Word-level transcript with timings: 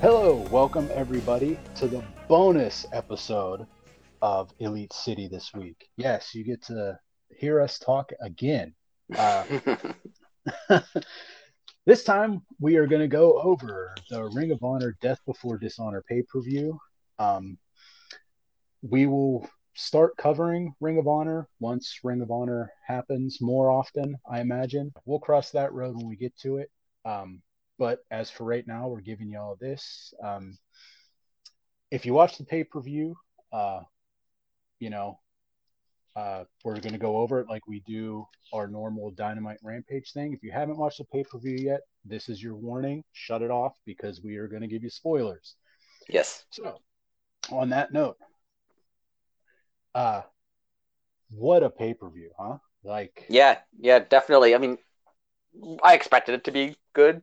Hello, 0.00 0.46
welcome 0.50 0.88
everybody 0.94 1.58
to 1.74 1.86
the 1.86 2.02
bonus 2.26 2.86
episode 2.94 3.66
of 4.22 4.50
Elite 4.60 4.94
City 4.94 5.28
this 5.28 5.52
week. 5.52 5.90
Yes, 5.98 6.34
you 6.34 6.42
get 6.42 6.62
to 6.62 6.98
hear 7.36 7.60
us 7.60 7.78
talk 7.78 8.12
again. 8.22 8.72
Uh, 9.14 9.44
this 11.86 12.04
time 12.04 12.42
we 12.60 12.76
are 12.76 12.86
going 12.86 13.02
to 13.02 13.08
go 13.08 13.40
over 13.40 13.94
the 14.10 14.24
Ring 14.24 14.52
of 14.52 14.62
Honor 14.62 14.96
Death 15.00 15.20
Before 15.26 15.58
Dishonor 15.58 16.02
pay 16.08 16.22
per 16.22 16.40
view. 16.40 16.78
Um, 17.18 17.58
we 18.82 19.06
will 19.06 19.48
start 19.74 20.16
covering 20.16 20.74
Ring 20.80 20.98
of 20.98 21.06
Honor 21.06 21.48
once 21.60 22.00
Ring 22.02 22.22
of 22.22 22.30
Honor 22.30 22.70
happens 22.86 23.38
more 23.40 23.70
often, 23.70 24.16
I 24.30 24.40
imagine. 24.40 24.92
We'll 25.04 25.18
cross 25.18 25.50
that 25.50 25.72
road 25.72 25.96
when 25.96 26.08
we 26.08 26.16
get 26.16 26.36
to 26.38 26.58
it. 26.58 26.70
Um, 27.04 27.42
but 27.78 28.00
as 28.10 28.30
for 28.30 28.44
right 28.44 28.66
now, 28.66 28.88
we're 28.88 29.00
giving 29.00 29.28
you 29.28 29.38
all 29.38 29.56
this. 29.60 30.14
Um, 30.22 30.58
if 31.90 32.06
you 32.06 32.14
watch 32.14 32.38
the 32.38 32.44
pay 32.44 32.64
per 32.64 32.80
view, 32.80 33.16
uh, 33.52 33.80
you 34.78 34.90
know, 34.90 35.18
uh, 36.16 36.44
we're 36.64 36.80
going 36.80 36.94
to 36.94 36.98
go 36.98 37.18
over 37.18 37.40
it 37.40 37.48
like 37.48 37.66
we 37.68 37.80
do 37.80 38.26
our 38.52 38.66
normal 38.66 39.10
Dynamite 39.10 39.58
Rampage 39.62 40.12
thing. 40.12 40.32
If 40.32 40.42
you 40.42 40.50
haven't 40.50 40.78
watched 40.78 40.98
the 40.98 41.04
pay 41.04 41.22
per 41.22 41.38
view 41.38 41.58
yet, 41.60 41.82
this 42.06 42.30
is 42.30 42.42
your 42.42 42.54
warning. 42.54 43.04
Shut 43.12 43.42
it 43.42 43.50
off 43.50 43.74
because 43.84 44.22
we 44.22 44.36
are 44.36 44.48
going 44.48 44.62
to 44.62 44.68
give 44.68 44.82
you 44.82 44.88
spoilers. 44.88 45.56
Yes. 46.08 46.46
So, 46.50 46.78
on 47.50 47.68
that 47.70 47.92
note, 47.92 48.16
uh, 49.94 50.22
what 51.30 51.62
a 51.62 51.68
pay 51.68 51.92
per 51.92 52.08
view, 52.08 52.30
huh? 52.38 52.58
Like, 52.82 53.26
Yeah, 53.28 53.58
yeah, 53.78 53.98
definitely. 53.98 54.54
I 54.54 54.58
mean, 54.58 54.78
I 55.82 55.94
expected 55.94 56.34
it 56.34 56.44
to 56.44 56.50
be 56.50 56.76
good, 56.94 57.20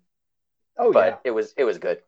oh 0.77 0.91
but 0.91 1.07
yeah, 1.07 1.17
it 1.23 1.31
was 1.31 1.53
it 1.57 1.63
was 1.63 1.77
good. 1.77 1.99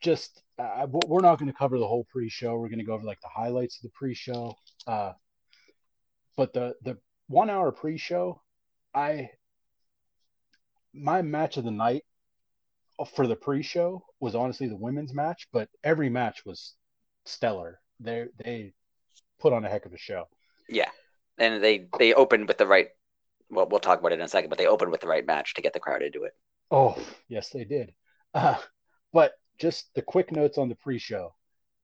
just 0.00 0.42
uh, 0.58 0.86
we're 1.06 1.20
not 1.20 1.38
going 1.38 1.50
to 1.50 1.56
cover 1.56 1.78
the 1.78 1.86
whole 1.86 2.06
pre-show. 2.10 2.56
We're 2.56 2.68
going 2.68 2.78
to 2.78 2.84
go 2.84 2.94
over 2.94 3.04
like 3.04 3.20
the 3.20 3.28
highlights 3.28 3.76
of 3.78 3.82
the 3.82 3.90
pre-show. 3.90 4.54
Uh, 4.86 5.12
but 6.36 6.52
the 6.52 6.74
the 6.82 6.98
one 7.28 7.50
hour 7.50 7.70
pre-show, 7.72 8.40
I 8.94 9.30
my 10.92 11.22
match 11.22 11.56
of 11.56 11.64
the 11.64 11.70
night 11.70 12.04
for 13.14 13.26
the 13.26 13.36
pre-show 13.36 14.04
was 14.18 14.34
honestly 14.34 14.68
the 14.68 14.76
women's 14.76 15.14
match, 15.14 15.48
but 15.52 15.68
every 15.84 16.10
match 16.10 16.44
was 16.44 16.74
stellar. 17.24 17.80
They 18.00 18.26
they 18.42 18.72
put 19.38 19.52
on 19.52 19.64
a 19.64 19.68
heck 19.68 19.86
of 19.86 19.92
a 19.92 19.98
show. 19.98 20.24
Yeah, 20.68 20.90
and 21.38 21.62
they 21.62 21.86
they 21.98 22.14
opened 22.14 22.48
with 22.48 22.58
the 22.58 22.66
right. 22.66 22.88
Well, 23.48 23.68
we'll 23.68 23.80
talk 23.80 23.98
about 23.98 24.12
it 24.12 24.20
in 24.20 24.24
a 24.24 24.28
second, 24.28 24.50
but 24.50 24.58
they 24.58 24.66
opened 24.66 24.92
with 24.92 25.00
the 25.00 25.08
right 25.08 25.26
match 25.26 25.54
to 25.54 25.62
get 25.62 25.72
the 25.72 25.80
crowd 25.80 26.02
into 26.02 26.24
it. 26.24 26.32
Oh, 26.70 26.96
yes, 27.28 27.50
they 27.50 27.64
did. 27.64 27.92
Uh, 28.32 28.58
but 29.12 29.32
just 29.58 29.92
the 29.94 30.02
quick 30.02 30.30
notes 30.30 30.56
on 30.56 30.68
the 30.68 30.76
pre-show. 30.76 31.34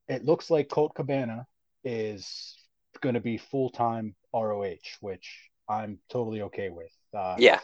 It 0.09 0.25
looks 0.25 0.49
like 0.49 0.69
Colt 0.69 0.95
Cabana 0.95 1.47
is 1.83 2.56
going 3.01 3.15
to 3.15 3.21
be 3.21 3.39
full-time 3.39 4.15
ROH, 4.33 4.99
which 5.01 5.51
I'm 5.69 5.99
totally 6.09 6.43
okay 6.43 6.71
with. 6.71 6.93
Uh, 7.15 7.39
Yeah, 7.39 7.61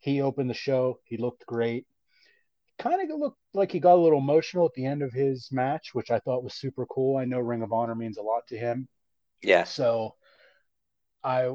He 0.00 0.22
opened 0.22 0.50
the 0.50 0.54
show. 0.54 1.00
He 1.04 1.16
looked 1.16 1.46
great. 1.46 1.86
Kind 2.78 3.10
of 3.10 3.18
looked 3.18 3.38
like 3.54 3.72
he 3.72 3.80
got 3.80 3.96
a 3.96 4.02
little 4.02 4.18
emotional 4.20 4.66
at 4.66 4.72
the 4.74 4.86
end 4.86 5.02
of 5.02 5.12
his 5.12 5.50
match, 5.52 5.94
which 5.94 6.10
I 6.10 6.18
thought 6.20 6.44
was 6.44 6.54
super 6.54 6.86
cool. 6.86 7.18
I 7.18 7.26
know 7.26 7.40
Ring 7.40 7.62
of 7.62 7.72
Honor 7.72 7.94
means 7.94 8.18
a 8.18 8.22
lot 8.22 8.46
to 8.48 8.58
him. 8.58 8.88
yeah, 9.42 9.64
So 9.64 10.16
I 11.24 11.50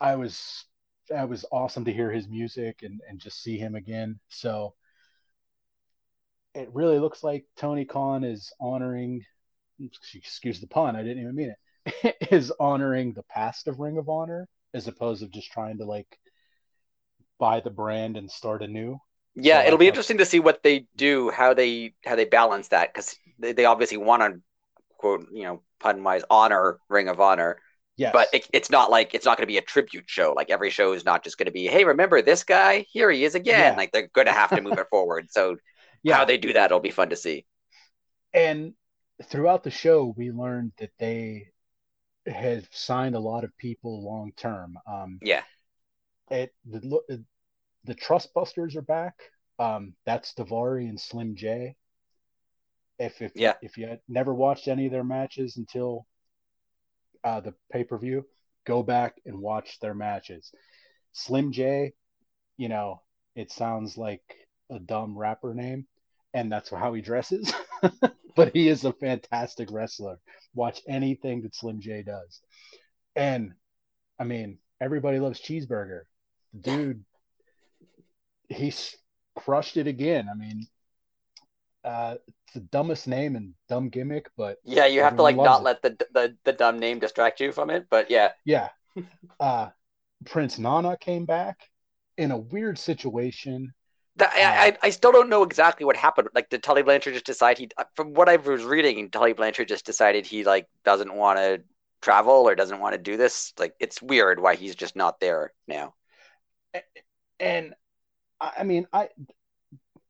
I 0.00 0.16
was 0.16 0.64
I 1.14 1.24
was 1.24 1.44
awesome 1.52 1.84
to 1.86 1.92
hear 1.92 2.10
his 2.10 2.28
music 2.28 2.82
and, 2.82 3.00
and 3.08 3.20
just 3.20 3.42
see 3.42 3.56
him 3.58 3.74
again. 3.76 4.18
So 4.28 4.74
it 6.54 6.68
really 6.72 6.98
looks 6.98 7.22
like 7.22 7.46
Tony 7.56 7.84
Khan 7.84 8.24
is 8.24 8.52
honoring 8.60 9.24
excuse 10.14 10.60
the 10.60 10.66
pun, 10.66 10.96
I 10.96 11.02
didn't 11.02 11.22
even 11.22 11.34
mean 11.34 11.50
it, 11.50 11.58
is 12.30 12.52
honoring 12.60 13.12
the 13.12 13.22
past 13.24 13.68
of 13.68 13.80
Ring 13.80 13.98
of 13.98 14.08
Honor 14.08 14.48
as 14.74 14.88
opposed 14.88 15.22
to 15.22 15.28
just 15.28 15.50
trying 15.52 15.78
to 15.78 15.84
like 15.84 16.18
buy 17.38 17.58
the 17.60 17.70
brand 17.70 18.16
and 18.16 18.30
start 18.30 18.62
anew. 18.62 19.00
yeah. 19.34 19.62
So 19.62 19.66
It'll 19.66 19.78
I 19.78 19.78
be 19.78 19.88
interesting 19.88 20.18
to 20.18 20.24
see 20.26 20.40
what 20.40 20.62
they 20.62 20.86
do, 20.96 21.30
how 21.30 21.54
they 21.54 21.94
how 22.04 22.16
they 22.16 22.24
balance 22.24 22.68
that, 22.68 22.92
because 22.92 23.16
they, 23.38 23.52
they 23.52 23.64
obviously 23.64 23.96
want 23.98 24.22
to 24.22 24.40
quote 24.98 25.28
you 25.32 25.44
know 25.44 25.62
pun 25.80 26.02
wise 26.04 26.24
honor 26.30 26.78
Ring 26.88 27.08
of 27.08 27.20
Honor, 27.20 27.60
Yes. 27.96 28.12
but 28.12 28.28
it, 28.32 28.48
it's 28.52 28.70
not 28.70 28.90
like 28.90 29.14
it's 29.14 29.24
not 29.26 29.36
going 29.38 29.44
to 29.44 29.52
be 29.52 29.58
a 29.58 29.62
tribute 29.62 30.04
show. 30.08 30.34
Like 30.36 30.50
every 30.50 30.70
show 30.70 30.92
is 30.94 31.04
not 31.04 31.24
just 31.24 31.38
going 31.38 31.46
to 31.46 31.52
be, 31.52 31.66
hey, 31.68 31.84
remember 31.84 32.22
this 32.22 32.44
guy? 32.44 32.86
Here 32.90 33.10
he 33.10 33.24
is 33.24 33.34
again. 33.34 33.74
Yeah. 33.74 33.76
Like 33.76 33.92
they're 33.92 34.08
going 34.14 34.26
to 34.28 34.32
have 34.32 34.52
to 34.54 34.62
move 34.62 34.78
it 34.78 34.88
forward. 34.90 35.28
So 35.30 35.56
yeah. 36.02 36.16
how 36.16 36.24
they 36.24 36.38
do 36.38 36.54
that 36.54 36.70
will 36.72 36.80
be 36.80 36.90
fun 36.90 37.10
to 37.10 37.16
see. 37.16 37.46
and 38.32 38.74
throughout 39.24 39.62
the 39.64 39.70
show 39.70 40.14
we 40.16 40.30
learned 40.30 40.72
that 40.78 40.90
they 40.98 41.48
have 42.26 42.68
signed 42.72 43.14
a 43.14 43.20
lot 43.20 43.44
of 43.44 43.56
people 43.56 44.04
long 44.04 44.32
term. 44.36 44.78
Um 44.86 45.20
Yeah. 45.22 45.42
it 46.30 46.54
the 46.66 47.24
the 47.84 47.94
trust 47.94 48.32
busters 48.34 48.76
are 48.76 48.82
back. 48.82 49.14
Um 49.58 49.94
that's 50.04 50.34
Davari 50.34 50.88
and 50.88 51.00
slim 51.00 51.36
j. 51.36 51.76
If 52.98 53.22
if 53.22 53.32
Yeah. 53.34 53.54
if 53.62 53.76
you 53.78 53.86
had 53.88 54.00
never 54.08 54.34
watched 54.34 54.68
any 54.68 54.86
of 54.86 54.92
their 54.92 55.04
matches 55.04 55.56
until 55.56 56.06
uh 57.24 57.40
the 57.40 57.54
pay-per-view 57.72 58.24
go 58.64 58.82
back 58.82 59.16
and 59.24 59.40
watch 59.40 59.78
their 59.80 59.94
matches. 59.94 60.52
Slim 61.12 61.52
j 61.52 61.92
you 62.56 62.68
know 62.68 63.02
it 63.34 63.50
sounds 63.50 63.96
like 63.96 64.22
a 64.70 64.78
dumb 64.78 65.16
rapper 65.16 65.54
name 65.54 65.86
and 66.34 66.50
that's 66.52 66.70
how 66.70 66.92
he 66.92 67.00
dresses 67.00 67.52
but 68.38 68.54
he 68.54 68.68
is 68.68 68.84
a 68.84 68.92
fantastic 68.92 69.68
wrestler. 69.72 70.18
Watch 70.54 70.80
anything 70.88 71.42
that 71.42 71.56
Slim 71.56 71.80
J 71.80 72.02
does. 72.02 72.40
And 73.16 73.52
I 74.18 74.24
mean, 74.24 74.58
everybody 74.80 75.18
loves 75.18 75.40
cheeseburger. 75.40 76.02
Dude, 76.58 77.04
he's 78.48 78.96
crushed 79.36 79.76
it 79.76 79.88
again. 79.88 80.28
I 80.30 80.34
mean, 80.34 80.66
uh, 81.84 82.14
it's 82.28 82.52
the 82.54 82.60
dumbest 82.60 83.08
name 83.08 83.34
and 83.34 83.54
dumb 83.68 83.88
gimmick, 83.88 84.30
but 84.36 84.58
Yeah, 84.64 84.86
you 84.86 85.02
have 85.02 85.16
to 85.16 85.22
like 85.22 85.36
not 85.36 85.62
loves 85.62 85.64
let 85.64 85.82
the, 85.82 86.06
the 86.14 86.36
the 86.44 86.52
dumb 86.52 86.78
name 86.78 87.00
distract 87.00 87.40
you 87.40 87.50
from 87.50 87.70
it. 87.70 87.86
But 87.90 88.10
yeah, 88.10 88.30
yeah. 88.44 88.68
Uh, 89.40 89.68
Prince 90.24 90.58
Nana 90.58 90.96
came 90.96 91.24
back 91.24 91.58
in 92.16 92.30
a 92.30 92.38
weird 92.38 92.78
situation. 92.78 93.72
That- 94.18 94.32
I, 94.34 94.42
uh, 94.42 94.72
I 94.72 94.78
I 94.88 94.90
still 94.90 95.12
don't 95.12 95.28
know 95.28 95.42
exactly 95.42 95.86
what 95.86 95.96
happened. 95.96 96.28
Like, 96.34 96.50
did 96.50 96.62
Tully 96.62 96.82
Blanchard 96.82 97.14
just 97.14 97.26
decide 97.26 97.58
he? 97.58 97.70
Uh, 97.76 97.84
from 97.94 98.14
what 98.14 98.28
I 98.28 98.36
was 98.36 98.64
reading, 98.64 99.10
Tully 99.10 99.32
Blanchard 99.32 99.68
just 99.68 99.86
decided 99.86 100.26
he 100.26 100.44
like 100.44 100.68
doesn't 100.84 101.14
want 101.14 101.38
to 101.38 101.62
travel 102.02 102.48
or 102.48 102.54
doesn't 102.54 102.80
want 102.80 102.94
to 102.94 102.98
do 102.98 103.16
this. 103.16 103.52
Like, 103.58 103.74
it's 103.80 104.02
weird 104.02 104.40
why 104.40 104.56
he's 104.56 104.74
just 104.76 104.96
not 104.96 105.20
there 105.20 105.52
now. 105.66 105.94
And 107.40 107.74
I 108.40 108.52
I 108.58 108.64
mean, 108.64 108.86
I 108.92 109.10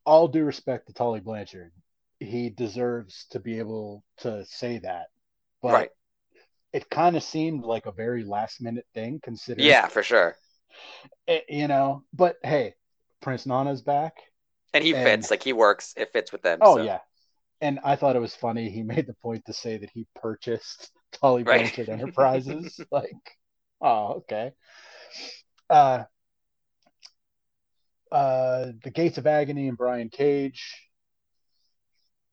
all 0.04 0.28
due 0.28 0.44
respect 0.44 0.86
to 0.86 0.92
Tully 0.92 1.20
Blanchard, 1.20 1.72
he 2.20 2.50
deserves 2.50 3.26
to 3.30 3.40
be 3.40 3.58
able 3.58 4.02
to 4.18 4.44
say 4.46 4.78
that. 4.78 5.08
But 5.62 5.72
Right. 5.72 5.90
it 6.72 6.90
kind 6.90 7.16
of 7.16 7.22
seemed 7.22 7.64
like 7.64 7.86
a 7.86 7.92
very 7.92 8.24
last 8.24 8.60
minute 8.60 8.86
thing 8.94 9.20
considering 9.22 9.66
Yeah, 9.66 9.86
for 9.88 10.02
sure. 10.02 10.36
it- 11.26 11.44
you 11.48 11.68
know, 11.68 12.04
but 12.12 12.36
hey, 12.42 12.74
Prince 13.20 13.46
Nana's 13.46 13.82
back. 13.82 14.14
And 14.74 14.84
he 14.84 14.94
And- 14.94 15.04
fits. 15.04 15.30
Like, 15.30 15.42
he 15.42 15.52
works. 15.52 15.94
It 15.96 16.12
fits 16.12 16.32
with 16.32 16.42
them. 16.42 16.58
Oh 16.60 16.76
so. 16.76 16.82
yeah. 16.82 16.98
And 17.60 17.80
I 17.82 17.96
thought 17.96 18.16
it 18.16 18.20
was 18.20 18.34
funny. 18.34 18.70
He 18.70 18.82
made 18.94 19.06
the 19.06 19.14
point 19.14 19.44
to 19.46 19.52
say 19.52 19.78
that 19.78 19.90
he 19.90 20.06
purchased 20.14 20.90
Tully 21.12 21.42
Right. 21.42 21.60
Blanchard 21.60 21.88
Enterprises. 21.88 22.80
like, 22.90 23.10
oh, 23.80 24.06
okay. 24.18 24.52
Uh, 25.70 26.04
uh, 28.10 28.72
the 28.82 28.90
Gates 28.90 29.18
of 29.18 29.26
Agony 29.26 29.68
and 29.68 29.76
Brian 29.76 30.08
Cage. 30.08 30.84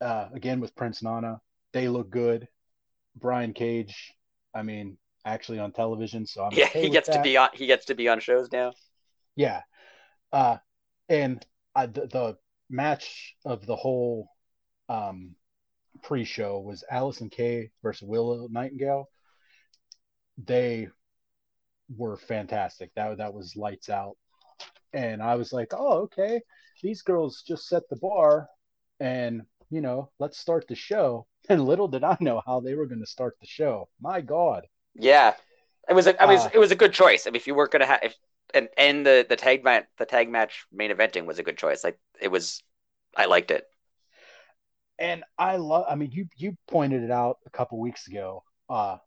Uh, 0.01 0.27
again 0.33 0.59
with 0.59 0.75
Prince 0.75 1.01
Nana, 1.01 1.39
they 1.73 1.87
look 1.87 2.09
good. 2.09 2.47
Brian 3.15 3.53
Cage, 3.53 4.13
I 4.53 4.61
mean, 4.61 4.97
actually 5.25 5.59
on 5.59 5.71
television, 5.71 6.25
so 6.27 6.43
I'm 6.43 6.51
Yeah, 6.51 6.65
okay 6.65 6.81
he 6.81 6.89
gets 6.89 7.07
to 7.09 7.21
be 7.21 7.37
on. 7.37 7.49
He 7.53 7.65
gets 7.65 7.85
to 7.85 7.95
be 7.95 8.09
on 8.09 8.19
shows 8.19 8.51
now. 8.51 8.73
Yeah. 9.37 9.61
Uh, 10.33 10.57
and 11.09 11.45
the, 11.75 12.07
the 12.11 12.37
match 12.69 13.35
of 13.45 13.65
the 13.65 13.75
whole 13.75 14.29
um, 14.89 15.35
pre 16.03 16.23
show 16.25 16.59
was 16.59 16.83
Allysin 16.91 17.31
Kay 17.31 17.71
versus 17.83 18.07
Willow 18.07 18.47
Nightingale. 18.49 19.09
They 20.37 20.89
were 21.95 22.17
fantastic. 22.17 22.91
That 22.95 23.17
that 23.17 23.33
was 23.33 23.55
lights 23.55 23.89
out, 23.89 24.17
and 24.93 25.21
I 25.21 25.35
was 25.35 25.53
like, 25.53 25.73
oh 25.73 26.03
okay, 26.03 26.41
these 26.81 27.01
girls 27.01 27.43
just 27.47 27.67
set 27.67 27.83
the 27.89 27.95
bar, 27.97 28.49
and 28.99 29.43
you 29.69 29.81
know, 29.81 30.11
let's 30.19 30.37
start 30.39 30.67
the 30.67 30.75
show. 30.75 31.27
And 31.47 31.63
little 31.63 31.87
did 31.87 32.03
I 32.03 32.17
know 32.21 32.41
how 32.43 32.59
they 32.59 32.73
were 32.73 32.87
going 32.87 33.01
to 33.01 33.05
start 33.05 33.37
the 33.39 33.45
show. 33.45 33.87
My 34.01 34.19
God. 34.19 34.65
Yeah, 34.95 35.35
it 35.87 35.93
was. 35.93 36.07
A, 36.07 36.21
I 36.21 36.25
mean, 36.25 36.39
Uh, 36.39 36.49
it 36.53 36.57
was 36.57 36.71
a 36.71 36.75
good 36.75 36.93
choice. 36.93 37.27
I 37.27 37.29
mean, 37.29 37.35
if 37.35 37.47
you 37.47 37.53
weren't 37.55 37.71
gonna 37.71 37.85
have, 37.85 37.99
if, 38.03 38.15
and 38.55 38.69
and 38.77 39.05
the 39.05 39.25
the 39.27 39.35
tag 39.35 39.63
match, 39.63 39.85
the 39.97 40.05
tag 40.05 40.29
match 40.29 40.65
main 40.71 40.91
eventing 40.91 41.25
was 41.25 41.37
a 41.39 41.43
good 41.43 41.57
choice. 41.57 41.83
Like 41.83 41.99
it 42.19 42.29
was, 42.31 42.63
I 43.15 43.25
liked 43.25 43.51
it. 43.51 43.65
and 44.97 45.23
I 45.37 45.57
love. 45.57 45.85
I 45.89 45.95
mean, 45.95 46.11
you 46.11 46.27
you 46.37 46.57
pointed 46.67 47.03
it 47.03 47.11
out 47.11 47.37
a 47.45 47.49
couple 47.49 47.79
weeks 47.79 48.07
ago. 48.07 48.43
Uh, 48.69 48.97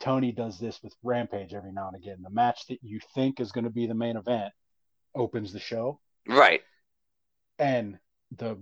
Tony 0.00 0.32
does 0.32 0.58
this 0.58 0.80
with 0.82 0.94
Rampage 1.02 1.54
every 1.54 1.72
now 1.72 1.88
and 1.88 1.96
again. 1.96 2.18
The 2.22 2.30
match 2.30 2.66
that 2.68 2.78
you 2.82 3.00
think 3.14 3.40
is 3.40 3.52
going 3.52 3.64
to 3.64 3.70
be 3.70 3.86
the 3.86 3.94
main 3.94 4.16
event 4.16 4.52
opens 5.14 5.52
the 5.52 5.60
show, 5.60 6.00
Right. 6.28 6.60
and 7.58 7.98
the 8.36 8.58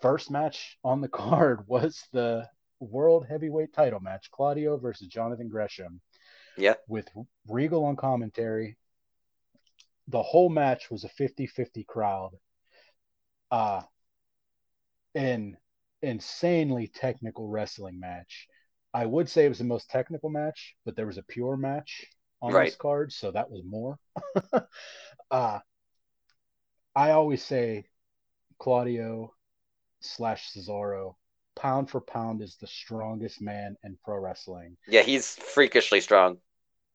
first 0.00 0.30
match 0.30 0.78
on 0.84 1.00
the 1.00 1.08
card 1.22 1.66
was 1.66 2.02
the 2.12 2.48
World 2.80 3.26
Heavyweight 3.28 3.72
Title 3.72 4.00
match: 4.00 4.30
Claudio 4.30 4.76
versus 4.76 5.08
Jonathan 5.08 5.48
Gresham. 5.48 6.00
Yeah. 6.58 6.74
with 6.86 7.08
Regal 7.48 7.84
on 7.86 7.96
commentary. 7.96 8.76
The 10.12 10.22
whole 10.22 10.48
match 10.48 10.92
was 10.92 11.02
a 11.02 11.08
50-50 11.08 11.82
crowd. 11.82 12.38
Uh, 13.50 13.82
an 15.14 15.56
insanely 16.02 16.88
technical 16.88 17.48
wrestling 17.48 17.98
match. 18.00 18.46
I 18.94 19.06
would 19.06 19.28
say 19.28 19.46
it 19.46 19.48
was 19.48 19.58
the 19.58 19.64
most 19.64 19.88
technical 19.90 20.28
match, 20.30 20.74
but 20.84 20.96
there 20.96 21.06
was 21.06 21.18
a 21.18 21.22
pure 21.22 21.56
match 21.56 22.06
on 22.42 22.52
Right. 22.54 22.72
this 22.72 22.76
card, 22.76 23.12
so 23.12 23.30
that 23.30 23.50
was 23.50 23.62
more. 23.64 23.98
uh, 25.30 25.60
I 26.96 27.10
always 27.10 27.44
say 27.44 27.84
Claudio 28.58 29.34
slash 30.00 30.52
Cesaro, 30.52 31.16
pound 31.56 31.90
for 31.90 32.00
pound, 32.00 32.42
is 32.42 32.56
the 32.56 32.66
strongest 32.68 33.40
man 33.42 33.76
in 33.84 33.98
pro 34.04 34.18
wrestling. 34.18 34.78
Yeah, 34.86 35.02
he's 35.02 35.36
freakishly 35.36 36.00
strong. 36.00 36.38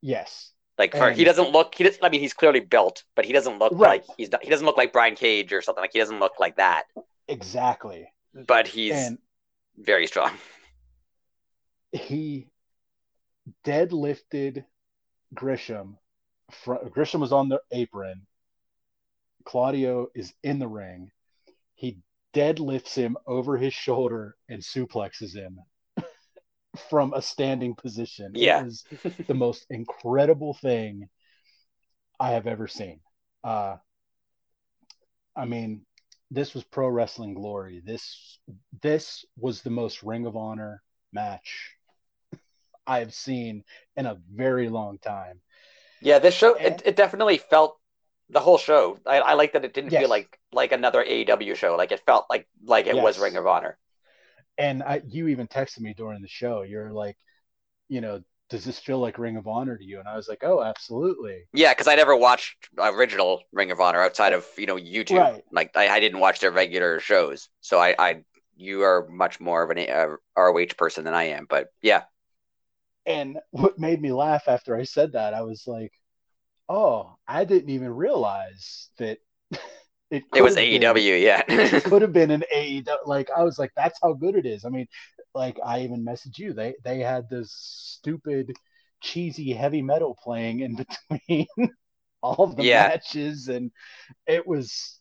Yes, 0.01 0.53
Like 0.77 0.95
for, 0.95 1.11
he 1.11 1.23
doesn't 1.23 1.51
look. 1.51 1.73
He 1.75 1.83
doesn't. 1.83 2.03
I 2.03 2.09
mean, 2.09 2.21
he's 2.21 2.33
clearly 2.33 2.59
built, 2.59 3.03
but 3.15 3.25
he 3.25 3.33
doesn't 3.33 3.57
look 3.57 3.71
Right. 3.73 4.05
like 4.07 4.17
he's. 4.17 4.31
Not, 4.31 4.43
he 4.43 4.49
doesn't 4.49 4.65
look 4.65 4.77
like 4.77 4.93
Brian 4.93 5.15
Cage 5.15 5.51
or 5.51 5.61
something. 5.61 5.81
Like 5.81 5.91
he 5.93 5.99
doesn't 5.99 6.19
look 6.19 6.33
like 6.39 6.57
that. 6.57 6.83
exactly. 7.27 8.11
But 8.33 8.67
he's 8.67 8.93
and 8.93 9.17
very 9.77 10.05
strong. 10.05 10.31
he 11.91 12.47
deadlifted 13.65 14.65
Gresham. 15.33 15.97
Gresham 16.91 17.21
was 17.21 17.31
on 17.33 17.49
the 17.49 17.59
apron. 17.71 18.25
Claudio 19.45 20.07
is 20.13 20.33
in 20.43 20.59
the 20.59 20.67
ring. 20.67 21.09
He 21.75 21.97
deadlifts 22.33 22.93
him 22.93 23.17
over 23.25 23.57
his 23.57 23.73
shoulder 23.73 24.35
and 24.49 24.61
suplexes 24.61 25.33
him 25.33 25.59
from 26.79 27.13
a 27.13 27.21
standing 27.21 27.75
position. 27.75 28.31
Yeah. 28.35 28.61
It 28.61 28.65
was 28.65 28.83
the 29.27 29.33
most 29.33 29.65
incredible 29.69 30.53
thing 30.53 31.09
I 32.19 32.31
have 32.31 32.47
ever 32.47 32.67
seen. 32.67 32.99
Uh, 33.43 33.77
I 35.35 35.45
mean, 35.45 35.85
this 36.31 36.53
was 36.53 36.63
pro 36.63 36.87
wrestling 36.89 37.33
glory. 37.33 37.81
This 37.85 38.39
this 38.81 39.25
was 39.37 39.61
the 39.61 39.69
most 39.69 40.03
Ring 40.03 40.25
of 40.25 40.35
Honor 40.35 40.81
match 41.13 41.73
I 42.85 42.99
have 42.99 43.13
seen 43.13 43.63
in 43.95 44.05
a 44.05 44.17
very 44.33 44.69
long 44.69 44.97
time. 44.97 45.41
Yeah, 46.01 46.19
this 46.19 46.33
show 46.33 46.55
And- 46.55 46.81
it, 46.81 46.87
it 46.89 46.95
definitely 46.95 47.37
felt 47.37 47.77
the 48.29 48.39
whole 48.39 48.57
show. 48.57 48.97
I, 49.05 49.19
I 49.19 49.33
like 49.33 49.53
that 49.53 49.63
it 49.63 49.73
didn't 49.73 49.91
Yes. 49.91 50.01
feel 50.01 50.09
like 50.09 50.37
like 50.51 50.71
another 50.71 51.03
AEW 51.03 51.55
show. 51.55 51.75
Like 51.75 51.91
it 51.91 52.01
felt 52.05 52.25
like 52.29 52.47
like 52.63 52.87
it 52.87 52.95
was 52.95 53.19
Ring 53.19 53.37
of 53.37 53.47
Honor. 53.47 53.77
And 54.57 54.83
I, 54.83 55.01
you 55.07 55.27
even 55.27 55.47
texted 55.47 55.81
me 55.81 55.93
during 55.93 56.21
the 56.21 56.27
show. 56.27 56.63
You're 56.63 56.91
like, 56.91 57.17
you 57.89 58.01
know, 58.01 58.23
does 58.49 58.65
this 58.65 58.79
feel 58.79 58.99
like 58.99 59.19
Ring 59.19 59.37
of 59.37 59.47
Honor 59.47 59.77
to 59.77 59.83
you? 59.85 59.99
And 59.99 60.07
I 60.07 60.15
was 60.17 60.27
like, 60.29 60.43
oh, 60.43 60.63
absolutely. 60.63 61.45
Yeah, 61.53 61.71
because 61.73 61.87
I 61.87 61.95
never 61.95 62.15
watched 62.15 62.69
original 62.77 63.41
Ring 63.51 63.71
of 63.71 63.79
Honor 63.79 64.01
outside 64.01 64.33
of 64.33 64.45
you 64.57 64.65
know 64.65 64.75
YouTube. 64.75 65.17
Right. 65.17 65.43
Like 65.51 65.75
I, 65.75 65.87
I 65.89 65.99
didn't 65.99 66.19
watch 66.19 66.39
their 66.39 66.51
regular 66.51 66.99
shows, 66.99 67.49
so 67.61 67.79
I, 67.79 67.95
I 67.97 68.23
you 68.55 68.81
are 68.83 69.07
much 69.09 69.39
more 69.39 69.63
of 69.63 69.69
an 69.71 69.89
uh, 69.89 70.17
ROH 70.35 70.75
person 70.77 71.03
than 71.05 71.13
I 71.13 71.23
am. 71.25 71.45
But 71.49 71.67
yeah, 71.81 72.03
And 73.05 73.39
what 73.51 73.79
made 73.79 74.01
me 74.01 74.11
laugh 74.11 74.43
after 74.47 74.75
I 74.75 74.83
said 74.83 75.13
that, 75.13 75.33
I 75.33 75.41
was 75.41 75.65
like, 75.67 75.93
oh, 76.69 77.17
I 77.27 77.45
didn't 77.45 77.71
even 77.71 77.91
realize 77.95 78.89
that 78.99 79.19
it, 80.09 80.23
it 80.35 80.41
was 80.41 80.55
have 80.55 80.63
been- 80.65 80.81
AEW. 80.81 81.21
Yeah, 81.21 81.43
it 81.47 81.83
could 81.83 82.01
have 82.01 82.13
been 82.21 82.31
an 82.31 82.43
AEW. 82.53 82.97
Like 83.05 83.29
I 83.35 83.43
was 83.43 83.59
like, 83.59 83.71
that's 83.75 83.99
how 84.01 84.13
good 84.13 84.35
it 84.35 84.45
is. 84.45 84.65
I 84.65 84.69
mean, 84.69 84.87
like 85.33 85.57
I 85.63 85.81
even 85.81 86.05
messaged 86.05 86.37
you. 86.39 86.53
They 86.53 86.75
they 86.83 86.99
had 86.99 87.29
this 87.29 87.51
stupid, 87.51 88.53
cheesy 89.01 89.53
heavy 89.53 89.81
metal 89.81 90.17
playing 90.23 90.61
in 90.61 90.75
between 91.09 91.47
all 92.21 92.47
the 92.47 92.63
Yeah. 92.63 92.87
matches, 92.87 93.47
and 93.47 93.71
it 94.25 94.47
was 94.47 94.99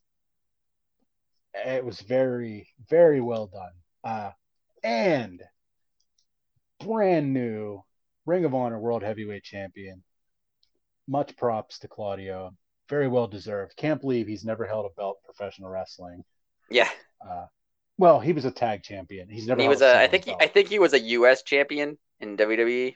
it 1.54 1.84
was 1.84 2.00
very 2.00 2.68
very 2.90 3.20
well 3.20 3.46
done. 3.46 3.72
Uh, 4.04 4.30
and 4.84 5.42
brand 6.80 7.32
new 7.32 7.82
Ring 8.26 8.44
of 8.44 8.54
Honor 8.54 8.78
World 8.78 9.02
Heavyweight 9.02 9.42
Champion. 9.44 10.02
Much 11.08 11.36
props 11.36 11.78
to 11.80 11.88
Claudio. 11.88 12.52
Very 12.88 13.08
well 13.08 13.26
deserved. 13.26 13.76
Can't 13.76 14.00
believe 14.00 14.26
he's 14.26 14.44
never 14.44 14.64
held 14.66 14.86
a 14.86 14.94
belt 15.00 15.18
professional 15.24 15.70
wrestling. 15.70 16.24
yeah. 16.70 16.88
Uh, 17.26 17.46
well, 17.98 18.20
he 18.20 18.32
was 18.32 18.44
a 18.44 18.50
tag 18.50 18.82
champion. 18.82 19.28
He's 19.28 19.46
never. 19.46 19.60
He 19.60 19.64
held 19.64 19.74
was 19.76 19.82
a. 19.82 19.98
I 19.98 20.06
think 20.06 20.24
he. 20.26 20.34
I 20.38 20.46
think 20.46 20.68
he 20.68 20.78
was 20.78 20.92
a 20.92 21.00
U.S. 21.00 21.42
champion 21.42 21.98
in 22.20 22.36
WWE, 22.36 22.94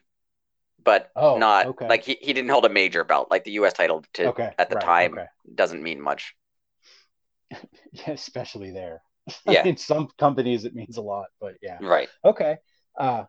but 0.84 1.10
Oh, 1.16 1.38
not 1.38 1.66
okay. 1.66 1.88
like 1.88 2.04
he, 2.04 2.18
he 2.20 2.32
didn't 2.32 2.50
hold 2.50 2.66
a 2.66 2.68
major 2.68 3.02
belt. 3.04 3.30
Like 3.30 3.44
the 3.44 3.52
U.S. 3.52 3.72
title 3.72 4.04
to 4.14 4.28
okay 4.28 4.52
at 4.58 4.68
the 4.68 4.76
right, 4.76 4.84
time 4.84 5.12
Okay. 5.14 5.26
doesn't 5.54 5.82
mean 5.82 6.00
much. 6.00 6.34
Yeah, 7.92 8.12
especially 8.12 8.70
there. 8.72 9.02
Yeah. 9.46 9.64
In 9.64 9.76
some 9.76 10.08
companies, 10.18 10.64
it 10.64 10.74
means 10.74 10.96
a 10.96 11.02
lot, 11.02 11.26
but 11.40 11.54
yeah. 11.62 11.78
Right. 11.80 12.08
Okay. 12.24 12.56
Uh, 12.98 13.24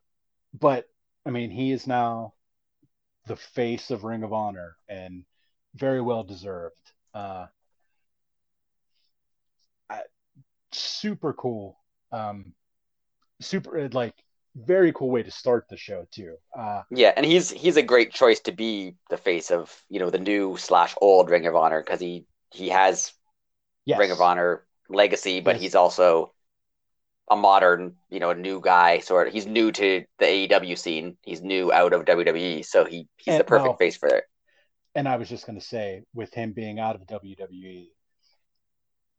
but 0.59 0.85
I 1.25 1.29
mean, 1.29 1.51
he 1.51 1.71
is 1.71 1.85
now 1.85 2.33
the 3.27 3.35
face 3.35 3.91
of 3.91 4.03
Ring 4.03 4.23
of 4.23 4.33
Honor 4.33 4.75
and 4.89 5.25
very 5.75 6.01
well 6.01 6.23
deserved. 6.23 6.91
Uh, 7.13 7.47
I, 9.89 10.01
super 10.71 11.33
cool. 11.33 11.77
Um, 12.11 12.53
super 13.39 13.89
like 13.89 14.13
very 14.55 14.91
cool 14.93 15.09
way 15.09 15.23
to 15.23 15.31
start 15.31 15.67
the 15.69 15.77
show 15.77 16.05
too. 16.11 16.35
Uh, 16.57 16.83
Yeah, 16.91 17.13
and 17.15 17.25
he's 17.25 17.49
he's 17.49 17.77
a 17.77 17.81
great 17.83 18.11
choice 18.11 18.39
to 18.41 18.51
be 18.51 18.95
the 19.09 19.17
face 19.17 19.51
of 19.51 19.73
you 19.89 19.99
know 19.99 20.09
the 20.09 20.19
new 20.19 20.57
slash 20.57 20.93
old 21.01 21.29
Ring 21.29 21.47
of 21.47 21.55
Honor 21.55 21.81
because 21.81 21.99
he 21.99 22.25
he 22.51 22.69
has 22.69 23.13
yes. 23.85 23.99
Ring 23.99 24.11
of 24.11 24.21
Honor 24.21 24.65
legacy, 24.89 25.39
but 25.39 25.55
Yes. 25.55 25.61
he's 25.61 25.75
also 25.75 26.33
a 27.29 27.35
modern, 27.35 27.95
you 28.09 28.19
know, 28.19 28.31
a 28.31 28.35
new 28.35 28.59
guy. 28.59 28.99
Sort 28.99 29.27
of, 29.27 29.33
he's 29.33 29.45
new 29.47 29.71
to 29.71 30.03
the 30.19 30.25
AEW 30.25 30.77
scene. 30.77 31.17
He's 31.21 31.41
new 31.41 31.71
out 31.71 31.93
of 31.93 32.03
WWE, 32.05 32.61
so 32.61 32.83
he 32.83 33.07
he's 33.17 33.37
the 33.37 33.43
perfect 33.45 33.67
well- 33.67 33.77
face 33.77 33.95
for 33.95 34.09
it. 34.09 34.25
And 34.95 35.07
I 35.07 35.17
was 35.17 35.29
just 35.29 35.45
going 35.45 35.59
to 35.59 35.65
say, 35.65 36.03
with 36.13 36.33
him 36.33 36.53
being 36.53 36.79
out 36.79 36.95
of 36.95 37.07
WWE, 37.07 37.91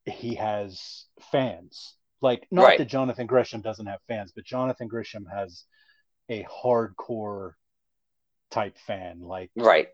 he 0.04 0.34
has 0.34 1.06
fans. 1.30 1.94
Like, 2.20 2.46
not 2.50 2.64
Right. 2.64 2.78
that 2.78 2.86
Jonathan 2.86 3.26
Gresham 3.26 3.62
doesn't 3.62 3.86
have 3.86 4.00
fans, 4.08 4.32
but 4.34 4.44
Jonathan 4.44 4.88
Gresham 4.88 5.26
has 5.26 5.64
a 6.28 6.44
hardcore 6.44 7.54
type 8.50 8.78
fan. 8.78 9.20
Like, 9.20 9.50
Right. 9.56 9.88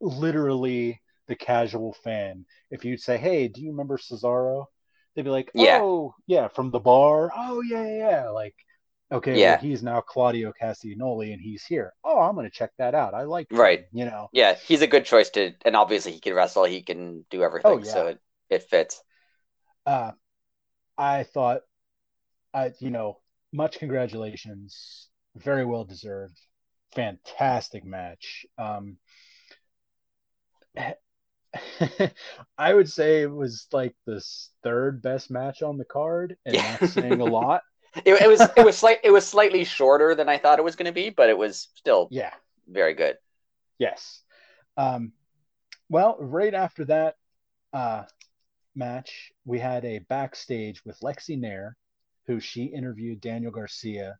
literally 0.00 1.00
the 1.26 1.36
casual 1.36 1.92
fan. 2.04 2.46
If 2.70 2.84
you'd 2.84 3.00
say, 3.00 3.18
"Hey, 3.18 3.48
do 3.48 3.60
you 3.62 3.70
remember 3.70 3.98
Cesaro?" 3.98 4.66
They'd 5.14 5.22
be 5.22 5.30
like, 5.30 5.50
"Oh, 5.56 6.14
yeah, 6.26 6.48
from 6.48 6.70
the 6.70 6.80
bar. 6.80 7.30
Oh, 7.34 7.60
yeah, 7.62 7.84
yeah, 7.84 7.96
yeah." 8.10 8.28
Like, 8.30 8.54
okay, 9.12 9.36
Yeah. 9.36 9.38
well, 9.38 9.56
he's 9.56 9.82
now 9.82 10.00
Claudio 10.00 10.52
Castagnoli, 10.52 11.32
and 11.32 11.40
he's 11.40 11.64
here. 11.64 11.94
Oh, 12.04 12.20
I'm 12.20 12.34
going 12.34 12.46
to 12.46 12.50
check 12.56 12.72
that 12.78 12.94
out. 12.94 13.14
I 13.14 13.22
like, 13.24 13.48
him, 13.58 13.58
Right. 13.58 13.86
You 13.92 14.04
know, 14.06 14.30
Yeah, 14.32 14.54
he's 14.54 14.82
a 14.82 14.86
good 14.86 15.04
choice 15.06 15.30
to, 15.30 15.54
and 15.64 15.74
obviously 15.76 16.12
he 16.12 16.20
can 16.20 16.34
wrestle. 16.34 16.64
He 16.64 16.82
can 16.82 17.24
do 17.30 17.42
everything, 17.42 17.72
Oh, 17.72 17.78
yeah. 17.78 18.04
so 18.04 18.08
it 18.08 18.20
it 18.50 18.62
fits. 18.64 19.02
uh, 19.86 20.12
I 20.98 21.24
thought, 21.24 21.62
I 22.54 22.72
you 22.80 22.90
know, 22.90 23.20
much 23.52 23.78
congratulations, 23.78 25.08
very 25.36 25.64
well 25.64 25.84
deserved, 25.84 26.40
fantastic 26.94 27.84
match. 27.84 28.46
Um, 28.58 28.98
I 32.58 32.74
would 32.74 32.90
say 32.90 33.22
it 33.22 33.30
was 33.30 33.66
like 33.72 33.94
the 34.06 34.22
third 34.62 35.02
best 35.02 35.30
match 35.30 35.62
on 35.62 35.78
the 35.78 35.84
card, 35.84 36.36
and 36.44 36.54
Yeah. 36.54 36.64
that's 36.64 36.90
saying 36.92 37.20
a 37.20 37.26
lot. 37.26 37.62
It, 38.04 38.14
it 38.22 38.28
was 38.28 38.48
it 38.56 38.64
was 38.64 38.78
slight 38.78 39.00
it 39.04 39.10
was 39.10 39.26
slightly 39.26 39.64
shorter 39.64 40.14
than 40.14 40.28
I 40.28 40.38
thought 40.38 40.58
it 40.58 40.64
was 40.64 40.76
going 40.76 40.86
to 40.86 40.92
be, 40.92 41.10
but 41.10 41.28
it 41.28 41.38
was 41.38 41.68
still 41.74 42.10
Yeah, 42.10 42.32
very 42.66 42.94
good. 42.94 43.16
Yes. 43.78 44.22
Um, 44.76 45.12
well, 45.88 46.16
right 46.20 46.54
after 46.54 46.84
that 46.86 47.16
uh, 47.72 48.04
match, 48.76 49.32
we 49.46 49.58
had 49.58 49.84
a 49.84 50.00
backstage 50.00 50.84
with 50.84 51.00
Lexi 51.00 51.38
Nair, 51.38 51.76
who 52.26 52.40
she 52.40 52.64
interviewed 52.64 53.20
Daniel 53.20 53.52
Garcia, 53.52 54.18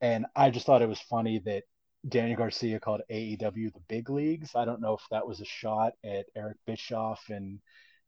and 0.00 0.26
I 0.36 0.50
just 0.50 0.66
thought 0.66 0.82
it 0.82 0.88
was 0.88 1.00
funny 1.00 1.40
that 1.40 1.64
Daniel 2.08 2.38
Garcia 2.38 2.80
called 2.80 3.02
AEW 3.10 3.70
the 3.70 3.80
big 3.88 4.10
leagues. 4.10 4.54
I 4.56 4.64
don't 4.64 4.80
know 4.80 4.94
if 4.94 5.02
that 5.10 5.26
was 5.26 5.40
a 5.40 5.46
shot 5.46 5.94
at 6.04 6.26
Eric 6.36 6.58
Bischoff 6.66 7.24
and 7.30 7.60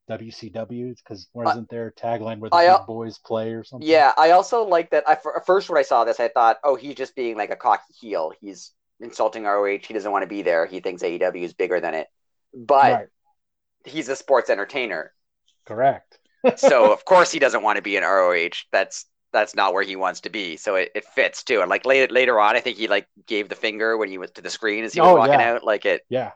WCW 0.09 0.99
because 1.03 1.29
wasn't 1.35 1.69
their 1.69 1.93
tagline 1.93 2.39
where 2.39 2.51
the 2.51 2.57
I- 2.57 2.77
big 2.79 2.87
boys 2.87 3.19
play 3.19 3.53
or 3.53 3.65
something? 3.65 3.89
Yeah, 3.89 4.13
I 4.17 4.31
also 4.31 4.65
like 4.65 4.91
that. 4.91 5.05
I 5.09 5.17
first 5.47 5.69
when 5.69 5.79
I 5.79 5.83
saw 5.83 6.05
this, 6.05 6.21
I 6.21 6.29
thought, 6.29 6.59
oh, 6.65 6.75
he's 6.77 6.95
just 6.97 7.15
being 7.15 7.37
like 7.37 7.51
a 7.51 7.57
cocky 7.57 7.93
heel. 8.01 8.33
He's 8.41 8.73
insulting 9.01 9.45
ROH. 9.45 9.79
He 9.87 9.95
doesn't 9.95 10.11
want 10.11 10.23
to 10.23 10.29
be 10.29 10.43
there. 10.43 10.67
He 10.67 10.81
thinks 10.81 11.03
AEW 11.03 11.45
is 11.45 11.53
bigger 11.55 11.81
than 11.81 11.95
it. 11.95 12.09
But 12.55 12.93
right. 12.93 13.09
he's 13.85 14.09
a 14.09 14.17
sports 14.17 14.51
entertainer, 14.51 15.13
Correct. 15.65 16.19
so 16.57 16.93
of 16.93 17.05
course 17.05 17.31
he 17.33 17.39
doesn't 17.39 17.63
want 17.63 17.77
to 17.77 17.83
be 17.83 17.97
in 17.97 18.03
ROH. 18.05 18.51
That's 18.73 19.07
that's 19.33 19.55
not 19.55 19.75
where 19.75 19.83
he 19.83 19.97
wants 19.97 20.21
to 20.23 20.31
be. 20.31 20.57
So 20.57 20.77
it, 20.77 20.91
it 20.95 21.05
fits 21.05 21.43
too. 21.43 21.61
And 21.61 21.69
like 21.69 21.85
later 21.85 22.13
later 22.13 22.41
on, 22.41 22.57
I 22.57 22.61
think 22.61 22.79
he 22.79 22.89
like 22.89 23.07
gave 23.27 23.49
the 23.49 23.55
finger 23.55 23.97
when 23.97 24.09
he 24.09 24.19
was 24.19 24.31
to 24.33 24.43
the 24.43 24.51
screen 24.51 24.85
as 24.85 24.95
he 24.95 25.01
was 25.01 25.11
Oh, 25.11 25.15
walking 25.15 25.41
yeah. 25.41 25.53
out. 25.53 25.65
Like 25.65 25.85
it 25.85 26.03
Yeah. 26.09 26.33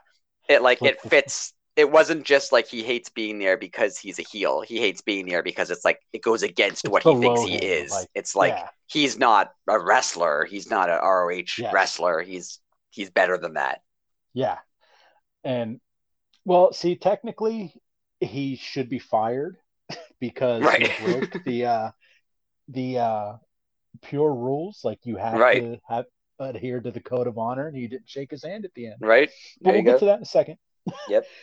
it 0.47 0.61
Like 0.61 0.83
it 0.83 1.01
fits. 1.01 1.53
It 1.75 1.91
wasn't 1.91 2.23
just 2.25 2.51
like 2.51 2.67
he 2.67 2.83
hates 2.83 3.09
being 3.09 3.39
there 3.39 3.57
because 3.57 3.97
he's 3.97 4.19
a 4.19 4.23
heel. 4.23 4.61
He 4.61 4.77
hates 4.77 5.01
being 5.01 5.25
there 5.25 5.41
because 5.41 5.71
it's 5.71 5.83
like 5.83 5.99
it 6.13 6.21
goes 6.21 6.43
against 6.43 6.85
It's 6.85 6.91
what 6.91 7.03
he 7.03 7.15
thinks 7.15 7.41
he 7.41 7.55
is. 7.55 7.91
like, 7.91 8.09
it's 8.13 8.35
like 8.35 8.53
yeah. 8.53 8.67
he's 8.87 9.17
not 9.17 9.51
a 9.67 9.79
wrestler. 9.79 10.45
He's 10.45 10.69
not 10.69 10.89
a 10.89 10.99
ROH 11.01 11.57
Yes. 11.57 11.73
wrestler. 11.73 12.21
He's 12.21 12.59
he's 12.91 13.09
better 13.09 13.37
than 13.37 13.55
that. 13.55 13.81
Yeah. 14.33 14.59
And 15.43 15.79
well, 16.45 16.73
see, 16.73 16.95
technically 16.95 17.73
he 18.19 18.55
should 18.55 18.89
be 18.89 18.99
fired 18.99 19.57
because 20.19 20.61
Right. 20.63 20.87
he 20.97 21.05
broke 21.05 21.37
the 21.45 21.65
uh 21.65 21.91
the 22.69 22.99
uh 22.99 23.33
pure 24.01 24.33
rules. 24.33 24.81
Like 24.83 24.99
you 25.05 25.17
have 25.17 25.33
Right. 25.39 25.61
to 25.63 25.77
have 25.87 26.05
adhere 26.39 26.81
to 26.81 26.91
the 26.91 26.99
code 26.99 27.27
of 27.27 27.37
honor 27.37 27.67
and 27.67 27.77
he 27.77 27.87
didn't 27.87 28.09
shake 28.09 28.31
his 28.31 28.43
hand 28.43 28.65
at 28.65 28.73
the 28.73 28.87
end. 28.87 28.95
Right? 28.99 29.29
But 29.61 29.65
There 29.65 29.73
we'll 29.73 29.83
get 29.83 29.93
go. 29.93 29.99
to 29.99 30.05
that 30.05 30.17
in 30.17 30.23
a 30.23 30.25
second. 30.25 30.57
Yep. 31.09 31.25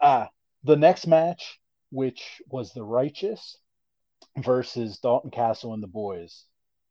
Uh 0.00 0.26
the 0.64 0.76
next 0.76 1.06
match, 1.06 1.60
which 1.90 2.42
was 2.48 2.72
the 2.72 2.82
righteous 2.82 3.58
versus 4.38 4.98
Dalton 4.98 5.30
Castle 5.30 5.74
and 5.74 5.82
the 5.82 5.88
boys. 5.88 6.44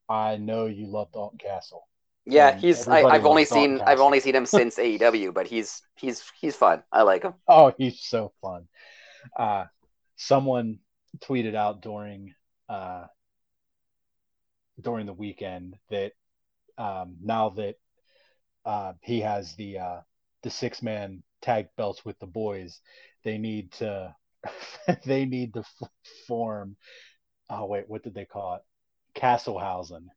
I 0.10 0.38
know 0.38 0.66
you 0.68 0.88
love 0.88 1.12
Dalton 1.12 1.40
Castle. 1.40 1.88
Yeah, 2.26 2.50
And 2.50 2.60
he's. 2.60 2.88
I, 2.88 3.04
I've 3.04 3.26
only 3.26 3.44
Dalton 3.44 3.78
seen. 3.78 3.82
I've 3.86 4.00
only 4.00 4.20
seen 4.20 4.36
him 4.36 4.46
since 4.58 4.78
AEW, 4.78 5.34
but 5.34 5.48
he's 5.48 5.82
he's 5.96 6.24
he's 6.40 6.56
fun. 6.56 6.84
I 6.92 7.04
like 7.04 7.24
him. 7.24 7.34
Oh, 7.48 7.74
he's 7.78 8.02
so 8.02 8.34
fun. 8.42 8.68
Uh, 9.38 9.66
someone 10.16 10.80
tweeted 11.20 11.56
out 11.56 11.82
during 11.82 12.34
uh, 12.68 13.06
during 14.82 15.06
the 15.06 15.14
weekend 15.14 15.76
that 15.90 16.14
um, 16.78 17.18
now 17.22 17.50
that 17.50 17.76
uh, 18.66 18.94
he 19.02 19.22
has 19.22 19.56
the 19.56 19.80
uh, 19.80 20.00
the 20.44 20.50
six 20.50 20.82
man 20.82 21.24
tag 21.46 21.68
belts 21.78 22.04
with 22.04 22.18
the 22.20 22.26
boys, 22.28 22.82
they 23.24 23.38
need 23.38 23.72
to 23.74 24.14
they 25.06 25.26
need 25.26 25.54
to 25.54 25.60
f- 25.62 25.90
form. 26.28 26.76
Oh 27.50 27.66
wait, 27.66 27.86
what 27.88 28.04
did 28.04 28.14
they 28.16 28.26
call 28.26 28.56
it? 28.56 28.62
Castlehausen. 29.20 30.08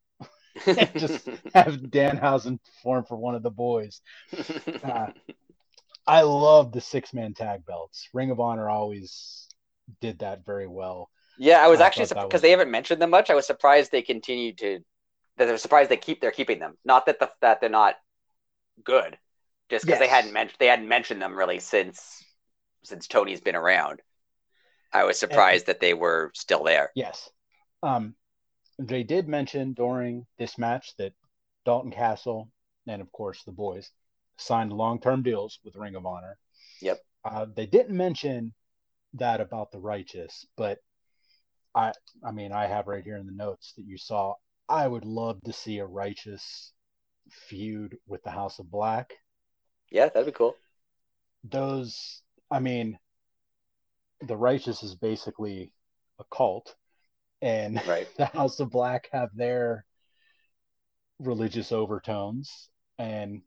Just 0.96 1.26
have 1.54 1.76
Danhausen 1.76 2.58
form 2.82 3.04
for 3.04 3.16
one 3.16 3.34
of 3.36 3.42
the 3.44 3.50
boys. 3.50 4.00
Uh, 4.82 5.08
I 6.06 6.22
love 6.22 6.72
the 6.72 6.80
six 6.80 7.12
man 7.14 7.34
tag 7.34 7.64
belts. 7.66 8.08
Ring 8.12 8.30
of 8.30 8.40
Honor 8.40 8.68
always 8.68 9.46
did 10.00 10.18
that 10.20 10.44
very 10.44 10.66
well. 10.66 11.10
yeah, 11.38 11.62
I 11.62 11.68
was 11.68 11.80
I 11.80 11.86
actually 11.86 12.06
because 12.08 12.32
was- 12.32 12.42
they 12.42 12.50
haven't 12.50 12.70
mentioned 12.70 13.00
them 13.00 13.10
much. 13.10 13.30
I 13.30 13.34
was 13.34 13.46
surprised 13.46 13.92
they 13.92 14.02
continued 14.02 14.58
to. 14.58 14.80
That 15.36 15.44
they're 15.46 15.58
surprised 15.58 15.90
they 15.90 15.96
keep 15.96 16.20
they're 16.20 16.32
keeping 16.32 16.58
them. 16.58 16.76
Not 16.84 17.06
that 17.06 17.20
the 17.20 17.30
that 17.42 17.60
they're 17.60 17.70
not 17.70 17.94
good, 18.82 19.16
just 19.68 19.84
because 19.84 20.00
they 20.00 20.08
hadn't 20.08 20.32
mentioned 20.32 20.56
they 20.58 20.66
hadn't 20.66 20.88
mentioned 20.88 21.20
them 21.20 21.36
really 21.36 21.60
since 21.60 22.24
since 22.82 23.06
Tony's 23.06 23.40
been 23.40 23.56
around. 23.56 24.00
I 24.92 25.04
was 25.04 25.18
surprised 25.18 25.66
that 25.66 25.80
they 25.80 25.94
were 25.94 26.30
still 26.34 26.64
there. 26.64 26.90
Yes. 26.94 27.28
Um, 27.82 28.14
they 28.78 29.02
did 29.02 29.28
mention 29.28 29.74
during 29.74 30.26
this 30.38 30.56
match 30.56 30.94
that 30.98 31.12
Dalton 31.64 31.90
Castle 31.90 32.50
and, 32.86 33.02
of 33.02 33.12
course, 33.12 33.42
the 33.44 33.52
boys 33.52 33.90
signed 34.38 34.72
long 34.72 35.00
term 35.00 35.22
deals 35.22 35.58
with 35.64 35.76
Ring 35.76 35.94
of 35.94 36.06
Honor. 36.06 36.38
Yep. 36.80 36.98
Uh, 37.24 37.46
they 37.54 37.66
didn't 37.66 37.96
mention 37.96 38.54
that 39.14 39.40
about 39.40 39.72
the 39.72 39.80
Righteous, 39.80 40.46
but 40.56 40.78
I, 41.74 41.92
I 42.24 42.32
mean, 42.32 42.52
I 42.52 42.66
have 42.66 42.86
right 42.86 43.04
here 43.04 43.16
in 43.16 43.26
the 43.26 43.32
notes 43.32 43.74
that 43.76 43.84
you 43.84 43.98
saw. 43.98 44.34
I 44.68 44.86
would 44.86 45.04
love 45.04 45.40
to 45.42 45.52
see 45.52 45.78
a 45.78 45.86
Righteous 45.86 46.72
feud 47.30 47.98
with 48.06 48.22
the 48.22 48.30
House 48.30 48.58
of 48.58 48.70
Black. 48.70 49.12
Yeah, 49.90 50.08
that'd 50.08 50.26
be 50.26 50.32
cool. 50.32 50.56
those 51.44 52.22
i 52.50 52.58
mean 52.58 52.98
the 54.22 54.36
righteous 54.36 54.82
is 54.82 54.94
basically 54.94 55.72
a 56.18 56.24
cult 56.34 56.74
and 57.42 57.80
Right. 57.86 58.08
the 58.16 58.26
house 58.26 58.60
of 58.60 58.70
black 58.70 59.08
have 59.12 59.30
their 59.34 59.84
religious 61.20 61.72
overtones 61.72 62.68
and 62.98 63.42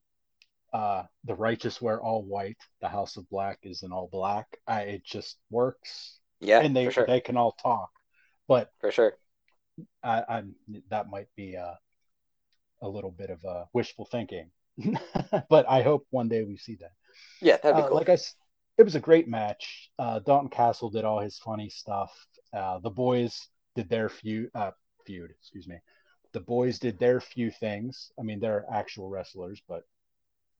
uh 0.74 1.04
the 1.26 1.36
righteous 1.36 1.82
wear 1.82 2.02
all 2.02 2.24
white 2.24 2.58
the 2.82 2.90
house 2.90 3.18
of 3.18 3.30
black 3.30 3.60
is 3.64 3.84
in 3.84 3.92
all 3.92 4.10
black 4.12 4.48
I, 4.68 4.82
it 4.82 5.04
just 5.06 5.38
works 5.50 6.20
Yeah, 6.42 6.60
and 6.60 6.76
they 6.76 6.86
for 6.86 6.92
sure. 6.92 7.08
they 7.08 7.22
can 7.22 7.38
all 7.38 7.54
talk 7.54 7.90
but 8.48 8.72
for 8.80 8.92
sure. 8.92 9.18
I, 10.04 10.24
I'm 10.28 10.56
that 10.90 11.10
might 11.10 11.28
be 11.36 11.56
a, 11.56 11.78
a 12.82 12.88
little 12.90 13.12
bit 13.12 13.30
of 13.30 13.44
a 13.44 13.66
wishful 13.74 14.06
thinking, 14.06 14.52
but 15.50 15.70
I 15.70 15.82
hope 15.82 16.08
one 16.10 16.30
day 16.30 16.44
we 16.44 16.58
see 16.58 16.76
that. 16.76 16.92
Yeah, 17.42 17.58
that'd 17.58 17.76
be 17.76 17.82
Uh, 17.82 17.88
cool. 17.90 17.98
Like 17.98 18.10
I, 18.10 18.18
it 18.78 18.84
was 18.84 18.96
a 18.96 19.00
great 19.00 19.28
match. 19.28 19.90
Uh, 20.00 20.20
Dalton 20.20 20.50
Castle 20.50 20.90
did 20.90 21.06
all 21.06 21.20
his 21.20 21.38
funny 21.40 21.70
stuff. 21.70 22.12
Uh, 22.54 22.80
the 22.80 22.90
boys 22.90 23.48
did 23.76 23.90
their 23.90 24.10
feud. 24.10 24.50
Uh, 24.56 24.72
feud, 25.06 25.32
excuse 25.40 25.68
me. 25.68 25.78
The 26.34 26.40
boys 26.40 26.80
did 26.80 27.00
their 27.00 27.20
few 27.22 27.52
things. 27.52 28.12
I 28.20 28.24
mean, 28.24 28.40
they're 28.40 28.66
actual 28.72 29.10
wrestlers, 29.10 29.62
but 29.68 29.84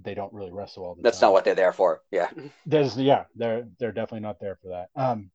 they 0.02 0.14
don't 0.14 0.34
really 0.34 0.52
wrestle 0.52 0.86
all 0.86 0.96
the 0.96 1.04
That's 1.04 1.20
time. 1.20 1.28
not 1.28 1.34
what 1.34 1.46
they're 1.46 1.56
there 1.56 1.74
for. 1.74 2.02
Yeah. 2.12 2.30
There's 2.66 2.98
yeah, 2.98 3.26
they're 3.36 3.68
they're 3.80 3.92
definitely 3.92 4.22
not 4.22 4.40
there 4.40 4.58
for 4.62 4.70
that. 4.70 4.90
Um, 4.96 5.32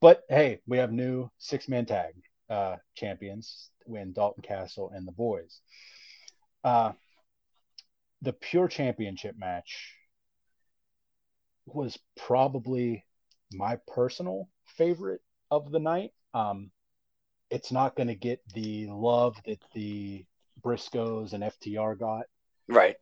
but 0.00 0.22
hey, 0.28 0.60
we 0.66 0.78
have 0.78 0.92
new 0.92 1.30
six 1.38 1.68
man 1.68 1.86
tag 1.86 2.14
uh, 2.50 2.76
champions 2.94 3.70
when 3.86 4.12
Dalton 4.12 4.42
Castle 4.42 4.90
and 4.94 5.06
the 5.06 5.12
boys. 5.12 5.60
Uh, 6.62 6.92
the 8.24 8.32
pure 8.32 8.68
championship 8.68 9.36
match 9.38 9.92
was 11.66 11.98
probably 12.16 13.04
my 13.52 13.78
personal 13.94 14.48
favorite 14.76 15.20
of 15.50 15.70
the 15.70 15.78
night. 15.78 16.10
Um, 16.32 16.70
it's 17.50 17.70
not 17.72 17.96
going 17.96 18.08
to 18.08 18.14
get 18.14 18.40
the 18.54 18.86
love 18.88 19.36
that 19.46 19.62
the 19.74 20.24
Briscoes 20.62 21.32
and 21.32 21.44
FTR 21.44 21.98
got 21.98 22.24
Right. 22.68 22.96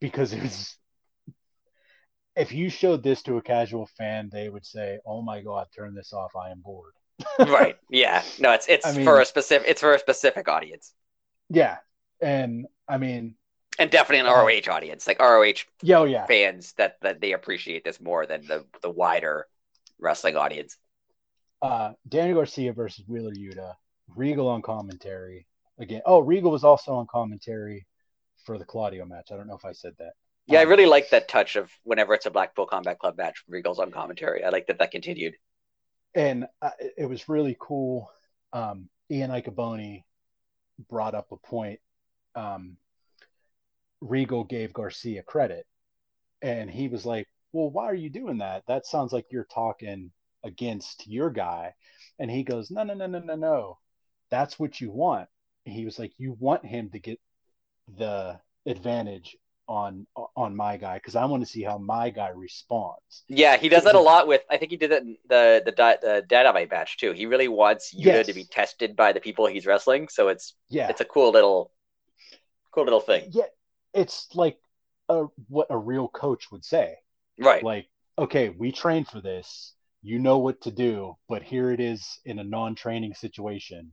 because 0.00 0.32
it 0.32 0.42
was 0.42 0.76
if 2.36 2.52
you 2.52 2.68
showed 2.70 3.02
this 3.02 3.22
to 3.22 3.36
a 3.38 3.42
casual 3.42 3.86
fan 3.98 4.28
they 4.30 4.48
would 4.48 4.64
say 4.64 4.98
oh 5.06 5.22
my 5.22 5.40
god 5.42 5.66
turn 5.74 5.94
this 5.94 6.12
off 6.12 6.30
i 6.36 6.50
am 6.50 6.60
bored 6.60 6.92
right. 7.40 7.76
Yeah. 7.90 8.22
No, 8.38 8.52
it's 8.52 8.68
it's 8.68 8.86
I 8.86 8.92
mean- 8.92 9.04
for 9.04 9.20
a 9.20 9.24
specific 9.24 9.66
it's 9.68 9.80
for 9.80 9.94
a 9.94 9.98
specific 9.98 10.46
audience. 10.48 10.92
yeah 11.48 11.78
and 12.20 12.66
i 12.88 12.98
mean 12.98 13.34
And 13.78 13.90
definitely 13.90 14.20
an 14.20 14.26
ROH 14.34 14.72
audience. 14.72 15.06
Like 15.06 15.20
ROH 15.20 15.64
yeah 15.82 15.98
oh 15.98 16.04
yeah 16.04 16.26
fans 16.26 16.72
that 16.74 17.00
that 17.02 17.20
they 17.20 17.32
appreciate 17.32 17.84
this 17.84 18.00
more 18.00 18.26
than 18.26 18.46
the 18.46 18.66
the 18.82 18.90
wider 18.90 19.46
wrestling 19.98 20.36
audience. 20.36 20.76
uh 21.62 21.92
danny 22.08 22.32
garcia 22.32 22.72
versus 22.72 23.04
wheeler 23.08 23.32
yuta 23.34 23.74
regal 24.16 24.48
on 24.48 24.62
commentary 24.62 25.46
again 25.78 26.00
oh 26.06 26.20
regal 26.20 26.50
was 26.50 26.64
also 26.64 26.94
on 26.94 27.06
commentary 27.06 27.86
for 28.44 28.58
the 28.58 28.64
claudio 28.64 29.04
match 29.04 29.28
i 29.32 29.36
don't 29.36 29.46
know 29.48 29.56
if 29.56 29.64
i 29.64 29.72
said 29.72 29.92
that 29.98 30.12
Yeah, 30.46 30.60
I 30.60 30.64
Um, 30.64 30.68
really 30.70 30.86
like 30.86 31.10
that 31.10 31.28
touch 31.28 31.56
of 31.56 31.70
whenever 31.84 32.14
it's 32.14 32.26
a 32.26 32.30
Blackpool 32.30 32.66
Combat 32.66 32.98
Club 32.98 33.16
match, 33.18 33.44
Regal's 33.48 33.78
on 33.78 33.90
commentary. 33.92 34.42
I 34.44 34.48
like 34.48 34.66
that 34.66 34.78
that 34.78 34.90
continued. 34.90 35.34
and 36.14 36.46
uh, 36.62 36.70
it 36.96 37.06
was 37.08 37.28
really 37.28 37.56
cool. 37.58 38.10
Um, 38.52 38.88
Ian 39.10 39.30
Riccaboni 39.30 40.04
brought 40.90 41.14
up 41.14 41.32
a 41.32 41.36
point. 41.36 41.80
Um, 42.34 42.76
Regal 44.00 44.44
gave 44.44 44.72
Garcia 44.72 45.22
credit, 45.22 45.66
and 46.42 46.70
he 46.70 46.88
was 46.88 47.04
like, 47.06 47.28
"Well, 47.52 47.70
why 47.70 47.86
are 47.86 47.94
you 47.94 48.10
doing 48.10 48.38
that? 48.38 48.64
That 48.66 48.86
sounds 48.86 49.12
like 49.12 49.26
you're 49.30 49.48
talking 49.52 50.12
against 50.44 51.06
your 51.06 51.30
guy." 51.30 51.74
And 52.18 52.30
he 52.30 52.42
goes, 52.44 52.70
"No, 52.70 52.82
no, 52.84 52.94
no, 52.94 53.06
no, 53.06 53.18
no, 53.20 53.34
no. 53.36 53.78
That's 54.30 54.58
what 54.58 54.80
you 54.80 54.90
want." 54.90 55.28
And 55.66 55.74
He 55.74 55.84
was 55.84 55.98
like, 55.98 56.12
"You 56.18 56.32
want 56.38 56.64
him 56.64 56.90
to 56.90 56.98
get 56.98 57.20
the 57.96 58.40
advantage 58.66 59.36
on 59.68 60.06
on 60.34 60.56
my 60.56 60.76
guy 60.78 60.96
because 60.96 61.14
I 61.14 61.24
want 61.26 61.42
to 61.42 61.46
see 61.46 61.62
how 61.62 61.78
my 61.78 62.10
guy 62.10 62.30
responds. 62.30 63.24
Yeah, 63.28 63.56
he 63.56 63.68
does 63.68 63.84
that 63.84 63.94
a 63.94 64.00
lot 64.00 64.26
with. 64.26 64.42
I 64.50 64.56
think 64.56 64.70
he 64.70 64.76
did 64.76 64.90
that 64.90 65.02
in 65.02 65.16
the 65.28 65.62
the 65.64 65.72
the 66.00 66.24
Dynamite 66.26 66.70
match 66.70 66.96
too. 66.96 67.12
He 67.12 67.26
really 67.26 67.48
wants 67.48 67.94
Yuta 67.94 68.04
yes. 68.04 68.26
to 68.26 68.32
be 68.32 68.44
tested 68.44 68.96
by 68.96 69.12
the 69.12 69.20
people 69.20 69.46
he's 69.46 69.66
wrestling, 69.66 70.08
so 70.08 70.28
it's 70.28 70.54
yeah, 70.68 70.88
it's 70.88 71.02
a 71.02 71.04
cool 71.04 71.30
little 71.30 71.70
cool 72.72 72.84
little 72.84 73.00
thing. 73.00 73.28
Yeah, 73.30 73.44
it's 73.94 74.28
like 74.34 74.58
a, 75.08 75.26
what 75.48 75.68
a 75.70 75.78
real 75.78 76.08
coach 76.08 76.50
would 76.50 76.64
say. 76.64 76.96
Right. 77.38 77.62
Like, 77.62 77.86
okay, 78.18 78.48
we 78.50 78.72
trained 78.72 79.08
for 79.08 79.20
this. 79.20 79.74
You 80.02 80.18
know 80.18 80.38
what 80.38 80.60
to 80.62 80.70
do, 80.70 81.16
but 81.28 81.42
here 81.42 81.70
it 81.72 81.80
is 81.80 82.20
in 82.24 82.38
a 82.38 82.44
non-training 82.44 83.14
situation. 83.14 83.92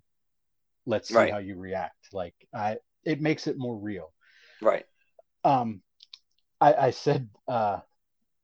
Let's 0.85 1.09
see 1.09 1.15
right. 1.15 1.31
how 1.31 1.39
you 1.39 1.55
react. 1.55 2.13
Like, 2.13 2.35
I 2.53 2.77
it 3.03 3.21
makes 3.21 3.47
it 3.47 3.57
more 3.57 3.75
real. 3.75 4.11
Right. 4.61 4.85
Um, 5.43 5.81
I, 6.59 6.73
I 6.73 6.91
said, 6.91 7.29
uh, 7.47 7.79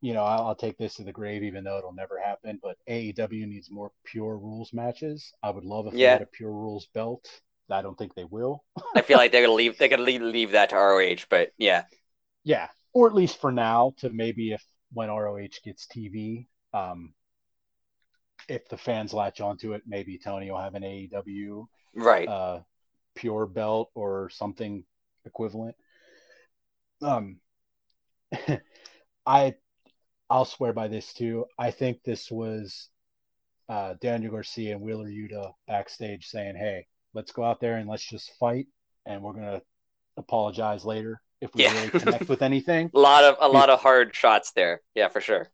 you 0.01 0.13
know, 0.13 0.23
I'll, 0.23 0.47
I'll, 0.47 0.55
take 0.55 0.77
this 0.77 0.95
to 0.95 1.03
the 1.03 1.11
grave, 1.11 1.43
even 1.43 1.63
though 1.63 1.77
it'll 1.77 1.93
never 1.93 2.19
happen. 2.19 2.59
But 2.61 2.77
AEW 2.89 3.47
needs 3.47 3.71
more 3.71 3.91
pure 4.03 4.37
rules 4.37 4.73
matches. 4.73 5.31
I 5.43 5.51
would 5.51 5.63
love 5.63 5.87
if 5.87 5.93
yeah. 5.93 6.07
they 6.07 6.11
had 6.13 6.21
a 6.23 6.25
pure 6.27 6.51
rules 6.51 6.87
belt. 6.93 7.27
I 7.71 7.81
don't 7.81 7.97
think 7.97 8.15
they 8.15 8.23
will. 8.23 8.63
I 8.95 9.01
feel 9.01 9.17
like 9.17 9.31
they're 9.33 9.41
gonna 9.41 9.53
leave. 9.53 9.77
They're 9.77 9.89
gonna 9.89 10.03
leave, 10.03 10.21
leave 10.21 10.51
that 10.51 10.69
to 10.69 10.75
ROH, 10.75 11.25
but 11.29 11.51
yeah, 11.57 11.85
yeah, 12.43 12.67
or 12.93 13.07
at 13.07 13.15
least 13.15 13.39
for 13.39 13.51
now, 13.51 13.93
to 13.99 14.09
maybe 14.09 14.51
if 14.51 14.63
when 14.93 15.09
ROH 15.09 15.47
gets 15.63 15.87
TV, 15.87 16.47
um, 16.73 17.13
if 18.47 18.67
the 18.69 18.77
fans 18.77 19.13
latch 19.13 19.41
onto 19.41 19.73
it, 19.73 19.83
maybe 19.85 20.17
Tony 20.17 20.49
will 20.49 20.59
have 20.59 20.75
an 20.75 20.83
AEW 20.83 21.65
right 21.95 22.27
uh, 22.27 22.59
pure 23.15 23.45
belt 23.45 23.91
or 23.95 24.29
something 24.29 24.83
equivalent. 25.25 25.75
Um, 27.01 27.39
I 29.25 29.55
I'll 30.29 30.45
swear 30.45 30.73
by 30.73 30.87
this 30.87 31.13
too. 31.13 31.45
I 31.57 31.71
think 31.71 32.03
this 32.03 32.31
was 32.31 32.89
uh, 33.69 33.95
Daniel 34.01 34.31
Garcia 34.31 34.73
and 34.75 34.81
Wheeler 34.81 35.09
Yuta 35.09 35.53
backstage 35.67 36.27
saying, 36.27 36.55
"Hey, 36.55 36.87
let's 37.13 37.31
go 37.31 37.43
out 37.43 37.59
there 37.59 37.77
and 37.77 37.89
let's 37.89 38.07
just 38.07 38.31
fight, 38.39 38.67
and 39.05 39.21
we're 39.21 39.33
gonna 39.33 39.61
apologize 40.17 40.85
later 40.85 41.21
if 41.41 41.53
we 41.55 41.63
yeah. 41.63 41.73
really 41.73 41.89
connect 41.89 42.29
with 42.29 42.41
anything." 42.41 42.89
a 42.93 42.99
lot 42.99 43.23
of 43.23 43.37
a 43.39 43.47
lot 43.47 43.69
of 43.69 43.81
hard 43.81 44.15
shots 44.15 44.51
there. 44.53 44.81
Yeah, 44.95 45.09
for 45.09 45.21
sure. 45.21 45.49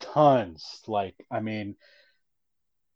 Tons. 0.00 0.80
Like, 0.86 1.14
I 1.30 1.40
mean, 1.40 1.76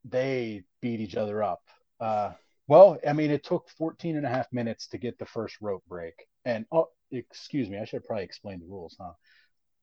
they 0.05 0.63
beat 0.81 1.01
each 1.01 1.17
other 1.17 1.43
up. 1.43 1.63
Uh, 2.01 2.33
well, 2.69 2.99
I 3.07 3.13
mean, 3.13 3.31
it 3.31 3.45
took 3.45 3.69
14 3.77 4.17
and 4.17 4.27
a 4.27 4.29
half 4.29 4.53
minutes 4.53 4.89
to 4.89 4.99
get 4.99 5.19
the 5.19 5.27
first 5.27 5.57
rope 5.61 5.83
break. 5.89 6.15
And 6.45 6.65
oh, 6.73 6.89
excuse 7.11 7.69
me, 7.69 7.79
I 7.79 7.85
should 7.85 8.05
probably 8.05 8.25
explain 8.25 8.61
the 8.61 8.67
rules, 8.67 8.97
huh? 9.01 9.13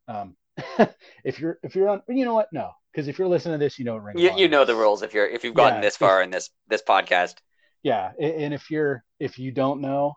Um, 0.08 0.36
if 1.24 1.40
you're 1.40 1.60
if 1.64 1.76
you're 1.76 1.90
on, 1.90 2.02
you 2.10 2.26
know 2.26 2.34
what? 2.34 2.50
No, 2.52 2.72
because 2.92 3.08
if 3.08 3.20
you're 3.20 3.28
listening 3.28 3.60
to 3.60 3.64
this, 3.64 3.80
you 3.80 3.86
know 3.86 3.96
Ring 3.98 4.18
you, 4.18 4.32
you 4.36 4.48
know 4.48 4.66
the 4.66 4.76
rules 4.76 5.04
if 5.04 5.14
you're 5.14 5.28
if 5.28 5.44
you've 5.44 5.54
gotten 5.54 5.78
yeah, 5.78 5.82
this 5.82 5.98
far 5.98 6.22
in 6.22 6.32
this 6.32 6.50
this 6.68 6.82
podcast. 6.82 7.36
Yeah, 7.84 8.12
and 8.20 8.54
if 8.54 8.70
you're 8.70 9.04
if 9.20 9.40
you 9.40 9.52
don't 9.52 9.82
know, 9.82 10.16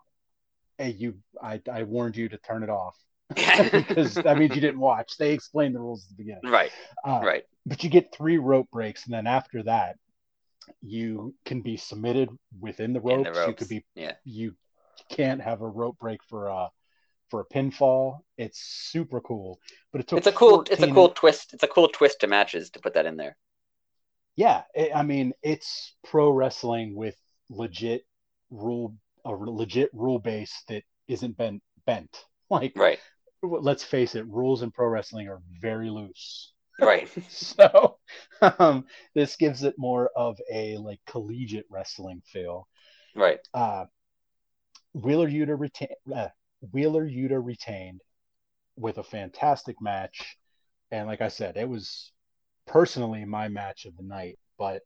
hey, 0.77 0.91
you 0.91 1.15
I 1.41 1.61
I 1.71 1.83
warned 1.83 2.17
you 2.17 2.29
to 2.29 2.37
turn 2.37 2.63
it 2.63 2.69
off 2.69 2.95
because 3.29 4.15
that 4.15 4.37
means 4.37 4.55
you 4.55 4.61
didn't 4.61 4.79
watch. 4.79 5.13
They 5.17 5.33
explained 5.33 5.75
the 5.75 5.79
rules 5.79 6.03
at 6.03 6.09
the 6.09 6.23
beginning. 6.23 6.51
Right. 6.51 6.71
Uh, 7.05 7.21
right. 7.23 7.43
But 7.65 7.83
you 7.83 7.89
get 7.89 8.13
three 8.13 8.37
rope 8.37 8.69
breaks, 8.71 9.05
and 9.05 9.13
then 9.13 9.27
after 9.27 9.63
that, 9.63 9.95
you 10.81 11.33
can 11.45 11.61
be 11.61 11.77
submitted 11.77 12.29
within 12.59 12.93
the 12.93 12.99
ropes. 12.99 13.29
The 13.29 13.39
ropes. 13.39 13.47
You 13.47 13.53
could 13.53 13.69
be 13.69 13.85
yeah. 13.95 14.13
You 14.25 14.55
can't 15.09 15.41
have 15.41 15.61
a 15.61 15.67
rope 15.67 15.97
break 15.99 16.23
for 16.29 16.47
a 16.47 16.69
for 17.29 17.41
a 17.41 17.45
pinfall. 17.45 18.19
It's 18.37 18.59
super 18.59 19.21
cool. 19.21 19.59
But 19.91 20.01
it 20.01 20.07
took 20.07 20.17
it's 20.17 20.27
a 20.27 20.31
cool 20.31 20.65
it's 20.69 20.83
a 20.83 20.91
cool 20.91 21.09
twist. 21.09 21.53
It's 21.53 21.63
a 21.63 21.67
cool 21.67 21.87
twist 21.87 22.19
to 22.21 22.27
matches 22.27 22.71
to 22.71 22.79
put 22.79 22.93
that 22.95 23.05
in 23.05 23.17
there. 23.17 23.37
Yeah, 24.35 24.63
it, 24.73 24.91
I 24.95 25.03
mean 25.03 25.33
it's 25.41 25.95
pro 26.03 26.29
wrestling 26.29 26.95
with 26.95 27.15
legit 27.53 28.05
rule 28.49 28.95
a 29.25 29.31
legit 29.31 29.89
rule 29.93 30.19
base 30.19 30.63
that 30.67 30.83
isn't 31.07 31.37
bent 31.37 31.61
bent. 31.85 32.25
Like 32.49 32.73
right. 32.75 32.99
Let's 33.41 33.83
face 33.83 34.13
it, 34.13 34.27
rules 34.27 34.61
in 34.61 34.69
pro 34.69 34.87
wrestling 34.87 35.27
are 35.27 35.41
very 35.61 35.89
loose. 35.89 36.53
Right. 36.79 37.07
so 37.29 37.97
um, 38.41 38.85
this 39.15 39.35
gives 39.35 39.63
it 39.63 39.75
more 39.77 40.09
of 40.15 40.37
a 40.51 40.77
like 40.77 40.99
collegiate 41.07 41.65
wrestling 41.69 42.21
feel. 42.25 42.67
Right. 43.15 43.39
Uh, 43.53 43.85
Wheeler 44.93 45.29
Yuta 45.29 45.59
retain 45.59 45.95
uh, 46.13 46.29
Wheeler 46.71 47.05
Yuta 47.05 47.43
retained 47.43 48.01
with 48.75 48.97
a 48.97 49.03
fantastic 49.03 49.81
match, 49.81 50.37
and 50.91 51.07
like 51.07 51.21
I 51.21 51.27
said, 51.29 51.57
it 51.57 51.69
was 51.69 52.11
personally 52.65 53.23
my 53.25 53.47
match 53.47 53.85
of 53.85 53.95
the 53.97 54.03
night. 54.03 54.37
But 54.57 54.81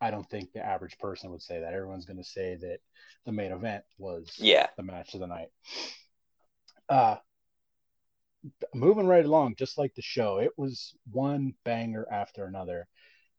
I 0.00 0.10
don't 0.10 0.28
think 0.28 0.52
the 0.52 0.64
average 0.64 0.98
person 0.98 1.30
would 1.30 1.42
say 1.42 1.60
that. 1.60 1.72
Everyone's 1.72 2.04
going 2.04 2.18
to 2.18 2.24
say 2.24 2.56
that 2.56 2.78
the 3.24 3.32
main 3.32 3.52
event 3.52 3.84
was 3.98 4.34
yeah 4.38 4.66
the 4.76 4.82
match 4.82 5.14
of 5.14 5.20
the 5.20 5.26
night. 5.26 5.48
Uh, 6.88 7.16
moving 8.74 9.06
right 9.06 9.24
along, 9.24 9.56
just 9.56 9.78
like 9.78 9.94
the 9.94 10.02
show, 10.02 10.38
it 10.38 10.52
was 10.56 10.94
one 11.10 11.54
banger 11.64 12.06
after 12.10 12.44
another. 12.44 12.86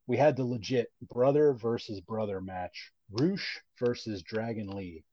We 0.08 0.18
had 0.18 0.36
the 0.36 0.46
legit 0.46 0.90
brother 1.02 1.54
versus 1.54 2.02
brother 2.02 2.42
match, 2.42 2.92
Rush 3.12 3.60
versus 3.80 4.24
Dragon 4.24 4.68
Lee. 4.70 5.04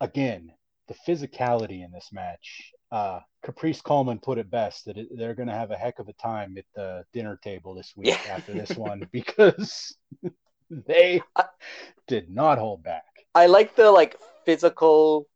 Again, 0.00 0.52
the 0.90 1.12
physicality 1.12 1.84
in 1.84 1.92
this 1.92 2.08
match. 2.12 2.72
Uh, 2.90 3.20
Caprice 3.44 3.80
Coleman 3.80 4.18
put 4.18 4.38
it 4.38 4.50
best 4.50 4.86
that 4.86 4.96
it, 4.96 5.06
they're 5.16 5.36
going 5.36 5.48
to 5.48 5.54
have 5.54 5.70
a 5.70 5.76
heck 5.76 6.00
of 6.00 6.08
a 6.08 6.12
time 6.14 6.56
at 6.58 6.64
the 6.74 7.04
dinner 7.12 7.38
table 7.42 7.74
this 7.74 7.92
week 7.96 8.08
yeah. 8.08 8.34
after 8.34 8.52
this 8.52 8.76
one 8.76 9.08
because 9.12 9.96
they 10.70 11.22
did 12.08 12.28
not 12.28 12.58
hold 12.58 12.82
back. 12.82 13.04
I 13.34 13.46
like 13.46 13.76
the 13.76 13.90
like 13.90 14.16
physical 14.44 15.28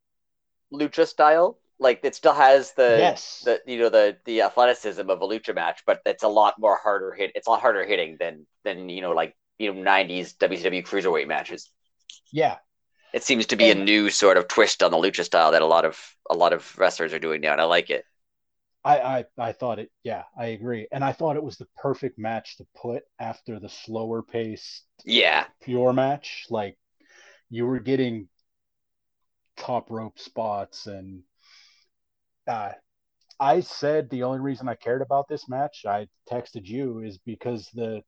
lucha 0.73 1.07
style 1.07 1.59
like 1.79 2.01
it 2.03 2.14
still 2.14 2.33
has 2.33 2.73
the 2.73 2.97
yes. 2.99 3.43
the 3.45 3.61
you 3.67 3.79
know 3.79 3.88
the 3.88 4.17
the 4.25 4.43
athleticism 4.43 5.09
of 5.09 5.23
a 5.23 5.27
lucha 5.27 5.55
match, 5.55 5.83
but 5.87 6.01
it's 6.07 6.23
a 6.23 6.29
lot 6.29 6.55
more 6.59 6.77
harder 6.77 7.12
hit. 7.12 7.33
It's 7.35 7.47
a 7.47 7.51
lot 7.51 7.61
harder 7.61 7.85
hitting 7.85 8.17
than 8.19 8.47
than 8.64 8.88
you 8.88 9.03
know 9.03 9.12
like 9.12 9.37
you 9.59 9.73
know 9.73 9.90
'90s 9.90 10.37
WCW 10.37 10.85
cruiserweight 10.87 11.29
matches. 11.29 11.71
Yeah, 12.33 12.57
it 13.14 13.22
seems 13.22 13.46
to 13.46 13.57
be 13.57 13.70
and, 13.70 13.81
a 13.81 13.85
new 13.85 14.11
sort 14.11 14.37
of 14.37 14.48
twist 14.48 14.83
on 14.83 14.90
the 14.90 14.96
lucha 14.96 15.22
style 15.22 15.53
that 15.53 15.62
a 15.62 15.66
lot 15.66 15.85
of 15.85 15.98
a 16.29 16.35
lot 16.35 16.53
of 16.53 16.77
wrestlers 16.77 17.12
are 17.12 17.20
doing 17.20 17.40
now, 17.40 17.53
and 17.53 17.61
I 17.61 17.64
like 17.64 17.88
it. 17.88 18.05
I, 18.85 18.98
I 18.98 19.24
I 19.38 19.53
thought 19.53 19.79
it. 19.79 19.90
Yeah, 20.03 20.24
I 20.37 20.46
agree, 20.46 20.88
and 20.90 21.05
I 21.05 21.12
thought 21.12 21.37
it 21.37 21.42
was 21.42 21.57
the 21.57 21.68
perfect 21.77 22.18
match 22.18 22.57
to 22.57 22.66
put 22.74 23.05
after 23.20 23.61
the 23.61 23.68
slower 23.68 24.22
pace. 24.22 24.83
Yeah, 25.05 25.46
pure 25.62 25.92
match. 25.92 26.46
Like 26.50 26.77
you 27.50 27.66
were 27.66 27.79
getting 27.79 28.29
top 29.57 29.90
rope 29.90 30.18
spots 30.18 30.88
and 30.88 31.22
uh, 32.48 32.72
I 33.38 33.61
said 33.61 34.11
the 34.11 34.24
only 34.24 34.40
reason 34.40 34.68
I 34.68 34.74
cared 34.74 35.03
about 35.03 35.29
this 35.29 35.48
match, 35.48 35.85
I 35.87 36.09
texted 36.31 36.64
you, 36.66 37.00
is 37.00 37.18
because 37.18 37.68
the 37.74 38.03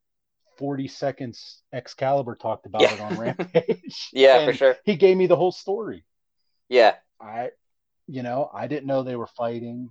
40 0.59 0.89
seconds 0.89 1.63
Excalibur 1.73 2.35
talked 2.35 2.67
about 2.67 2.83
yeah. 2.83 2.95
it 2.95 3.01
on 3.01 3.15
Rampage. 3.19 4.09
yeah, 4.13 4.45
for 4.45 4.53
sure. 4.53 4.77
He 4.85 4.97
gave 4.97 5.17
me 5.17 5.27
the 5.27 5.37
whole 5.37 5.53
story. 5.53 6.05
Yeah. 6.69 6.95
I, 7.21 7.51
you 8.07 8.23
know, 8.23 8.51
I 8.53 8.67
didn't 8.67 8.87
know 8.87 9.03
they 9.03 9.17
were 9.17 9.27
fighting. 9.27 9.91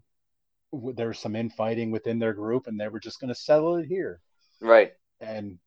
There 0.72 1.08
was 1.08 1.20
some 1.20 1.36
infighting 1.36 1.92
within 1.92 2.20
their 2.20 2.34
group, 2.34 2.68
and 2.68 2.80
they 2.80 2.88
were 2.88 3.00
just 3.00 3.20
going 3.20 3.30
to 3.30 3.40
settle 3.40 3.76
it 3.78 3.86
here. 3.86 4.20
Right. 4.62 4.94
And 5.20 5.60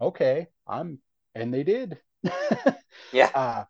okay, 0.00 0.48
I'm, 0.66 0.98
and 1.34 1.52
they 1.52 1.64
did. 1.64 1.98
yeah. 3.12 3.30
Uh, 3.34 3.64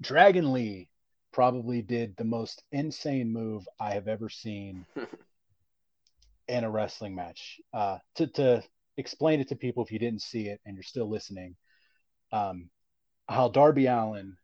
Dragon 0.00 0.52
Lee 0.52 0.88
probably 1.32 1.82
did 1.82 2.16
the 2.16 2.24
most 2.24 2.62
insane 2.72 3.32
move 3.32 3.66
I 3.80 3.94
have 3.94 4.08
ever 4.08 4.28
seen 4.28 4.86
in 6.48 6.64
a 6.64 6.70
wrestling 6.70 7.14
match. 7.14 7.60
Uh, 7.72 7.98
to, 8.16 8.26
to 8.28 8.62
explain 8.96 9.40
it 9.40 9.48
to 9.48 9.56
people 9.56 9.84
if 9.84 9.92
you 9.92 9.98
didn't 9.98 10.22
see 10.22 10.48
it 10.48 10.60
and 10.64 10.76
you're 10.76 10.82
still 10.82 11.08
listening, 11.08 11.56
um, 12.32 12.70
how 13.28 13.48
Darby 13.48 13.86
Allin 13.86 14.36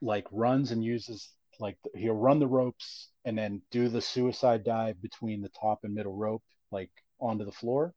like 0.00 0.26
runs 0.30 0.70
and 0.70 0.84
uses 0.84 1.30
like 1.60 1.78
he'll 1.94 2.14
run 2.14 2.38
the 2.38 2.46
ropes 2.46 3.10
and 3.24 3.38
then 3.38 3.62
do 3.70 3.88
the 3.88 4.00
suicide 4.00 4.64
dive 4.64 5.00
between 5.00 5.40
the 5.40 5.48
top 5.60 5.80
and 5.84 5.94
middle 5.94 6.14
rope 6.16 6.42
like 6.70 6.90
onto 7.20 7.44
the 7.44 7.52
floor. 7.52 7.94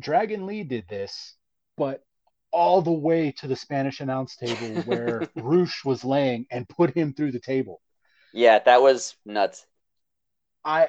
Dragon 0.00 0.46
Lee 0.46 0.64
did 0.64 0.88
this, 0.88 1.36
but 1.76 2.04
all 2.50 2.82
the 2.82 2.90
way 2.92 3.30
to 3.32 3.46
the 3.46 3.54
Spanish 3.54 4.00
announce 4.00 4.34
table 4.34 4.82
where 4.84 5.28
Rush 5.36 5.84
was 5.84 6.04
laying 6.04 6.46
and 6.50 6.68
put 6.68 6.96
him 6.96 7.14
through 7.14 7.32
the 7.32 7.40
table. 7.40 7.80
Yeah, 8.32 8.58
that 8.60 8.82
was 8.82 9.16
nuts. 9.24 9.66
I 10.64 10.88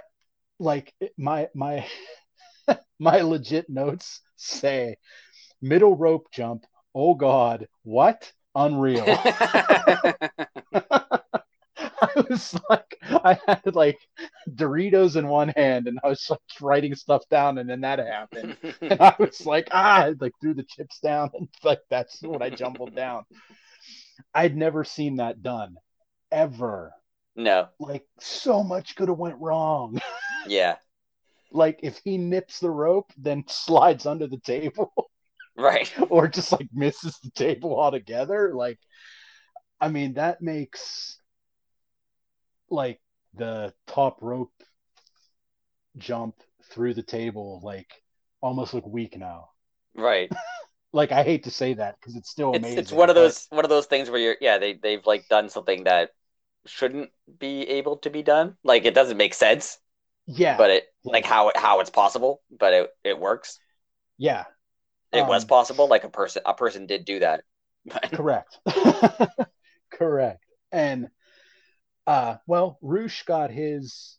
like 0.59 0.93
my 1.17 1.49
my 1.55 1.87
my 3.01 3.21
legit 3.21 3.67
notes 3.67 4.21
say 4.35 4.95
middle 5.59 5.97
rope 5.97 6.27
jump. 6.31 6.65
Oh 6.93 7.15
God, 7.15 7.67
what? 7.81 8.31
Unreal. 8.53 9.05
I 12.03 12.23
was 12.29 12.55
like, 12.69 12.97
I 13.01 13.39
had 13.47 13.75
like 13.75 13.97
Doritos 14.47 15.15
in 15.15 15.27
one 15.27 15.49
hand, 15.49 15.87
and 15.87 15.99
I 16.03 16.09
was 16.09 16.27
like 16.29 16.39
writing 16.61 16.93
stuff 16.93 17.23
down, 17.29 17.57
and 17.57 17.67
then 17.69 17.81
that 17.81 17.97
happened, 17.99 18.57
and 18.81 19.01
I 19.01 19.15
was 19.17 19.45
like, 19.47 19.69
ah, 19.71 20.03
I, 20.03 20.13
like 20.19 20.33
threw 20.39 20.53
the 20.53 20.63
chips 20.63 20.99
down, 20.99 21.31
and 21.33 21.47
like 21.63 21.81
that's 21.89 22.21
what 22.21 22.43
I 22.43 22.51
jumbled 22.51 22.95
down. 22.95 23.23
I'd 24.33 24.55
never 24.55 24.83
seen 24.83 25.15
that 25.15 25.41
done, 25.41 25.75
ever. 26.31 26.93
no. 27.35 27.69
Like 27.79 28.05
so 28.19 28.61
much 28.63 28.95
could 28.95 29.09
have 29.09 29.17
went 29.17 29.39
wrong. 29.39 29.99
Yeah. 30.47 30.75
Like 31.51 31.79
if 31.83 31.99
he 32.03 32.17
nips 32.17 32.59
the 32.59 32.69
rope, 32.69 33.11
then 33.17 33.43
slides 33.47 34.05
under 34.05 34.27
the 34.27 34.39
table, 34.39 34.91
Right. 35.57 35.91
or 36.09 36.27
just 36.27 36.51
like 36.51 36.67
misses 36.73 37.17
the 37.23 37.31
table 37.31 37.79
altogether. 37.79 38.53
Like, 38.55 38.79
I 39.79 39.89
mean, 39.89 40.13
that 40.15 40.41
makes 40.41 41.17
like 42.69 42.99
the 43.35 43.73
top 43.87 44.17
rope 44.21 44.51
jump 45.97 46.35
through 46.71 46.93
the 46.93 47.03
table 47.03 47.59
like 47.63 47.89
almost 48.41 48.73
look 48.73 48.87
weak 48.87 49.17
now. 49.17 49.49
Right. 49.95 50.31
Like 50.93 51.13
I 51.13 51.23
hate 51.23 51.45
to 51.45 51.51
say 51.51 51.73
that 51.75 51.95
because 52.01 52.17
it's 52.17 52.29
still 52.29 52.53
It's 52.53 52.65
amazing. 52.65 52.79
it's 52.79 52.91
one 52.91 53.09
of 53.09 53.15
but- 53.15 53.21
those 53.21 53.47
one 53.49 53.63
of 53.63 53.69
those 53.69 53.85
things 53.85 54.09
where 54.09 54.19
you're 54.19 54.35
yeah 54.41 54.57
they 54.57 54.73
they've 54.73 55.05
like 55.05 55.29
done 55.29 55.47
something 55.47 55.85
that 55.85 56.09
shouldn't 56.65 57.11
be 57.39 57.61
able 57.69 57.95
to 57.99 58.09
be 58.09 58.23
done. 58.23 58.57
Like 58.65 58.83
it 58.83 58.93
doesn't 58.93 59.15
make 59.15 59.33
sense, 59.33 59.79
yeah, 60.35 60.57
but 60.57 60.69
it 60.69 60.85
like 61.03 61.25
how 61.25 61.49
it 61.49 61.57
how 61.57 61.79
it's 61.79 61.89
possible, 61.89 62.41
but 62.51 62.73
it 62.73 62.89
it 63.03 63.19
works. 63.19 63.59
yeah, 64.17 64.45
It 65.13 65.25
was 65.25 65.45
Um, 65.45 65.45
possible. 65.45 65.87
Like 65.87 66.03
a 66.03 66.09
person 66.09 66.41
a 66.45 66.53
person 66.53 66.85
did 66.85 67.05
do 67.05 67.19
that. 67.19 67.43
But 67.85 68.11
correct, 68.11 68.59
correct. 69.91 70.43
And 70.71 71.09
uh, 72.07 72.37
well, 72.47 72.77
Roosh 72.81 73.23
got 73.23 73.51
his 73.51 74.17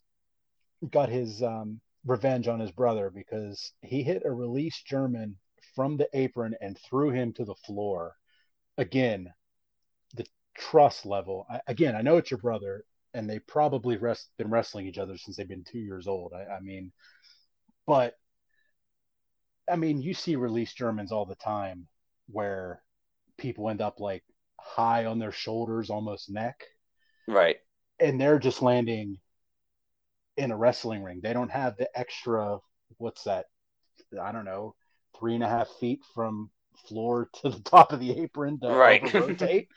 got 0.90 1.09
his 1.09 1.42
um 1.42 1.81
revenge 2.07 2.48
on 2.48 2.61
his 2.61 2.72
brother 2.72 3.11
because 3.11 3.72
he 3.83 4.03
hit 4.03 4.22
a 4.25 4.33
released 4.33 4.87
German 4.87 5.37
from 5.75 5.96
the 5.96 6.09
apron 6.14 6.55
and 6.61 6.79
threw 6.79 7.11
him 7.11 7.33
to 7.35 7.44
the 7.44 7.55
floor. 7.66 8.16
Again, 8.79 9.33
the 10.14 10.27
trust 10.57 11.07
level. 11.07 11.46
I, 11.51 11.61
again, 11.68 11.96
I 11.96 12.03
know 12.03 12.18
it's 12.18 12.31
your 12.31 12.38
brother, 12.40 12.85
and 13.14 13.29
they 13.29 13.38
probably 13.38 13.96
rest, 13.96 14.31
been 14.38 14.51
wrestling 14.51 14.87
each 14.87 14.98
other 14.98 15.16
since 15.16 15.37
they've 15.37 15.48
been 15.48 15.64
two 15.64 15.79
years 15.81 16.07
old. 16.07 16.33
I, 16.35 16.57
I 16.57 16.61
mean, 16.61 16.92
but 17.87 18.16
I 19.68 19.75
mean, 19.77 20.01
you 20.01 20.14
see 20.14 20.37
release 20.37 20.72
Germans 20.72 21.11
all 21.12 21.27
the 21.27 21.35
time 21.35 21.88
where 22.29 22.83
people 23.38 23.68
end 23.70 23.81
up 23.81 24.01
like 24.01 24.25
high 24.61 25.07
on 25.07 25.18
their 25.18 25.33
shoulders, 25.33 25.90
almost 25.90 26.31
neck, 26.31 26.64
right. 27.27 27.59
and 28.01 28.20
they're 28.20 28.38
just 28.38 28.61
landing 28.62 29.18
in 30.37 30.51
a 30.51 30.57
wrestling 30.57 31.03
ring. 31.03 31.20
They 31.22 31.33
don't 31.33 31.51
have 31.51 31.77
the 31.77 31.88
extra, 31.98 32.59
what's 32.98 33.25
that? 33.25 33.46
I 34.20 34.33
don't 34.33 34.44
know, 34.44 34.75
three 35.18 35.35
and 35.35 35.44
a 35.44 35.48
half 35.48 35.68
feet 35.81 36.01
from 36.14 36.51
floor 36.88 37.29
to 37.42 37.51
the 37.51 37.61
top 37.61 37.92
of 37.92 38.01
the 38.01 38.20
apron 38.22 38.61
to 38.61 38.68
Right. 38.75 39.03
rotate. 39.14 39.68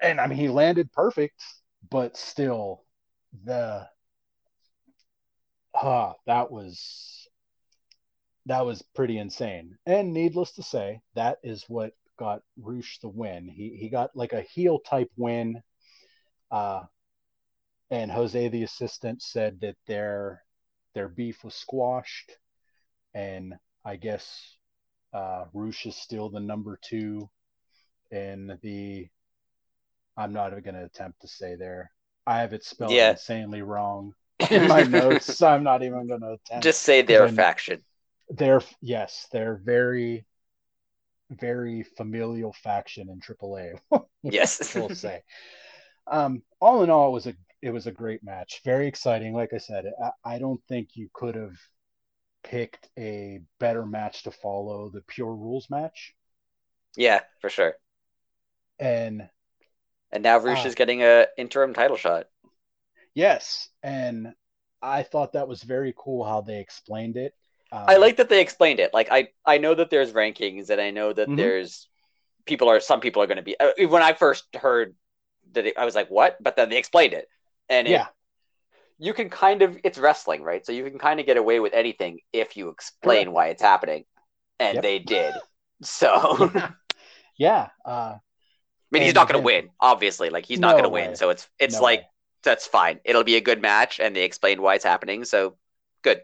and 0.00 0.20
I 0.20 0.26
mean, 0.26 0.38
he 0.38 0.48
landed 0.48 0.92
perfect, 0.92 1.42
but 1.90 2.16
still, 2.16 2.84
the 3.44 3.88
ah, 5.74 6.14
that 6.26 6.50
was 6.50 7.28
that 8.46 8.64
was 8.64 8.82
pretty 8.94 9.18
insane. 9.18 9.76
And 9.86 10.12
needless 10.12 10.52
to 10.52 10.62
say, 10.62 11.00
that 11.14 11.38
is 11.42 11.64
what 11.68 11.92
got 12.18 12.42
Roosh 12.60 12.98
the 12.98 13.08
win. 13.08 13.48
He 13.48 13.76
he 13.76 13.88
got 13.88 14.16
like 14.16 14.32
a 14.32 14.42
heel 14.42 14.78
type 14.78 15.10
win. 15.16 15.62
Uh, 16.50 16.84
and 17.90 18.10
Jose, 18.10 18.48
the 18.48 18.62
assistant, 18.62 19.22
said 19.22 19.60
that 19.60 19.76
their 19.86 20.42
their 20.94 21.08
beef 21.08 21.44
was 21.44 21.54
squashed, 21.54 22.32
and 23.14 23.54
I 23.84 23.96
guess 23.96 24.56
uh, 25.12 25.44
Roosh 25.52 25.86
is 25.86 25.96
still 25.96 26.30
the 26.30 26.40
number 26.40 26.78
two 26.82 27.28
in 28.10 28.58
the. 28.62 29.08
I'm 30.16 30.32
not 30.32 30.52
even 30.52 30.62
going 30.64 30.74
to 30.76 30.84
attempt 30.84 31.20
to 31.22 31.28
say 31.28 31.56
there. 31.56 31.90
I 32.26 32.40
have 32.40 32.52
it 32.52 32.64
spelled 32.64 32.92
Yeah. 32.92 33.10
insanely 33.10 33.62
wrong 33.62 34.14
in 34.50 34.66
my 34.66 34.82
notes. 34.84 35.42
I'm 35.42 35.62
not 35.62 35.82
even 35.82 36.06
going 36.08 36.20
to 36.22 36.32
attempt. 36.32 36.64
Just 36.64 36.82
say 36.82 37.02
their 37.02 37.28
faction. 37.28 37.82
they're 38.30 38.62
yes, 38.80 39.26
they're 39.32 39.56
very, 39.64 40.26
very 41.30 41.82
familial 41.96 42.52
faction 42.52 43.08
in 43.10 43.20
AAA. 43.20 43.74
Yes. 44.22 44.74
we'll 44.74 44.88
say. 44.90 45.22
Um, 46.08 46.42
all 46.60 46.82
in 46.84 46.90
all, 46.90 47.10
it 47.10 47.12
was 47.14 47.26
a 47.28 47.34
it 47.62 47.70
was 47.70 47.86
a 47.86 47.92
great 47.92 48.22
match, 48.24 48.60
very 48.64 48.86
exciting. 48.88 49.34
Like 49.34 49.52
I 49.52 49.58
said, 49.58 49.86
I, 50.02 50.36
I 50.36 50.38
don't 50.38 50.62
think 50.68 50.90
you 50.96 51.08
could 51.14 51.34
have 51.36 51.56
picked 52.44 52.88
a 52.98 53.40
better 53.60 53.86
match 53.86 54.24
to 54.24 54.32
follow 54.32 54.90
the 54.90 55.02
pure 55.02 55.34
rules 55.34 55.68
match. 55.70 56.14
Yeah, 56.96 57.20
for 57.40 57.50
sure. 57.50 57.76
And 58.78 59.28
And 60.12 60.22
now 60.22 60.38
Roosh 60.38 60.64
Ah. 60.64 60.66
is 60.66 60.74
getting 60.74 61.02
a 61.02 61.26
interim 61.36 61.74
title 61.74 61.96
shot. 61.96 62.26
yes, 63.14 63.68
and 63.82 64.34
I 64.82 65.02
thought 65.02 65.32
that 65.32 65.48
was 65.48 65.62
very 65.62 65.94
cool 65.96 66.24
how 66.24 66.40
they 66.40 66.60
explained 66.60 67.16
it. 67.16 67.34
Um, 67.72 67.86
I 67.88 67.96
like 67.96 68.16
that 68.16 68.28
they 68.28 68.40
explained 68.40 68.80
it. 68.80 68.92
Like 68.94 69.08
I 69.10 69.28
I 69.44 69.58
know 69.58 69.74
that 69.74 69.90
there's 69.90 70.12
rankings 70.12 70.70
and 70.70 70.80
I 70.80 70.90
know 70.90 71.12
that 71.12 71.28
Mhm. 71.28 71.36
there's 71.36 71.88
people 72.46 72.68
are 72.68 72.80
some 72.80 73.00
people 73.00 73.22
are 73.22 73.26
going 73.26 73.36
to 73.38 73.42
be 73.42 73.58
uh, 73.58 73.88
when 73.88 74.02
I 74.02 74.12
first 74.14 74.44
heard 74.54 74.94
that 75.52 75.66
it, 75.66 75.78
I 75.78 75.84
was 75.84 75.94
like 75.94 76.10
what 76.10 76.36
but 76.42 76.56
then 76.56 76.68
they 76.70 76.78
explained 76.78 77.14
it 77.14 77.28
and 77.68 77.88
it, 77.88 77.92
yeah, 77.92 78.08
you 78.98 79.14
can 79.14 79.30
kind 79.30 79.62
of 79.62 79.78
it's 79.84 79.98
wrestling 79.98 80.42
right 80.42 80.64
so 80.64 80.72
you 80.72 80.84
can 80.88 80.98
kind 80.98 81.20
of 81.20 81.26
get 81.26 81.36
away 81.36 81.60
with 81.60 81.74
anything 81.74 82.20
if 82.32 82.56
you 82.56 82.68
explain 82.70 83.26
Correct. 83.26 83.32
why 83.32 83.48
it's 83.48 83.62
happening 83.62 84.04
and 84.60 84.76
Yep. 84.76 84.84
they 84.84 84.98
did 84.98 85.34
so 85.82 86.50
yeah. 87.38 87.68
Uh, 87.84 88.16
mean 88.90 89.02
he's 89.02 89.14
not 89.14 89.28
going 89.28 89.40
to 89.40 89.44
win 89.44 89.70
obviously. 89.80 90.30
Like 90.30 90.46
he's 90.46 90.60
not 90.60 90.72
No 90.72 90.76
going 90.76 90.84
to 90.84 90.90
win 90.90 91.14
so 91.16 91.30
it's 91.30 91.48
it's 91.58 91.74
no 91.76 91.82
like 91.82 92.00
way. 92.00 92.08
that's 92.42 92.66
fine. 92.66 93.00
It'll 93.04 93.24
be 93.24 93.36
a 93.36 93.40
good 93.40 93.60
match 93.62 94.00
and 94.00 94.14
they 94.14 94.24
explained 94.24 94.60
why 94.60 94.74
it's 94.76 94.84
happening. 94.84 95.24
So 95.24 95.56
good. 96.02 96.20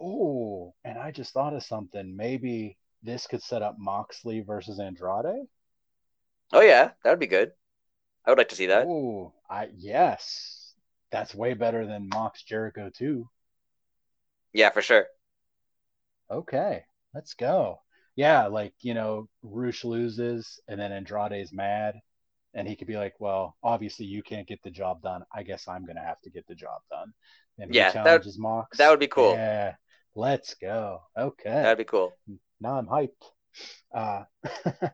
Oh, 0.00 0.74
and 0.84 0.96
I 0.98 1.10
just 1.10 1.32
thought 1.32 1.52
of 1.54 1.64
something. 1.64 2.14
Maybe 2.16 2.78
this 3.02 3.26
could 3.26 3.42
set 3.42 3.62
up 3.62 3.76
Moxley 3.78 4.40
versus 4.40 4.78
Andrade. 4.78 5.48
oh 6.52 6.60
yeah. 6.62 6.92
That 7.02 7.10
would 7.10 7.18
be 7.20 7.26
good. 7.26 7.52
I 8.26 8.30
would 8.30 8.38
like 8.38 8.50
to 8.50 8.56
see 8.56 8.66
that. 8.66 8.86
Oh, 8.86 9.32
I 9.48 9.70
yes, 9.74 10.74
that's 11.10 11.34
way 11.34 11.54
better 11.54 11.86
than 11.86 12.08
Mox 12.08 12.42
Jericho 12.44 12.90
too. 12.90 13.28
yeah 14.52 14.70
for 14.70 14.82
sure. 14.82 15.06
Okay, 16.30 16.84
let's 17.14 17.32
go. 17.32 17.80
Yeah, 18.16 18.46
like 18.46 18.74
you 18.80 18.94
know, 18.94 19.28
Roosh 19.42 19.84
loses, 19.84 20.60
and 20.68 20.78
then 20.80 20.92
Andrade's 20.92 21.52
mad, 21.52 21.96
and 22.54 22.68
he 22.68 22.76
could 22.76 22.86
be 22.86 22.96
like, 22.96 23.14
"Well, 23.18 23.56
obviously 23.62 24.06
you 24.06 24.22
can't 24.22 24.46
get 24.46 24.62
the 24.62 24.70
job 24.70 25.02
done. 25.02 25.22
I 25.34 25.42
guess 25.42 25.66
I'm 25.66 25.84
gonna 25.84 26.04
have 26.04 26.20
to 26.22 26.30
get 26.30 26.46
the 26.46 26.54
job 26.54 26.82
done." 26.90 27.12
And 27.58 27.70
he 27.70 27.76
Yeah, 27.78 27.90
that- 27.90 28.04
challenges 28.04 28.38
Mox. 28.38 28.78
that 28.78 28.90
would 28.90 29.00
be 29.00 29.08
cool. 29.08 29.32
Yeah, 29.32 29.74
let's 30.14 30.54
go. 30.54 31.02
Okay. 31.16 31.50
that'd 31.50 31.78
be 31.78 31.84
cool 31.84 32.12
now 32.64 32.78
I'm 32.78 32.86
hyped. 32.86 33.10
Uh, 33.94 34.24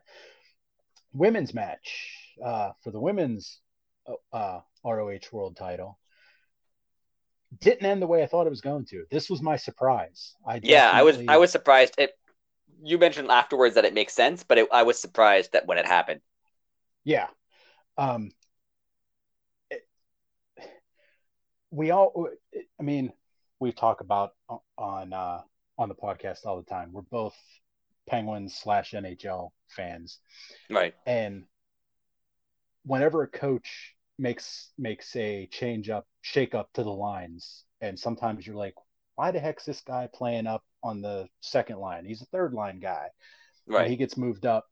women's 1.13 1.53
match 1.53 2.35
uh, 2.43 2.71
for 2.83 2.91
the 2.91 2.99
women's 2.99 3.59
uh, 4.31 4.59
ROH 4.85 5.19
World 5.31 5.57
Title 5.57 5.97
didn't 7.59 7.85
end 7.85 8.01
the 8.01 8.07
way 8.07 8.23
I 8.23 8.27
thought 8.27 8.47
it 8.47 8.51
was 8.51 8.61
going 8.61 8.85
to. 8.87 9.05
This 9.09 9.29
was 9.29 9.41
my 9.41 9.55
surprise. 9.55 10.35
I 10.47 10.59
Yeah, 10.63 10.89
I 10.91 11.03
was 11.03 11.17
I 11.27 11.37
was 11.37 11.51
surprised. 11.51 11.95
It 11.97 12.11
you 12.83 12.97
mentioned 12.97 13.29
afterwards 13.31 13.75
that 13.75 13.85
it 13.85 13.93
makes 13.93 14.13
sense, 14.13 14.43
but 14.43 14.57
it, 14.57 14.67
I 14.71 14.83
was 14.83 14.99
surprised 14.99 15.53
that 15.53 15.65
when 15.67 15.77
it 15.77 15.85
happened. 15.85 16.21
yeah. 17.03 17.27
Um, 17.97 18.31
it- 19.69 19.87
we 21.71 21.91
all, 21.91 22.27
I 22.79 22.83
mean, 22.83 23.11
we 23.59 23.71
talk 23.71 24.01
about 24.01 24.31
on 24.77 25.13
uh, 25.13 25.41
on 25.77 25.89
the 25.89 25.95
podcast 25.95 26.45
all 26.45 26.57
the 26.57 26.69
time. 26.69 26.91
We're 26.91 27.01
both 27.03 27.35
Penguins 28.09 28.55
slash 28.55 28.91
NHL 28.91 29.51
fans. 29.69 30.19
Right. 30.69 30.93
and 31.05 31.45
whenever 32.83 33.21
a 33.23 33.27
coach 33.27 33.95
makes 34.17 34.71
makes 34.77 35.15
a 35.15 35.47
change 35.51 35.89
up 35.89 36.05
shake 36.21 36.53
up 36.55 36.69
to 36.73 36.83
the 36.83 36.89
lines 36.91 37.63
and 37.79 37.97
sometimes 37.97 38.45
you're 38.45 38.55
like 38.55 38.73
why 39.15 39.31
the 39.31 39.39
heck's 39.39 39.65
this 39.65 39.81
guy 39.81 40.09
playing 40.13 40.47
up 40.47 40.63
on 40.83 41.01
the 41.01 41.27
second 41.41 41.77
line 41.79 42.05
he's 42.05 42.21
a 42.21 42.25
third 42.27 42.53
line 42.53 42.79
guy 42.79 43.07
and 43.77 43.87
Right. 43.87 43.87
he 43.87 43.97
gets 43.97 44.17
moved 44.17 44.45
up 44.45 44.67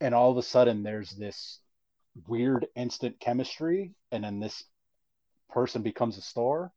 and 0.00 0.14
all 0.14 0.30
of 0.32 0.38
a 0.38 0.42
sudden 0.42 0.82
there's 0.82 1.10
this 1.12 1.60
weird 2.28 2.66
instant 2.76 3.18
chemistry 3.20 3.94
and 4.12 4.24
then 4.24 4.40
this 4.40 4.64
person 5.50 5.82
becomes 5.82 6.18
a 6.18 6.22
star 6.22 6.72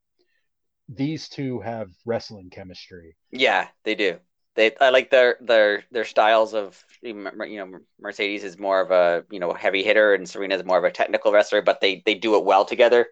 these 0.90 1.30
two 1.30 1.60
have 1.62 1.90
wrestling 2.06 2.50
chemistry 2.50 3.16
Yeah, 3.32 3.68
they 3.84 3.96
do. 3.96 4.20
They 4.56 4.76
I 4.78 4.90
like 4.90 5.12
their 5.12 5.38
their 5.42 5.84
their 5.92 6.06
styles 6.06 6.54
of 6.54 6.84
you 7.02 7.14
know 7.14 7.80
Mercedes 8.00 8.44
is 8.44 8.58
more 8.58 8.82
of 8.82 8.92
a 8.92 9.26
you 9.32 9.40
know 9.40 9.54
heavy 9.54 9.84
hitter 9.84 10.14
and 10.16 10.28
Serena 10.28 10.56
is 10.56 10.64
more 10.64 10.78
of 10.78 10.84
a 10.84 10.92
technical 10.92 11.32
wrestler, 11.32 11.62
but 11.62 11.80
they 11.82 12.02
they 12.06 12.16
do 12.16 12.36
it 12.38 12.44
well 12.46 12.66
together. 12.66 13.08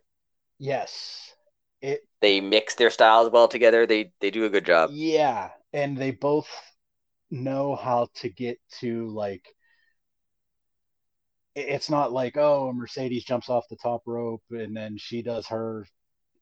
Yes. 0.59 1.33
It 1.81 2.01
They 2.19 2.41
mix 2.41 2.75
their 2.75 2.89
styles 2.89 3.29
well 3.29 3.47
together. 3.47 3.85
They 3.85 4.11
they 4.19 4.29
do 4.29 4.43
a 4.43 4.49
good 4.49 4.65
job. 4.65 4.91
yeah, 4.93 5.51
and 5.75 5.97
they 5.97 6.11
both 6.11 6.47
know 7.29 7.75
how 7.75 8.07
to 8.15 8.29
get 8.29 8.57
to 8.79 9.07
like 9.09 9.45
it's 11.53 11.89
not 11.89 12.11
like 12.13 12.37
oh 12.37 12.71
Mercedes 12.73 13.25
jumps 13.25 13.49
off 13.49 13.67
the 13.69 13.75
top 13.75 14.03
rope 14.05 14.43
and 14.51 14.75
then 14.75 14.97
she 14.97 15.21
does 15.21 15.47
her 15.47 15.85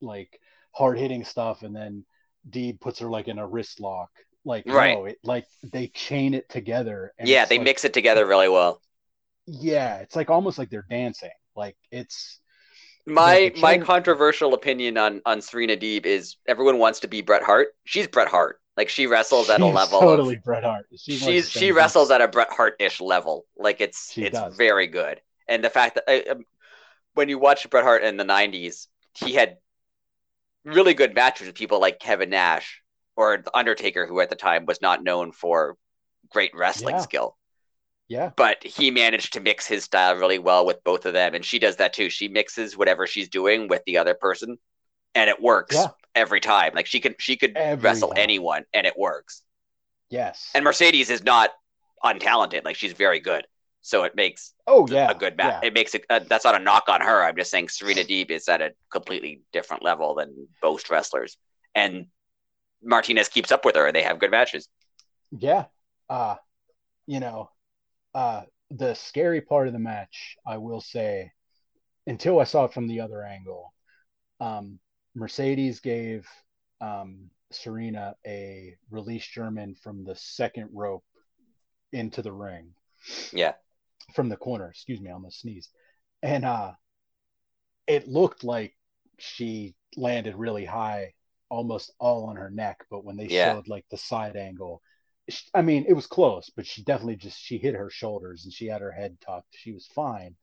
like 0.02 0.40
hard 0.72 0.98
hitting 1.00 1.24
stuff 1.24 1.64
and 1.64 1.76
then 1.76 2.06
Deeb 2.50 2.80
puts 2.80 3.00
her 3.00 3.10
like 3.10 3.28
in 3.28 3.40
a 3.40 3.48
wrist 3.48 3.80
lock. 3.80 4.10
Like 4.46 4.66
Right. 4.68 4.98
no, 4.98 5.06
it 5.06 5.18
like 5.24 5.46
they 5.64 5.88
chain 5.88 6.34
it 6.34 6.50
together. 6.50 7.14
And 7.18 7.28
yeah, 7.28 7.46
they 7.46 7.58
like- 7.58 7.66
mix 7.66 7.86
it 7.86 7.94
together 7.94 8.26
really 8.26 8.50
well. 8.50 8.82
Yeah, 9.46 9.98
it's 9.98 10.16
like 10.16 10.30
almost 10.30 10.58
like 10.58 10.70
they're 10.70 10.86
dancing. 10.90 11.32
Like 11.56 11.78
it's 11.92 12.40
My 13.06 13.52
the 13.54 13.62
my 13.62 13.78
controversial 13.78 14.54
opinion 14.54 14.98
on 14.98 15.22
on 15.26 15.42
Serena 15.42 15.78
Deeb 15.78 16.06
is 16.06 16.38
everyone 16.48 16.78
wants 16.80 17.02
to 17.02 17.08
be 17.08 17.22
Bret 17.22 17.44
Hart. 17.44 17.70
She's 17.86 18.08
Bret 18.08 18.28
Hart. 18.28 18.60
Like 18.78 18.90
she 18.90 19.08
wrestles 19.08 19.50
at 19.50 19.62
a 19.62 19.68
level 19.68 20.00
totally 20.00 20.36
of 20.36 20.44
Bret 20.44 20.64
Hart. 20.64 20.88
She's, 20.96 21.22
she's 21.22 21.50
she 21.52 21.72
wrestles 21.72 22.12
at 22.12 22.22
a 22.22 22.28
Bret 22.28 22.52
Hart-ish 22.52 23.02
level. 23.02 23.46
Like 23.58 23.82
it's 23.82 24.14
She 24.14 24.22
it's 24.22 24.40
does. 24.40 24.58
very 24.58 24.88
good. 24.88 25.22
And 25.48 25.64
the 25.64 25.70
fact 25.70 25.96
that 25.96 26.06
I, 26.08 26.22
um, 26.32 26.46
when 27.16 27.30
you 27.30 27.40
watch 27.40 27.70
Bret 27.70 27.84
Hart 27.84 28.04
in 28.04 28.18
the 28.18 28.24
'90s, 28.26 28.88
he 29.16 29.34
had 29.34 29.58
really 30.66 30.94
good 30.94 31.16
matches 31.16 31.48
with 31.48 31.56
people 31.56 31.80
like 31.80 32.00
Kevin 32.00 32.30
Nash 32.30 32.82
or 33.16 33.38
the 33.38 33.56
Undertaker, 33.56 34.06
who 34.08 34.20
at 34.22 34.30
the 34.30 34.36
time 34.36 34.66
was 34.66 34.82
not 34.82 35.04
known 35.04 35.32
for 35.32 35.78
great 36.32 36.52
wrestling 36.56 36.96
Yeah. 36.96 37.04
skill. 37.04 37.38
Yeah, 38.08 38.32
But 38.36 38.64
he 38.64 38.92
managed 38.92 39.34
to 39.34 39.40
mix 39.40 39.66
his 39.68 39.84
style 39.86 40.16
really 40.16 40.40
well 40.40 40.66
with 40.66 40.84
both 40.84 41.06
of 41.06 41.14
them, 41.14 41.34
and 41.36 41.44
she 41.46 41.60
does 41.60 41.78
that 41.78 41.94
too. 41.94 42.10
She 42.12 42.28
mixes 42.28 42.78
whatever 42.78 43.08
she's 43.08 43.30
doing 43.30 43.68
with 43.68 43.84
the 43.86 43.98
other 43.98 44.14
person, 44.14 44.58
and 45.16 45.30
it 45.30 45.42
works 45.42 45.76
Yeah. 45.76 45.92
Every 46.16 46.40
time. 46.42 46.74
Like 46.76 46.88
she 46.88 47.00
could 47.00 47.16
she 47.20 47.38
could 47.38 47.56
Every 47.56 47.82
wrestle 47.82 48.10
time. 48.10 48.18
anyone, 48.18 48.66
and 48.74 48.86
it 48.88 48.98
works. 48.98 49.44
yes. 50.10 50.52
And 50.54 50.64
Mercedes 50.64 51.10
is 51.10 51.24
not 51.24 51.52
untalented; 52.04 52.64
like 52.66 52.76
she's 52.76 52.94
very 52.94 53.20
good. 53.20 53.46
So 53.82 54.04
it 54.04 54.16
makes 54.16 54.54
oh 54.68 54.88
yeah, 54.90 55.12
a 55.12 55.16
good 55.16 55.38
match. 55.38 55.58
yeah. 55.62 55.62
It 55.62 55.74
makes 55.74 55.94
it. 55.96 56.06
Uh, 56.10 56.20
that's 56.20 56.46
not 56.46 56.56
a 56.56 56.64
knock 56.64 56.86
on 56.90 57.02
her. 57.02 57.24
I'm 57.24 57.36
just 57.36 57.52
saying 57.52 57.70
Serena 57.70 58.02
Deeb 58.04 58.32
is 58.32 58.48
at 58.48 58.62
a 58.62 58.74
completely 58.92 59.42
different 59.52 59.84
level 59.84 60.16
than 60.16 60.48
most 60.62 60.90
wrestlers, 60.90 61.38
and 61.76 62.08
Martinez 62.84 63.30
keeps 63.30 63.52
up 63.52 63.66
with 63.66 63.76
her, 63.76 63.88
and 63.88 63.96
they 63.96 64.04
have 64.04 64.20
good 64.20 64.32
matches. 64.32 64.70
Yeah. 65.32 65.66
Uh, 66.10 66.36
you 67.08 67.20
know, 67.20 67.50
uh, 68.16 68.44
the 68.72 68.96
scary 68.96 69.42
part 69.42 69.68
of 69.68 69.74
the 69.74 69.80
match, 69.80 70.38
I 70.48 70.58
will 70.58 70.82
say, 70.82 71.32
until 72.08 72.40
I 72.40 72.46
saw 72.46 72.66
it 72.66 72.74
from 72.74 72.88
the 72.88 73.02
other 73.02 73.24
angle, 73.24 73.74
um, 74.42 74.80
Mercedes 75.16 75.80
gave 75.80 76.28
um, 76.82 77.30
Serena 77.52 78.16
a 78.26 78.76
release 78.90 79.26
German 79.28 79.76
from 79.76 80.04
the 80.04 80.16
second 80.16 80.70
rope 80.74 81.04
into 81.92 82.22
the 82.22 82.32
ring, 82.32 82.74
Yeah, 83.32 83.54
from 84.16 84.30
the 84.30 84.38
corner. 84.38 84.70
Excuse 84.70 85.00
me, 85.00 85.10
I 85.10 85.14
almost 85.14 85.42
sneezed. 85.42 85.70
And 86.22 86.46
uh, 86.46 86.74
it 87.88 88.08
looked 88.08 88.44
like 88.44 88.76
she 89.20 89.76
landed 89.96 90.36
really 90.36 90.66
high, 90.66 91.14
almost 91.50 91.92
all 92.00 92.26
on 92.26 92.36
her 92.36 92.50
neck. 92.50 92.86
But 92.90 93.04
when 93.04 93.18
they 93.18 93.28
Yeah. 93.28 93.52
showed 93.52 93.68
like 93.68 93.86
the 93.90 93.98
side 93.98 94.36
angle, 94.36 94.82
sh- 95.30 95.50
I 95.54 95.62
mean, 95.62 95.86
it 95.88 95.94
was 95.94 96.08
close, 96.08 96.50
but 96.50 96.66
she 96.66 96.84
definitely 96.84 97.18
just 97.18 97.40
she 97.40 97.58
hit 97.58 97.76
her 97.76 97.90
shoulders 97.90 98.46
and 98.46 98.54
she 98.54 98.68
had 98.68 98.82
her 98.82 98.92
head 98.92 99.20
tucked. 99.22 99.56
She 99.56 99.72
was 99.72 99.88
fine. 99.88 100.36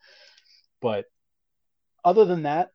But 0.81 1.07
other 2.05 2.25
than 2.25 2.45
that, 2.45 2.71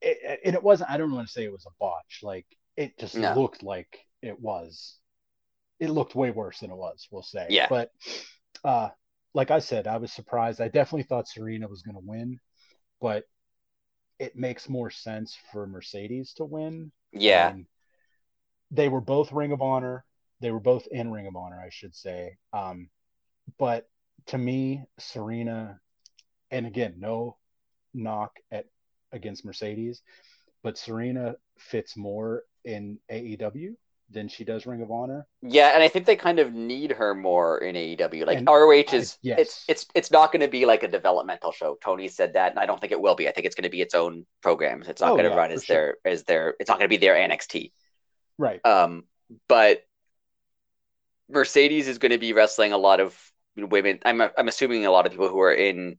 it, 0.00 0.40
and 0.44 0.54
it 0.54 0.62
wasn't. 0.62 0.90
I 0.90 0.96
don't 0.96 1.12
want 1.12 1.26
to 1.26 1.32
say 1.32 1.44
it 1.44 1.52
was 1.52 1.66
a 1.66 1.74
botch. 1.78 2.20
Like 2.22 2.46
it 2.76 2.98
just 2.98 3.14
No. 3.16 3.34
looked 3.34 3.62
like 3.62 3.98
it 4.22 4.40
was. 4.40 4.96
It 5.78 5.90
looked 5.90 6.14
way 6.14 6.30
worse 6.30 6.60
than 6.60 6.70
it 6.70 6.76
was. 6.76 7.08
We'll 7.10 7.22
say. 7.22 7.46
Yeah. 7.50 7.66
But 7.68 7.90
uh, 8.64 8.90
like 9.34 9.50
I 9.50 9.58
said, 9.60 9.86
I 9.86 9.96
was 9.96 10.12
surprised. 10.12 10.60
I 10.60 10.68
definitely 10.68 11.04
thought 11.04 11.28
Serena 11.28 11.68
was 11.68 11.82
going 11.82 11.94
to 11.94 12.02
win, 12.04 12.38
but 13.00 13.24
it 14.18 14.36
makes 14.36 14.68
more 14.68 14.90
sense 14.90 15.36
for 15.50 15.66
Mercedes 15.66 16.34
to 16.34 16.44
win. 16.44 16.92
yeah, 17.12 17.54
they 18.70 18.88
were 18.88 19.00
both 19.00 19.32
Ring 19.32 19.52
of 19.52 19.62
Honor. 19.62 20.04
They 20.40 20.50
were 20.50 20.60
both 20.60 20.86
in 20.90 21.10
Ring 21.10 21.26
of 21.26 21.36
Honor, 21.36 21.60
I 21.60 21.70
should 21.70 21.94
say. 21.94 22.36
Um, 22.52 22.88
but 23.58 23.88
to 24.26 24.38
me, 24.38 24.84
Serena, 24.98 25.80
and 26.50 26.66
again, 26.66 26.94
no 26.98 27.36
knock 27.94 28.32
at 28.52 28.66
against 29.12 29.44
Mercedes, 29.44 30.02
but 30.62 30.78
Serena 30.78 31.36
fits 31.58 31.96
more 31.96 32.42
in 32.64 32.98
AEW 33.10 33.74
than 34.12 34.26
she 34.26 34.42
does 34.42 34.66
Ring 34.66 34.82
of 34.82 34.90
Honor. 34.90 35.24
yeah. 35.40 35.68
And 35.72 35.82
I 35.84 35.88
think 35.88 36.04
they 36.04 36.16
kind 36.16 36.40
of 36.40 36.52
need 36.52 36.90
her 36.90 37.14
more 37.14 37.58
in 37.58 37.76
AEW. 37.76 38.26
Like 38.26 38.38
And 38.38 38.46
ROH 38.48 38.70
I- 38.72 38.84
is 38.96 39.18
yes. 39.22 39.38
it's 39.38 39.64
it's 39.68 39.86
it's 39.94 40.10
not 40.10 40.32
going 40.32 40.40
to 40.40 40.48
be 40.48 40.66
like 40.66 40.82
a 40.82 40.88
developmental 40.88 41.52
show. 41.52 41.78
Tony 41.80 42.08
said 42.08 42.32
that, 42.32 42.50
and 42.50 42.58
I 42.58 42.66
don't 42.66 42.80
think 42.80 42.90
it 42.92 43.00
will 43.00 43.14
be. 43.14 43.28
I 43.28 43.32
think 43.32 43.46
it's 43.46 43.54
going 43.54 43.62
to 43.64 43.70
be 43.70 43.80
its 43.80 43.94
own 43.94 44.26
program. 44.42 44.82
It's 44.86 45.00
not 45.00 45.10
Oh, 45.12 45.14
going 45.14 45.24
to 45.26 45.30
yeah, 45.30 45.36
run 45.36 45.52
as 45.52 45.64
sure. 45.64 45.96
their 46.02 46.12
as 46.12 46.24
their. 46.24 46.54
It's 46.58 46.68
not 46.68 46.78
going 46.78 46.88
to 46.90 46.96
be 46.96 46.96
their 46.96 47.14
NXT. 47.14 47.70
Right. 48.36 48.60
Um, 48.66 49.04
but 49.46 49.84
Mercedes 51.28 51.86
is 51.86 51.98
going 51.98 52.10
to 52.12 52.18
be 52.18 52.32
wrestling 52.32 52.72
a 52.72 52.78
lot 52.78 52.98
of 53.00 53.16
women. 53.56 54.00
I'm 54.04 54.20
I'm 54.20 54.48
assuming 54.48 54.86
a 54.86 54.90
lot 54.90 55.06
of 55.06 55.12
people 55.12 55.28
who 55.28 55.40
are 55.40 55.52
in 55.54 55.98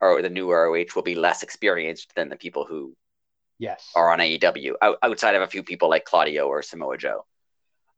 or 0.00 0.22
the 0.22 0.30
new 0.30 0.50
ROH 0.52 0.94
will 0.94 1.02
be 1.02 1.14
less 1.14 1.42
experienced 1.42 2.14
than 2.14 2.28
the 2.28 2.36
people 2.36 2.64
who 2.64 2.96
Yes. 3.58 3.90
are 3.96 4.10
on 4.12 4.20
AEW 4.20 4.76
out, 4.80 4.98
outside 5.02 5.34
of 5.34 5.42
a 5.42 5.46
few 5.48 5.62
people 5.64 5.88
like 5.90 6.04
Claudio 6.04 6.46
or 6.46 6.62
Samoa 6.62 6.96
Joe. 6.96 7.26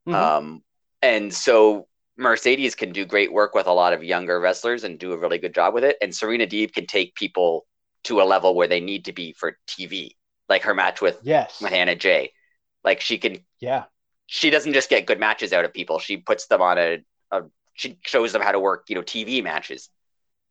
Mhm. 0.08 0.14
Um, 0.14 0.64
and 1.02 1.32
so 1.34 1.86
Mercedes 2.16 2.74
can 2.74 2.92
do 2.92 3.04
great 3.04 3.32
work 3.32 3.54
with 3.54 3.66
a 3.66 3.72
lot 3.72 3.92
of 3.92 4.02
younger 4.02 4.40
wrestlers 4.40 4.84
and 4.84 4.98
do 4.98 5.12
a 5.12 5.18
really 5.18 5.38
good 5.38 5.54
job 5.54 5.74
with 5.74 5.84
it. 5.84 5.96
And 6.00 6.14
Serena 6.14 6.46
Deeb 6.46 6.72
can 6.72 6.86
take 6.86 7.14
people 7.14 7.66
to 8.04 8.22
a 8.22 8.24
level 8.24 8.54
where 8.54 8.68
they 8.68 8.80
need 8.80 9.04
to 9.06 9.12
be 9.12 9.32
for 9.34 9.58
TV, 9.66 10.16
like 10.48 10.62
her 10.62 10.74
match 10.74 11.00
with 11.02 11.18
yes. 11.22 11.60
with 11.60 11.72
Anna 11.72 11.94
Jay. 11.94 12.32
Like 12.82 13.00
she 13.02 13.18
can 13.18 13.44
Yeah. 13.58 13.84
she 14.26 14.48
doesn't 14.48 14.72
just 14.72 14.88
get 14.88 15.06
good 15.06 15.20
matches 15.20 15.52
out 15.52 15.64
of 15.66 15.74
people. 15.74 15.98
She 15.98 16.16
puts 16.16 16.46
them 16.46 16.62
on 16.62 16.78
a, 16.78 17.04
a 17.30 17.42
she 17.74 17.98
shows 18.02 18.32
them 18.32 18.40
how 18.42 18.52
to 18.52 18.60
work, 18.60 18.86
you 18.88 18.94
know, 18.94 19.02
TV 19.02 19.42
matches. 19.42 19.90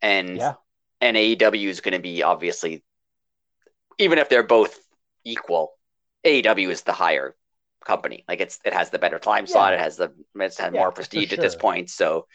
And 0.04 0.38
Yeah. 0.38 0.56
And 1.02 1.18
AEW 1.18 1.70
is 1.70 1.82
going 1.82 1.94
to 1.94 2.00
be 2.00 2.24
obviously, 2.24 2.84
even 3.98 4.18
if 4.18 4.30
they're 4.30 4.44
both 4.44 4.78
equal, 5.24 5.74
AEW 6.24 6.70
is 6.70 6.82
the 6.84 6.94
higher 6.94 7.36
company. 7.86 8.24
Like 8.28 8.42
it's 8.42 8.60
it 8.66 8.74
has 8.74 8.90
the 8.90 9.00
better 9.00 9.20
time 9.20 9.48
slot. 9.48 9.74
It 9.74 9.80
has 9.80 9.98
the 9.98 10.14
it's 10.36 10.58
had 10.58 10.74
Yeah, 10.74 10.74
more 10.74 10.92
prestige 10.92 11.34
at 11.34 11.40
this 11.40 11.56
point. 11.56 11.90
So 11.90 12.28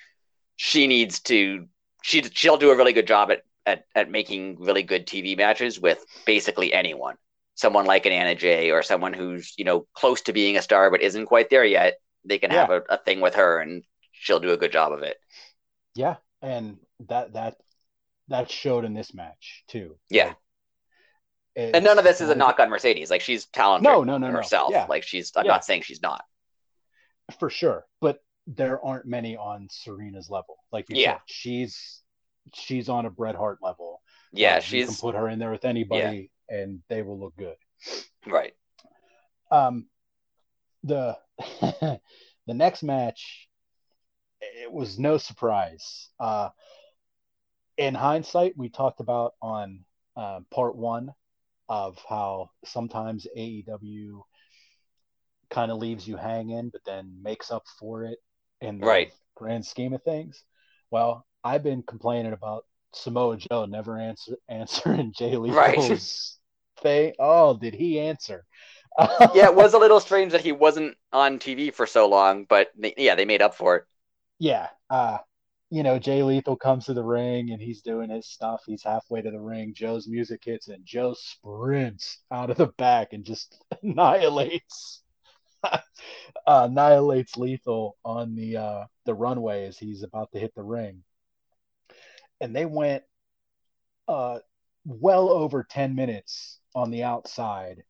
she 0.57 0.87
needs 0.87 1.21
to 1.23 1.67
she 2.03 2.23
she'll 2.35 2.59
do 2.59 2.71
a 2.71 2.77
really 2.77 2.93
good 2.95 3.07
job 3.09 3.31
at 3.31 3.43
at 3.67 3.85
at 3.95 4.11
making 4.11 4.59
really 4.61 4.83
good 4.83 5.07
TV 5.07 5.37
matches 5.37 5.81
with 5.81 6.05
basically 6.27 6.73
anyone. 6.75 7.17
Someone 7.57 7.87
like 7.87 8.07
an 8.07 8.13
Anna 8.13 8.35
Jay 8.35 8.71
or 8.73 8.83
someone 8.83 9.13
who's 9.15 9.55
you 9.59 9.65
know 9.65 9.87
close 9.95 10.23
to 10.23 10.35
being 10.35 10.57
a 10.57 10.63
star 10.63 10.91
but 10.91 11.03
isn't 11.03 11.27
quite 11.27 11.51
there 11.51 11.67
yet. 11.67 11.97
They 12.25 12.39
can 12.39 12.53
have 12.53 12.71
a, 12.71 12.83
a 12.91 12.99
thing 12.99 13.21
with 13.21 13.37
her 13.37 13.61
and 13.61 13.85
she'll 14.13 14.41
do 14.41 14.53
a 14.53 14.57
good 14.59 14.73
job 14.73 14.93
of 14.93 15.03
it. 15.03 15.19
Yeah. 15.95 16.17
And 16.43 16.79
that 17.09 17.33
that 17.35 17.57
that 18.29 18.51
showed 18.51 18.85
in 18.85 18.95
this 18.95 19.13
match 19.15 19.65
too. 19.69 19.97
Yeah. 20.11 20.27
Like, 20.29 20.37
And 21.75 21.85
none 21.85 21.99
of 21.99 22.05
this 22.05 22.21
is 22.21 22.31
a 22.31 22.35
knock 22.35 22.59
on 22.59 22.69
Mercedes. 22.71 23.11
Like 23.11 23.21
she's 23.21 23.47
talented 23.47 23.85
No, 23.85 24.03
no, 24.05 24.19
no, 24.19 24.29
no. 24.31 24.37
herself. 24.37 24.71
Yeah. 24.73 24.87
Like 24.89 25.03
she's 25.03 25.33
I'm 25.37 25.45
Yeah. 25.45 25.53
not 25.53 25.65
saying 25.65 25.83
she's 25.83 26.03
not. 26.03 26.25
for 27.39 27.49
sure 27.49 27.87
but 28.03 28.19
there 28.47 28.85
aren't 28.85 29.07
many 29.07 29.35
on 29.35 29.67
serena's 29.71 30.29
level 30.29 30.59
like 30.71 30.85
Yeah. 30.91 31.13
said 31.15 31.21
she's 31.25 32.03
she's 32.53 32.91
on 32.91 33.07
a 33.07 33.11
bret 33.11 33.35
hart 33.35 33.59
level 33.63 34.03
Yeah, 34.31 34.57
Like, 34.57 34.71
you 34.71 34.85
can 34.87 34.95
put 34.95 35.15
her 35.15 35.29
in 35.31 35.39
there 35.39 35.51
with 35.51 35.65
anybody 35.65 36.31
and 36.51 36.83
they 36.91 37.01
will 37.01 37.19
look 37.19 37.35
good 37.39 37.57
right. 38.27 38.53
um 39.51 39.87
the 40.83 41.17
the 41.61 42.01
next 42.49 42.83
match 42.83 43.49
it 44.43 44.71
was 44.71 44.99
no 44.99 45.17
surprise 45.17 46.11
uh 46.21 46.51
in 47.77 47.95
hindsight 47.95 48.57
we 48.57 48.69
talked 48.69 49.01
about 49.01 49.35
on 49.43 49.85
uh, 50.17 50.41
part 50.51 50.77
one 50.77 51.13
of 51.69 51.99
how 52.09 52.51
sometimes 52.65 53.27
aew 53.39 54.23
kind 55.51 55.71
of 55.71 55.79
leaves 55.79 56.07
you 56.09 56.17
hanging 56.17 56.69
but 56.71 56.81
then 56.85 57.17
makes 57.23 57.51
up 57.51 57.65
for 57.79 58.05
it 58.05 58.19
in 58.61 58.81
the 58.81 58.97
Right. 58.97 59.13
grand 59.37 59.65
scheme 59.65 59.93
of 59.93 60.03
things 60.03 60.43
well 60.91 61.27
i've 61.45 61.63
been 61.63 61.83
complaining 61.83 62.33
about 62.33 62.65
samoa 62.93 63.37
joe 63.37 63.65
never 63.67 63.99
answer 63.99 64.37
answering 64.49 65.13
jay 65.17 65.37
Lethal's 65.37 65.47
Right. 65.47 65.99
thing 66.81 67.13
oh 67.19 67.57
did 67.57 67.75
he 67.75 68.01
answer 68.01 68.45
Yeah, 69.33 69.47
it 69.47 69.55
was 69.55 69.75
a 69.75 69.79
little 69.79 70.01
strange 70.01 70.33
that 70.33 70.41
he 70.43 70.53
wasn't 70.53 70.97
on 71.13 71.39
TV 71.39 71.71
for 71.71 71.87
so 71.87 72.09
long, 72.09 72.45
but 72.45 72.71
they, 72.77 72.95
yeah, 72.97 73.15
they 73.15 73.25
made 73.25 73.43
up 73.43 73.55
for 73.55 73.77
it. 73.77 73.85
yeah 74.39 74.69
uh 74.91 75.19
you 75.71 75.83
know, 75.83 75.99
Jay 75.99 76.23
Lethal 76.23 76.57
comes 76.57 76.87
to 76.87 76.95
the 76.95 77.03
ring 77.05 77.51
and 77.51 77.61
he's 77.61 77.83
doing 77.83 78.11
his 78.11 78.29
stuff. 78.29 78.63
He's 78.67 78.83
halfway 78.85 79.23
to 79.23 79.31
the 79.31 79.41
ring. 79.41 79.75
Joe's 79.75 80.07
music 80.09 80.43
hits 80.45 80.69
and 80.69 80.85
Joe 80.87 81.15
sprints 81.15 82.21
out 82.31 82.51
of 82.51 82.57
the 82.57 82.69
back 82.79 83.13
and 83.13 83.25
just 83.25 83.63
annihilates 83.83 85.03
uh, 85.65 85.79
annihilates 86.47 87.37
Lethal 87.37 87.97
on 88.05 88.35
the 88.37 88.57
uh, 88.57 88.85
the 89.07 89.15
runway 89.15 89.67
as 89.67 89.79
he's 89.79 90.03
about 90.03 90.33
to 90.33 90.41
hit 90.41 90.55
the 90.55 90.63
ring. 90.63 91.05
And 92.41 92.55
they 92.55 92.65
went 92.67 93.05
uh, 94.09 94.39
well 94.85 95.31
over 95.31 95.63
10 95.65 95.95
minutes 95.95 96.59
on 96.75 96.91
the 96.91 97.05
outside 97.05 97.83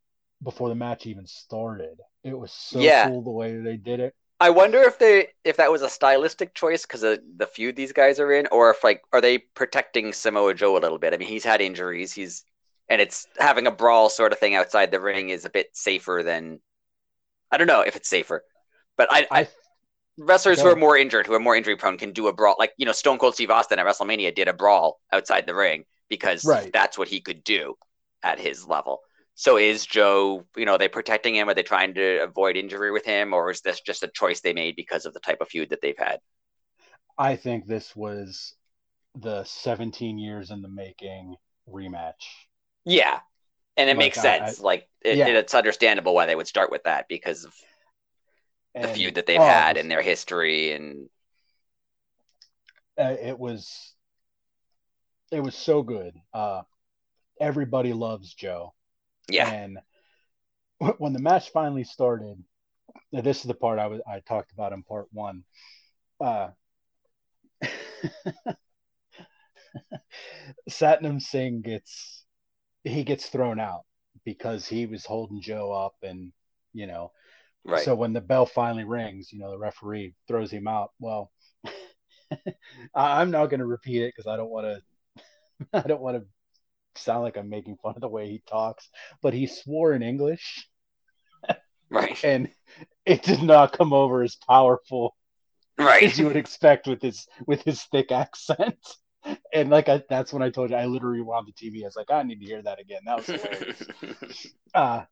before 0.42 0.68
the 0.68 0.74
match 0.74 1.06
even 1.06 1.26
started. 1.26 2.00
It 2.22 2.38
was 2.38 2.52
so 2.52 2.80
Yeah. 2.80 3.02
cool 3.02 3.22
the 3.22 3.30
way 3.30 3.56
they 3.58 3.76
did 3.76 4.00
it. 4.00 4.14
I 4.40 4.50
wonder 4.50 4.82
if 4.82 4.98
they 4.98 5.28
if 5.44 5.56
that 5.56 5.70
was 5.70 5.82
a 5.82 5.88
stylistic 5.88 6.54
choice 6.54 6.82
because 6.82 7.02
of 7.02 7.20
the 7.36 7.46
feud 7.46 7.76
these 7.76 7.92
guys 7.92 8.18
are 8.20 8.32
in, 8.32 8.46
or 8.48 8.70
if 8.70 8.82
like 8.84 9.02
are 9.12 9.20
they 9.20 9.38
protecting 9.38 10.12
Samoa 10.12 10.54
Joe 10.54 10.76
a 10.76 10.80
little 10.80 10.98
bit? 10.98 11.14
I 11.14 11.16
mean, 11.16 11.28
he's 11.28 11.44
had 11.44 11.60
injuries. 11.60 12.12
He's 12.12 12.44
and 12.88 13.00
it's 13.00 13.26
having 13.38 13.66
a 13.66 13.70
brawl 13.70 14.10
sort 14.10 14.32
of 14.32 14.38
thing 14.38 14.54
outside 14.54 14.90
the 14.90 15.00
ring 15.00 15.30
is 15.30 15.44
a 15.44 15.50
bit 15.50 15.68
safer 15.74 16.22
than 16.24 16.60
I 17.50 17.58
don't 17.58 17.68
know 17.68 17.82
if 17.82 17.96
it's 17.96 18.08
safer, 18.08 18.44
but 18.96 19.08
I, 19.10 19.28
I 19.30 19.48
wrestlers 20.18 20.60
who 20.60 20.68
are 20.68 20.76
more 20.76 20.96
injured, 20.96 21.26
who 21.26 21.34
are 21.34 21.40
more 21.40 21.56
injury 21.56 21.76
prone, 21.76 21.98
can 21.98 22.12
do 22.12 22.28
a 22.28 22.32
brawl. 22.32 22.56
Like 22.58 22.72
you 22.76 22.86
know, 22.86 22.92
Stone 22.92 23.18
Cold 23.18 23.34
Steve 23.34 23.50
Austin 23.50 23.78
at 23.78 23.86
WrestleMania 23.86 24.34
did 24.34 24.48
a 24.48 24.52
brawl 24.52 25.00
outside 25.12 25.46
the 25.46 25.54
ring 25.54 25.84
because 26.08 26.44
Right. 26.44 26.72
that's 26.72 26.98
what 26.98 27.08
he 27.08 27.20
could 27.20 27.44
do 27.44 27.76
at 28.22 28.38
his 28.40 28.66
level. 28.66 29.00
So 29.36 29.56
is 29.56 29.84
Joe, 29.84 30.46
you 30.56 30.64
know, 30.64 30.72
are 30.72 30.78
they 30.78 30.88
protecting 30.88 31.34
him? 31.34 31.48
Are 31.48 31.54
they 31.54 31.62
trying 31.64 31.94
to 31.94 32.22
avoid 32.22 32.56
injury 32.56 32.92
with 32.92 33.04
him, 33.04 33.32
or 33.32 33.50
is 33.50 33.60
this 33.62 33.80
just 33.80 34.02
a 34.04 34.08
choice 34.08 34.40
they 34.40 34.52
made 34.52 34.76
because 34.76 35.06
of 35.06 35.12
the 35.14 35.20
type 35.20 35.40
of 35.40 35.48
feud 35.48 35.70
that 35.70 35.80
they've 35.80 35.98
had? 35.98 36.20
I 37.18 37.36
think 37.36 37.66
this 37.66 37.94
was 37.96 38.54
the 39.16 39.44
17 39.44 40.18
years 40.18 40.50
in 40.50 40.62
the 40.62 40.68
making 40.68 41.36
rematch. 41.68 42.12
Yeah, 42.84 43.20
and 43.76 43.88
it 43.90 43.96
Like, 43.96 43.98
makes 43.98 44.18
I- 44.18 44.22
sense. 44.22 44.60
like 44.60 44.88
it, 45.00 45.18
Yeah. 45.18 45.28
it's 45.28 45.54
understandable 45.54 46.14
why 46.14 46.26
they 46.26 46.36
would 46.36 46.48
start 46.48 46.70
with 46.70 46.84
that 46.84 47.08
because 47.08 47.44
of 47.44 47.54
the 48.74 48.80
And, 48.88 48.90
feud 48.96 49.14
that 49.16 49.26
they've 49.26 49.40
oh, 49.40 49.44
had 49.44 49.76
was- 49.76 49.82
and 49.82 49.90
their 49.90 50.02
history 50.02 50.72
and 50.72 51.08
uh, 52.98 53.16
it 53.20 53.36
was 53.38 53.94
it 55.32 55.40
was 55.40 55.56
so 55.56 55.82
good. 55.82 56.14
Uh, 56.32 56.62
everybody 57.40 57.92
loves 57.92 58.32
Joe. 58.34 58.72
Yeah, 59.28 59.50
And 59.50 59.78
when 60.98 61.12
the 61.12 61.20
match 61.20 61.50
finally 61.50 61.84
started, 61.84 62.42
this 63.12 63.38
is 63.38 63.44
the 63.44 63.54
part 63.54 63.78
I 63.78 63.86
was 63.86 64.00
I 64.06 64.20
talked 64.20 64.52
about 64.52 64.72
in 64.72 64.82
part 64.82 65.06
one. 65.12 65.44
Uh, 66.20 66.48
Satnam 70.70 71.20
Singh 71.20 71.62
gets 71.62 72.24
he 72.84 73.04
gets 73.04 73.28
thrown 73.28 73.58
out 73.58 73.82
because 74.24 74.66
he 74.66 74.86
was 74.86 75.04
holding 75.04 75.40
Joe 75.40 75.72
up, 75.72 75.94
and 76.02 76.32
you 76.72 76.86
know, 76.86 77.12
right. 77.64 77.82
so 77.84 77.94
when 77.94 78.12
the 78.12 78.20
bell 78.20 78.46
finally 78.46 78.84
rings, 78.84 79.32
you 79.32 79.38
know, 79.38 79.50
the 79.50 79.58
referee 79.58 80.14
throws 80.28 80.50
him 80.50 80.68
out. 80.68 80.90
Well, 80.98 81.30
I'm 82.94 83.30
not 83.30 83.46
going 83.46 83.60
to 83.60 83.66
repeat 83.66 84.02
it 84.02 84.12
because 84.14 84.26
I 84.30 84.36
don't 84.36 84.50
want 84.50 84.66
to. 84.66 84.80
I 85.72 85.82
don't 85.82 86.02
want 86.02 86.16
to 86.16 86.26
sound 86.96 87.22
like 87.22 87.36
I'm 87.36 87.48
making 87.48 87.76
fun 87.76 87.94
of 87.96 88.00
the 88.00 88.08
way 88.08 88.28
he 88.28 88.42
talks, 88.48 88.88
but 89.22 89.34
he 89.34 89.46
swore 89.46 89.92
in 89.92 90.02
English, 90.02 90.68
right, 91.90 92.22
and 92.24 92.48
it 93.04 93.22
did 93.22 93.42
not 93.42 93.76
come 93.76 93.92
over 93.92 94.22
as 94.22 94.36
powerful 94.36 95.14
right. 95.78 96.02
as 96.02 96.18
you 96.18 96.26
would 96.26 96.36
expect 96.36 96.86
with 96.86 97.02
his 97.02 97.26
with 97.46 97.62
his 97.62 97.82
thick 97.84 98.12
accent. 98.12 98.78
And 99.54 99.70
like 99.70 99.88
I, 99.88 100.02
that's 100.08 100.32
when 100.32 100.42
I 100.42 100.50
told 100.50 100.70
you, 100.70 100.76
I 100.76 100.84
literally 100.84 101.22
wound 101.22 101.46
the 101.46 101.52
TV. 101.52 101.82
I 101.82 101.86
was 101.86 101.96
like, 101.96 102.10
I 102.10 102.22
need 102.24 102.40
to 102.40 102.46
hear 102.46 102.62
that 102.62 102.78
again. 102.78 103.00
That 103.06 103.16
was 103.16 103.26
hilarious. 103.26 104.46
uh, 104.74 105.04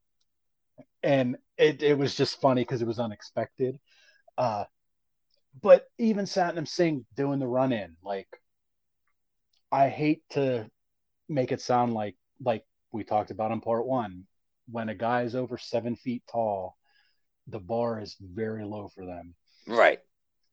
and 1.03 1.37
it, 1.57 1.83
it 1.83 1.97
was 1.97 2.15
just 2.15 2.41
funny 2.41 2.63
because 2.63 2.83
it 2.83 2.87
was 2.87 2.99
unexpected. 2.99 3.79
Uh, 4.37 4.65
but 5.61 5.87
even 5.99 6.25
Satnam 6.25 6.69
Singh 6.69 7.05
doing 7.15 7.39
the 7.39 7.47
run 7.47 7.73
in, 7.73 7.97
like, 8.03 8.29
I 9.71 9.89
hate 9.89 10.23
to 10.31 10.71
make 11.35 11.53
it 11.53 11.61
sound 11.61 11.95
like 11.95 12.17
like 12.41 12.65
we 12.93 13.05
talked 13.05 13.31
about 13.31 13.53
in 13.53 13.61
part 13.61 13.87
one, 13.87 14.27
when 14.71 14.89
a 14.89 14.95
guy 14.95 15.23
is 15.23 15.35
over 15.37 15.59
seven 15.59 15.97
feet 15.97 16.23
tall, 16.31 16.77
the 17.49 17.61
bar 17.61 18.01
is 18.01 18.17
very 18.21 18.65
low 18.65 18.89
for 18.89 19.07
them. 19.07 19.35
right, 19.67 20.01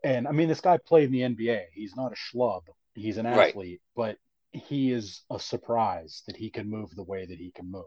And 0.03 0.27
I 0.27 0.31
mean, 0.31 0.47
this 0.49 0.61
guy 0.61 0.77
played 0.77 1.05
in 1.05 1.11
the 1.11 1.23
NBA. 1.23 1.67
He's 1.73 1.95
not 1.95 2.11
a 2.11 2.15
schlub. 2.15 2.63
He's 2.93 3.17
an 3.17 3.25
Right. 3.29 3.55
athlete, 3.55 3.81
but 3.95 4.17
he 4.51 4.91
is 4.91 5.21
a 5.29 5.39
surprise 5.39 6.23
that 6.27 6.35
he 6.37 6.49
can 6.49 6.69
move 6.69 6.93
the 6.95 7.03
way 7.03 7.25
that 7.25 7.37
he 7.39 7.51
can 7.51 7.71
move. 7.71 7.85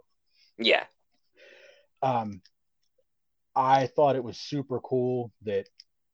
yeah, 0.58 0.86
um, 2.02 2.40
I 3.56 3.86
thought 3.86 4.16
it 4.16 4.24
was 4.24 4.38
super 4.38 4.80
cool 4.80 5.32
that 5.42 5.68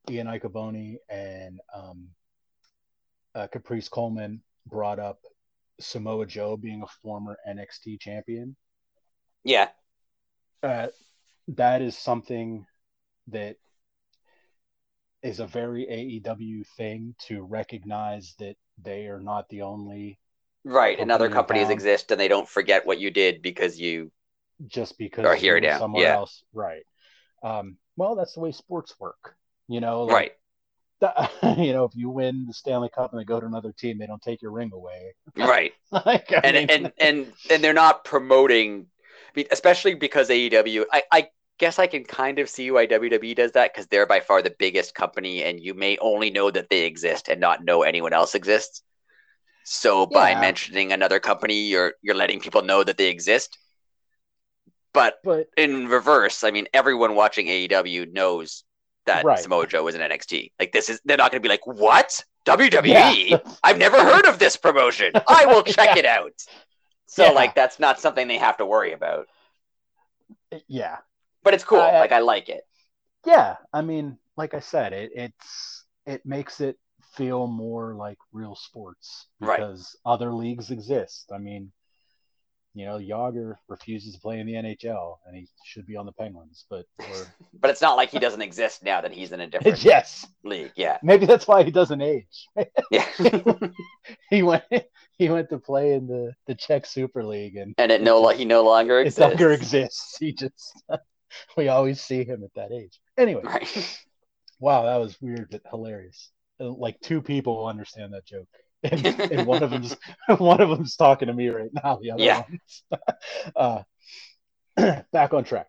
Ian 0.09 0.27
Riccaboni 0.27 0.97
and 1.09 1.59
um, 1.73 2.09
uh, 3.35 3.47
Caprice 3.47 3.89
Coleman 3.89 4.41
brought 4.67 4.99
up 4.99 5.19
Samoa 5.79 6.25
Joe 6.25 6.57
being 6.57 6.81
a 6.83 6.87
former 7.01 7.37
NXT 7.45 7.97
champion. 7.97 8.55
yeah, 9.43 9.69
Uh, 10.63 10.87
that 11.49 11.81
is 11.81 11.97
something 11.97 12.65
that 13.27 13.57
is 15.21 15.39
a 15.39 15.47
very 15.47 15.85
AEW 15.89 16.63
thing 16.77 17.15
to 17.27 17.41
recognize 17.43 18.35
that 18.39 18.57
they 18.81 19.07
are 19.07 19.19
not 19.21 19.47
the 19.49 19.61
only 19.61 20.19
right. 20.63 20.99
And 20.99 21.11
other 21.11 21.27
Company 21.27 21.59
companies 21.59 21.69
exist 21.69 22.11
and 22.11 22.19
they 22.19 22.27
don't 22.27 22.47
forget 22.47 22.85
what 22.85 22.99
you 22.99 23.11
did 23.11 23.41
because 23.41 23.79
you 23.79 24.11
just 24.67 24.97
because 24.97 25.25
Or 25.25 25.35
here 25.35 25.59
now, 25.59 25.77
somewhere 25.77 26.03
yeah. 26.03 26.13
else, 26.13 26.43
right? 26.53 26.83
Um, 27.43 27.77
well, 27.97 28.15
that's 28.15 28.33
the 28.33 28.41
way 28.41 28.51
sports 28.51 28.93
work, 28.99 29.35
you 29.67 29.79
know. 29.81 30.03
like, 30.03 30.13
right, 30.13 30.31
you 31.57 31.73
know, 31.73 31.85
if 31.85 31.95
you 31.95 32.09
win 32.09 32.45
the 32.47 32.53
Stanley 32.53 32.89
Cup 32.89 33.11
and 33.11 33.19
they 33.19 33.25
go 33.25 33.39
to 33.39 33.45
another 33.45 33.71
team, 33.71 33.97
they 33.97 34.07
don't 34.07 34.21
take 34.21 34.41
your 34.41 34.51
ring 34.51 34.71
away. 34.73 35.13
right. 35.37 35.73
like, 35.91 36.31
and 36.31 36.55
mean, 36.55 36.69
and 36.69 36.91
and 36.99 37.33
and 37.49 37.63
they're 37.63 37.73
not 37.73 38.03
promoting, 38.03 38.87
especially 39.51 39.95
because 39.95 40.29
AEW. 40.29 40.85
I, 40.91 41.03
I 41.11 41.27
guess 41.57 41.79
I 41.79 41.87
can 41.87 42.03
kind 42.03 42.39
of 42.39 42.49
see 42.49 42.71
why 42.71 42.87
WWE 42.87 43.35
does 43.35 43.53
that 43.53 43.73
because 43.73 43.87
they're 43.87 44.05
by 44.05 44.19
far 44.19 44.41
the 44.41 44.55
biggest 44.57 44.93
company, 44.93 45.43
and 45.43 45.59
you 45.59 45.73
may 45.73 45.97
only 45.99 46.31
know 46.31 46.51
that 46.51 46.69
they 46.69 46.85
exist 46.85 47.29
and 47.29 47.39
not 47.39 47.63
know 47.63 47.83
anyone 47.83 48.13
else 48.13 48.35
exists. 48.35 48.81
So 49.63 50.05
by 50.07 50.33
mentioning 50.39 50.91
another 50.91 51.19
company, 51.19 51.67
you're 51.67 51.93
you're 52.01 52.15
letting 52.15 52.39
people 52.39 52.63
know 52.63 52.83
that 52.83 52.97
they 52.97 53.09
exist. 53.09 53.57
But 54.93 55.19
but 55.23 55.47
in 55.55 55.87
reverse, 55.87 56.43
I 56.43 56.51
mean, 56.51 56.67
everyone 56.73 57.15
watching 57.15 57.45
AEW 57.47 58.11
knows 58.11 58.63
that 59.09 59.25
Right. 59.25 59.39
Samoa 59.39 59.67
Joe 59.67 59.87
is 59.87 59.95
an 59.95 60.01
NXT. 60.01 60.51
Like 60.59 60.71
this 60.71 60.89
is, 60.89 61.01
they're 61.05 61.17
not 61.17 61.31
going 61.31 61.41
to 61.41 61.45
be 61.45 61.49
like, 61.49 61.65
"What 61.67 62.23
WWE? 62.45 63.29
Yeah. 63.29 63.37
I've 63.63 63.77
never 63.77 63.97
heard 64.03 64.25
of 64.25 64.39
this 64.39 64.55
promotion. 64.57 65.11
I 65.27 65.45
will 65.45 65.63
check 65.77 65.95
Yeah. 65.95 65.99
it 65.99 66.05
out." 66.05 66.33
So 67.07 67.23
Yeah. 67.25 67.31
like, 67.31 67.55
that's 67.55 67.79
not 67.79 67.99
something 67.99 68.27
they 68.27 68.37
have 68.37 68.57
to 68.57 68.65
worry 68.65 68.93
about. 68.93 69.27
yeah, 70.67 70.97
But 71.43 71.53
it's 71.53 71.63
cool. 71.63 71.79
I- 71.81 71.99
like 71.99 72.11
I 72.11 72.19
like 72.19 72.49
it. 72.49 72.63
yeah. 73.25 73.57
I 73.73 73.81
mean, 73.81 74.17
like 74.37 74.53
I 74.53 74.59
said, 74.59 74.93
it 74.93 75.11
it's 75.15 75.85
it 76.05 76.25
makes 76.25 76.61
it 76.61 76.77
feel 77.15 77.47
more 77.47 77.93
like 77.95 78.17
real 78.31 78.55
sports 78.55 79.27
Right. 79.39 79.57
because 79.59 79.95
other 80.05 80.31
leagues 80.33 80.71
exist. 80.71 81.31
I 81.33 81.37
mean, 81.39 81.71
you 82.75 82.85
know, 82.85 82.99
Jagr 82.99 83.55
refuses 83.67 84.13
to 84.15 84.21
play 84.21 84.39
in 84.39 84.45
the 84.47 84.53
NHL 84.53 85.17
and 85.25 85.35
he 85.35 85.47
should 85.65 85.85
be 85.87 85.95
on 85.95 86.05
the 86.05 86.11
Penguins, 86.11 86.65
but 86.69 86.85
or, 86.99 87.25
But 87.59 87.71
it's 87.71 87.81
not 87.81 87.97
like 87.97 88.09
he 88.09 88.19
doesn't 88.19 88.41
exist 88.41 88.83
now 88.83 89.01
that 89.01 89.11
he's 89.11 89.31
in 89.31 89.41
a 89.41 89.47
different 89.51 89.83
yes, 89.83 90.27
league. 90.43 90.71
Yeah. 90.75 90.97
maybe 91.03 91.25
that's 91.25 91.47
why 91.47 91.63
he 91.63 91.71
doesn't 91.71 92.01
age. 92.01 92.47
Yeah. 92.91 93.05
he 94.29 94.43
went 94.43 94.63
he 95.17 95.29
went 95.29 95.49
to 95.49 95.57
play 95.59 95.93
in 95.93 96.07
the 96.07 96.33
the 96.47 96.55
Czech 96.55 96.85
Super 96.85 97.23
League 97.23 97.55
and 97.55 97.73
and 97.77 97.91
it 97.91 98.01
no, 98.01 98.27
he 98.29 98.45
no 98.45 98.63
longer 98.63 98.99
it 98.99 99.07
exists. 99.07 99.19
no 99.19 99.27
longer 99.27 99.51
exists. 99.51 100.17
He 100.19 100.33
just 100.33 100.83
we 101.57 101.67
always 101.67 102.01
see 102.01 102.23
him 102.23 102.43
at 102.43 102.53
that 102.55 102.71
age. 102.71 102.99
Anyway, 103.17 103.41
Right. 103.43 103.99
wow, 104.59 104.83
that 104.83 104.97
was 104.97 105.19
weird 105.21 105.47
but 105.51 105.61
hilarious. 105.69 106.31
Uh, 106.59 106.69
Like 106.71 106.99
two 107.01 107.21
people 107.21 107.65
understand 107.67 108.13
that 108.13 108.25
joke, 108.25 108.47
and, 108.83 109.05
and 109.05 109.47
one 109.47 109.63
of 109.63 109.69
them's 109.71 109.95
one 110.37 110.61
of 110.61 110.69
them's 110.69 110.95
talking 110.95 111.27
to 111.27 111.33
me 111.33 111.49
right 111.49 111.69
now. 111.83 111.99
The 112.01 112.11
other 112.11 112.23
Yeah. 112.23 112.43
one's 112.49 112.83
uh, 113.55 113.81
back 115.11 115.33
on 115.33 115.43
track. 115.43 115.67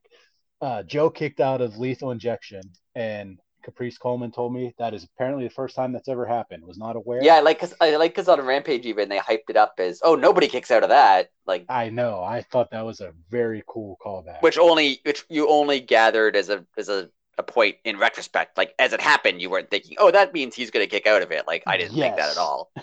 Uh, 0.60 0.82
Joe 0.82 1.10
kicked 1.10 1.40
out 1.40 1.60
of 1.60 1.78
Lethal 1.78 2.10
Injection, 2.10 2.60
and 2.94 3.38
Caprice 3.62 3.98
Coleman 3.98 4.30
told 4.30 4.54
me 4.54 4.74
that 4.78 4.94
is 4.94 5.04
apparently 5.04 5.44
the 5.44 5.54
first 5.54 5.74
time 5.74 5.92
that's 5.92 6.08
ever 6.08 6.26
happened. 6.26 6.64
Was 6.64 6.78
not 6.78 6.96
aware. 6.96 7.22
Yeah, 7.22 7.40
like 7.40 7.58
cause 7.58 7.74
I 7.80 7.96
like 7.96 8.14
cause 8.14 8.28
on 8.28 8.40
Rampage 8.40 8.86
even 8.86 9.08
they 9.08 9.18
hyped 9.18 9.48
it 9.50 9.56
up 9.56 9.74
as 9.78 10.00
oh 10.02 10.14
nobody 10.14 10.48
kicks 10.48 10.70
out 10.70 10.82
of 10.82 10.90
that 10.90 11.30
like 11.46 11.64
I 11.68 11.88
know. 11.90 12.22
I 12.22 12.42
thought 12.42 12.70
that 12.72 12.84
was 12.84 13.00
a 13.00 13.12
very 13.30 13.62
cool 13.66 13.96
callback. 14.04 14.42
which 14.42 14.58
only 14.58 15.00
which 15.04 15.24
you 15.28 15.48
only 15.48 15.80
gathered 15.80 16.36
as 16.36 16.48
a 16.48 16.64
as 16.76 16.88
a 16.88 17.10
a 17.38 17.42
point 17.42 17.76
in 17.84 17.98
retrospect. 17.98 18.56
Like 18.58 18.74
as 18.78 18.92
it 18.92 19.00
happened, 19.00 19.40
you 19.40 19.48
weren't 19.50 19.70
thinking, 19.70 19.96
"Oh, 19.98 20.10
that 20.10 20.34
means 20.34 20.54
he's 20.54 20.70
going 20.70 20.84
to 20.84 20.90
kick 20.90 21.06
out 21.06 21.22
of 21.22 21.32
it." 21.32 21.46
Like 21.46 21.62
I 21.66 21.76
didn't 21.78 21.96
think 21.98 22.16
that 22.16 22.30
at 22.30 22.36
all. 22.38 22.70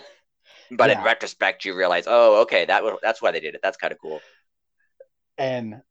But 0.70 0.90
in 0.90 1.02
retrospect, 1.02 1.64
you 1.64 1.74
realize, 1.74 2.04
"Oh, 2.06 2.42
okay, 2.42 2.64
that 2.66 2.84
was, 2.84 2.98
that's 3.02 3.22
why 3.22 3.30
they 3.30 3.40
did 3.40 3.54
it. 3.54 3.60
That's 3.62 3.76
kind 3.76 3.92
of 3.92 3.98
cool." 4.00 4.24
and 5.38 5.82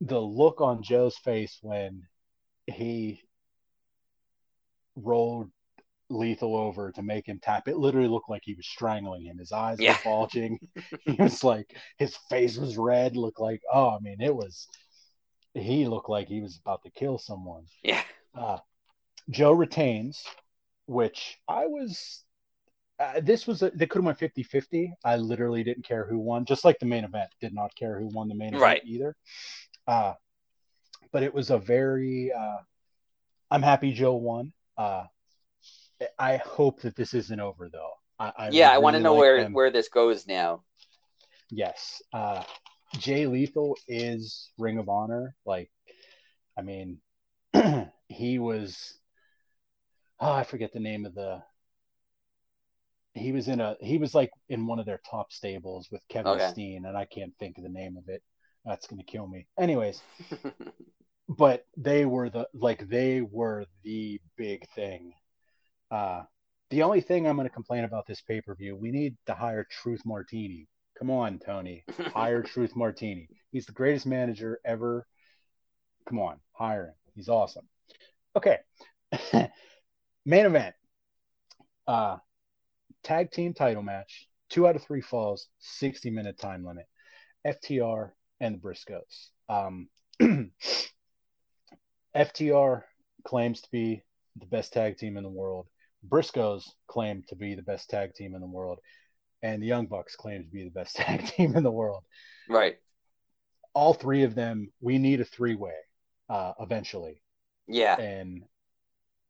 the 0.00 0.18
look 0.18 0.60
on 0.62 0.82
Joe's 0.82 1.18
face 1.18 1.58
when 1.62 2.08
he 2.66 3.22
rolled 4.96 5.50
Lethal 6.10 6.56
over 6.56 6.92
to 6.92 7.02
make 7.02 7.28
him 7.28 7.40
tap, 7.42 7.68
it 7.68 7.78
literally 7.78 8.08
looked 8.08 8.30
like 8.30 8.42
he 8.44 8.54
was 8.54 8.66
strangling 8.66 9.24
him. 9.24 9.38
His 9.38 9.52
eyes 9.52 9.78
Yeah. 9.80 9.96
were 9.96 9.98
bulging. 10.04 10.58
he 11.00 11.16
was 11.22 11.44
like, 11.44 11.76
his 11.98 12.16
face 12.30 12.56
was 12.58 12.78
red. 12.78 13.16
Looked 13.16 13.40
like, 13.40 13.62
oh, 13.72 13.90
I 13.90 14.00
mean, 14.00 14.20
it 14.20 14.34
was. 14.34 14.68
He 15.54 15.86
looked 15.88 16.10
like 16.10 16.28
he 16.28 16.42
was 16.42 16.58
about 16.58 16.82
to 16.84 16.90
kill 16.90 17.18
someone. 17.18 17.66
Yeah, 17.82 18.02
Uh, 18.36 18.58
Joe 19.30 19.52
retains, 19.52 20.24
which 20.86 21.38
I 21.48 21.66
was. 21.66 22.24
Uh, 22.98 23.20
this 23.20 23.46
was 23.46 23.62
a, 23.62 23.70
they 23.70 23.86
could 23.86 23.98
have 23.98 24.06
went 24.06 24.18
50 24.18 24.42
50. 24.42 24.94
I 25.04 25.16
literally 25.16 25.62
didn't 25.62 25.86
care 25.86 26.06
who 26.06 26.18
won, 26.18 26.44
just 26.46 26.64
like 26.64 26.78
the 26.78 26.86
main 26.86 27.04
event. 27.04 27.28
Did 27.40 27.54
not 27.54 27.74
care 27.74 27.98
who 27.98 28.08
won 28.08 28.28
the 28.28 28.34
main 28.34 28.48
event 28.48 28.62
Right. 28.62 28.82
either. 28.86 29.14
Uh, 29.86 30.14
but 31.12 31.22
it 31.22 31.34
was 31.34 31.50
a 31.50 31.58
very. 31.58 32.32
Uh, 32.32 32.58
I'm 33.50 33.62
happy 33.62 33.92
Joe 33.92 34.14
won. 34.16 34.52
Uh, 34.78 35.04
I 36.18 36.38
hope 36.38 36.80
that 36.82 36.96
this 36.96 37.14
isn't 37.14 37.40
over 37.40 37.68
though. 37.68 37.92
I, 38.18 38.32
I 38.36 38.48
yeah. 38.50 38.70
would 38.70 38.74
I 38.74 38.78
want 38.78 38.96
to 38.96 39.00
know 39.02 39.12
like 39.12 39.20
where 39.20 39.42
them- 39.42 39.52
where 39.52 39.70
this 39.70 39.88
goes 39.88 40.26
now. 40.26 40.62
Yes. 41.50 42.02
Uh, 42.12 42.42
Jay 42.98 43.26
Lethal 43.26 43.76
is 43.88 44.50
Ring 44.58 44.78
of 44.78 44.88
Honor. 44.88 45.34
Like, 45.44 45.70
I 46.58 46.62
mean, 46.62 46.98
he 48.08 48.38
was. 48.38 48.94
Oh, 50.18 50.32
I 50.32 50.44
forget 50.44 50.72
the 50.72 50.80
name 50.80 51.04
of 51.04 51.14
the. 51.14 51.42
He 53.16 53.32
was 53.32 53.48
in 53.48 53.60
a. 53.60 53.76
He 53.80 53.96
was 53.96 54.14
like 54.14 54.30
in 54.48 54.66
one 54.66 54.78
of 54.78 54.84
their 54.84 55.00
top 55.10 55.32
stables 55.32 55.88
with 55.90 56.02
Kevin 56.08 56.32
Okay. 56.32 56.48
Steen, 56.48 56.84
and 56.84 56.96
I 56.96 57.06
can't 57.06 57.32
think 57.38 57.56
of 57.56 57.64
the 57.64 57.70
name 57.70 57.96
of 57.96 58.08
it. 58.08 58.22
That's 58.64 58.86
gonna 58.86 59.04
kill 59.04 59.26
me. 59.26 59.46
Anyways, 59.58 60.02
but 61.28 61.64
they 61.76 62.04
were 62.04 62.28
the 62.28 62.46
like 62.52 62.88
they 62.88 63.22
were 63.22 63.64
the 63.82 64.20
big 64.36 64.68
thing. 64.74 65.12
Uh, 65.90 66.22
the 66.70 66.82
only 66.82 67.00
thing 67.00 67.26
I'm 67.26 67.36
going 67.36 67.48
to 67.48 67.54
complain 67.54 67.84
about 67.84 68.06
this 68.06 68.20
pay 68.20 68.40
per 68.40 68.54
view, 68.54 68.76
we 68.76 68.90
need 68.90 69.16
to 69.26 69.34
hire 69.34 69.66
Truth 69.70 70.02
Martini. 70.04 70.68
Come 70.98 71.10
on, 71.10 71.38
Tony, 71.38 71.84
hire 72.12 72.42
Truth 72.42 72.76
Martini. 72.76 73.28
He's 73.50 73.66
the 73.66 73.72
greatest 73.72 74.04
manager 74.04 74.60
ever. 74.64 75.06
Come 76.08 76.18
on, 76.18 76.38
hire 76.52 76.88
him. 76.88 76.94
He's 77.14 77.28
awesome. 77.28 77.66
Okay, 78.36 78.58
main 80.26 80.46
event. 80.46 80.74
Uh, 81.86 82.16
tag 83.06 83.30
team 83.30 83.54
title 83.54 83.82
match. 83.82 84.26
Two 84.50 84.66
out 84.66 84.76
of 84.76 84.82
three 84.82 85.00
falls. 85.00 85.46
60 85.60 86.10
minute 86.10 86.38
time 86.38 86.64
limit. 86.64 86.86
FTR 87.46 88.10
and 88.40 88.56
the 88.56 88.58
Briscoes. 88.58 89.28
Um, 89.48 89.88
FTR 92.16 92.82
claims 93.24 93.60
to 93.60 93.68
be 93.70 94.02
the 94.38 94.46
best 94.46 94.72
tag 94.72 94.98
team 94.98 95.16
in 95.16 95.22
the 95.22 95.30
world. 95.30 95.68
Briscoes 96.06 96.64
claim 96.88 97.22
to 97.28 97.36
be 97.36 97.54
the 97.54 97.62
best 97.62 97.88
tag 97.88 98.14
team 98.14 98.34
in 98.34 98.40
the 98.40 98.46
world. 98.46 98.80
And 99.42 99.62
the 99.62 99.66
Young 99.66 99.86
Bucks 99.86 100.16
claim 100.16 100.42
to 100.42 100.50
be 100.50 100.64
the 100.64 100.70
best 100.70 100.96
tag 100.96 101.26
team 101.26 101.56
in 101.56 101.62
the 101.62 101.70
world. 101.70 102.02
right. 102.48 102.76
All 103.72 103.92
three 103.92 104.22
of 104.22 104.34
them, 104.34 104.72
we 104.80 104.96
need 104.96 105.20
a 105.20 105.24
three 105.24 105.54
way 105.54 105.74
uh, 106.30 106.54
eventually. 106.58 107.22
Yeah. 107.68 108.00
And 108.00 108.42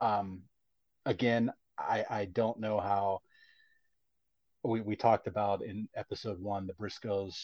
um, 0.01 0.43
again, 1.05 1.53
I, 1.77 2.05
I 2.09 2.25
don't 2.27 2.61
know 2.61 2.79
how 2.79 3.23
we, 4.69 4.81
we 4.81 4.97
talked 4.97 5.27
about 5.27 5.63
in 5.63 5.89
episode 5.95 6.41
one, 6.41 6.67
the 6.67 6.75
Briscoes 6.75 7.35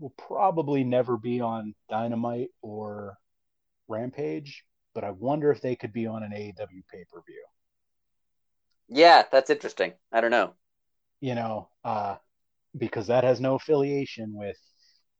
will 0.00 0.14
probably 0.18 0.84
never 0.84 1.16
be 1.18 1.40
on 1.40 1.74
Dynamite 1.90 2.50
or 2.62 3.18
Rampage, 3.88 4.64
but 4.94 5.04
I 5.04 5.12
wonder 5.12 5.52
if 5.52 5.60
they 5.62 5.76
could 5.76 5.92
be 5.92 6.06
on 6.06 6.22
an 6.24 6.32
AEW 6.34 6.82
pay 6.92 7.04
per 7.10 7.22
view. 7.26 7.44
Yeah. 8.88 9.24
That's 9.30 9.50
interesting. 9.50 9.94
I 10.12 10.20
don't 10.20 10.30
know. 10.32 10.56
You 11.20 11.34
know, 11.34 11.68
uh, 11.84 12.16
because 12.76 13.08
that 13.08 13.24
has 13.24 13.40
no 13.40 13.54
affiliation 13.56 14.34
with 14.34 14.58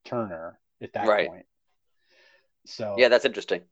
Turner 0.05 0.61
at 0.83 0.93
that 0.95 1.16
Right. 1.16 1.20
point. 1.20 1.47
So 2.66 3.07
Yeah, 3.07 3.09
that's 3.09 3.24
interesting. 3.24 3.68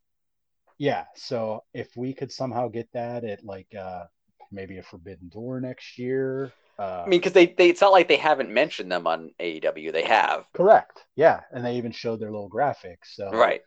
yeah, 0.78 1.05
so 1.14 1.62
if 1.72 1.96
we 1.96 2.12
could 2.14 2.32
somehow 2.32 2.68
get 2.68 2.88
that 2.92 3.24
at 3.24 3.44
like 3.44 3.68
uh, 3.78 4.05
maybe 4.50 4.78
a 4.78 4.82
Forbidden 4.82 5.28
Door 5.28 5.61
next 5.61 5.98
year. 5.98 6.52
Uh, 6.79 7.07
I 7.07 7.09
mean, 7.09 7.20
because 7.20 7.33
they, 7.33 7.47
they 7.47 7.68
it's 7.70 7.81
not 7.81 7.93
like 7.93 8.09
they 8.09 8.16
haven't 8.16 8.51
mentioned 8.51 8.91
them 8.91 9.07
on 9.07 9.33
AEW. 9.41 9.93
They 9.93 10.05
have. 10.05 10.47
correct. 10.55 11.05
Yeah, 11.16 11.43
and 11.53 11.64
they 11.64 11.77
even 11.77 11.93
showed 11.93 12.20
their 12.20 12.31
little 12.31 12.49
graphics. 12.51 13.14
So 13.14 13.39
Right. 13.39 13.62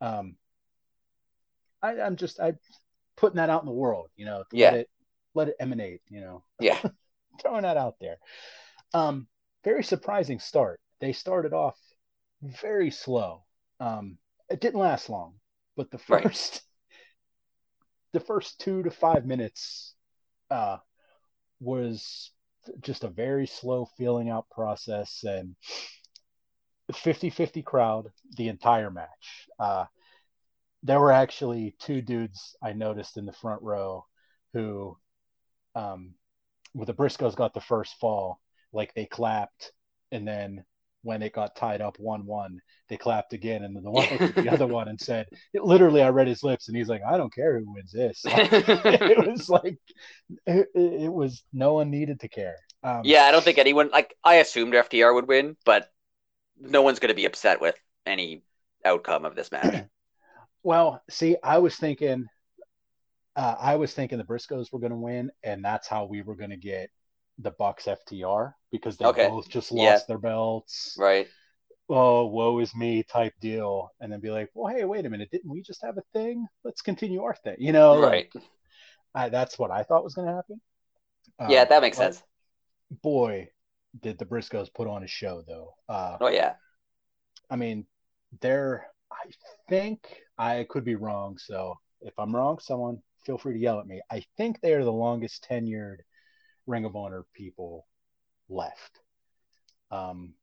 um, 0.00 0.36
I, 1.82 2.00
I'm 2.00 2.16
just 2.16 2.40
I 2.40 2.54
putting 3.16 3.36
that 3.36 3.50
out 3.50 3.62
in 3.62 3.66
the 3.66 3.72
world, 3.72 4.10
you 4.16 4.24
know, 4.26 4.44
to 4.50 4.56
Yeah. 4.56 4.70
let 4.70 4.74
it 4.74 4.90
let 5.34 5.48
it 5.48 5.56
emanate, 5.60 6.02
you 6.08 6.20
know, 6.20 6.44
Yeah. 6.60 6.80
throwing 7.42 7.62
that 7.62 7.76
out 7.76 7.96
there. 8.00 8.18
Um, 8.94 9.28
very 9.64 9.84
surprising 9.84 10.38
start. 10.40 10.80
They 11.00 11.12
started 11.12 11.52
off 11.52 11.78
very 12.42 12.90
slow. 12.90 13.44
Um, 13.80 14.18
it 14.50 14.60
didn't 14.60 14.80
last 14.80 15.10
long, 15.10 15.34
but 15.76 15.90
the 15.90 15.98
Right. 16.08 16.34
first 16.34 16.62
the 18.12 18.20
first 18.20 18.60
two 18.60 18.82
to 18.82 18.90
five 18.90 19.24
minutes 19.26 19.94
uh, 20.50 20.78
was 21.60 22.30
just 22.80 23.04
a 23.04 23.08
very 23.08 23.46
slow 23.46 23.86
feeling 23.96 24.28
out 24.30 24.48
process 24.50 25.24
and 25.24 25.54
50-50 26.92 27.64
crowd 27.64 28.10
the 28.36 28.48
entire 28.48 28.90
match. 28.90 29.48
Uh, 29.58 29.84
there 30.82 31.00
were 31.00 31.12
actually 31.12 31.76
two 31.78 32.00
dudes 32.00 32.56
I 32.62 32.72
noticed 32.72 33.16
in 33.16 33.26
the 33.26 33.32
front 33.32 33.62
row 33.62 34.06
who, 34.52 34.96
um, 35.74 36.14
when 36.72 36.86
the 36.86 36.94
Briscoes 36.94 37.36
got 37.36 37.54
the 37.54 37.60
first 37.60 37.94
fall, 38.00 38.40
like 38.72 38.94
they 38.94 39.06
clapped, 39.06 39.72
and 40.10 40.26
then 40.26 40.64
when 41.02 41.22
it 41.22 41.32
got 41.32 41.56
tied 41.56 41.80
up 41.80 41.98
one-one, 41.98 42.60
they 42.88 42.96
clapped 42.96 43.32
again, 43.32 43.64
and 43.64 43.74
then 43.74 43.82
the 43.82 43.90
one 43.90 44.06
the 44.36 44.50
other 44.50 44.66
one 44.66 44.88
and 44.88 45.00
said, 45.00 45.26
it, 45.52 45.64
literally, 45.64 46.02
I 46.02 46.10
read 46.10 46.26
his 46.26 46.42
lips, 46.42 46.68
and 46.68 46.76
he's 46.76 46.88
like, 46.88 47.02
"I 47.06 47.16
don't 47.16 47.32
care 47.32 47.58
who 47.58 47.72
wins 47.72 47.92
this." 47.92 48.22
it 48.24 49.26
was 49.26 49.48
like, 49.48 49.78
it, 50.46 50.68
it 50.74 51.12
was 51.12 51.42
no 51.52 51.74
one 51.74 51.90
needed 51.90 52.20
to 52.20 52.28
care. 52.28 52.56
Um, 52.82 53.02
yeah, 53.04 53.24
I 53.24 53.30
don't 53.30 53.44
think 53.44 53.58
anyone 53.58 53.90
like 53.90 54.14
I 54.24 54.36
assumed 54.36 54.74
FTR 54.74 55.14
would 55.14 55.28
win, 55.28 55.56
but 55.64 55.90
no 56.58 56.82
one's 56.82 56.98
going 56.98 57.08
to 57.08 57.14
be 57.14 57.26
upset 57.26 57.60
with 57.60 57.76
any 58.06 58.42
outcome 58.84 59.24
of 59.24 59.34
this 59.34 59.52
match. 59.52 59.86
Well, 60.62 61.02
see, 61.08 61.36
I 61.42 61.58
was 61.58 61.76
thinking, 61.76 62.26
uh, 63.36 63.54
I 63.58 63.76
was 63.76 63.94
thinking 63.94 64.18
the 64.18 64.24
Briscoes 64.24 64.72
were 64.72 64.80
going 64.80 64.92
to 64.92 64.96
win, 64.96 65.30
and 65.42 65.64
that's 65.64 65.88
how 65.88 66.04
we 66.04 66.22
were 66.22 66.36
going 66.36 66.50
to 66.50 66.56
get 66.56 66.90
the 67.40 67.52
Bucks 67.52 67.88
FTR 67.88 68.56
because 68.72 68.96
they 68.98 69.10
Okay. 69.10 69.20
both 69.20 69.48
just 69.50 69.72
Yeah. 69.72 69.72
lost 69.72 70.06
their 70.08 70.18
belts. 70.18 70.96
right. 70.96 71.30
Oh, 71.88 72.26
woe 72.26 72.58
is 72.60 72.74
me 72.74 73.02
type 73.02 73.34
deal, 73.40 73.90
and 74.00 74.12
then 74.12 74.20
be 74.20 74.30
like, 74.30 74.50
well, 74.54 74.72
hey, 74.74 74.84
wait 74.84 75.06
a 75.06 75.10
minute, 75.10 75.30
didn't 75.32 75.50
we 75.50 75.62
just 75.62 75.82
have 75.82 75.98
a 75.98 76.02
thing? 76.12 76.46
Let's 76.64 76.82
continue 76.82 77.22
our 77.24 77.34
thing. 77.34 77.56
You 77.58 77.72
know, 77.72 77.98
Right. 77.98 78.28
like, 78.32 78.32
I, 79.14 79.28
that's 79.30 79.58
what 79.58 79.70
I 79.72 79.84
thought 79.84 80.04
was 80.04 80.14
going 80.14 80.28
to 80.28 80.34
happen. 80.34 80.60
yeah, 81.44 81.64
Um, 81.64 81.66
that 81.66 81.82
makes 81.82 81.96
sense. 81.98 82.22
Boy, 83.02 83.50
did 83.98 84.18
the 84.18 84.24
Briscoes 84.26 84.72
put 84.72 84.86
on 84.86 85.02
a 85.02 85.08
show, 85.08 85.42
though. 85.42 85.74
Uh, 85.88 86.18
Oh 86.20 86.28
yeah. 86.28 86.54
I 87.50 87.56
mean, 87.56 87.86
they're, 88.40 88.86
I 89.10 89.30
think, 89.68 90.22
I 90.38 90.64
could 90.68 90.84
be 90.84 90.94
wrong. 90.94 91.38
So 91.38 91.78
if 92.00 92.14
I'm 92.18 92.34
wrong, 92.34 92.58
someone 92.58 93.02
feel 93.24 93.38
free 93.38 93.54
to 93.54 93.60
yell 93.60 93.80
at 93.80 93.86
me. 93.86 94.00
I 94.10 94.24
think 94.36 94.60
they 94.60 94.72
are 94.74 94.84
the 94.84 94.92
longest 94.92 95.46
tenured 95.48 95.98
Ring 96.70 96.84
of 96.84 96.96
Honor 96.96 97.24
people 97.34 97.86
left. 98.48 99.00
Um, 99.90 100.34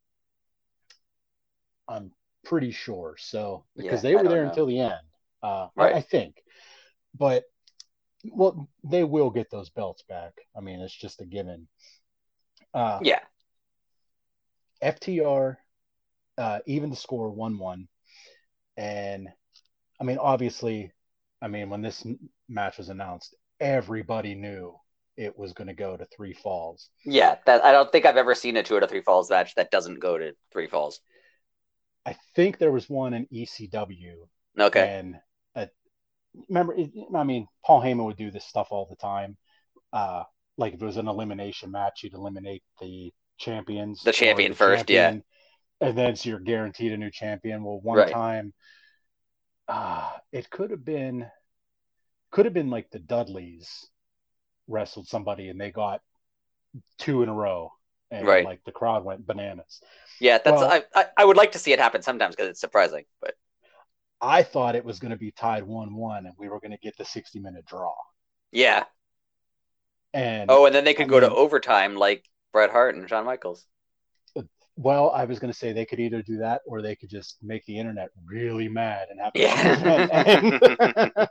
I'm 1.88 2.12
pretty 2.44 2.72
sure. 2.72 3.16
So 3.18 3.66
because 3.76 4.04
Yeah, 4.04 4.10
they 4.10 4.16
were 4.16 4.28
there 4.30 4.44
know. 4.44 4.50
until 4.50 4.66
the 4.66 4.80
end, 4.80 4.94
uh, 5.42 5.68
Right. 5.76 5.96
I, 5.96 5.98
I 6.00 6.02
think. 6.02 6.36
But 7.18 7.46
well, 8.32 8.70
they 8.84 9.04
will 9.04 9.30
get 9.30 9.50
those 9.50 9.70
belts 9.70 10.04
back. 10.04 10.34
I 10.56 10.60
mean, 10.60 10.82
it's 10.82 10.94
just 10.94 11.22
a 11.22 11.26
given. 11.26 11.68
Uh, 12.74 13.00
Yeah. 13.02 13.20
FTR, 14.84 15.58
uh, 16.38 16.60
even 16.68 16.90
the 16.90 16.96
score 16.96 17.32
one 17.32 17.58
one, 17.58 17.88
and 18.76 19.28
I 20.00 20.04
mean, 20.04 20.20
obviously, 20.20 20.92
I 21.42 21.48
mean, 21.48 21.70
when 21.70 21.82
this 21.82 22.06
match 22.48 22.78
was 22.78 22.90
announced, 22.90 23.36
everybody 23.60 24.36
knew 24.36 24.80
it 25.18 25.38
was 25.38 25.54
going 25.54 25.68
to 25.68 25.74
go 25.74 25.98
to 25.98 26.06
three 26.06 26.34
falls. 26.34 26.90
Yeah. 27.04 27.36
That 27.46 27.66
I 27.66 27.72
don't 27.72 27.92
think 27.92 28.06
I've 28.06 28.18
ever 28.18 28.36
seen 28.36 28.56
a 28.56 28.64
two 28.64 28.78
out 28.78 28.84
of 28.84 28.90
three 28.90 29.02
falls 29.02 29.30
match 29.30 29.56
that 29.56 29.72
doesn't 29.72 30.00
go 30.00 30.18
to 30.18 30.34
three 30.54 30.68
falls. 30.68 31.02
I 32.06 32.16
think 32.36 32.58
there 32.58 32.72
was 32.72 32.90
one 32.90 33.14
in 33.14 33.26
ECW, 33.34 34.30
Okay. 34.58 34.98
and 34.98 35.16
uh, 35.56 35.66
remember, 36.48 36.74
it, 36.74 36.92
I 37.14 37.26
mean, 37.26 37.48
Paul 37.66 37.82
Heyman 37.82 38.06
would 38.06 38.16
do 38.16 38.32
this 38.32 38.46
stuff 38.46 38.68
all 38.72 38.88
the 38.90 38.96
time. 38.96 39.36
Uh, 39.92 40.24
like 40.58 40.74
if 40.74 40.82
it 40.82 40.86
was 40.86 40.96
an 40.96 41.10
elimination 41.10 41.70
match, 41.72 42.04
you'd 42.04 42.14
eliminate 42.14 42.64
the 42.80 43.12
champions, 43.38 44.04
the 44.04 44.14
champion 44.14 44.52
the 44.52 44.58
first, 44.58 44.88
champion, 44.88 45.24
yeah, 45.82 45.88
and 45.90 45.98
then 45.98 46.16
so 46.16 46.30
you're 46.30 46.40
guaranteed 46.40 46.94
a 46.94 46.98
new 46.98 47.12
champion. 47.12 47.62
Well, 47.62 47.82
one 47.82 47.98
right. 47.98 48.12
time, 48.12 48.54
uh, 49.68 50.10
it 50.32 50.50
could 50.50 50.72
have 50.72 50.86
been, 50.86 51.28
could 52.32 52.46
have 52.46 52.54
been 52.54 52.70
like 52.70 52.90
the 52.90 53.00
Dudleys 53.00 53.86
wrestled 54.68 55.08
somebody 55.08 55.50
and 55.50 55.60
they 55.60 55.72
got 55.72 56.02
two 56.98 57.24
in 57.24 57.30
a 57.30 57.34
row, 57.34 57.72
and 58.12 58.28
right. 58.28 58.46
like 58.46 58.64
the 58.66 58.72
crowd 58.72 59.04
went 59.04 59.26
bananas. 59.26 59.82
Yeah, 60.20 60.40
that's 60.44 60.62
well, 60.62 60.72
I, 60.72 60.84
I, 60.96 61.06
I 61.18 61.26
would 61.26 61.38
like 61.38 61.52
to 61.54 61.60
see 61.60 61.74
it 61.74 61.80
happen 61.80 62.02
sometimes 62.02 62.36
because 62.36 62.50
it's 62.50 62.60
surprising, 62.60 63.06
but 63.22 63.36
I 64.22 64.44
thought 64.44 64.76
it 64.76 64.86
was 64.86 65.00
going 65.00 65.12
to 65.12 65.18
be 65.18 65.32
tied 65.32 65.64
one-one 65.64 66.26
and 66.26 66.36
we 66.38 66.50
were 66.50 66.60
going 66.60 66.72
to 66.72 66.78
get 66.78 66.98
the 66.98 67.06
sixty-minute 67.06 67.66
draw. 67.66 67.94
Yeah. 68.52 68.86
And 70.14 70.50
oh, 70.50 70.66
and 70.66 70.74
then 70.74 70.84
they 70.84 70.94
could 70.94 71.08
I 71.08 71.10
go 71.10 71.20
mean, 71.20 71.30
to 71.30 71.36
overtime 71.36 71.96
like 71.96 72.26
Bret 72.54 72.72
Hart 72.72 72.96
and 72.96 73.08
Shawn 73.08 73.26
Michaels. 73.26 73.66
Well, 74.78 75.10
I 75.10 75.26
was 75.26 75.40
going 75.40 75.52
to 75.52 75.58
say 75.58 75.74
they 75.74 75.86
could 75.86 76.00
either 76.00 76.22
do 76.22 76.38
that 76.38 76.62
or 76.66 76.82
they 76.84 76.96
could 76.96 77.10
just 77.10 77.38
make 77.42 77.66
the 77.66 77.80
internet 77.80 78.10
really 78.26 78.68
mad 78.68 79.08
and 79.10 79.20
have 79.20 79.32
yeah. 79.34 81.08
and, 81.18 81.30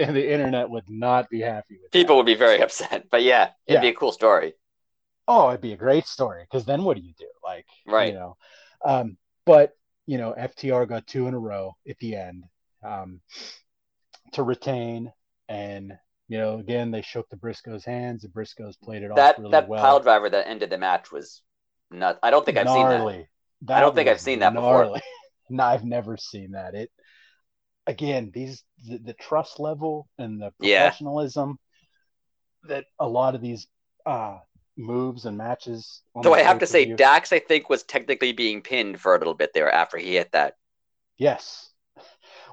and 0.00 0.16
the 0.16 0.32
internet 0.32 0.68
would 0.70 0.88
not 0.88 1.28
be 1.28 1.40
happy 1.40 1.78
with 1.80 1.90
people 1.92 2.14
that. 2.14 2.18
would 2.18 2.26
be 2.26 2.34
very 2.34 2.60
upset. 2.62 3.06
But 3.10 3.22
yeah, 3.22 3.50
it'd 3.66 3.76
yeah. 3.76 3.80
be 3.80 3.88
a 3.88 3.94
cool 3.94 4.12
story. 4.12 4.54
Oh, 5.28 5.48
it'd 5.48 5.60
be 5.60 5.72
a 5.72 5.76
great 5.76 6.06
story 6.06 6.44
because 6.50 6.64
then 6.64 6.82
what 6.82 6.96
do 6.96 7.02
you 7.02 7.12
do? 7.18 7.28
Like, 7.44 7.66
right? 7.86 8.12
You 8.12 8.18
know, 8.18 8.36
um, 8.84 9.16
but 9.46 9.76
you 10.06 10.18
know, 10.18 10.34
FTR 10.36 10.88
got 10.88 11.06
two 11.06 11.26
in 11.28 11.34
a 11.34 11.38
row 11.38 11.76
at 11.88 11.98
the 11.98 12.16
end 12.16 12.44
um, 12.82 13.20
to 14.32 14.42
retain, 14.42 15.12
and 15.48 15.92
you 16.28 16.38
know, 16.38 16.58
again 16.58 16.90
they 16.90 17.02
shook 17.02 17.28
the 17.28 17.36
Briscoes' 17.36 17.84
hands. 17.84 18.22
The 18.22 18.28
Briscoes 18.28 18.74
played 18.82 19.02
it 19.02 19.14
that, 19.14 19.34
off 19.34 19.38
really 19.38 19.50
that 19.52 19.68
well. 19.68 19.80
That 19.80 19.86
pile 19.86 20.00
driver 20.00 20.30
that 20.30 20.48
ended 20.48 20.70
the 20.70 20.78
match 20.78 21.12
was 21.12 21.42
not 21.90 22.18
I 22.22 22.30
don't 22.30 22.44
think 22.44 22.58
I've 22.58 22.66
gnarly. 22.66 23.12
seen 23.14 23.20
that. 23.62 23.66
that 23.66 23.76
I 23.76 23.80
don't 23.80 23.94
think 23.94 24.08
I've 24.08 24.20
seen 24.20 24.40
that 24.40 24.54
gnarly. 24.54 24.94
before. 24.94 25.00
no, 25.50 25.64
I've 25.72 25.84
never 25.84 26.16
seen 26.16 26.52
that. 26.52 26.74
It 26.74 26.90
again, 27.90 28.30
these 28.32 28.62
the, 28.88 28.98
the 28.98 29.12
trust 29.14 29.58
level 29.58 30.08
and 30.16 30.40
the 30.40 30.52
professionalism 30.58 31.58
yeah. 32.64 32.76
that 32.76 32.84
a 32.98 33.08
lot 33.08 33.34
of 33.34 33.40
these 33.40 33.66
uh, 34.06 34.38
moves 34.76 35.26
and 35.26 35.36
matches. 35.36 36.02
So 36.22 36.32
I 36.32 36.42
have 36.42 36.60
to 36.60 36.66
say, 36.66 36.94
Dax, 36.94 37.32
I 37.32 37.40
think, 37.40 37.68
was 37.68 37.82
technically 37.82 38.32
being 38.32 38.62
pinned 38.62 39.00
for 39.00 39.14
a 39.14 39.18
little 39.18 39.34
bit 39.34 39.50
there 39.52 39.70
after 39.70 39.98
he 39.98 40.14
hit 40.14 40.32
that. 40.32 40.54
Yes. 41.18 41.70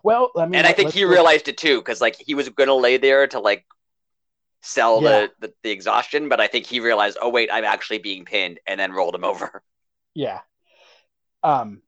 Well, 0.04 0.32
I 0.36 0.46
mean, 0.46 0.56
and 0.56 0.68
I 0.68 0.74
think 0.74 0.92
he 0.92 1.06
realized 1.06 1.48
it 1.48 1.58
too, 1.58 1.80
because 1.80 2.02
like 2.02 2.16
he 2.20 2.34
was 2.34 2.50
going 2.50 2.68
to 2.68 2.76
lay 2.76 2.98
there 2.98 3.28
to 3.28 3.40
like 3.40 3.66
sell 4.62 5.02
yeah. 5.02 5.28
the, 5.40 5.48
the, 5.48 5.54
the 5.64 5.72
exhaustion, 5.72 6.30
but 6.30 6.42
I 6.42 6.48
think 6.48 6.66
he 6.66 6.80
realized, 6.80 7.18
oh 7.22 7.30
wait, 7.30 7.50
I'm 7.52 7.64
actually 7.64 8.00
being 8.00 8.26
pinned, 8.26 8.60
and 8.68 8.80
then 8.80 8.92
rolled 8.92 9.16
him 9.16 9.24
over. 9.24 9.62
Yeah. 10.14 10.40
Um, 11.44 11.82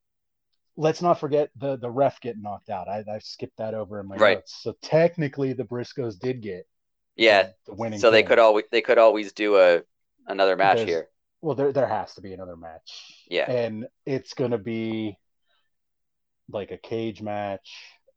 let's 0.77 1.01
not 1.01 1.19
forget 1.19 1.49
the 1.57 1.77
the 1.77 1.89
ref 1.89 2.19
getting 2.21 2.41
knocked 2.41 2.69
out. 2.69 2.87
I, 2.87 3.03
I 3.11 3.19
skipped 3.19 3.57
that 3.57 3.73
over 3.73 3.99
in 3.99 4.07
my 4.07 4.15
right. 4.15 4.37
notes. 4.37 4.59
So 4.61 4.75
technically, 4.81 5.53
the 5.53 5.65
Briscoes 5.65 6.19
did 6.19 6.41
get 6.41 6.67
yeah 7.15 7.49
the 7.65 7.73
winning. 7.73 7.99
So 7.99 8.07
pin. 8.07 8.13
they 8.13 8.23
could 8.23 8.39
always 8.39 8.65
they 8.71 8.81
could 8.81 8.97
always 8.97 9.33
do 9.33 9.57
a 9.57 9.81
another 10.27 10.55
match 10.55 10.77
There's, 10.77 10.89
here. 10.89 11.09
Well, 11.41 11.55
there 11.55 11.71
there 11.71 11.87
has 11.87 12.13
to 12.15 12.21
be 12.21 12.33
another 12.33 12.55
match. 12.55 13.25
Yeah, 13.29 13.49
and 13.49 13.87
it's 14.05 14.33
gonna 14.33 14.57
be 14.57 15.17
like 16.51 16.71
a 16.71 16.77
cage 16.77 17.21
match 17.21 17.69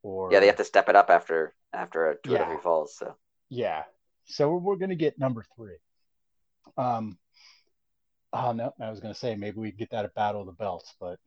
or 0.02 0.32
yeah, 0.32 0.40
they 0.40 0.46
have 0.46 0.56
to 0.56 0.64
step 0.64 0.88
it 0.88 0.96
up 0.96 1.10
after 1.10 1.54
after 1.72 2.10
a 2.10 2.16
two 2.22 2.32
yeah. 2.32 2.58
falls. 2.58 2.96
So 2.96 3.16
yeah, 3.48 3.84
so 4.26 4.54
we're 4.56 4.76
gonna 4.76 4.94
get 4.94 5.18
number 5.18 5.44
three. 5.56 5.76
Um, 6.76 7.18
oh 8.32 8.52
no, 8.52 8.72
I 8.80 8.90
was 8.90 9.00
gonna 9.00 9.14
say 9.14 9.36
maybe 9.36 9.58
we 9.58 9.72
get 9.72 9.90
that 9.90 10.04
at 10.04 10.14
Battle 10.14 10.40
of 10.40 10.46
the 10.46 10.52
Belts, 10.52 10.94
but 11.00 11.18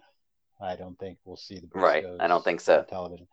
I 0.62 0.76
don't 0.76 0.98
think 0.98 1.20
we'll 1.26 1.38
see 1.38 1.60
the 1.60 1.68
right. 1.74 2.06
I 2.20 2.28
don't 2.28 2.44
think 2.44 2.62
so. 2.62 2.86
television. 2.88 3.28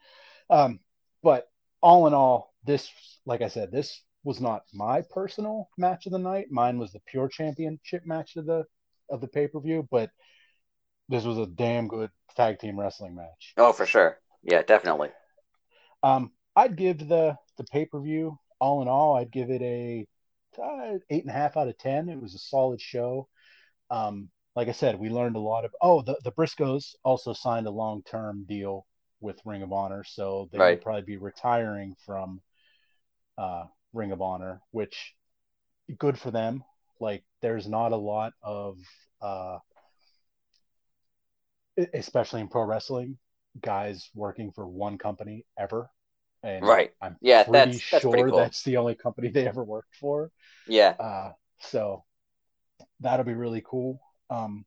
Um, 0.51 0.81
but 1.23 1.49
all 1.81 2.07
in 2.07 2.15
all, 2.15 2.55
this, 2.65 2.91
like 3.27 3.43
I 3.43 3.49
said, 3.49 3.71
this 3.71 4.03
was 4.25 4.41
not 4.41 4.63
my 4.73 5.03
personal 5.03 5.69
match 5.79 6.07
of 6.07 6.13
the 6.13 6.19
night. 6.19 6.47
Mine 6.51 6.79
was 6.79 6.93
the 6.93 7.01
pure 7.07 7.29
championship 7.29 8.05
match 8.07 8.37
of 8.37 8.47
the 8.47 8.65
of 9.11 9.21
the 9.21 9.29
pay 9.29 9.49
per 9.49 9.61
view, 9.61 9.87
but 9.91 10.11
this 11.09 11.25
was 11.25 11.39
a 11.39 11.47
damn 11.47 11.89
good 11.89 12.11
tag 12.37 12.59
team 12.59 12.79
wrestling 12.79 13.15
match. 13.15 13.55
Oh, 13.57 13.73
for 13.73 13.87
sure. 13.87 14.19
Yeah, 14.43 14.63
definitely. 14.63 15.11
Um, 16.03 16.33
I'd 16.57 16.77
give 16.77 16.99
the 16.99 17.37
the 17.59 17.65
pay 17.65 17.85
per 17.87 18.01
view 18.01 18.39
all 18.63 18.81
in 18.81 18.87
all, 18.87 19.17
I'd 19.17 19.33
give 19.33 19.51
it 19.51 19.61
a 19.61 20.07
uh, 20.57 20.99
eight 21.11 21.23
and 21.23 21.31
a 21.31 21.33
half 21.33 21.57
out 21.57 21.67
of 21.67 21.77
ten. 21.79 22.09
It 22.09 22.23
was 22.23 22.35
a 22.35 22.39
solid 22.39 22.81
show. 22.81 23.29
Um, 23.91 24.29
like 24.55 24.69
I 24.69 24.73
said, 24.73 24.99
we 24.99 25.09
learned 25.09 25.37
a 25.37 25.41
lot 25.41 25.65
of. 25.65 25.75
Oh, 25.81 26.03
the 26.03 26.17
the 26.25 26.33
Briscoes 26.33 26.95
also 27.05 27.33
signed 27.33 27.67
a 27.67 27.71
long 27.71 28.03
term 28.03 28.45
deal 28.49 28.87
with 29.21 29.41
Ring 29.45 29.63
of 29.63 29.73
Honor, 29.73 30.05
so 30.05 30.49
they 30.53 30.59
right. 30.59 30.79
will 30.79 30.83
probably 30.83 31.03
be 31.03 31.17
retiring 31.17 31.97
from 32.05 32.41
uh, 33.39 33.65
Ring 33.93 34.13
of 34.13 34.21
Honor, 34.21 34.61
which 34.71 35.15
good 35.99 36.19
for 36.19 36.31
them. 36.31 36.65
Like 37.01 37.25
there's 37.41 37.69
not 37.69 37.93
a 37.93 37.97
lot 37.97 38.33
of 38.43 38.79
uh, 39.21 39.59
especially 41.95 42.41
in 42.41 42.49
pro 42.49 42.65
wrestling, 42.65 43.19
guys 43.61 44.11
working 44.15 44.53
for 44.53 44.67
one 44.67 44.99
company 44.99 45.45
ever. 45.59 45.91
And 46.43 46.67
right. 46.67 46.93
I'm 47.01 47.17
yeah, 47.21 47.45
pretty 47.45 47.73
that's, 47.73 47.91
that's 47.91 48.03
sure 48.03 48.29
cool. 48.29 48.37
that's 48.37 48.63
the 48.65 48.77
only 48.77 48.95
company 48.97 49.29
they 49.29 49.47
ever 49.47 49.63
worked 49.63 49.95
for. 49.95 50.31
Yeah. 50.67 50.91
Uh, 50.99 51.33
so 51.61 52.05
that'll 53.01 53.25
be 53.25 53.35
really 53.35 53.63
cool. 53.65 54.01
Um, 54.33 54.65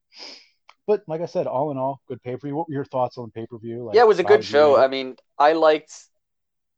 but 0.87 1.03
like 1.07 1.21
I 1.21 1.25
said, 1.25 1.47
all 1.47 1.71
in 1.71 1.77
all, 1.77 2.01
good 2.07 2.21
pay 2.21 2.35
per 2.35 2.47
view. 2.47 2.55
What 2.55 2.67
were 2.67 2.75
your 2.75 2.85
thoughts 2.85 3.17
on 3.17 3.31
pay 3.31 3.47
per 3.47 3.57
view? 3.57 3.85
Like, 3.85 3.95
yeah, 3.95 4.01
it 4.01 4.07
was 4.07 4.19
a 4.19 4.23
good 4.23 4.43
show. 4.43 4.77
I 4.77 4.87
mean, 4.87 5.15
I 5.37 5.53
liked 5.53 5.91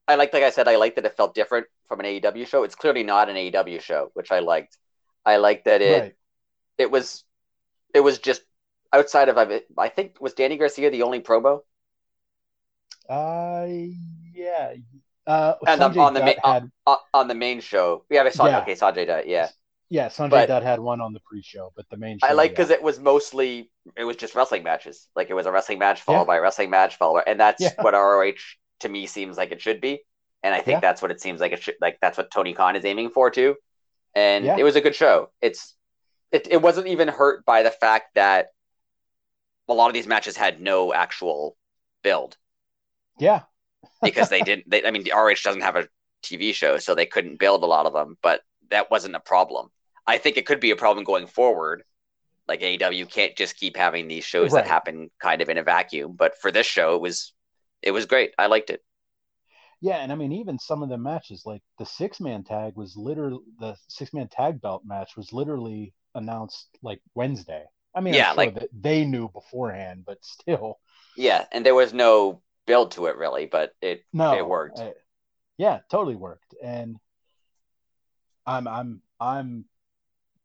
I 0.07 0.15
liked, 0.15 0.33
like 0.33 0.43
I 0.43 0.51
said, 0.51 0.67
I 0.67 0.77
liked 0.77 0.95
that 0.95 1.05
it 1.05 1.17
felt 1.17 1.35
different 1.35 1.67
from 1.87 1.99
an 1.99 2.05
AEW 2.05 2.47
show. 2.47 2.63
It's 2.63 2.75
clearly 2.75 3.03
not 3.03 3.29
an 3.29 3.35
AEW 3.35 3.81
show, 3.81 4.09
which 4.13 4.31
I 4.31 4.39
liked. 4.39 4.77
I 5.25 5.37
liked 5.37 5.65
that 5.65 5.81
it 5.81 6.01
right. 6.01 6.15
it 6.77 6.89
was 6.89 7.25
it 7.93 7.99
was 7.99 8.19
just 8.19 8.41
outside 8.93 9.27
of 9.27 9.37
I 9.77 9.89
think 9.89 10.21
was 10.21 10.33
Danny 10.33 10.57
Garcia 10.57 10.89
the 10.89 11.03
only 11.03 11.19
promo. 11.19 11.61
Uh, 13.09 13.67
yeah. 14.33 14.75
Uh, 15.25 15.55
and 15.67 15.81
the, 15.81 15.99
on 15.99 16.13
the 16.13 16.23
main 16.23 16.35
had... 16.41 16.71
on, 16.85 16.97
on, 17.13 17.27
the 17.27 17.35
main 17.35 17.59
show, 17.59 18.05
yeah, 18.09 18.23
I 18.23 18.29
saw 18.29 18.47
yeah. 18.47 18.61
okay, 18.61 18.75
Sanjay 18.75 19.05
Dutt, 19.05 19.27
yeah. 19.27 19.49
Yeah, 19.89 20.09
Sanjay 20.09 20.29
but, 20.31 20.45
Dutt 20.47 20.63
had 20.63 20.79
one 20.79 20.99
on 20.99 21.13
the 21.13 21.21
pre-show, 21.21 21.71
but 21.75 21.85
the 21.89 21.95
main. 21.95 22.19
Show, 22.19 22.27
I 22.27 22.33
like 22.33 22.51
because 22.51 22.69
yeah. 22.69 22.75
it 22.75 22.83
was 22.83 22.99
mostly 22.99 23.71
it 23.95 24.03
was 24.03 24.17
just 24.17 24.35
wrestling 24.35 24.63
matches. 24.63 25.07
Like 25.15 25.29
it 25.29 25.33
was 25.33 25.45
a 25.45 25.51
wrestling 25.51 25.79
match 25.79 26.01
followed 26.01 26.21
yeah. 26.21 26.25
by 26.25 26.37
a 26.37 26.41
wrestling 26.41 26.69
match 26.69 26.97
followed, 26.97 27.23
and 27.25 27.39
that's 27.39 27.63
what 27.79 27.93
ROH 27.93 28.33
to 28.81 28.89
me 28.89 29.07
seems 29.07 29.37
like 29.37 29.51
it 29.51 29.61
should 29.61 29.79
be. 29.79 30.01
And 30.43 30.53
I 30.53 30.57
think 30.59 30.75
yeah. 30.75 30.79
that's 30.81 31.01
what 31.01 31.11
it 31.11 31.21
seems 31.21 31.39
like 31.39 31.53
it 31.53 31.63
should 31.63 31.75
like 31.79 31.99
that's 32.01 32.17
what 32.17 32.31
Tony 32.31 32.53
Khan 32.53 32.75
is 32.75 32.83
aiming 32.83 33.11
for 33.11 33.29
too. 33.29 33.55
And 34.13 34.45
yeah. 34.45 34.57
it 34.57 34.63
was 34.63 34.75
a 34.75 34.81
good 34.81 34.95
show. 34.95 35.29
It's 35.41 35.75
it, 36.31 36.47
it 36.51 36.61
wasn't 36.61 36.87
even 36.87 37.07
hurt 37.07 37.45
by 37.45 37.63
the 37.63 37.71
fact 37.71 38.15
that 38.15 38.47
a 39.69 39.73
lot 39.73 39.87
of 39.87 39.93
these 39.93 40.07
matches 40.07 40.35
had 40.35 40.59
no 40.59 40.93
actual 40.93 41.55
build. 42.03 42.35
Yeah. 43.19 43.43
because 44.03 44.29
they 44.29 44.41
didn't 44.41 44.69
they 44.69 44.85
I 44.85 44.91
mean 44.91 45.03
the 45.03 45.13
RH 45.15 45.43
doesn't 45.43 45.61
have 45.61 45.77
a 45.77 45.87
TV 46.23 46.53
show, 46.53 46.77
so 46.77 46.93
they 46.93 47.05
couldn't 47.05 47.39
build 47.39 47.63
a 47.63 47.67
lot 47.67 47.85
of 47.85 47.93
them, 47.93 48.17
but 48.21 48.41
that 48.69 48.91
wasn't 48.91 49.15
a 49.15 49.19
problem. 49.19 49.69
I 50.07 50.17
think 50.17 50.37
it 50.37 50.45
could 50.45 50.59
be 50.59 50.71
a 50.71 50.75
problem 50.75 51.03
going 51.03 51.27
forward. 51.27 51.83
Like 52.47 52.61
AEW 52.61 53.11
can't 53.11 53.35
just 53.35 53.57
keep 53.57 53.75
having 53.75 54.07
these 54.07 54.23
shows 54.23 54.53
right. 54.53 54.63
that 54.63 54.69
happen 54.69 55.11
kind 55.21 55.41
of 55.41 55.49
in 55.49 55.57
a 55.57 55.63
vacuum. 55.63 56.13
But 56.15 56.39
for 56.39 56.51
this 56.51 56.65
show, 56.65 56.95
it 56.95 57.01
was 57.01 57.33
it 57.81 57.91
was 57.91 58.05
great. 58.05 58.33
I 58.39 58.47
liked 58.47 58.69
it. 58.69 58.81
Yeah, 59.81 59.97
and 59.97 60.11
I 60.11 60.15
mean, 60.15 60.31
even 60.31 60.57
some 60.57 60.81
of 60.81 60.89
the 60.89 60.97
matches, 60.97 61.43
like 61.45 61.61
the 61.77 61.85
six 61.85 62.19
man 62.19 62.43
tag 62.43 62.75
was 62.75 62.95
literally 62.95 63.41
the 63.59 63.75
six 63.89 64.13
man 64.13 64.27
tag 64.27 64.61
belt 64.61 64.83
match 64.85 65.15
was 65.15 65.33
literally 65.33 65.93
announced 66.15 66.69
like 66.81 67.01
Wednesday. 67.13 67.63
I 67.93 68.01
mean, 68.01 68.13
yeah, 68.13 68.29
sure 68.29 68.37
like 68.37 68.69
they 68.73 69.05
knew 69.05 69.29
beforehand, 69.29 70.03
but 70.05 70.23
still. 70.23 70.79
Yeah, 71.15 71.45
and 71.51 71.65
there 71.65 71.75
was 71.75 71.93
no 71.93 72.41
build 72.65 72.91
to 72.91 73.07
it 73.07 73.17
really, 73.17 73.45
but 73.45 73.73
it 73.81 74.03
no, 74.13 74.35
it 74.35 74.47
worked. 74.47 74.79
I, 74.79 74.93
yeah, 75.57 75.79
totally 75.91 76.15
worked, 76.15 76.55
and 76.63 76.97
I'm 78.45 78.67
I'm 78.67 79.01
I'm 79.19 79.65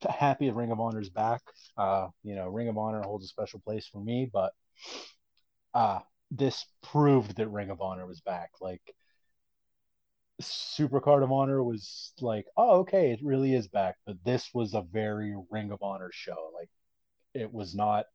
happy 0.05 0.49
that 0.49 0.55
Ring 0.55 0.73
of 0.73 0.81
Honor's 0.81 1.11
back. 1.11 1.43
Uh, 1.77 2.09
you 2.23 2.35
know, 2.35 2.49
Ring 2.49 2.69
of 2.69 2.79
Honor 2.79 3.03
holds 3.03 3.25
a 3.25 3.29
special 3.29 3.61
place 3.61 3.87
for 3.87 4.01
me, 4.01 4.29
but 4.33 4.53
uh 5.75 6.01
this 6.31 6.65
proved 6.83 7.37
that 7.37 7.49
Ring 7.49 7.71
of 7.71 7.81
Honor 7.81 8.07
was 8.07 8.21
back. 8.21 8.51
Like 8.61 8.83
Supercard 10.41 11.23
of 11.23 11.31
Honor 11.33 11.63
was 11.63 12.13
like, 12.21 12.47
oh, 12.57 12.81
okay, 12.81 13.13
it 13.13 13.21
really 13.23 13.55
is 13.55 13.69
back. 13.69 13.97
But 14.07 14.17
this 14.25 14.49
was 14.55 14.75
a 14.75 14.83
very 14.83 15.35
Ring 15.51 15.71
of 15.73 15.83
Honor 15.83 16.11
show. 16.13 16.51
Like, 16.59 16.71
it 17.35 17.53
was 17.53 17.75
not 17.75 18.07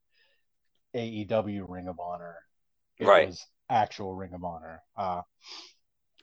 AEW 0.95 1.65
Ring 1.69 1.87
of 1.87 1.99
Honor. 1.99 2.37
It 2.99 3.05
right. 3.05 3.27
was 3.27 3.45
actual 3.69 4.13
Ring 4.15 4.33
of 4.33 4.43
Honor. 4.43 4.81
Uh, 4.97 5.21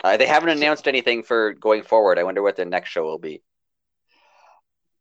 Uh, 0.03 0.17
they 0.17 0.27
haven't 0.27 0.51
announced 0.51 0.87
anything 0.87 1.23
for 1.23 1.55
going 1.55 1.83
forward. 1.83 2.19
I 2.19 2.25
wonder 2.25 2.43
what 2.43 2.57
their 2.57 2.67
next 2.67 2.91
show 2.91 3.05
will 3.05 3.19
be. 3.19 3.43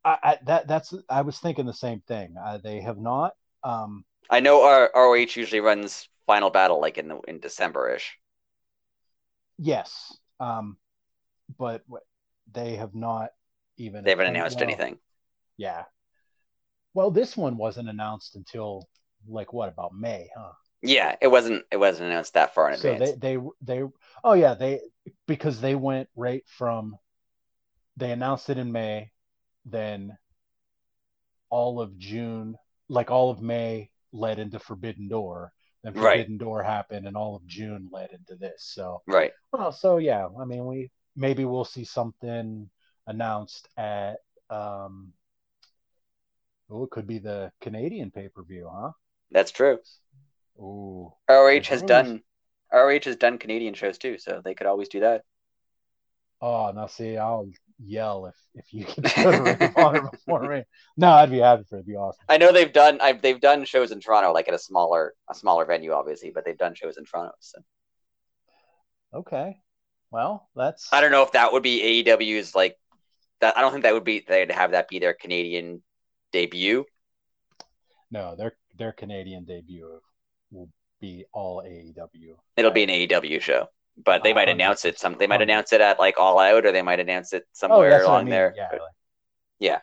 I, 0.04 0.18
I 0.22 0.38
that 0.44 0.68
that's 0.68 0.94
I 1.08 1.22
was 1.22 1.38
thinking 1.38 1.66
the 1.66 1.72
same 1.72 2.00
thing. 2.00 2.34
Uh, 2.42 2.58
they 2.58 2.80
have 2.80 2.98
not. 2.98 3.34
Um, 3.62 4.04
I 4.28 4.40
know 4.40 4.64
our 4.64 4.90
ROH 4.94 5.34
usually 5.34 5.60
runs 5.60 6.10
Final 6.26 6.50
Battle 6.50 6.78
like 6.78 6.98
in 6.98 7.08
the 7.08 7.20
in 7.22 7.40
December 7.40 7.88
ish. 7.94 8.18
yes, 9.58 10.16
um, 10.40 10.76
but 11.58 11.82
they 12.52 12.76
have 12.76 12.94
not 12.94 13.30
even. 13.78 14.04
They 14.04 14.10
haven't 14.10 14.28
announced 14.28 14.56
well, 14.56 14.64
anything. 14.68 14.98
Yeah. 15.56 15.84
Well, 16.94 17.10
this 17.10 17.36
one 17.36 17.58
wasn't 17.58 17.90
announced 17.90 18.36
until 18.36 18.88
like 19.28 19.52
what 19.52 19.68
about 19.68 19.94
May, 19.94 20.30
huh? 20.34 20.52
Yeah, 20.82 21.16
it 21.20 21.28
wasn't 21.28 21.64
it 21.72 21.78
wasn't 21.78 22.10
announced 22.10 22.34
that 22.34 22.54
far 22.54 22.68
in 22.70 22.74
So 22.74 22.88
advance. 22.88 23.16
they 23.18 23.36
they 23.36 23.38
they 23.62 23.82
oh 24.22 24.32
yeah 24.34 24.54
they 24.54 24.80
because 25.26 25.60
they 25.60 25.74
went 25.74 26.08
right 26.16 26.42
from 26.46 26.96
they 27.96 28.10
announced 28.12 28.50
it 28.50 28.58
in 28.58 28.72
May, 28.72 29.10
then 29.64 30.16
all 31.50 31.80
of 31.80 31.96
June, 31.98 32.56
like 32.88 33.10
all 33.10 33.30
of 33.30 33.40
May 33.40 33.90
led 34.12 34.38
into 34.38 34.58
Forbidden 34.58 35.08
Door, 35.08 35.52
then 35.82 35.94
Right. 35.94 36.18
Forbidden 36.18 36.38
Door 36.38 36.62
happened, 36.62 37.06
and 37.06 37.16
all 37.16 37.36
of 37.36 37.46
June 37.46 37.88
led 37.92 38.10
into 38.12 38.36
this. 38.36 38.64
So 38.64 39.02
right. 39.06 39.32
well, 39.52 39.72
so 39.72 39.98
yeah, 39.98 40.28
I 40.38 40.44
mean 40.44 40.66
we 40.66 40.90
maybe 41.16 41.44
we'll 41.44 41.64
see 41.64 41.84
something 41.84 42.68
announced 43.06 43.68
at 43.76 44.16
um 44.50 45.12
oh 46.70 46.84
it 46.84 46.90
could 46.90 47.06
be 47.06 47.18
the 47.18 47.52
Canadian 47.60 48.10
pay 48.10 48.28
per 48.28 48.42
view, 48.42 48.70
huh? 48.72 48.92
That's 49.30 49.50
true. 49.50 49.78
Ooh. 50.58 51.12
ROH 51.28 51.68
has 51.68 51.82
done 51.82 52.22
ROH 52.72 53.00
has 53.04 53.16
done 53.16 53.38
Canadian 53.38 53.74
shows 53.74 53.98
too, 53.98 54.18
so 54.18 54.40
they 54.44 54.54
could 54.54 54.66
always 54.66 54.88
do 54.88 55.00
that. 55.00 55.24
Oh, 56.40 56.70
now 56.72 56.86
see, 56.86 57.16
I'll 57.16 57.48
yell 57.78 58.26
if 58.26 58.36
if 58.54 58.72
you 58.72 58.84
can 58.84 59.04
go 59.22 59.32
to 59.32 59.42
Ring 59.42 59.62
of 59.62 59.76
Honor 59.76 60.02
before 60.02 60.48
me. 60.48 60.64
No, 60.96 61.10
I'd 61.12 61.30
be 61.30 61.38
happy 61.38 61.64
for 61.68 61.76
it. 61.76 61.80
It'd 61.80 61.86
be 61.86 61.96
awesome. 61.96 62.24
I 62.28 62.38
know 62.38 62.52
they've 62.52 62.72
done 62.72 63.00
I've, 63.00 63.22
they've 63.22 63.40
done 63.40 63.64
shows 63.64 63.90
in 63.92 64.00
Toronto, 64.00 64.32
like 64.32 64.48
at 64.48 64.54
a 64.54 64.58
smaller 64.58 65.14
a 65.30 65.34
smaller 65.34 65.64
venue, 65.64 65.92
obviously, 65.92 66.30
but 66.34 66.44
they've 66.44 66.58
done 66.58 66.74
shows 66.74 66.96
in 66.96 67.04
Toronto. 67.04 67.34
So 67.40 67.60
Okay. 69.14 69.60
Well, 70.10 70.48
that's 70.54 70.88
I 70.92 71.00
don't 71.00 71.10
know 71.12 71.22
if 71.22 71.32
that 71.32 71.52
would 71.52 71.62
be 71.62 72.04
AEW's 72.04 72.54
like 72.54 72.76
that. 73.40 73.56
I 73.56 73.60
don't 73.60 73.72
think 73.72 73.84
that 73.84 73.94
would 73.94 74.04
be 74.04 74.24
they'd 74.26 74.50
have 74.52 74.72
that 74.72 74.88
be 74.88 74.98
their 74.98 75.14
Canadian 75.14 75.82
debut. 76.32 76.84
no, 78.10 78.34
their 78.36 78.56
their 78.76 78.92
Canadian 78.92 79.44
debut 79.44 80.00
will 80.50 80.70
be 81.00 81.24
all 81.32 81.62
AEW. 81.62 82.36
It'll 82.56 82.70
be 82.70 82.82
an 82.84 82.88
AEW 82.90 83.40
show, 83.40 83.68
but 84.02 84.22
they 84.24 84.32
might 84.32 84.48
hundred 84.48 84.62
announce 84.62 84.84
it. 84.84 84.98
Some 84.98 85.16
they 85.18 85.26
might 85.26 85.36
Hundred. 85.36 85.50
announce 85.50 85.72
it 85.72 85.80
at 85.80 85.98
like 85.98 86.18
All 86.18 86.38
Out, 86.38 86.64
or 86.66 86.72
they 86.72 86.82
might 86.82 87.00
announce 87.00 87.32
it 87.32 87.44
Oh, 87.44 87.50
somewhere 87.52 87.90
that's 87.90 88.04
what 88.04 88.10
I 88.10 88.14
along 88.14 88.24
mean. 88.24 88.30
there. 88.30 88.54
Yeah. 88.56 88.68
But 88.70 88.80
Yeah. 89.58 89.78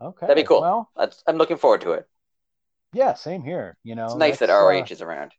Okay. 0.00 0.26
That'd 0.26 0.42
be 0.44 0.46
cool. 0.46 0.60
Well, 0.60 0.90
that's, 0.96 1.22
I'm 1.26 1.36
looking 1.36 1.56
forward 1.56 1.80
to 1.82 1.92
it. 1.92 2.06
yeah, 2.92 3.14
same 3.14 3.42
here. 3.42 3.76
You 3.84 3.94
know, 3.94 4.06
It's 4.06 4.14
nice 4.16 4.38
that 4.40 4.46
that's, 4.48 4.60
ROH 4.60 4.80
uh, 4.80 4.86
is 4.90 5.00
around. 5.02 5.32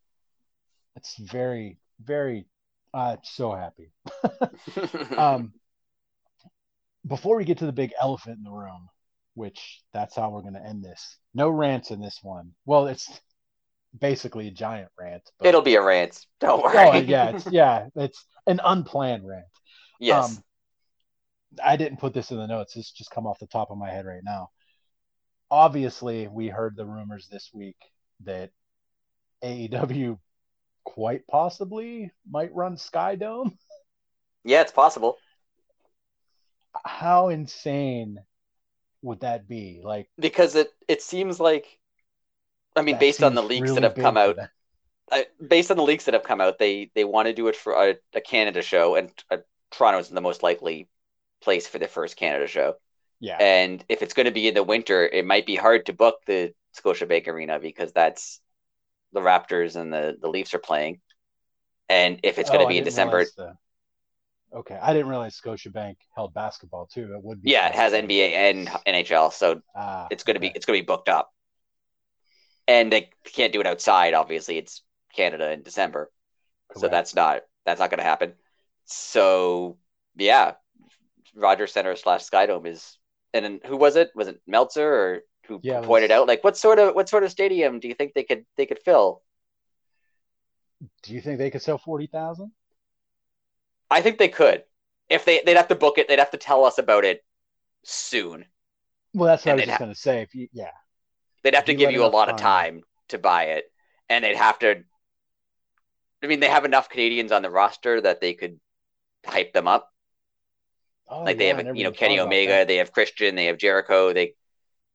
it's 0.95 1.15
very, 1.17 1.77
very. 2.01 2.45
Uh, 2.93 3.17
so 3.23 3.51
happy. 3.53 3.91
Um, 5.17 5.53
before 7.07 7.35
we 7.37 7.45
get 7.45 7.59
to 7.59 7.65
the 7.65 7.71
big 7.73 7.93
elephant 8.01 8.37
in 8.37 8.43
the 8.43 8.51
room, 8.51 8.89
which 9.35 9.81
that's 9.93 10.15
how 10.15 10.29
we're 10.31 10.41
going 10.41 10.53
to 10.55 10.65
end 10.65 10.83
this. 10.83 11.17
No 11.33 11.49
rants 11.49 11.91
in 11.91 11.99
this 12.01 12.19
one. 12.23 12.51
Well, 12.65 12.87
it's 12.87 13.21
basically 13.99 14.47
a 14.47 14.51
giant 14.51 14.89
rant. 14.99 15.23
But, 15.39 15.47
It'll 15.47 15.61
be 15.61 15.75
a 15.75 15.81
rant. 15.81 16.25
Don't 16.39 16.63
worry. 16.63 16.77
Oh, 16.77 16.93
yeah, 16.99 17.29
it's 17.29 17.47
yeah, 17.51 17.87
it's 17.95 18.25
an 18.47 18.59
unplanned 18.63 19.27
rant. 19.27 19.45
yes. 19.99 20.37
Um, 20.37 20.43
I 21.63 21.77
didn't 21.77 21.99
put 21.99 22.13
this 22.13 22.31
in 22.31 22.37
the 22.37 22.47
notes. 22.47 22.73
This 22.73 22.91
just 22.91 23.11
come 23.11 23.25
off 23.25 23.39
the 23.39 23.47
top 23.47 23.71
of 23.71 23.77
my 23.77 23.89
head 23.89 24.05
right 24.05 24.23
now. 24.23 24.49
Obviously, 25.49 26.27
we 26.27 26.47
heard 26.47 26.75
the 26.75 26.85
rumors 26.85 27.27
this 27.31 27.49
week 27.53 27.77
that 28.25 28.49
AEW 29.43 30.17
quite 30.83 31.25
possibly 31.27 32.11
might 32.29 32.53
run 32.53 32.75
Skydome. 32.75 33.55
yeah, 34.43 34.61
it's 34.61 34.71
possible 34.71 35.17
How 36.83 37.29
insane 37.29 38.19
would 39.01 39.21
that 39.21 39.47
be? 39.47 39.81
Like, 39.83 40.09
because 40.19 40.55
it 40.55 40.71
it 40.87 41.01
seems 41.01 41.39
like, 41.39 41.79
I 42.75 42.81
mean, 42.81 42.97
that 42.97 42.99
based 42.99 43.23
on 43.23 43.35
the 43.35 43.43
leaks 43.43 43.73
really 43.73 43.73
that 43.73 43.83
have 43.83 43.97
come 43.97 44.17
out. 44.17 44.37
I, 45.11 45.27
based 45.45 45.71
on 45.71 45.77
the 45.77 45.83
leaks 45.83 46.05
that 46.05 46.13
have 46.13 46.23
come 46.23 46.41
out, 46.41 46.57
they 46.59 46.91
they 46.95 47.03
want 47.05 47.27
to 47.27 47.33
do 47.33 47.47
it 47.47 47.55
for 47.55 47.73
a, 47.73 47.95
a 48.13 48.21
Canada 48.21 48.61
show, 48.61 48.95
and 48.95 49.11
uh, 49.31 49.37
Toronto 49.71 49.99
is 49.99 50.09
the 50.09 50.21
most 50.21 50.43
likely 50.43 50.89
place 51.41 51.67
for 51.67 51.79
the 51.79 51.87
first 51.87 52.17
Canada 52.17 52.47
show. 52.47 52.75
Yeah, 53.19 53.37
And 53.39 53.83
if 53.89 54.01
it's 54.01 54.13
going 54.13 54.25
to 54.25 54.31
be 54.31 54.47
in 54.47 54.53
the 54.55 54.63
winter, 54.63 55.05
it 55.07 55.25
might 55.25 55.45
be 55.45 55.55
hard 55.55 55.87
to 55.87 55.93
book 55.93 56.17
the 56.25 56.53
Scotiabank 56.77 57.27
Arena 57.27 57.59
because 57.59 57.93
that's 57.93 58.41
the 59.13 59.21
Raptors 59.21 59.75
and 59.75 59.93
the 59.93 60.17
the 60.21 60.29
Leafs 60.29 60.53
are 60.53 60.59
playing. 60.59 61.01
And 61.89 62.19
if 62.23 62.39
it's 62.39 62.49
going 62.49 62.61
Oh, 62.61 62.63
to 62.63 62.67
be 62.73 62.77
in 62.77 62.83
December, 62.83 63.25
the- 63.25 63.57
Okay, 64.53 64.77
I 64.81 64.93
didn't 64.93 65.09
realize 65.09 65.39
Scotiabank 65.39 65.97
held 66.15 66.33
basketball 66.33 66.85
too. 66.87 67.13
It 67.13 67.21
would 67.23 67.41
be. 67.41 67.49
yeah, 67.49 67.67
it 67.67 67.75
has 67.75 67.93
NBA 67.93 68.27
and 68.29 68.69
NHL, 68.85 69.31
so 69.31 69.61
Ah, 69.75 70.07
it's 70.09 70.23
going 70.23 70.35
to 70.35 70.39
be 70.39 70.47
it's 70.47 70.65
going 70.65 70.77
to 70.79 70.83
be 70.83 70.85
booked 70.85 71.09
up. 71.09 71.34
And 72.67 72.91
they 72.91 73.09
can't 73.23 73.53
do 73.53 73.61
it 73.61 73.67
outside. 73.67 74.13
Obviously, 74.13 74.57
it's 74.57 74.81
Canada 75.15 75.51
in 75.51 75.61
December, 75.63 76.11
so 76.75 76.87
that's 76.89 77.13
not 77.15 77.43
that's 77.65 77.79
not 77.79 77.89
going 77.91 77.99
to 77.99 78.03
happen. 78.03 78.33
So 78.85 79.77
yeah, 80.15 80.53
Rogers 81.35 81.73
Centre 81.73 81.95
slash 81.95 82.23
Skydome 82.25 82.67
is. 82.67 82.97
And 83.33 83.43
then 83.43 83.59
who 83.65 83.75
was 83.77 83.97
it? 83.97 84.11
Was 84.15 84.29
it 84.29 84.41
Meltzer 84.47 84.87
or 84.87 85.19
who 85.47 85.59
Yeah, 85.61 85.81
pointed 85.81 86.09
was- 86.09 86.19
out 86.21 86.27
like 86.27 86.43
what 86.43 86.57
sort 86.57 86.79
of 86.79 86.95
what 86.95 87.09
sort 87.09 87.23
of 87.23 87.31
stadium 87.31 87.79
do 87.79 87.87
you 87.87 87.93
think 87.93 88.13
they 88.13 88.23
could 88.23 88.45
they 88.57 88.65
could 88.65 88.79
fill? 88.79 89.21
Do 91.03 91.13
you 91.13 91.21
think 91.21 91.37
they 91.37 91.51
could 91.51 91.61
sell 91.61 91.77
forty 91.77 92.07
thousand? 92.07 92.51
I 93.91 94.01
think 94.01 94.17
they 94.17 94.29
could. 94.29 94.63
If 95.09 95.25
they 95.25 95.41
they'd 95.45 95.57
have 95.57 95.67
to 95.67 95.75
book 95.75 95.97
it, 95.97 96.07
they'd 96.07 96.19
have 96.19 96.31
to 96.31 96.37
tell 96.37 96.65
us 96.65 96.77
about 96.77 97.05
it 97.05 97.23
soon. 97.83 98.45
Well, 99.13 99.27
that's 99.27 99.45
what 99.45 99.51
And 99.51 99.53
I 99.53 99.55
was 99.55 99.65
just 99.65 99.77
ha- 99.77 99.85
gonna 99.85 99.95
say. 99.95 100.21
If 100.21 100.33
you, 100.35 100.47
yeah, 100.51 100.71
They'd 101.45 101.55
have 101.55 101.67
to 101.67 101.73
You 101.73 101.75
give 101.75 101.91
you 101.91 102.05
a 102.05 102.07
lot 102.07 102.29
of 102.29 102.37
time. 102.37 102.37
time 102.37 102.83
to 103.09 103.19
buy 103.19 103.45
it, 103.45 103.65
and 104.09 104.25
they'd 104.25 104.37
have 104.37 104.59
to. 104.61 104.83
I 106.23 106.27
mean, 106.27 106.39
they 106.41 106.49
have 106.49 106.65
enough 106.65 106.89
Canadians 106.89 107.31
on 107.31 107.41
the 107.41 107.49
roster 107.49 108.01
that 108.01 108.19
they 108.19 108.33
could 108.33 108.59
hype 109.25 109.53
them 109.53 109.67
up. 109.67 109.91
oh, 111.07 111.25
Like 111.25 111.37
they 111.37 111.47
yeah, 111.47 111.47
have, 111.47 111.65
you 111.73 111.83
know, 111.83 111.91
Kenny 111.91 112.19
Omega, 112.19 112.65
they 112.65 112.77
have 112.77 112.91
Christian, 112.91 113.35
they 113.35 113.45
have 113.45 113.57
Jericho. 113.57 114.13
They, 114.13 114.35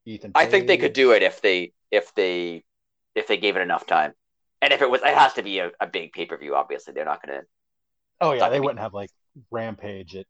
Ethan. 0.05 0.34
I 0.34 0.46
think 0.46 0.66
they 0.66 0.78
could 0.78 0.92
do 0.94 1.12
it 1.12 1.22
if 1.22 1.42
they, 1.42 1.72
if 1.90 2.14
they, 2.14 2.64
if 3.14 3.28
they 3.28 3.38
gave 3.38 3.57
it 3.57 3.62
enough 3.62 3.86
time. 3.86 4.14
And 4.62 4.72
if 4.72 4.82
it 4.82 4.90
was, 4.90 5.03
it 5.03 5.14
has 5.14 5.34
to 5.34 5.42
be 5.44 5.61
a, 5.61 5.72
a 5.80 5.86
big 5.88 6.12
pay 6.12 6.26
per 6.26 6.38
view. 6.38 6.57
Obviously, 6.57 6.94
they're 6.94 7.07
not 7.07 7.24
going 7.26 7.40
to. 7.40 7.46
Oh 8.20 8.32
yeah, 8.32 8.48
they 8.48 8.61
be- 8.61 8.61
wouldn't 8.61 8.80
have 8.80 8.94
like 8.94 9.11
Rampage 9.51 10.16
at, 10.16 10.26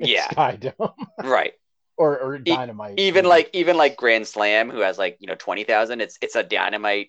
at 0.00 0.14
Yeah. 0.14 0.30
Skydome 0.30 0.94
Right. 1.22 1.54
Or 1.98 2.18
or 2.18 2.38
Dynamite. 2.38 2.98
even 2.98 3.24
like 3.26 3.50
even 3.52 3.76
like 3.76 3.96
Grand 3.96 4.26
Slam, 4.26 4.70
who 4.70 4.80
has 4.80 4.98
like 4.98 5.16
you 5.20 5.26
know 5.26 5.34
twenty 5.34 5.64
thousand. 5.64 6.00
It's 6.00 6.18
it's 6.22 6.36
a 6.36 6.42
dynamite 6.42 7.08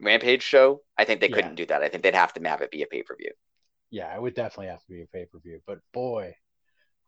rampage 0.00 0.42
show. 0.42 0.82
I 0.98 1.04
think 1.04 1.20
they 1.20 1.28
couldn't 1.28 1.54
do 1.54 1.66
that. 1.66 1.82
I 1.82 1.88
think 1.88 2.02
they'd 2.02 2.14
have 2.14 2.34
to 2.34 2.48
have 2.48 2.60
it 2.62 2.70
be 2.70 2.82
a 2.82 2.86
pay 2.86 3.02
per 3.02 3.16
view. 3.16 3.32
yeah, 3.90 4.14
it 4.14 4.20
would 4.20 4.34
definitely 4.34 4.68
have 4.68 4.82
to 4.84 4.90
be 4.92 5.02
a 5.02 5.06
pay 5.06 5.26
per 5.26 5.38
view. 5.38 5.60
But 5.66 5.78
boy, 5.92 6.34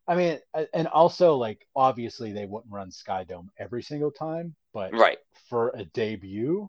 I 0.07 0.15
mean, 0.15 0.39
and 0.73 0.87
also 0.89 1.37
like 1.37 1.67
obviously 1.75 2.33
they 2.33 2.47
wouldn't 2.47 2.73
run 2.73 2.91
Skydome 2.91 3.49
every 3.59 3.83
single 3.83 4.11
time, 4.11 4.55
but 4.73 4.93
Right. 4.93 5.19
for 5.49 5.73
a 5.75 5.85
debut, 5.85 6.69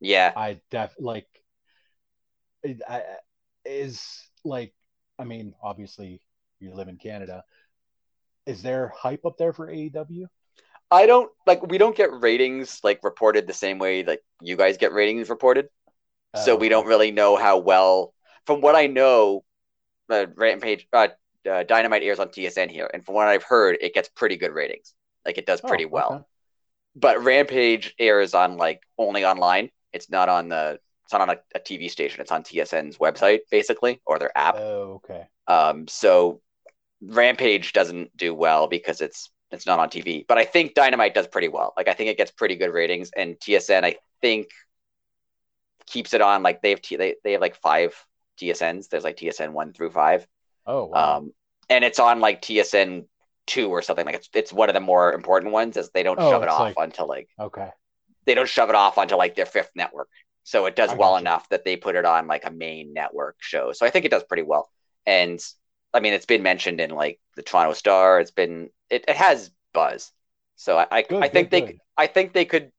Yeah. 0.00 0.32
I 0.36 0.60
def 0.70 0.94
like 0.98 1.28
I, 2.88 3.02
is 3.64 4.28
like 4.44 4.72
I 5.18 5.24
mean, 5.24 5.54
obviously 5.62 6.20
you 6.60 6.74
live 6.74 6.88
in 6.88 6.96
Canada. 6.96 7.44
Is 8.46 8.62
there 8.62 8.88
hype 8.88 9.24
up 9.24 9.36
there 9.38 9.52
for 9.52 9.68
AEW? 9.70 10.26
I 10.90 11.06
don't 11.06 11.30
like 11.46 11.62
we 11.66 11.78
don't 11.78 11.96
get 11.96 12.12
ratings 12.12 12.80
like 12.84 13.00
reported 13.02 13.46
the 13.46 13.52
same 13.54 13.78
way 13.78 14.04
like 14.04 14.22
you 14.40 14.56
guys 14.56 14.76
get 14.76 14.92
ratings 14.92 15.28
reported. 15.30 15.68
So 16.36 16.54
Oh, 16.54 16.56
we 16.56 16.68
don't 16.68 16.86
really 16.86 17.10
know 17.10 17.36
how 17.36 17.58
well. 17.58 18.12
From 18.46 18.60
what 18.60 18.74
I 18.74 18.86
know, 18.86 19.44
uh, 20.10 20.26
Rampage 20.36 20.86
uh, 20.92 21.08
uh, 21.50 21.62
Dynamite 21.64 22.02
airs 22.02 22.18
on 22.18 22.28
TSN 22.28 22.70
here, 22.70 22.90
and 22.92 23.04
from 23.04 23.14
what 23.14 23.28
I've 23.28 23.44
heard, 23.44 23.78
it 23.80 23.94
gets 23.94 24.08
pretty 24.08 24.36
good 24.36 24.52
ratings. 24.52 24.94
Like 25.24 25.38
it 25.38 25.46
does 25.46 25.60
Oh, 25.64 25.68
pretty 25.68 25.86
well. 25.86 26.14
okay. 26.14 26.24
But 26.96 27.22
Rampage 27.22 27.94
airs 27.98 28.34
on 28.34 28.56
like 28.56 28.82
only 28.98 29.24
online. 29.24 29.70
It's 29.92 30.10
not 30.10 30.28
on 30.28 30.48
the. 30.48 30.80
It's 31.04 31.12
not 31.12 31.22
on 31.22 31.30
a, 31.30 31.36
a 31.54 31.60
TV 31.60 31.88
station. 31.88 32.20
It's 32.20 32.32
on 32.32 32.42
TSN's 32.44 32.98
website 32.98 33.40
basically, 33.50 34.00
or 34.06 34.18
their 34.18 34.36
app. 34.36 34.56
Oh, 34.58 35.00
okay. 35.04 35.26
Um, 35.46 35.86
so 35.88 36.40
Rampage 37.06 37.72
doesn't 37.72 38.16
do 38.16 38.34
well 38.34 38.66
because 38.66 39.00
it's 39.00 39.30
it's 39.50 39.66
not 39.66 39.78
on 39.78 39.88
TV. 39.90 40.24
But 40.26 40.38
I 40.38 40.44
think 40.44 40.74
Dynamite 40.74 41.14
does 41.14 41.28
pretty 41.28 41.48
well. 41.48 41.72
Like 41.76 41.88
I 41.88 41.92
think 41.94 42.10
it 42.10 42.16
gets 42.16 42.30
pretty 42.30 42.56
good 42.56 42.72
ratings, 42.72 43.10
and 43.16 43.38
TSN 43.38 43.84
I 43.84 43.96
think 44.20 44.48
keeps 45.86 46.14
it 46.14 46.20
on. 46.20 46.42
Like 46.42 46.62
they 46.62 46.70
have 46.70 46.82
t- 46.82 46.96
they 46.96 47.16
they 47.24 47.32
have 47.32 47.40
like 47.40 47.56
five 47.56 47.94
TSNs. 48.40 48.88
There's 48.88 49.04
like 49.04 49.16
TSN 49.16 49.52
one 49.52 49.72
through 49.72 49.90
five. 49.90 50.26
Oh 50.66 50.86
wow. 50.86 51.18
Um, 51.18 51.32
and 51.68 51.84
it's 51.84 51.98
on 51.98 52.20
like 52.20 52.42
TSN 52.42 53.04
two 53.46 53.68
or 53.70 53.82
something. 53.82 54.06
Like 54.06 54.16
it's 54.16 54.28
it's 54.34 54.52
one 54.52 54.68
of 54.68 54.74
the 54.74 54.80
more 54.80 55.12
important 55.12 55.52
ones, 55.52 55.76
as 55.76 55.90
they 55.90 56.02
don't 56.02 56.18
Oh, 56.18 56.30
shove 56.30 56.42
it 56.42 56.48
off 56.48 56.60
like- 56.60 56.78
onto 56.78 57.02
like 57.04 57.28
okay. 57.38 57.70
they 58.24 58.34
don't 58.34 58.48
shove 58.48 58.70
it 58.70 58.74
off 58.74 58.98
onto 58.98 59.16
like 59.16 59.34
their 59.34 59.46
fifth 59.46 59.70
network. 59.74 60.08
So 60.42 60.66
it 60.66 60.76
does 60.76 60.90
I 60.90 60.94
well 60.94 61.16
enough 61.16 61.48
that 61.50 61.64
they 61.64 61.76
put 61.76 61.96
it 61.96 62.04
on 62.04 62.26
like 62.26 62.44
a 62.44 62.50
main 62.50 62.92
network 62.92 63.36
show. 63.40 63.72
So 63.72 63.86
I 63.86 63.90
think 63.90 64.04
it 64.04 64.10
does 64.10 64.24
pretty 64.24 64.42
well. 64.42 64.68
And 65.06 65.40
I 65.94 66.00
mean, 66.00 66.12
it's 66.12 66.26
been 66.26 66.42
mentioned 66.42 66.80
in 66.80 66.90
like 66.90 67.20
the 67.36 67.42
Toronto 67.42 67.72
Star. 67.72 68.20
It's 68.20 68.32
been 68.32 68.70
it, 68.90 69.04
it 69.08 69.16
has 69.16 69.50
buzz. 69.72 70.12
So 70.56 70.76
I 70.78 70.86
I, 70.90 71.02
Good, 71.02 71.22
I 71.22 71.28
think 71.28 71.50
good, 71.50 71.62
they 71.62 71.66
good. 71.66 71.78
I 71.96 72.06
think 72.08 72.32
they 72.32 72.44
could 72.44 72.72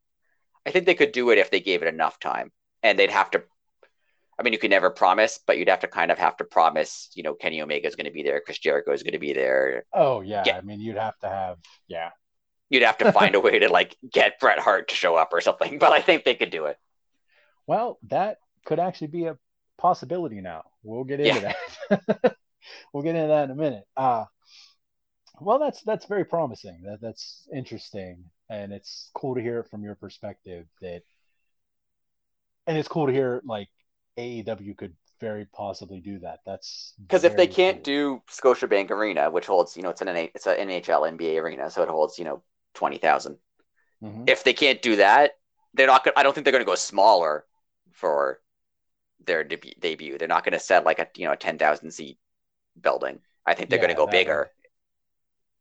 I 0.66 0.72
think 0.72 0.86
they 0.86 0.96
could 0.96 1.12
do 1.14 1.30
it 1.30 1.38
if 1.38 1.50
they 1.50 1.62
gave 1.62 1.82
it 1.82 1.88
enough 1.88 2.20
time. 2.20 2.52
And 2.84 3.00
they'd 3.00 3.10
have 3.12 3.32
to 3.32 3.44
I 4.38 4.44
mean, 4.44 4.52
you 4.52 4.60
can 4.60 4.70
never 4.70 4.90
promise, 4.90 5.40
but 5.48 5.58
you'd 5.58 5.70
have 5.70 5.80
to 5.80 5.88
kind 5.88 6.12
of 6.12 6.18
have 6.20 6.36
to 6.38 6.44
promise, 6.44 7.10
you 7.16 7.24
know, 7.24 7.34
Kenny 7.34 7.62
Omega 7.62 7.88
is 7.88 7.96
going 7.96 8.06
to 8.06 8.12
be 8.12 8.22
there, 8.24 8.42
Chris 8.42 8.60
Jericho 8.60 8.92
is 8.92 9.02
going 9.02 9.14
to 9.14 9.20
be 9.20 9.34
there. 9.34 9.86
Oh 9.94 10.22
yeah. 10.22 10.44
Yeah. 10.46 10.58
I 10.58 10.62
mean, 10.62 10.82
you'd 10.82 10.98
have 10.98 11.18
to 11.20 11.30
have 11.30 11.58
yeah. 11.88 12.10
You'd 12.70 12.84
have 12.84 12.98
to 12.98 13.12
find 13.14 13.36
a 13.36 13.40
way 13.40 13.60
to 13.60 13.70
like 13.70 13.96
get 14.12 14.40
Bret 14.40 14.60
Hart 14.60 14.90
to 14.90 14.96
show 14.96 15.16
up 15.16 15.30
or 15.32 15.42
something. 15.42 15.80
But 15.86 15.94
I 15.94 16.02
think 16.02 16.26
they 16.26 16.36
could 16.36 16.50
do 16.50 16.66
it. 16.66 16.78
Well, 17.66 17.98
that 18.10 18.38
could 18.66 18.80
actually 18.80 19.08
be 19.08 19.26
a 19.26 19.38
possibility 19.78 20.42
now. 20.42 20.64
We'll 20.84 21.04
get 21.04 21.20
into 21.20 21.54
that. 21.90 22.36
we'll 22.94 23.04
get 23.04 23.16
into 23.16 23.28
that 23.28 23.46
in 23.46 23.52
a 23.52 23.56
minute. 23.56 23.84
Uh 23.96 24.26
well 25.42 25.60
that's 25.60 25.82
that's 25.84 26.06
very 26.06 26.26
promising. 26.26 26.82
That 26.86 27.02
that's 27.02 27.48
interesting. 27.54 28.26
And 28.50 28.72
it's 28.72 29.10
cool 29.16 29.36
to 29.36 29.42
hear 29.42 29.60
it 29.60 29.70
from 29.70 29.84
your 29.84 29.96
perspective 29.96 30.66
that 30.82 31.02
and 32.68 32.78
it's 32.78 32.88
cool 32.88 33.08
to 33.08 33.14
hear 33.14 33.42
like 33.46 33.70
AEW 34.18 34.74
could 34.78 34.94
very 35.20 35.46
possibly 35.46 36.00
do 36.00 36.20
that. 36.20 36.40
That's 36.46 36.94
because 37.02 37.24
if 37.24 37.36
they 37.36 37.48
can't 37.48 37.78
cool. 37.78 37.84
do 37.84 38.22
Scotiabank 38.30 38.92
Arena, 38.92 39.30
which 39.30 39.46
holds, 39.46 39.76
you 39.78 39.84
know, 39.84 39.90
it's 39.90 40.02
an 40.02 40.08
NH- 40.08 40.32
it's 40.36 40.48
an 40.48 40.58
NHL 40.58 41.18
NBA 41.18 41.42
arena, 41.42 41.70
so 41.70 41.84
it 41.84 41.90
holds, 41.90 42.18
you 42.20 42.26
know, 42.26 42.44
twenty 42.74 42.98
thousand. 42.98 43.38
Mhm. 44.04 44.30
If 44.30 44.44
they 44.44 44.54
can't 44.54 44.82
do 44.82 44.98
that, 44.98 45.32
they're 45.74 45.88
not. 45.88 46.04
Gonna, 46.04 46.16
I 46.18 46.24
don't 46.24 46.34
think 46.34 46.44
they're 46.46 46.52
going 46.52 46.66
to 46.66 46.70
go 46.70 46.76
smaller 46.76 47.46
for 47.92 48.42
their 49.26 49.44
debut. 49.44 49.74
debut. 49.80 50.18
They're 50.18 50.28
not 50.28 50.44
going 50.44 50.54
to 50.54 50.60
set 50.60 50.84
like 50.86 51.00
a 51.00 51.08
you 51.16 51.26
know 51.26 51.34
a 51.34 51.38
ten 51.38 51.58
thousand 51.58 51.92
seat 51.92 52.18
building. 52.82 53.20
I 53.46 53.54
think 53.54 53.70
they're 53.70 53.78
Yeah, 53.80 53.86
going 53.88 53.96
to 53.96 53.98
go 53.98 54.06
that 54.06 54.12
bigger 54.12 54.40
would- 54.40 54.70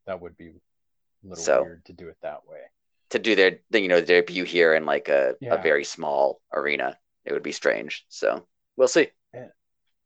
that 0.06 0.20
would 0.20 0.36
be 0.36 0.48
a 0.48 1.26
little 1.26 1.42
So- 1.44 1.62
weird 1.62 1.84
to 1.86 1.92
do 1.92 2.08
it 2.08 2.16
that 2.22 2.46
way. 2.46 2.62
to 3.10 3.18
do 3.18 3.34
their 3.36 3.60
you 3.70 3.86
know 3.88 4.00
debut 4.00 4.44
here 4.44 4.74
in 4.74 4.84
like 4.86 5.08
a, 5.08 5.36
Yeah. 5.40 5.54
a 5.54 5.62
very 5.62 5.84
small 5.84 6.40
arena. 6.52 6.98
It 7.24 7.32
would 7.32 7.42
be 7.44 7.52
strange. 7.52 8.04
So 8.08 8.46
we'll 8.76 8.88
see. 8.88 9.08
Yeah. 9.32 9.48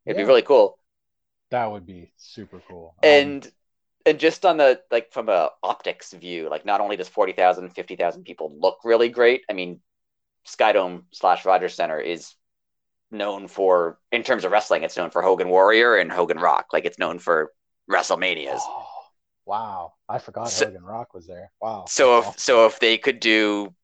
It'd 0.05 0.17
be 0.17 0.25
really 0.25 0.43
cool. 0.43 0.79
That 1.51 1.67
would 1.71 1.87
be 1.87 2.13
super 2.19 2.61
cool. 2.69 2.95
Um, 3.03 3.09
and 3.09 3.53
and 4.05 4.21
just 4.21 4.45
on 4.45 4.59
the 4.59 4.83
like 4.91 5.11
from 5.13 5.29
a 5.31 5.51
optics 5.63 6.13
view 6.13 6.49
like 6.51 6.65
not 6.67 6.81
only 6.81 6.97
does 6.97 7.09
40,000 7.09 7.71
50,000 7.71 8.25
people 8.25 8.55
look 8.59 8.81
really 8.85 9.09
great 9.09 9.45
I 9.49 9.53
mean 9.55 9.81
Skydome 10.47 11.05
slash 11.13 11.45
Rogers 11.45 11.75
Centre 11.75 12.01
is 12.01 12.35
known 13.11 13.49
for 13.49 13.99
in 14.13 14.23
terms 14.23 14.45
of 14.45 14.53
wrestling 14.53 14.83
it's 14.83 14.97
known 14.97 15.11
for 15.11 15.23
Hogan 15.23 15.49
Warrior 15.49 15.97
and 15.97 16.11
Hogan 16.13 16.39
Rock 16.39 16.67
like 16.73 16.85
it's 16.85 16.99
known 16.99 17.19
for 17.19 17.53
WrestleManias 17.91 18.61
oh, 18.61 18.87
wow, 19.47 19.95
I 20.09 20.19
forgot 20.19 20.51
So- 20.51 20.67
Hogan 20.67 20.85
Rock 20.85 21.15
was 21.15 21.27
there. 21.27 21.51
Wow. 21.61 21.85
so 21.89 22.21
that's 22.21 22.37
if 22.37 22.41
so 22.41 22.67
if 22.67 22.81
they 22.81 22.99
could 22.99 23.21
do 23.21 23.75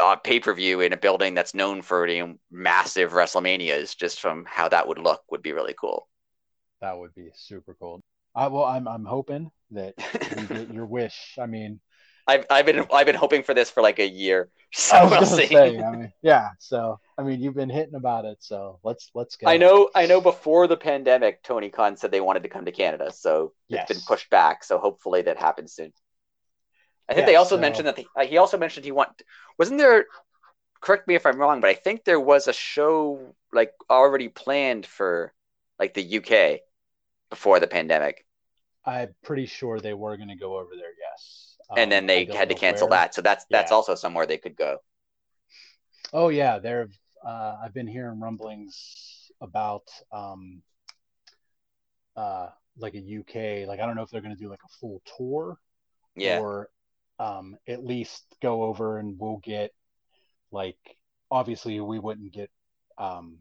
uh, 0.00 0.16
pay-per-view 0.16 0.80
in 0.80 0.92
a 0.94 0.96
building 0.96 1.34
that's 1.34 1.54
known 1.54 1.82
for 1.82 2.06
you 2.06 2.38
massive 2.50 3.12
WrestleManias 3.12 3.96
just 3.96 4.20
from 4.20 4.44
how 4.48 4.68
that 4.68 4.88
would 4.88 4.98
look 4.98 5.22
would 5.30 5.42
be 5.42 5.52
really 5.52 5.74
cool 5.78 6.08
that 6.80 6.98
would 6.98 7.14
be 7.14 7.30
super 7.34 7.76
cool. 7.78 8.00
I 8.34 8.48
well, 8.48 8.64
I'm 8.64 8.88
I'm 8.88 9.04
hoping 9.04 9.50
that 9.70 9.94
you 10.36 10.46
get 10.46 10.72
your 10.72 10.86
wish. 10.98 11.36
I 11.40 11.46
mean, 11.46 11.80
I've, 12.26 12.46
I've 12.50 12.66
been 12.66 12.86
I've 12.92 13.06
been 13.06 13.16
hoping 13.16 13.42
for 13.42 13.54
this 13.54 13.70
for 13.70 13.82
like 13.82 13.98
a 13.98 14.08
year 14.08 14.48
so 14.72 14.96
I 14.96 15.02
was 15.04 15.10
we'll 15.12 15.38
see 15.38 15.46
say, 15.48 15.78
I 15.78 15.90
mean, 15.90 16.12
yeah. 16.22 16.50
So 16.58 16.98
I 17.18 17.22
mean, 17.22 17.40
you've 17.42 17.54
been 17.54 17.68
hitting 17.68 17.94
about 17.94 18.24
it. 18.24 18.38
So 18.40 18.78
let's 18.82 19.10
let's 19.14 19.36
go. 19.36 19.46
I 19.48 19.56
know, 19.58 19.90
I 19.94 20.06
know. 20.06 20.20
Before 20.20 20.66
the 20.66 20.76
pandemic, 20.78 21.42
Tony 21.42 21.68
Khan 21.68 21.96
said 21.96 22.10
they 22.10 22.20
wanted 22.22 22.44
to 22.44 22.48
come 22.48 22.64
to 22.64 22.72
Canada, 22.72 23.12
so 23.12 23.52
Yes. 23.68 23.90
it's 23.90 23.98
been 23.98 24.06
pushed 24.06 24.30
back. 24.30 24.64
So 24.64 24.78
hopefully 24.78 25.22
that 25.22 25.38
happens 25.38 25.74
soon. 25.74 25.92
I 27.08 27.14
think 27.14 27.24
Yeah, 27.26 27.32
they 27.32 27.36
also 27.36 27.56
so- 27.56 27.60
mentioned 27.60 27.86
that 27.88 27.96
they, 27.96 28.06
uh, 28.16 28.24
he 28.24 28.38
also 28.38 28.56
mentioned 28.56 28.84
he 28.86 28.92
want. 28.92 29.22
Wasn't 29.58 29.78
there? 29.78 30.06
Correct 30.80 31.06
me 31.06 31.14
if 31.16 31.26
I'm 31.26 31.38
wrong, 31.38 31.60
but 31.60 31.68
I 31.70 31.74
think 31.74 32.04
there 32.04 32.18
was 32.20 32.48
a 32.48 32.52
show 32.52 33.34
like 33.52 33.72
already 33.90 34.28
planned 34.28 34.86
for 34.86 35.32
like 35.78 35.92
the 35.94 36.18
UK 36.18 36.60
before 37.30 37.60
the 37.60 37.66
pandemic, 37.66 38.24
I'm 38.84 39.14
pretty 39.22 39.46
sure 39.46 39.80
they 39.80 39.94
were 39.94 40.16
going 40.16 40.28
to 40.28 40.36
go 40.36 40.56
over 40.58 40.70
there. 40.74 40.92
Yes. 40.98 41.51
And 41.76 41.90
then 41.92 42.06
Um, 42.06 42.24
they 42.24 42.26
had 42.32 42.48
to 42.50 42.54
cancel 42.54 42.88
where. 42.88 42.90
that. 42.90 43.14
So 43.14 43.22
that's 43.22 43.44
that's 43.50 43.70
Yeah. 43.70 43.72
also 43.72 43.94
somewhere 43.94 44.26
they 44.26 44.38
could 44.38 44.56
go. 44.56 44.78
Oh 46.12 46.28
yeah, 46.28 46.58
there. 46.58 46.88
Uh, 47.24 47.56
I've 47.62 47.74
been 47.74 47.86
hearing 47.86 48.18
rumblings 48.20 49.30
about 49.40 49.88
um, 50.10 50.62
uh, 52.16 52.48
like 52.76 52.94
a 52.94 53.00
UK. 53.00 53.66
Like 53.66 53.80
I 53.80 53.86
don't 53.86 53.96
know 53.96 54.02
if 54.02 54.10
they're 54.10 54.20
going 54.20 54.34
to 54.36 54.40
do 54.42 54.48
like 54.50 54.62
a 54.64 54.78
full 54.80 55.02
tour 55.16 55.58
Yeah, 56.16 56.42
or 56.42 56.70
um, 57.18 57.56
at 57.68 57.84
least 57.84 58.24
go 58.42 58.64
over 58.64 58.98
and 58.98 59.18
we'll 59.18 59.40
get 59.44 59.72
like 60.52 60.78
obviously 61.30 61.80
we 61.80 61.98
wouldn't 61.98 62.32
get 62.32 62.50
um, 62.98 63.38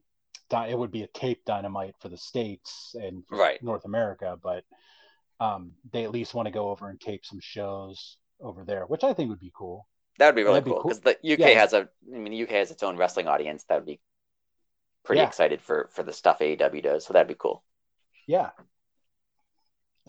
di- 0.50 0.70
it 0.70 0.78
would 0.80 0.92
be 0.92 1.04
a 1.04 1.08
tape 1.10 1.46
dynamite 1.46 1.96
for 2.02 2.10
the 2.10 2.18
states 2.18 2.96
and 3.02 3.24
Right. 3.30 3.62
North 3.62 3.86
America, 3.86 4.38
but 4.42 4.64
um, 5.40 5.74
they 5.92 6.04
at 6.06 6.12
least 6.12 6.34
want 6.34 6.48
to 6.48 6.52
go 6.54 6.70
over 6.70 6.90
and 6.90 7.00
tape 7.00 7.26
some 7.26 7.40
shows 7.42 8.18
over 8.42 8.64
there, 8.64 8.86
which 8.86 9.04
I 9.04 9.14
think 9.14 9.30
would 9.30 9.40
be 9.40 9.52
cool. 9.56 9.88
that 10.18 10.28
would 10.28 10.36
be 10.36 10.44
really 10.44 10.62
cool 10.62 10.82
cool. 10.82 10.84
because 10.84 11.00
the 11.00 11.12
UK 11.34 11.40
Yeah. 11.40 11.60
has 11.60 11.74
a. 11.74 11.90
I 12.14 12.18
mean, 12.18 12.32
the 12.34 12.44
UK 12.44 12.50
has 12.52 12.72
its 12.72 12.84
own 12.84 12.98
wrestling 12.98 13.28
audience. 13.28 13.64
That 13.66 13.76
would 13.76 13.86
be 13.86 14.00
pretty 15.04 15.22
Yeah. 15.22 15.28
excited 15.28 15.62
for 15.62 15.90
for 15.94 16.04
the 16.04 16.14
stuff 16.14 16.40
AEW 16.40 16.82
does. 16.84 17.06
So 17.06 17.14
that'd 17.14 17.28
be 17.28 17.36
cool. 17.36 17.64
Yeah. 18.28 18.52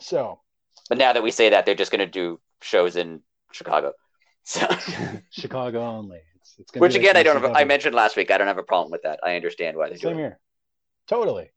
So 0.01 0.41
But 0.89 0.99
now 0.99 1.13
that 1.13 1.23
we 1.23 1.31
say 1.31 1.51
that, 1.51 1.65
they're 1.65 1.75
just 1.75 1.93
going 1.93 2.01
to 2.01 2.07
do 2.07 2.41
shows 2.61 2.97
in 2.97 3.23
Chicago. 3.53 3.93
So, 4.45 4.67
Chicago 5.31 5.81
only. 5.83 6.21
It's, 6.37 6.55
it's 6.59 6.71
gonna 6.73 6.83
which 6.83 6.93
like 6.95 7.01
again, 7.01 7.17
I 7.17 7.23
don't. 7.23 7.41
Have, 7.41 7.53
I 7.55 7.63
mentioned 7.65 7.95
last 7.95 8.17
week. 8.17 8.31
I 8.33 8.39
don't 8.39 8.49
have 8.49 8.59
a 8.59 8.65
problem 8.65 8.91
with 8.91 9.03
that. 9.03 9.21
I 9.23 9.37
understand 9.37 9.77
why 9.77 9.89
they 9.89 9.95
do 9.95 10.01
Same 10.09 10.19
it. 10.19 10.23
here. 10.23 10.41
Totally. 11.07 11.51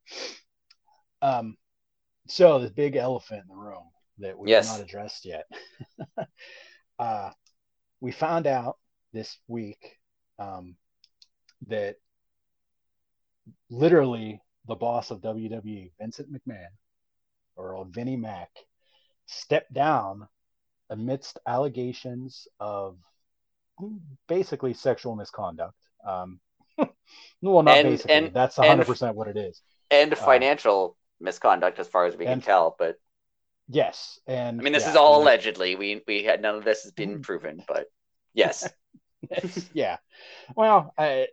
Um, 1.22 1.58
so 2.28 2.60
the 2.60 2.70
big 2.70 2.96
elephant 2.96 3.42
in 3.42 3.48
the 3.48 3.60
room 3.60 3.86
that 4.20 4.38
we 4.38 4.50
Yes. 4.50 4.68
have 4.70 4.80
not 4.80 4.86
addressed 4.86 5.26
yet. 5.26 5.46
uh, 7.00 7.32
we 8.00 8.12
found 8.12 8.48
out 8.48 8.78
this 9.14 9.38
week 9.48 9.98
um, 10.40 10.76
that 11.68 11.96
literally 13.70 14.42
the 14.68 14.76
boss 14.76 15.12
of 15.12 15.22
WWE, 15.22 15.92
Vincent 16.00 16.30
McMahon, 16.32 16.68
or 17.56 17.76
old 17.76 17.94
Vinnie 17.94 18.18
Mac, 18.18 18.50
stepped 19.26 19.74
down 19.74 20.28
amidst 20.90 21.40
allegations 21.48 22.48
of 22.60 22.98
basically 24.28 24.74
sexual 24.74 25.16
misconduct. 25.16 25.76
Um, 26.08 26.40
well, 27.42 27.64
not 27.64 27.78
And- 27.78 27.90
basically. 27.90 28.14
and- 28.16 28.34
that's 28.34 28.58
100% 28.58 29.16
what 29.16 29.28
it 29.28 29.38
is. 29.38 29.62
And 29.92 30.18
financial 30.18 30.98
misconduct, 31.20 31.78
as 31.80 31.88
far 31.88 32.06
as 32.06 32.16
we 32.18 32.26
can 32.26 32.34
and- 32.34 32.44
tell. 32.44 32.76
But 32.78 32.98
Yes, 33.68 34.20
and 34.28 34.60
I 34.60 34.64
mean, 34.64 34.74
this 34.74 34.84
yeah, 34.84 34.92
is 34.92 34.96
all 34.96 35.22
allegedly. 35.22 35.76
We 35.76 36.02
we 36.08 36.24
had 36.24 36.42
none 36.42 36.56
of 36.56 36.64
this 36.64 36.84
has 36.84 36.92
been 36.92 37.20
mm. 37.20 37.24
proven. 37.24 37.64
But 37.68 37.88
yes, 38.34 38.70
yeah. 39.74 39.98
Well, 40.56 40.94
I, 40.98 41.28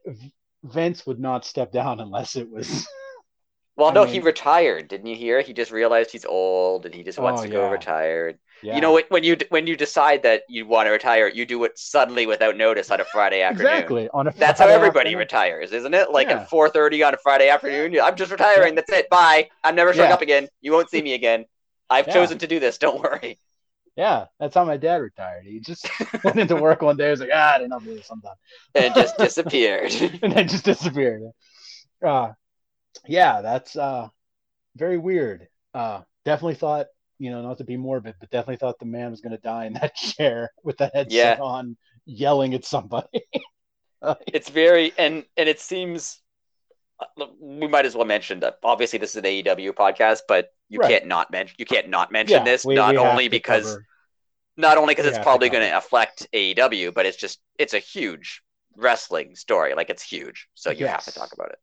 Vince 0.64 1.06
would 1.06 1.20
not 1.20 1.44
step 1.44 1.72
down 1.72 2.00
unless 2.00 2.36
it 2.36 2.50
was. 2.50 2.86
well, 3.76 3.90
I 3.90 3.92
no, 3.92 4.04
he 4.04 4.20
retired. 4.20 4.88
Didn't 4.88 5.06
you 5.08 5.16
hear? 5.16 5.42
He 5.42 5.52
just 5.52 5.72
realized 5.72 6.10
he's 6.10 6.24
old 6.24 6.86
and 6.86 6.94
he 6.94 7.02
just 7.02 7.18
wants 7.18 7.42
Oh, 7.42 7.44
to 7.44 7.50
go 7.50 7.64
yeah. 7.66 7.70
retired. 7.70 8.38
Yeah. 8.62 8.76
You 8.76 8.80
know, 8.80 8.92
when- 8.94 9.04
when 9.08 9.24
you 9.24 9.36
when 9.50 9.66
you 9.66 9.76
decide 9.76 10.22
that 10.22 10.44
you 10.48 10.66
want 10.66 10.86
to 10.86 10.90
retire, 10.92 11.28
you 11.28 11.44
do 11.44 11.64
it 11.64 11.78
suddenly 11.78 12.26
without 12.26 12.56
notice 12.56 12.90
on 12.90 13.00
a 13.00 13.04
Friday 13.04 13.42
afternoon. 13.42 13.72
exactly 13.72 14.08
on 14.14 14.28
a. 14.28 14.32
That's 14.32 14.58
how 14.60 14.68
everybody 14.68 15.08
afternoon. 15.10 15.18
retires, 15.18 15.72
isn't 15.72 15.92
it? 15.92 16.10
Like 16.12 16.28
Yeah. 16.28 16.40
at 16.42 16.48
four 16.48 16.70
thirty 16.70 17.02
on 17.02 17.12
a 17.12 17.18
Friday 17.18 17.48
afternoon. 17.50 18.00
I'm 18.00 18.16
just 18.16 18.30
retiring. 18.30 18.74
That's 18.74 18.90
it. 18.90 19.10
Bye. 19.10 19.50
I'm 19.64 19.74
never 19.74 19.92
showing 19.92 20.12
up 20.12 20.22
again. 20.22 20.48
You 20.62 20.72
won't 20.72 20.88
see 20.88 21.02
me 21.08 21.12
again. 21.14 21.44
I've 21.92 22.08
Yeah. 22.08 22.10
chosen 22.10 22.38
to 22.38 22.46
do 22.46 22.60
this. 22.60 22.78
Don't 22.78 23.02
worry. 23.02 23.38
Yeah, 23.96 24.26
that's 24.40 24.54
how 24.54 24.64
my 24.64 24.78
dad 24.78 24.96
retired. 24.96 25.44
He 25.44 25.60
just 25.60 25.88
went 26.24 26.38
into 26.38 26.56
work 26.56 26.80
one 26.82 26.96
day. 26.96 27.06
He 27.06 27.10
was 27.10 27.20
like, 27.20 27.30
ah, 27.32 27.54
I 27.54 27.58
didn't 27.58 27.70
know 27.70 27.80
this 27.84 28.06
sometime, 28.06 28.34
And 28.74 28.94
just 28.94 29.18
disappeared. 29.18 29.92
and 30.22 30.32
then 30.32 30.48
just 30.48 30.64
disappeared. 30.64 31.22
Uh, 32.04 32.32
yeah, 33.06 33.42
that's 33.42 33.76
uh, 33.76 34.08
very 34.76 34.98
weird. 34.98 35.48
Uh, 35.74 36.02
definitely 36.24 36.56
thought, 36.56 36.88
you 37.18 37.30
know, 37.30 37.42
not 37.42 37.58
to 37.58 37.64
be 37.64 37.76
morbid, 37.76 38.16
but 38.20 38.30
definitely 38.30 38.56
thought 38.56 38.78
the 38.80 38.86
man 38.86 39.10
was 39.12 39.20
going 39.22 39.36
to 39.36 39.42
die 39.42 39.66
in 39.66 39.74
that 39.74 39.96
chair 39.96 40.50
with 40.64 40.78
the 40.78 40.90
headset 40.94 41.34
Yeah. 41.34 41.40
on, 41.40 41.76
yelling 42.06 42.54
at 42.54 42.64
somebody. 42.64 43.22
it's 44.26 44.48
very 44.48 44.92
and 44.98 45.24
and 45.36 45.48
it 45.48 45.60
seems 45.60 46.20
we 47.40 47.66
might 47.68 47.86
as 47.86 47.94
well 47.94 48.04
mention 48.06 48.40
that 48.40 48.58
obviously 48.62 48.98
this 48.98 49.10
is 49.10 49.16
an 49.16 49.26
AEW 49.26 49.72
podcast, 49.72 50.20
but 50.28 50.48
you 50.68 50.78
Right. 50.78 50.90
can't 50.90 51.06
not 51.06 51.30
mention 51.30 51.56
you 51.58 51.64
can't 51.66 51.88
not 51.88 52.12
mention 52.12 52.40
Yeah, 52.40 52.44
this 52.44 52.64
we- 52.64 52.76
not 52.76 52.94
we 52.94 52.98
only 52.98 53.28
because 53.28 53.78
not 54.56 54.78
only 54.78 54.92
because 54.92 55.06
we 55.06 55.10
it's 55.10 55.18
have 55.18 55.24
to 55.24 55.28
probably 55.28 55.48
going 55.50 55.68
to 55.68 55.76
affect 55.76 56.26
AEW, 56.32 56.92
but 56.92 57.06
it's 57.06 57.16
just 57.16 57.40
it's 57.58 57.74
a 57.74 57.78
huge 57.78 58.42
wrestling 58.76 59.34
story. 59.36 59.74
Like 59.74 59.90
it's 59.90 60.02
huge, 60.02 60.48
so 60.54 60.70
you 60.70 60.86
have 60.86 61.04
to 61.04 61.12
talk 61.12 61.32
about 61.32 61.50
it. 61.50 61.58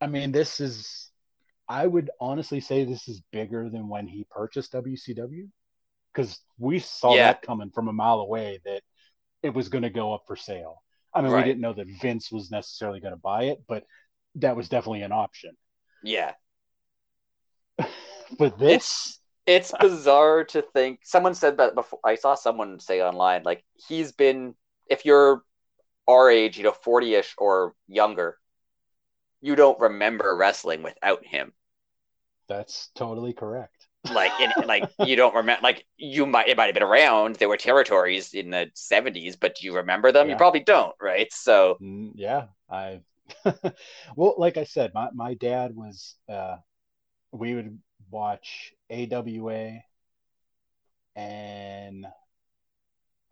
I 0.00 0.06
mean, 0.06 0.32
this 0.32 0.60
is, 0.60 1.10
I 1.68 1.86
would 1.86 2.10
honestly 2.20 2.60
say 2.60 2.84
this 2.84 3.08
is 3.08 3.22
bigger 3.32 3.68
than 3.70 3.88
when 3.88 4.06
he 4.06 4.26
purchased 4.30 4.72
WCW 4.72 5.48
because 6.12 6.40
we 6.58 6.78
saw 6.78 7.14
Yeah. 7.14 7.28
that 7.28 7.42
coming 7.42 7.70
from 7.70 7.88
a 7.88 7.92
mile 7.92 8.20
away 8.20 8.60
that 8.64 8.82
it 9.42 9.54
was 9.54 9.68
going 9.68 9.82
to 9.82 9.90
go 9.90 10.12
up 10.12 10.24
for 10.26 10.36
sale. 10.36 10.82
I 11.14 11.20
mean, 11.22 11.32
Right. 11.32 11.44
we 11.44 11.50
didn't 11.50 11.60
know 11.60 11.74
that 11.74 11.88
Vince 12.00 12.32
was 12.32 12.50
necessarily 12.50 13.00
going 13.00 13.14
to 13.14 13.20
buy 13.20 13.44
it, 13.44 13.62
but 13.68 13.84
that 14.36 14.56
was 14.56 14.68
definitely 14.68 15.02
an 15.02 15.12
option. 15.12 15.56
Yeah, 16.02 16.34
But 18.38 18.58
this, 18.58 19.18
it's 19.46 19.72
bizarre 19.80 20.44
to 20.44 20.62
think. 20.62 21.00
Someone 21.02 21.34
said 21.34 21.58
that 21.58 21.74
before. 21.74 22.00
I 22.04 22.14
saw 22.14 22.34
someone 22.34 22.80
say 22.80 23.02
online 23.02 23.42
like 23.44 23.64
he's 23.88 24.12
been 24.12 24.54
if 24.88 25.04
you're 25.04 25.42
our 26.08 26.30
age, 26.30 26.58
you 26.58 26.64
know, 26.64 26.72
forty 26.72 27.14
ish 27.14 27.34
or 27.38 27.74
younger, 27.88 28.38
you 29.42 29.54
don't 29.54 29.78
remember 29.78 30.34
wrestling 30.34 30.82
without 30.82 31.22
him. 31.26 31.52
that's 32.48 32.90
totally 32.94 33.32
correct. 33.32 33.88
like 34.12 34.32
in, 34.40 34.52
like 34.66 34.84
you 34.98 35.16
don't 35.16 35.34
remember 35.34 35.62
like 35.62 35.84
you 35.96 36.26
might 36.26 36.48
it 36.48 36.56
might 36.56 36.66
have 36.66 36.74
been 36.74 36.82
around 36.82 37.36
there 37.36 37.48
were 37.48 37.56
territories 37.56 38.34
in 38.34 38.50
the 38.50 38.70
70s 38.74 39.36
but 39.36 39.54
do 39.56 39.66
you 39.66 39.76
remember 39.76 40.10
them 40.12 40.28
you 40.28 40.36
probably 40.36 40.60
don't 40.60 40.94
right 41.00 41.32
so 41.32 41.78
Mm, 41.80 42.12
yeah, 42.14 42.46
I. 42.70 43.00
well, 44.16 44.34
like 44.38 44.56
I 44.56 44.64
said, 44.64 44.92
my 44.94 45.10
my 45.12 45.34
dad 45.34 45.74
was. 45.74 46.16
uh 46.28 46.56
We 47.32 47.54
would 47.54 47.80
watch 48.10 48.74
AWA, 48.90 49.84
and 51.16 52.06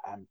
I'm. 0.07 0.27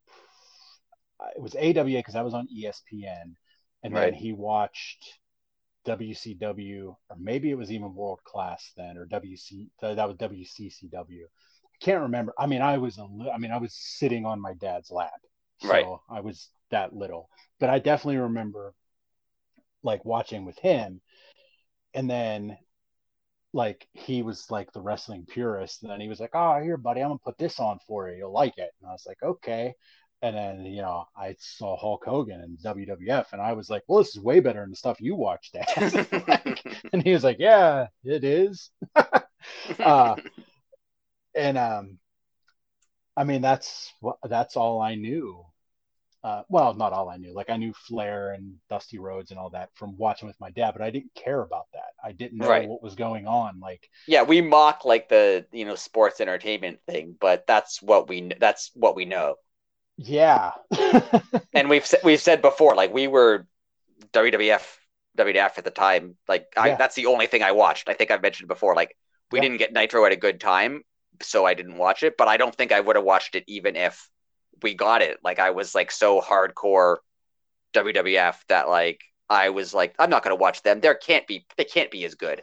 It 1.36 1.42
was 1.42 1.56
AWA 1.56 2.00
because 2.00 2.16
I 2.16 2.22
was 2.24 2.34
on 2.34 2.48
ESPN, 2.52 3.36
and 3.84 3.96
Right. 3.96 4.14
then 4.14 4.14
he 4.14 4.34
watched 4.34 5.20
WCW, 5.86 6.98
or 7.10 7.16
maybe 7.18 7.50
it 7.52 7.56
was 7.58 7.72
even 7.72 7.96
World 7.96 8.22
Class 8.26 8.72
then, 8.76 8.98
or 8.98 9.06
WC. 9.06 9.70
That 9.82 10.08
was 10.08 10.18
WCCW. 10.18 11.28
I 11.66 11.78
can't 11.86 12.02
remember. 12.02 12.34
I 12.38 12.48
mean, 12.48 12.62
I 12.62 12.78
was 12.78 12.98
a. 12.98 13.08
I 13.34 13.38
mean, 13.38 13.52
I 13.52 13.58
was 13.58 13.74
sitting 13.74 14.26
on 14.26 14.42
my 14.42 14.54
dad's 14.56 14.92
lap, 14.92 15.22
so 15.58 15.80
Right. 15.80 15.90
I 16.10 16.20
was 16.22 16.50
that 16.72 16.94
little. 16.94 17.30
But 17.60 17.70
I 17.70 17.80
definitely 17.80 18.18
remember 18.18 18.74
like 19.84 20.06
watching 20.06 20.46
with 20.46 20.58
him. 20.60 21.02
And 21.94 22.10
then 22.10 22.58
like 23.54 23.88
he 23.94 24.22
was 24.22 24.50
like 24.52 24.72
the 24.72 24.82
wrestling 24.82 25.26
purist. 25.28 25.82
And 25.84 25.92
then 25.92 26.02
he 26.02 26.08
was 26.08 26.20
like 26.20 26.32
oh 26.34 26.60
here 26.62 26.78
buddy 26.78 27.02
i'm 27.02 27.10
gonna 27.10 27.20
put 27.24 27.38
this 27.38 27.60
on 27.60 27.80
for 27.88 28.10
you. 28.10 28.18
You'll 28.18 28.34
like 28.34 28.58
it. 28.58 28.72
And 28.82 28.90
i 28.90 28.92
was 28.92 29.06
like 29.08 29.22
okay. 29.24 29.74
And 30.22 30.36
then 30.36 30.66
you 30.66 30.82
know 30.82 31.06
i 31.18 31.36
saw 31.40 31.78
hulk 31.78 32.04
hogan 32.06 32.42
and 32.42 32.58
wwf 32.60 33.26
and 33.32 33.42
i 33.42 33.54
was 33.54 33.70
like 33.70 33.84
well 33.88 34.00
this 34.00 34.16
is 34.16 34.22
way 34.22 34.40
better 34.42 34.62
than 34.62 34.72
the 34.72 34.76
stuff 34.76 35.02
you 35.02 35.16
watched 35.16 35.54
dad. 35.54 36.58
And 36.94 37.04
he 37.04 37.14
was 37.14 37.24
like 37.24 37.38
yeah 37.40 37.88
it 38.04 38.24
is. 38.24 38.70
Uh, 39.80 40.16
and 41.36 41.58
um 41.58 41.98
i 43.16 43.24
mean 43.24 43.42
that's 43.42 43.94
what 44.00 44.18
that's 44.28 44.56
all 44.56 44.82
i 44.82 44.96
knew 44.96 45.46
uh, 46.24 46.44
well, 46.50 46.74
not 46.74 46.94
all 46.94 47.10
I 47.10 47.18
knew. 47.18 47.34
Like 47.34 47.50
I 47.50 47.58
knew 47.58 47.74
Flair 47.74 48.34
and 48.34 48.56
Dusty 48.70 49.00
Rhodes 49.00 49.32
and 49.32 49.40
all 49.40 49.50
that 49.52 49.70
from 49.76 49.98
watching 49.98 50.28
with 50.28 50.40
my 50.40 50.50
dad, 50.52 50.72
but 50.74 50.82
I 50.82 50.90
didn't 50.92 51.14
care 51.16 51.42
about 51.42 51.68
that. 51.74 51.94
I 52.04 52.12
didn't 52.12 52.40
know 52.40 52.48
Right. 52.48 52.62
what 52.62 52.84
was 52.84 52.96
going 52.96 53.26
on. 53.28 53.60
Like, 53.60 53.90
yeah 54.06 54.24
we 54.24 54.42
mock 54.42 54.86
like 54.86 55.10
the 55.10 55.46
you 55.52 55.66
know 55.66 55.76
sports 55.76 56.20
entertainment 56.22 56.80
thing 56.88 57.16
but 57.20 57.46
that's 57.48 57.82
what 57.82 58.08
we 58.10 58.32
that's 58.40 58.72
what 58.74 58.96
we 58.96 59.06
know 59.06 59.36
yeah, 59.98 60.52
and 61.54 61.70
we've 61.70 61.86
said 61.86 62.00
we've 62.04 62.22
said 62.22 62.42
before 62.42 62.76
like 62.76 62.94
we 62.94 63.08
were 63.08 63.48
WWF 64.14 64.78
WWF 65.16 65.58
at 65.58 65.64
the 65.64 65.72
time 65.72 66.16
like 66.28 66.48
I, 66.58 66.70
Yeah. 66.70 66.78
that's 66.78 66.96
the 66.96 67.08
only 67.08 67.28
thing 67.28 67.44
I 67.44 67.52
watched 67.52 67.90
I 67.90 67.94
think 67.94 68.12
I've 68.12 68.22
mentioned 68.22 68.48
before 68.48 68.76
like 68.76 68.96
we 69.32 69.40
Yeah. 69.40 69.42
didn't 69.42 69.58
get 69.58 69.74
Nitro 69.74 70.06
at 70.06 70.12
a 70.12 70.16
good 70.18 70.40
time 70.40 70.84
so 71.22 71.46
I 71.46 71.54
didn't 71.54 71.78
watch 71.78 72.04
it 72.04 72.16
but 72.18 72.28
I 72.28 72.38
don't 72.38 72.56
think 72.56 72.72
I 72.72 72.80
would 72.80 72.96
have 72.96 73.06
watched 73.06 73.36
it 73.36 73.44
even 73.48 73.76
if 73.76 74.10
we 74.62 74.74
got 74.74 75.02
it 75.02 75.18
like 75.24 75.40
I 75.40 75.52
was 75.52 75.76
like 75.76 75.92
so 75.92 76.22
hardcore 76.22 76.98
WWF 77.74 78.36
that 78.48 78.70
like 78.70 79.02
I 79.30 79.50
was 79.50 79.74
like 79.74 79.96
I'm 80.00 80.10
not 80.10 80.24
going 80.24 80.36
to 80.36 80.42
watch 80.42 80.64
them 80.64 80.80
there 80.80 80.96
can't 80.96 81.28
be 81.28 81.46
they 81.58 81.66
can't 81.66 81.92
be 81.92 82.06
as 82.06 82.16
good 82.16 82.42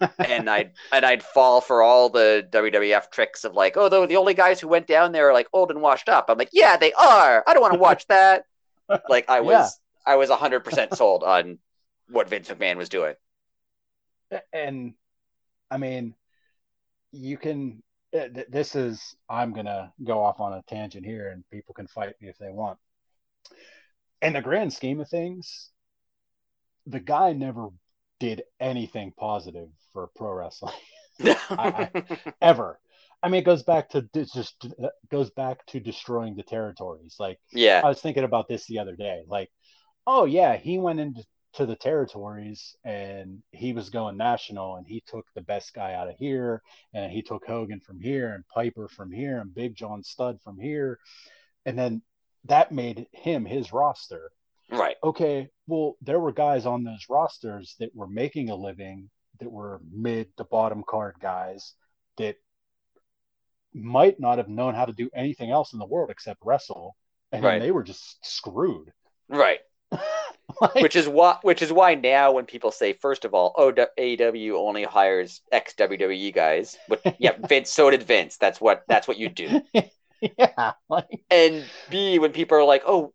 and 0.18 0.48
I'd 0.48 0.72
and 0.92 1.04
I'd 1.04 1.22
fall 1.22 1.60
for 1.60 1.82
all 1.82 2.08
the 2.08 2.46
WWF 2.50 3.10
tricks 3.10 3.44
of 3.44 3.54
like, 3.54 3.76
oh, 3.76 3.88
the, 3.88 4.06
the 4.06 4.16
only 4.16 4.34
guys 4.34 4.60
who 4.60 4.68
went 4.68 4.86
down 4.86 5.12
there 5.12 5.28
are 5.28 5.32
like 5.32 5.48
old 5.52 5.70
and 5.70 5.80
washed 5.80 6.08
up. 6.08 6.26
I'm 6.28 6.38
like, 6.38 6.50
yeah, 6.52 6.76
they 6.76 6.92
are. 6.92 7.42
I 7.46 7.52
don't 7.52 7.62
want 7.62 7.74
to 7.74 7.80
watch 7.80 8.06
that. 8.06 8.44
like 9.08 9.28
I 9.28 9.40
was, 9.40 9.78
I 10.06 10.16
was 10.16 10.30
hundred 10.30 10.60
percent 10.60 10.96
sold 10.96 11.24
on 11.24 11.58
what 12.10 12.28
Vince 12.28 12.48
McMahon 12.48 12.76
was 12.76 12.88
doing. 12.88 13.14
and 14.52 14.94
I 15.70 15.78
mean, 15.78 16.14
you 17.12 17.36
can. 17.36 17.82
Uh, 18.14 18.28
th- 18.28 18.46
This 18.48 18.74
is. 18.74 19.16
I'm 19.28 19.52
gonna 19.52 19.92
go 20.04 20.22
off 20.22 20.40
on 20.40 20.52
a 20.52 20.62
tangent 20.68 21.04
here, 21.04 21.30
and 21.30 21.44
people 21.50 21.74
can 21.74 21.86
fight 21.86 22.14
me 22.20 22.28
if 22.28 22.38
they 22.38 22.50
want. 22.50 22.78
In 24.22 24.32
the 24.32 24.42
grand 24.42 24.72
scheme 24.72 25.00
of 25.00 25.08
things, 25.08 25.70
the 26.86 27.00
guy 27.00 27.32
never 27.32 27.68
did 28.18 28.42
anything 28.60 29.12
positive 29.16 29.68
for 29.92 30.08
pro 30.16 30.32
wrestling. 30.32 30.74
ever. 32.40 32.78
I 33.22 33.28
mean, 33.28 33.40
it 33.40 33.44
goes 33.44 33.64
back 33.64 33.90
to 33.90 34.08
just 34.14 34.64
goes 35.10 35.30
back 35.30 35.66
to 35.66 35.80
destroying 35.80 36.36
the 36.36 36.42
territories. 36.42 37.16
Like 37.18 37.38
yeah, 37.52 37.80
I 37.84 37.88
was 37.88 38.00
thinking 38.00 38.24
about 38.24 38.48
this 38.48 38.66
the 38.66 38.78
other 38.78 38.94
day. 38.94 39.22
Like, 39.26 39.50
oh 40.06 40.24
yeah, 40.24 40.56
he 40.56 40.78
went 40.78 41.00
into 41.00 41.24
to 41.54 41.66
the 41.66 41.76
territories 41.76 42.76
and 42.84 43.42
he 43.52 43.72
was 43.72 43.90
going 43.90 44.16
national 44.16 44.76
and 44.76 44.86
he 44.86 45.02
took 45.06 45.26
the 45.34 45.40
best 45.40 45.72
guy 45.74 45.94
out 45.94 46.08
of 46.08 46.14
here 46.16 46.62
and 46.92 47.10
he 47.10 47.22
took 47.22 47.44
Hogan 47.46 47.80
from 47.80 48.00
here 48.00 48.34
and 48.34 48.46
Piper 48.48 48.88
from 48.88 49.10
here 49.10 49.38
and 49.38 49.54
Big 49.54 49.74
John 49.74 50.02
Studd 50.02 50.40
from 50.42 50.58
here. 50.58 50.98
And 51.64 51.78
then 51.78 52.02
that 52.44 52.70
made 52.70 53.06
him 53.12 53.44
his 53.44 53.72
roster 53.72 54.30
right. 54.70 54.96
okay, 55.02 55.48
well, 55.66 55.96
there 56.02 56.20
were 56.20 56.32
guys 56.32 56.66
on 56.66 56.84
those 56.84 57.06
rosters 57.08 57.74
that 57.80 57.94
were 57.94 58.06
making 58.06 58.50
a 58.50 58.54
living 58.56 59.08
that 59.40 59.50
were 59.50 59.80
mid 59.90 60.36
to 60.36 60.44
bottom 60.44 60.84
card 60.86 61.16
guys 61.20 61.74
that 62.18 62.36
might 63.74 64.18
not 64.20 64.38
have 64.38 64.48
known 64.48 64.74
how 64.74 64.84
to 64.84 64.92
do 64.92 65.10
anything 65.14 65.50
else 65.50 65.72
in 65.72 65.78
the 65.78 65.86
world 65.86 66.10
except 66.10 66.40
wrestle. 66.44 66.96
And 67.32 67.44
Right. 67.44 67.52
then 67.58 67.60
they 67.60 67.70
were 67.70 67.82
just 67.82 68.24
screwed. 68.24 68.92
Right. 69.28 69.60
Like, 70.74 70.74
Which 70.76 70.96
is 70.96 71.08
why, 71.08 71.38
which 71.42 71.62
is 71.62 71.72
why 71.72 71.94
now 71.94 72.32
when 72.32 72.44
people 72.44 72.72
say, 72.72 72.92
first 72.92 73.24
of 73.24 73.32
all, 73.32 73.54
oh, 73.56 73.72
AEW 73.72 74.54
only 74.54 74.82
hires 74.82 75.40
ex 75.52 75.74
WWE 75.74 76.34
guys. 76.34 76.76
But 76.88 77.00
yeah, 77.18 77.32
Vince. 77.48 77.70
So 77.70 77.90
did 77.90 78.02
Vince. 78.02 78.38
That's 78.38 78.60
what 78.60 78.82
that's 78.88 79.06
what 79.06 79.18
you 79.18 79.28
do. 79.28 79.60
yeah, 80.20 80.72
like 80.88 81.20
And 81.30 81.64
B, 81.90 82.18
when 82.18 82.32
people 82.32 82.58
are 82.58 82.64
like, 82.64 82.82
oh, 82.86 83.12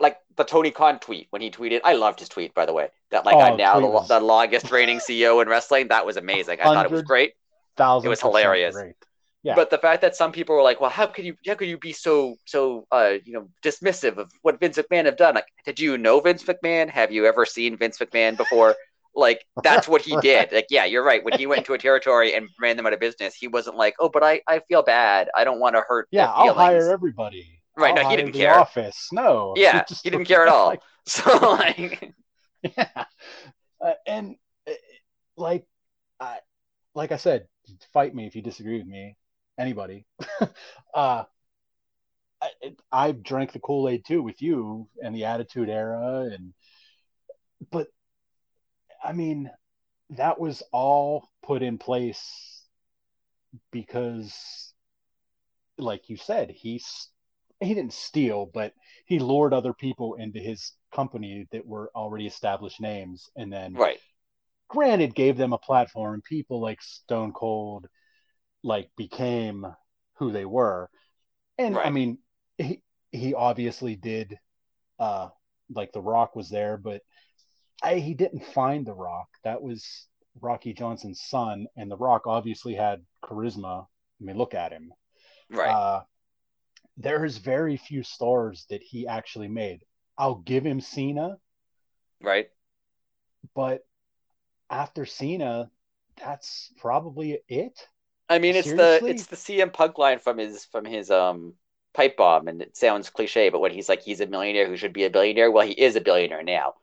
like 0.00 0.18
the 0.36 0.44
Tony 0.44 0.70
Khan 0.70 0.98
tweet 0.98 1.28
when 1.30 1.42
he 1.42 1.50
tweeted, 1.50 1.80
I 1.84 1.94
loved 1.94 2.18
his 2.20 2.28
tweet 2.28 2.54
by 2.54 2.66
the 2.66 2.72
way. 2.72 2.88
That 3.10 3.24
like 3.24 3.36
Oh, 3.36 3.40
I'm 3.40 3.56
now 3.56 3.74
the, 3.74 3.80
tweet 3.80 3.90
lo- 3.90 4.00
was- 4.00 4.08
the 4.08 4.20
longest 4.20 4.70
reigning 4.72 4.98
CEO 4.98 5.40
in 5.42 5.48
wrestling. 5.48 5.88
That 5.88 6.06
was 6.06 6.16
amazing. 6.16 6.60
I 6.60 6.64
thought 6.64 6.86
it 6.86 6.90
was 6.92 7.02
great. 7.02 7.34
thousand. 7.76 8.06
It 8.06 8.10
was 8.10 8.20
hilarious. 8.20 8.74
Great. 8.74 8.94
Yeah. 9.44 9.54
But 9.54 9.68
the 9.70 9.78
fact 9.78 10.00
that 10.02 10.16
some 10.16 10.32
people 10.32 10.56
were 10.56 10.62
like, 10.62 10.80
well, 10.80 10.90
how 10.90 11.06
could 11.06 11.24
you 11.24 11.36
how 11.46 11.54
could 11.54 11.68
you 11.68 11.78
be 11.78 11.92
so 11.92 12.36
so 12.46 12.86
uh 12.90 13.14
you 13.24 13.34
know 13.34 13.48
dismissive 13.62 14.16
of 14.16 14.32
what 14.42 14.58
Vince 14.58 14.78
McMahon 14.78 15.04
have 15.04 15.16
done? 15.16 15.34
Like, 15.34 15.46
did 15.66 15.78
you 15.78 15.98
know 15.98 16.20
Vince 16.20 16.42
McMahon? 16.44 16.88
Have 16.88 17.12
you 17.12 17.26
ever 17.26 17.44
seen 17.44 17.76
Vince 17.76 17.98
McMahon 17.98 18.36
before? 18.36 18.74
Like 19.16 19.44
that's 19.62 19.86
what 19.86 20.02
he 20.02 20.16
did. 20.16 20.50
Like, 20.50 20.66
yeah, 20.70 20.86
you're 20.86 21.04
right. 21.04 21.24
When 21.24 21.38
he 21.38 21.46
went 21.46 21.58
into 21.60 21.72
a 21.72 21.78
territory 21.78 22.34
and 22.34 22.48
ran 22.60 22.76
them 22.76 22.84
out 22.84 22.92
of 22.94 22.98
business, 22.98 23.32
he 23.32 23.46
wasn't 23.46 23.76
like, 23.76 23.94
oh, 24.00 24.08
but 24.08 24.24
I, 24.24 24.40
I 24.48 24.58
feel 24.66 24.82
bad. 24.82 25.28
I 25.36 25.44
don't 25.44 25.60
want 25.60 25.76
to 25.76 25.84
hurt. 25.86 26.08
Yeah, 26.10 26.32
I'll 26.32 26.52
hire 26.52 26.90
everybody. 26.90 27.60
Right, 27.76 27.96
I'll 27.96 28.02
no, 28.02 28.10
he 28.10 28.16
didn't 28.16 28.32
care. 28.32 28.58
Office. 28.58 29.06
No. 29.12 29.54
Yeah, 29.56 29.84
he 30.02 30.10
didn't 30.10 30.24
care 30.32 30.42
at 30.42 30.48
all. 30.48 30.66
like, 30.66 30.82
So 31.06 31.30
like, 31.38 32.12
yeah 32.76 33.04
uh, 33.84 33.92
and 34.06 34.36
uh, 34.68 34.72
like 35.36 35.64
i 36.20 36.38
like 36.94 37.12
i 37.12 37.16
said 37.16 37.46
fight 37.92 38.14
me 38.14 38.26
if 38.26 38.34
you 38.34 38.42
disagree 38.42 38.78
with 38.78 38.86
me 38.86 39.16
anybody 39.58 40.04
uh 40.94 41.24
I, 42.42 42.50
I 42.92 43.12
drank 43.12 43.52
the 43.52 43.60
kool-aid 43.60 44.04
too 44.04 44.22
with 44.22 44.42
you 44.42 44.88
and 45.02 45.14
the 45.14 45.24
attitude 45.24 45.68
era 45.68 46.28
and 46.32 46.52
but 47.70 47.88
i 49.02 49.12
mean 49.12 49.50
that 50.10 50.38
was 50.38 50.62
all 50.72 51.28
put 51.42 51.62
in 51.62 51.78
place 51.78 52.62
because 53.70 54.72
like 55.78 56.08
you 56.08 56.16
said 56.16 56.50
he's 56.50 57.08
he 57.60 57.72
didn't 57.72 57.92
steal 57.92 58.50
but 58.52 58.72
he 59.06 59.18
lured 59.18 59.54
other 59.54 59.72
people 59.72 60.14
into 60.14 60.38
his 60.38 60.72
company 60.92 61.46
that 61.52 61.66
were 61.66 61.90
already 61.94 62.26
established 62.26 62.80
names 62.80 63.30
and 63.36 63.52
then 63.52 63.72
right, 63.74 63.98
granted 64.68 65.14
gave 65.14 65.36
them 65.36 65.52
a 65.52 65.58
platform. 65.58 66.22
People 66.28 66.60
like 66.60 66.82
Stone 66.82 67.32
Cold, 67.32 67.86
like 68.64 68.90
became 68.96 69.64
who 70.14 70.32
they 70.32 70.44
were, 70.44 70.90
and 71.58 71.76
right. 71.76 71.86
I 71.86 71.90
mean, 71.90 72.18
he 72.58 72.82
he 73.12 73.34
obviously 73.34 73.94
did, 73.94 74.36
uh, 74.98 75.28
like 75.70 75.92
The 75.92 76.00
Rock 76.00 76.34
was 76.34 76.48
there, 76.48 76.76
but 76.76 77.02
I, 77.82 77.96
he 77.96 78.14
didn't 78.14 78.44
find 78.46 78.84
The 78.84 78.94
Rock. 78.94 79.28
That 79.44 79.62
was 79.62 80.08
Rocky 80.40 80.72
Johnson's 80.72 81.20
son, 81.22 81.66
and 81.76 81.90
The 81.90 81.96
Rock 81.96 82.26
obviously 82.26 82.74
had 82.74 83.04
charisma. 83.22 83.86
I 84.20 84.24
mean, 84.24 84.36
look 84.36 84.54
at 84.54 84.72
him. 84.72 84.92
Right. 85.50 85.70
Uh, 85.70 86.02
there's 86.96 87.36
very 87.36 87.76
few 87.76 88.02
stars 88.02 88.66
that 88.70 88.82
he 88.82 89.06
actually 89.06 89.48
made. 89.48 89.84
I'll 90.16 90.36
give 90.36 90.64
him 90.64 90.80
Cena. 90.80 91.36
Right. 92.20 92.48
But 93.54 93.82
after 94.70 95.04
Cena, 95.04 95.70
that's 96.16 96.72
probably 96.78 97.40
it. 97.48 97.88
I 98.28 98.38
mean, 98.38 98.56
it's 98.56 98.68
Seriously? 98.68 99.08
the 99.08 99.14
it's 99.14 99.26
the 99.26 99.36
CM 99.36 99.72
Punk 99.72 99.98
line 99.98 100.18
from 100.18 100.38
his 100.38 100.64
from 100.64 100.84
his 100.84 101.10
um 101.10 101.54
pipe 101.94 102.16
bomb, 102.16 102.48
and 102.48 102.60
it 102.62 102.76
sounds 102.76 103.10
cliche, 103.10 103.50
but 103.50 103.60
when 103.60 103.72
he's 103.72 103.88
like 103.88 104.02
he's 104.02 104.20
a 104.20 104.26
millionaire 104.26 104.66
who 104.66 104.76
should 104.76 104.92
be 104.92 105.04
a 105.04 105.10
billionaire, 105.10 105.50
well, 105.50 105.66
he 105.66 105.72
is 105.72 105.96
a 105.96 106.00
billionaire 106.00 106.42
now. 106.42 106.74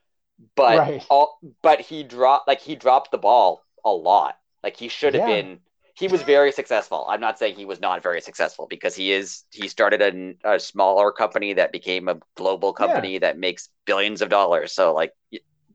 But 0.56 0.78
right. 0.80 1.06
all, 1.10 1.40
but 1.62 1.82
he 1.82 2.04
dropped 2.04 2.48
like 2.48 2.62
he 2.62 2.76
dropped 2.76 3.12
the 3.12 3.18
ball 3.18 3.64
a 3.86 3.92
lot. 3.92 4.38
Like 4.64 4.78
he 4.78 4.88
should 4.88 5.14
have 5.14 5.28
yeah. 5.28 5.42
been. 5.42 5.60
He 5.94 6.08
was 6.08 6.24
very 6.24 6.52
successful. 6.52 7.06
I'm 7.08 7.20
not 7.20 7.38
saying 7.38 7.56
he 7.56 7.66
was 7.66 7.80
not 7.80 8.02
very 8.02 8.22
successful 8.22 8.66
because 8.68 8.96
he 8.96 9.12
is. 9.12 9.44
He 9.52 9.68
started 9.68 10.02
a, 10.02 10.56
a 10.56 10.60
smaller 10.60 11.12
company 11.12 11.54
that 11.54 11.72
became 11.72 12.08
a 12.08 12.18
global 12.36 12.74
company 12.74 13.14
yeah. 13.14 13.20
that 13.20 13.38
makes 13.38 13.70
billions 13.86 14.22
of 14.22 14.30
dollars. 14.30 14.72
So 14.74 14.94
like 14.94 15.14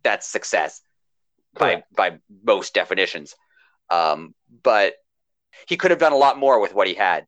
that's 0.03 0.27
success 0.27 0.81
by 1.55 1.85
by 1.97 2.19
most 2.45 2.75
definitions. 2.75 3.37
Um, 3.91 4.35
but 4.65 4.95
he 5.67 5.77
could 5.77 5.91
have 5.91 6.01
done 6.01 6.13
a 6.13 6.17
lot 6.17 6.39
more 6.39 6.61
with 6.61 6.75
what 6.75 6.87
he 6.87 6.95
had. 6.95 7.27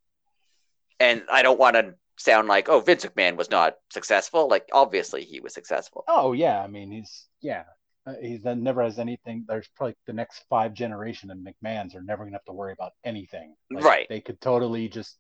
And 1.01 1.23
I 1.31 1.43
don't 1.43 1.59
want 1.59 1.77
to 1.77 1.95
sound 2.19 2.49
like, 2.49 2.69
oh, 2.69 2.81
Vince 2.81 3.05
McMahon 3.05 3.37
was 3.37 3.51
not 3.51 3.77
successful. 3.91 4.49
Like, 4.49 4.69
obviously, 4.73 5.25
he 5.25 5.41
was 5.41 5.55
successful. 5.55 6.05
Oh 6.09 6.33
yeah, 6.33 6.63
I 6.63 6.67
mean, 6.67 6.91
he's 6.91 7.27
yeah, 7.41 7.65
uh, 8.07 8.15
he's 8.21 8.45
never 8.45 8.83
has 8.83 8.99
anything. 8.99 9.45
There's 9.49 9.69
probably 9.77 9.97
the 10.07 10.13
next 10.13 10.45
five 10.51 10.75
generation 10.75 11.31
of 11.31 11.39
McMahon's 11.39 11.95
are 11.95 12.03
never 12.03 12.25
gonna 12.25 12.37
have 12.37 12.45
to 12.45 12.53
worry 12.53 12.73
about 12.73 12.93
anything. 13.05 13.55
Like, 13.71 13.85
right? 13.85 14.07
They 14.09 14.21
could 14.21 14.41
totally 14.41 14.89
just 14.89 15.17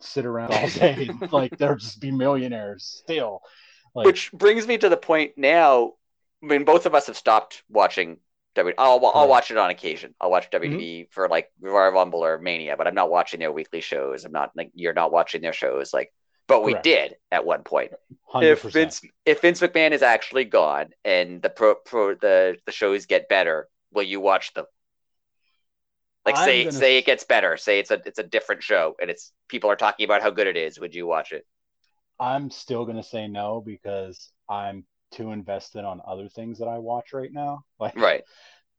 sit 0.00 0.24
around 0.24 0.52
all 0.52 0.68
day, 0.68 1.10
like 1.30 1.56
they'll 1.58 1.76
just 1.76 2.00
be 2.00 2.10
millionaires 2.10 3.02
still. 3.04 3.40
Like, 3.94 4.06
Which 4.06 4.32
brings 4.32 4.66
me 4.66 4.78
to 4.78 4.88
the 4.88 4.96
point 4.96 5.32
now. 5.36 5.92
I 6.42 6.46
mean, 6.46 6.64
both 6.64 6.86
of 6.86 6.94
us 6.94 7.06
have 7.06 7.16
stopped 7.16 7.62
watching 7.68 8.18
W. 8.54 8.74
I'll 8.76 9.04
I'll 9.14 9.28
watch 9.28 9.50
it 9.50 9.56
on 9.56 9.70
occasion. 9.70 10.14
I'll 10.20 10.30
watch 10.30 10.50
WWE 10.50 10.70
mm-hmm. 10.70 11.10
for 11.10 11.28
like 11.28 11.50
Royal 11.60 11.92
Rumble 11.92 12.24
or 12.24 12.38
Mania, 12.38 12.76
but 12.76 12.86
I'm 12.86 12.94
not 12.94 13.10
watching 13.10 13.40
their 13.40 13.52
weekly 13.52 13.80
shows. 13.80 14.24
I'm 14.24 14.32
not 14.32 14.50
like 14.54 14.70
you're 14.74 14.92
not 14.92 15.12
watching 15.12 15.40
their 15.40 15.54
shows. 15.54 15.94
Like, 15.94 16.12
but 16.48 16.62
we 16.62 16.72
Correct. 16.72 16.84
did 16.84 17.16
at 17.30 17.46
one 17.46 17.62
point. 17.62 17.92
100%. 18.34 18.42
If 18.42 18.62
Vince 18.62 19.00
if 19.24 19.40
Vince 19.40 19.60
McMahon 19.60 19.92
is 19.92 20.02
actually 20.02 20.44
gone 20.44 20.88
and 21.04 21.40
the 21.40 21.48
pro, 21.48 21.74
pro 21.76 22.14
the 22.14 22.58
the 22.66 22.72
shows 22.72 23.06
get 23.06 23.28
better, 23.28 23.68
will 23.92 24.02
you 24.02 24.20
watch 24.20 24.52
them? 24.52 24.66
Like 26.26 26.36
I'm 26.36 26.44
say 26.44 26.64
gonna... 26.64 26.72
say 26.72 26.98
it 26.98 27.06
gets 27.06 27.24
better. 27.24 27.56
Say 27.56 27.78
it's 27.78 27.90
a 27.90 28.00
it's 28.04 28.18
a 28.18 28.22
different 28.24 28.62
show 28.62 28.94
and 29.00 29.10
it's 29.10 29.32
people 29.48 29.70
are 29.70 29.76
talking 29.76 30.04
about 30.04 30.22
how 30.22 30.30
good 30.30 30.46
it 30.46 30.56
is. 30.56 30.78
Would 30.78 30.94
you 30.94 31.06
watch 31.06 31.32
it? 31.32 31.46
I'm 32.20 32.50
still 32.50 32.84
gonna 32.84 33.02
say 33.02 33.28
no 33.28 33.62
because 33.64 34.30
I'm 34.48 34.84
too 35.12 35.32
invested 35.32 35.84
on 35.84 36.00
other 36.06 36.28
things 36.28 36.58
that 36.58 36.66
I 36.66 36.78
watch 36.78 37.12
right 37.12 37.32
now. 37.32 37.64
Like 37.78 37.96
right. 37.96 38.22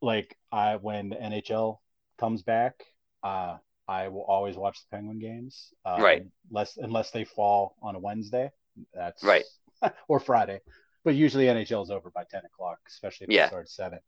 Like 0.01 0.37
I 0.51 0.75
when 0.75 1.09
the 1.09 1.15
NHL 1.15 1.77
comes 2.19 2.41
back, 2.41 2.83
uh, 3.23 3.57
I 3.87 4.07
will 4.09 4.23
always 4.23 4.55
watch 4.55 4.79
the 4.79 4.95
Penguin 4.95 5.19
games. 5.19 5.73
Um, 5.85 6.01
right. 6.01 6.23
Unless 6.49 6.77
unless 6.77 7.11
they 7.11 7.23
fall 7.23 7.75
on 7.81 7.95
a 7.95 7.99
Wednesday. 7.99 8.51
That's 8.93 9.23
right. 9.23 9.43
or 10.07 10.19
Friday. 10.19 10.59
But 11.03 11.15
usually 11.15 11.45
NHL 11.45 11.83
is 11.83 11.91
over 11.91 12.09
by 12.09 12.23
ten 12.29 12.43
o'clock, 12.45 12.79
especially 12.87 13.25
if 13.25 13.33
yeah. 13.33 13.45
it 13.45 13.49
starts 13.49 13.75
seven. 13.75 13.99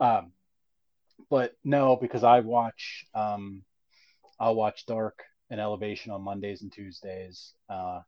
Um, 0.00 0.32
but 1.30 1.52
no, 1.64 1.96
because 1.96 2.22
I 2.22 2.40
watch 2.40 3.04
um, 3.14 3.62
I'll 4.38 4.54
watch 4.54 4.86
Dark 4.86 5.22
and 5.50 5.60
Elevation 5.60 6.12
on 6.12 6.22
Mondays 6.22 6.62
and 6.62 6.72
Tuesdays. 6.72 7.52
Uh, 7.68 8.00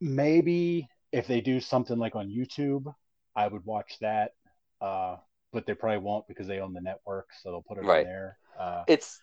maybe 0.00 0.88
if 1.12 1.26
they 1.26 1.40
do 1.40 1.60
something 1.60 1.98
like 1.98 2.16
on 2.16 2.28
YouTube, 2.28 2.92
I 3.34 3.48
would 3.48 3.64
watch 3.64 3.98
that. 4.00 4.32
Uh, 4.80 5.16
but 5.52 5.66
they 5.66 5.74
probably 5.74 5.98
won't 5.98 6.28
because 6.28 6.46
they 6.46 6.60
own 6.60 6.72
the 6.72 6.80
network, 6.80 7.28
so 7.42 7.50
they'll 7.50 7.62
put 7.62 7.78
it 7.78 7.84
right. 7.84 8.04
there. 8.04 8.36
Uh, 8.58 8.84
it's 8.86 9.20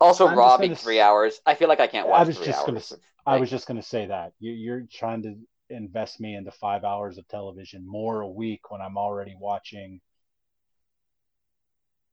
also 0.00 0.26
I'm 0.26 0.38
robbing 0.38 0.74
three 0.74 1.00
hours. 1.00 1.40
I 1.44 1.54
feel 1.54 1.68
like 1.68 1.80
I 1.80 1.86
can't 1.86 2.08
watch. 2.08 2.20
I 2.20 2.24
was 2.24 2.38
just 2.38 2.66
gonna. 2.66 2.78
Like, 2.78 3.00
I 3.26 3.38
was 3.38 3.50
just 3.50 3.66
gonna 3.66 3.82
say 3.82 4.06
that 4.06 4.32
you, 4.40 4.52
you're 4.52 4.86
trying 4.90 5.22
to 5.22 5.36
invest 5.68 6.20
me 6.20 6.34
into 6.34 6.50
five 6.50 6.84
hours 6.84 7.18
of 7.18 7.28
television 7.28 7.86
more 7.86 8.22
a 8.22 8.28
week 8.28 8.70
when 8.70 8.80
I'm 8.80 8.96
already 8.96 9.36
watching 9.38 10.00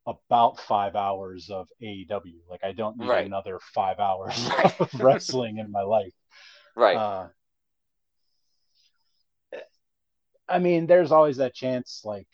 about 0.05 0.59
five 0.59 0.95
hours 0.95 1.49
of 1.49 1.67
AEW. 1.81 2.39
Like 2.49 2.63
I 2.63 2.71
don't 2.71 2.97
need 2.97 3.09
right. 3.09 3.25
another 3.25 3.59
five 3.73 3.99
hours 3.99 4.49
of 4.79 4.93
wrestling 4.99 5.57
in 5.57 5.71
my 5.71 5.81
life. 5.81 6.13
Right. 6.75 6.95
Uh, 6.95 7.27
I 10.49 10.59
mean, 10.59 10.87
there's 10.87 11.11
always 11.11 11.37
that 11.37 11.53
chance. 11.53 12.01
Like, 12.03 12.27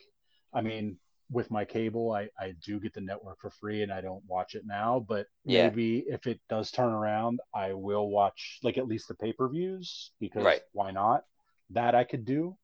I 0.53 0.61
mean, 0.61 0.97
with 1.31 1.49
my 1.49 1.65
cable, 1.65 2.11
I, 2.11 2.29
I 2.39 2.53
do 2.63 2.79
get 2.79 2.93
the 2.93 3.01
network 3.01 3.39
for 3.41 3.49
free 3.49 3.81
and 3.81 3.91
I 3.91 4.01
don't 4.01 4.23
watch 4.27 4.55
it 4.55 4.63
now. 4.65 5.03
But 5.07 5.27
yeah. 5.45 5.67
maybe 5.67 6.05
if 6.07 6.27
it 6.27 6.39
does 6.49 6.71
turn 6.71 6.93
around, 6.93 7.39
I 7.53 7.73
will 7.73 8.09
watch 8.09 8.59
like 8.63 8.77
at 8.77 8.87
least 8.87 9.07
the 9.07 9.15
pay 9.15 9.33
per 9.33 9.49
views 9.49 10.11
because 10.19 10.43
right. 10.43 10.61
why 10.71 10.91
not? 10.91 11.23
That 11.71 11.95
I 11.95 12.03
could 12.03 12.25
do. 12.25 12.55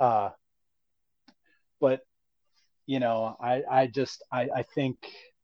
Uh, 0.00 0.30
but 1.80 2.00
you 2.86 2.98
know, 2.98 3.36
I 3.40 3.62
I 3.70 3.86
just 3.86 4.22
I 4.32 4.48
I 4.54 4.62
think 4.62 4.96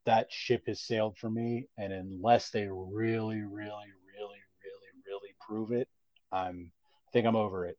that 0.05 0.33
ship 0.33 0.65
has 0.67 0.81
sailed 0.81 1.17
for 1.19 1.31
me, 1.31 1.69
and 1.77 1.93
unless 1.93 2.51
they 2.51 2.67
really, 2.67 3.43
really, 3.43 3.43
really, 3.43 4.41
really, 4.65 4.91
really 5.07 5.35
prove 5.47 5.71
it, 5.71 5.89
I'm 6.33 6.73
I 7.07 7.11
think 7.13 7.27
I'm 7.27 7.37
over 7.37 7.67
it. 7.67 7.77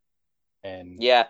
And 0.64 1.02
yeah, 1.02 1.26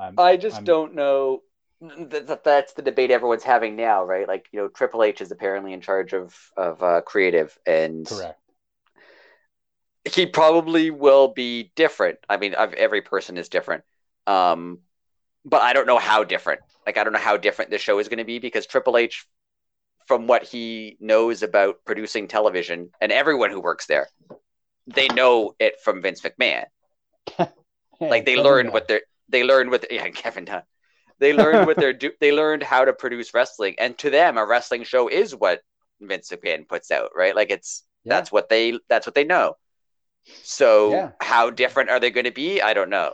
I'm, 0.00 0.14
I 0.18 0.36
just 0.36 0.58
I'm, 0.58 0.64
don't 0.64 0.94
know. 0.94 1.42
That, 1.80 2.42
that's 2.42 2.72
the 2.72 2.82
debate 2.82 3.10
everyone's 3.10 3.42
having 3.42 3.76
now, 3.76 4.04
right? 4.04 4.26
Like, 4.26 4.46
you 4.52 4.60
know, 4.60 4.68
Triple 4.68 5.02
H 5.02 5.20
is 5.20 5.30
apparently 5.30 5.72
in 5.72 5.80
charge 5.80 6.12
of 6.12 6.34
of 6.56 6.82
uh, 6.82 7.00
creative, 7.02 7.56
and 7.66 8.06
correct. 8.06 8.38
He 10.10 10.24
probably 10.26 10.90
will 10.90 11.28
be 11.28 11.72
different. 11.76 12.18
I 12.28 12.38
mean, 12.38 12.54
every 12.56 13.02
person 13.02 13.36
is 13.36 13.50
different, 13.50 13.84
um, 14.26 14.78
but 15.44 15.60
I 15.60 15.74
don't 15.74 15.86
know 15.86 15.98
how 15.98 16.24
different. 16.24 16.62
Like, 16.86 16.96
I 16.96 17.04
don't 17.04 17.12
know 17.12 17.18
how 17.18 17.36
different 17.36 17.70
this 17.70 17.82
show 17.82 17.98
is 17.98 18.08
going 18.08 18.18
to 18.18 18.24
be 18.24 18.38
because 18.38 18.66
Triple 18.66 18.96
H, 18.96 19.26
from 20.06 20.26
what 20.26 20.44
he 20.44 20.96
knows 21.00 21.42
about 21.42 21.84
producing 21.84 22.28
television, 22.28 22.90
and 23.02 23.12
everyone 23.12 23.50
who 23.50 23.60
works 23.60 23.86
there, 23.86 24.08
they 24.86 25.08
know 25.08 25.54
it 25.58 25.74
from 25.84 26.00
Vince 26.00 26.22
McMahon. 26.22 26.64
like 28.00 28.24
they 28.24 28.36
learned 28.36 28.72
what 28.72 28.88
they're 28.88 29.02
they 29.30 29.44
learned 29.44 29.70
what 29.70 29.86
yeah 29.90 30.08
Kevin 30.10 30.44
Dunn. 30.44 30.62
They 31.18 31.32
learned 31.34 31.66
what 31.66 31.76
they're 31.76 31.92
do. 31.92 32.12
They 32.20 32.32
learned 32.32 32.62
how 32.62 32.84
to 32.84 32.92
produce 32.92 33.34
wrestling, 33.34 33.76
and 33.78 33.96
to 33.98 34.10
them, 34.10 34.38
a 34.38 34.46
wrestling 34.46 34.84
show 34.84 35.08
is 35.08 35.34
what 35.34 35.60
Vince 36.00 36.30
McMahon 36.30 36.66
puts 36.66 36.90
out, 36.90 37.10
right? 37.14 37.36
Like 37.36 37.50
it's 37.50 37.84
yeah. 38.04 38.14
that's 38.14 38.32
what 38.32 38.48
they 38.48 38.78
that's 38.88 39.06
what 39.06 39.14
they 39.14 39.24
know. 39.24 39.56
So 40.42 40.92
yeah. 40.92 41.10
how 41.20 41.50
different 41.50 41.90
are 41.90 42.00
they 42.00 42.10
going 42.10 42.24
to 42.24 42.30
be? 42.30 42.60
I 42.60 42.74
don't 42.74 42.90
know. 42.90 43.12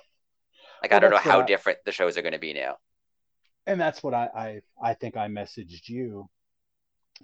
Like 0.83 0.91
well, 0.91 0.99
I 0.99 1.01
don't 1.01 1.11
know 1.11 1.17
how 1.19 1.41
I, 1.41 1.47
different 1.47 1.79
the 1.85 1.93
shows 1.93 2.17
are 2.17 2.23
going 2.23 2.33
to 2.33 2.39
be 2.39 2.53
now. 2.53 2.77
And 3.67 3.81
that's 3.81 4.03
what 4.03 4.15
I, 4.15 4.29
I 4.35 4.91
I 4.91 4.95
think 4.95 5.17
I 5.17 5.29
messaged 5.29 5.89
you 5.89 6.29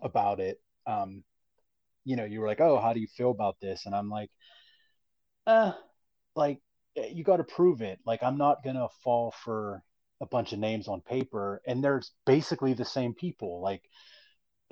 about 0.00 0.40
it. 0.40 0.60
Um, 0.86 1.22
you 2.04 2.16
know, 2.16 2.24
you 2.24 2.40
were 2.40 2.48
like, 2.48 2.60
"Oh, 2.60 2.80
how 2.80 2.92
do 2.92 3.00
you 3.00 3.06
feel 3.06 3.30
about 3.30 3.56
this?" 3.60 3.86
And 3.86 3.94
I'm 3.94 4.10
like, 4.10 4.30
uh, 5.46 5.72
like 6.34 6.58
Eh, 6.96 7.08
you 7.12 7.24
got 7.24 7.38
to 7.38 7.44
prove 7.44 7.82
it. 7.82 7.98
Like 8.06 8.22
I'm 8.22 8.38
not 8.38 8.64
gonna 8.64 8.88
fall 9.02 9.34
for 9.44 9.82
a 10.20 10.26
bunch 10.26 10.52
of 10.52 10.58
names 10.58 10.88
on 10.88 11.00
paper, 11.00 11.62
and 11.66 11.82
there's 11.82 12.12
basically 12.26 12.74
the 12.74 12.84
same 12.84 13.14
people. 13.14 13.60
Like 13.60 13.82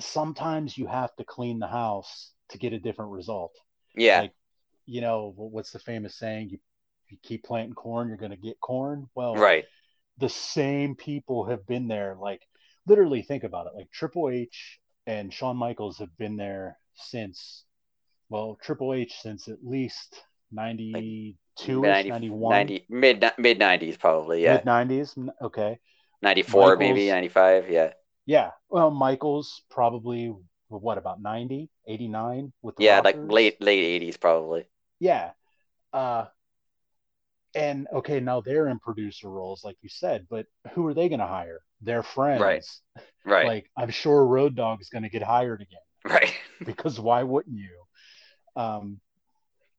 sometimes 0.01 0.77
you 0.77 0.87
have 0.87 1.15
to 1.17 1.25
clean 1.25 1.59
the 1.59 1.67
house 1.67 2.33
to 2.51 2.59
get 2.59 2.73
a 2.73 2.79
different 2.79 3.13
result. 3.13 3.53
Yeah. 3.95 4.21
Like, 4.23 4.33
you 4.87 5.01
know, 5.01 5.33
what's 5.37 5.73
the 5.73 5.79
famous 5.79 6.17
saying? 6.17 6.51
You, 6.51 6.59
you 7.09 7.19
keep 7.23 7.45
planting 7.45 7.75
corn, 7.75 8.09
you're 8.09 8.17
gonna 8.17 8.37
get 8.37 8.61
corn. 8.61 9.09
Well, 9.15 9.37
right. 9.37 9.65
The 10.19 10.29
same 10.29 10.97
people 10.97 11.47
have 11.47 11.67
been 11.67 11.89
there. 11.89 12.17
Like 12.19 12.43
literally, 12.87 13.23
think 13.23 13.45
about 13.45 13.67
it. 13.67 13.73
Like 13.75 13.91
Triple 13.91 14.29
H 14.29 14.81
and 15.07 15.33
Shawn 15.33 15.57
Michaels 15.57 15.99
have 15.99 16.17
been 16.19 16.37
there 16.37 16.79
since. 16.95 17.65
Well, 18.29 18.59
Triple 18.63 18.95
H 18.95 19.15
since 19.21 19.49
at 19.49 19.65
least 19.65 20.23
90 20.53 20.93
two 20.93 21.50
90, 21.69 22.09
91 22.11 22.51
90, 22.51 22.87
mid 22.89 23.25
mid 23.39 23.59
90s 23.59 23.99
probably 23.99 24.43
yeah 24.43 24.57
mid 24.57 24.65
90s 24.65 25.17
okay 25.43 25.79
94 26.23 26.77
maybe 26.77 27.09
95 27.09 27.71
yeah 27.71 27.93
Yeah. 28.27 28.51
Well, 28.69 28.91
Michael's 28.91 29.63
probably 29.71 30.33
what 30.69 30.99
about 30.99 31.21
90, 31.21 31.69
89 31.87 32.53
with 32.63 32.77
the 32.77 32.85
yeah 32.85 33.01
like 33.01 33.17
late 33.17 33.61
late 33.61 34.03
80s 34.03 34.17
probably 34.17 34.67
Yeah. 35.01 35.33
Uh 35.93 36.27
and 37.55 37.89
okay, 37.93 38.21
now 38.21 38.41
they're 38.41 38.69
in 38.69 38.79
producer 38.79 39.29
roles, 39.29 39.65
like 39.65 39.77
you 39.83 39.89
said, 39.89 40.27
but 40.31 40.47
who 40.73 40.87
are 40.87 40.95
they 40.95 41.09
gonna 41.09 41.27
hire? 41.27 41.61
Their 41.83 42.03
friends. 42.03 42.41
Right. 42.41 42.65
right 43.25 43.47
Like 43.47 43.71
I'm 43.77 43.91
sure 43.91 44.25
Road 44.25 44.55
Dogg's 44.55 44.89
gonna 44.89 45.09
get 45.09 45.23
hired 45.23 45.61
again 45.61 45.81
right 46.05 46.33
because 46.65 46.99
why 47.01 47.23
wouldn't 47.25 47.57
you? 47.57 47.83
Um 48.57 49.01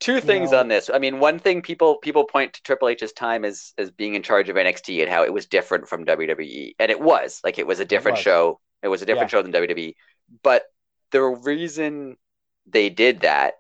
two 0.02 0.20
things 0.20 0.52
know- 0.52 0.60
on 0.60 0.68
this. 0.68 0.90
I 0.94 1.00
mean 1.00 1.20
one 1.20 1.40
thing 1.40 1.62
people 1.62 1.96
people 1.98 2.26
point 2.26 2.54
to 2.54 2.62
triple 2.64 2.90
h's 2.90 3.14
time 3.14 3.46
as 3.46 3.74
as 3.78 3.90
being 3.92 4.16
in 4.16 4.24
charge 4.24 4.50
of 4.50 4.58
nxt 4.58 5.02
and 5.02 5.10
how 5.10 5.24
it 5.24 5.32
was 5.32 5.46
different 5.46 5.88
from 5.88 6.06
wwe 6.06 6.74
and 6.80 6.92
it 6.92 7.00
was 7.00 7.40
like 7.44 7.58
it 7.58 7.68
was 7.68 7.80
a 7.80 7.86
different 7.86 8.18
was. 8.18 8.24
show. 8.24 8.60
It 8.84 8.90
was 8.90 9.02
a 9.02 9.06
different 9.06 9.32
show 9.32 9.42
than 9.42 9.54
wwe 9.54 9.96
but 10.44 10.64
the 11.12 11.22
reason 11.22 12.18
they 12.66 12.90
did 12.90 13.22
that 13.22 13.54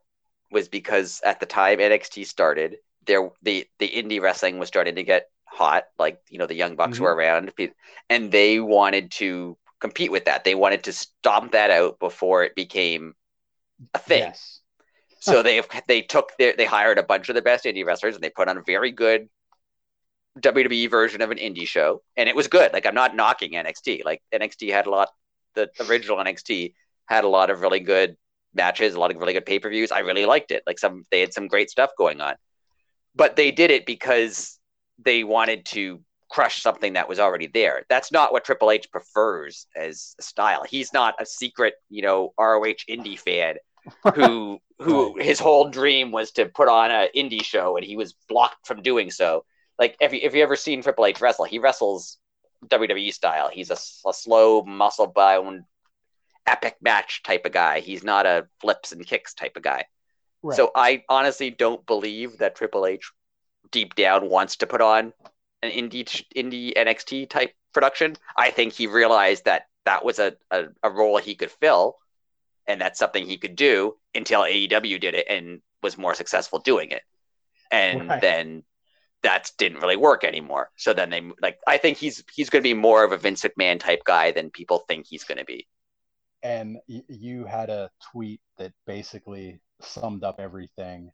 was 0.52 0.68
because 0.68 1.22
at 1.24 1.40
the 1.40 1.46
time 1.46 1.80
nxt 1.80 2.26
started 2.26 2.78
there 3.06 3.30
the 3.42 3.66
the 3.80 3.90
indie 3.90 4.22
wrestling 4.22 4.60
was 4.60 4.68
starting 4.68 4.96
to 4.96 5.04
get 5.04 5.30
hot 5.46 5.84
like 6.00 6.20
you 6.30 6.38
know 6.40 6.48
the 6.48 6.56
young 6.56 6.76
bucks 6.76 6.98
Mhm. 6.98 7.02
were 7.02 7.14
around. 7.16 7.52
And 8.10 8.32
they 8.32 8.60
wanted 8.60 9.12
to 9.14 9.58
compete 9.82 10.12
with 10.12 10.26
that. 10.26 10.44
They 10.46 10.56
wanted 10.56 10.84
to 10.86 10.94
stomp 10.94 11.52
that 11.52 11.72
out 11.72 12.00
before 12.00 12.44
it 12.44 12.56
became 12.56 13.16
a 13.94 14.00
thing. 14.00 14.20
Yes. 14.20 14.61
So 15.22 15.42
they 15.44 15.62
they 15.88 16.02
took 16.02 16.32
their 16.38 16.54
they 16.58 16.66
hired 16.66 16.98
a 16.98 17.04
bunch 17.04 17.30
of 17.30 17.36
the 17.36 17.42
best 17.42 17.66
indie 17.66 17.86
wrestlers 17.86 18.16
and 18.16 18.24
they 18.24 18.30
put 18.30 18.50
on 18.50 18.58
a 18.58 18.62
very 18.62 18.92
good 18.92 19.30
WWE 20.40 20.90
version 20.90 21.22
of 21.22 21.32
an 21.32 21.38
indie 21.38 21.68
show, 21.68 22.02
and 22.16 22.30
it 22.30 22.36
was 22.36 22.48
good. 22.48 22.74
Like 22.74 22.86
I'm 22.86 22.96
not 22.96 23.16
knocking 23.16 23.52
NXT. 23.52 24.06
Like 24.06 24.22
NXT 24.34 24.72
had 24.72 24.88
a 24.88 24.90
lot. 24.90 25.10
The 25.56 25.70
original 25.90 26.18
NXT 26.18 26.74
had 27.06 27.24
a 27.24 27.28
lot 27.28 27.50
of 27.50 27.62
really 27.62 27.82
good 27.82 28.16
matches, 28.54 28.96
a 28.96 29.00
lot 29.00 29.12
of 29.12 29.18
really 29.18 29.34
good 29.34 29.46
pay 29.46 29.60
per 29.60 29.70
views. 29.70 29.92
I 29.92 30.00
really 30.00 30.26
liked 30.26 30.52
it. 30.52 30.64
Like 30.66 30.80
some 30.80 31.06
they 31.12 31.20
had 31.20 31.34
some 31.34 31.48
great 31.48 31.70
stuff 31.70 31.92
going 31.98 32.22
on, 32.22 32.36
but 33.16 33.36
they 33.36 33.52
did 33.52 33.72
it 33.72 33.86
because 33.86 34.60
they 35.04 35.24
wanted 35.24 35.66
to 35.66 36.02
crush 36.30 36.62
something 36.62 36.94
that 36.94 37.10
was 37.10 37.20
already 37.20 37.48
there. 37.48 37.84
That's 37.90 38.12
not 38.12 38.32
what 38.32 38.46
Triple 38.46 38.72
H 38.72 38.90
prefers 38.90 39.68
as 39.76 40.16
a 40.18 40.24
style. 40.24 40.64
He's 40.64 40.94
not 40.94 41.16
a 41.20 41.26
secret, 41.26 41.74
you 41.90 42.02
know, 42.02 42.34
ROH 42.40 42.86
indie 42.90 43.20
fan 43.20 43.56
who 44.16 44.60
who 44.82 45.18
his 45.20 45.40
whole 45.40 45.70
dream 45.70 46.12
was 46.12 46.32
to 46.32 46.46
put 46.46 46.68
on 46.68 46.92
an 46.92 47.10
indie 47.16 47.44
show 47.44 47.78
and 47.78 47.86
he 47.86 47.96
was 47.96 48.14
blocked 48.28 48.66
from 48.66 48.82
doing 48.82 49.12
so. 49.12 49.46
Like 49.78 49.96
if 50.00 50.14
you 50.14 50.20
if 50.22 50.36
you 50.36 50.44
ever 50.44 50.56
seen 50.56 50.82
Triple 50.82 51.06
H 51.06 51.22
wrestle, 51.22 51.46
he 51.46 51.60
wrestles 51.60 52.18
WWE 52.68 53.14
style. 53.14 53.50
He's 53.52 53.72
a 53.72 53.76
slow, 53.76 54.64
muscle 54.64 55.08
bound, 55.08 55.64
epic 56.46 56.78
match 56.82 57.24
type 57.24 57.46
of 57.46 57.52
guy. 57.52 57.80
He's 57.80 58.04
not 58.04 58.26
a 58.26 58.48
flips 58.60 58.92
and 58.92 59.06
kicks 59.06 59.34
type 59.34 59.56
of 59.56 59.64
guy. 59.64 59.86
Right. 60.44 60.56
So 60.56 60.72
I 60.76 61.04
honestly 61.10 61.50
don't 61.50 61.86
believe 61.86 62.40
that 62.40 62.56
Triple 62.56 62.86
H 62.86 63.12
deep 63.72 63.96
down 63.96 64.30
wants 64.30 64.58
to 64.58 64.68
put 64.68 64.82
on 64.82 65.14
an 65.62 65.72
indie 65.72 66.26
indie 66.36 66.74
NXT 66.76 67.30
type 67.30 67.54
production. 67.74 68.16
I 68.36 68.52
think 68.52 68.74
he 68.74 68.88
realized 68.88 69.46
that 69.46 69.68
that 69.86 70.04
was 70.04 70.20
a, 70.20 70.34
a, 70.50 70.66
a 70.84 70.90
role 70.90 71.18
he 71.18 71.36
could 71.36 71.52
fill 71.52 71.98
and 72.68 72.80
that's 72.80 73.00
something 73.00 73.26
he 73.26 73.38
could 73.38 73.56
do 73.56 73.96
until 74.16 74.46
AEW 74.46 75.00
did 75.00 75.16
it 75.16 75.28
and 75.30 75.62
was 75.84 75.98
more 75.98 76.14
successful 76.16 76.60
doing 76.60 76.92
it. 76.92 77.04
And 77.72 78.20
Right. 78.20 78.22
then 78.22 78.64
that 79.24 79.52
didn't 79.58 79.80
really 79.82 79.98
work 79.98 80.24
anymore. 80.26 80.72
So 80.78 80.94
then 80.94 81.10
they 81.12 81.22
like 81.42 81.60
I 81.68 81.78
think 81.78 81.98
he's 81.98 82.24
he's 82.34 82.50
going 82.50 82.64
to 82.64 82.70
be 82.70 82.74
more 82.76 83.04
of 83.04 83.12
a 83.14 83.18
Vince 83.18 83.44
McMahon 83.44 83.80
type 83.80 84.04
guy 84.06 84.32
than 84.32 84.52
people 84.52 84.80
think 84.88 85.08
he's 85.08 85.24
going 85.26 85.40
to 85.40 85.46
be. 85.46 85.68
and 86.44 86.78
you 86.88 87.46
had 87.46 87.70
a 87.70 87.90
tweet 88.12 88.42
that 88.58 88.74
basically 88.86 89.60
summed 89.82 90.24
up 90.24 90.40
everything 90.40 91.12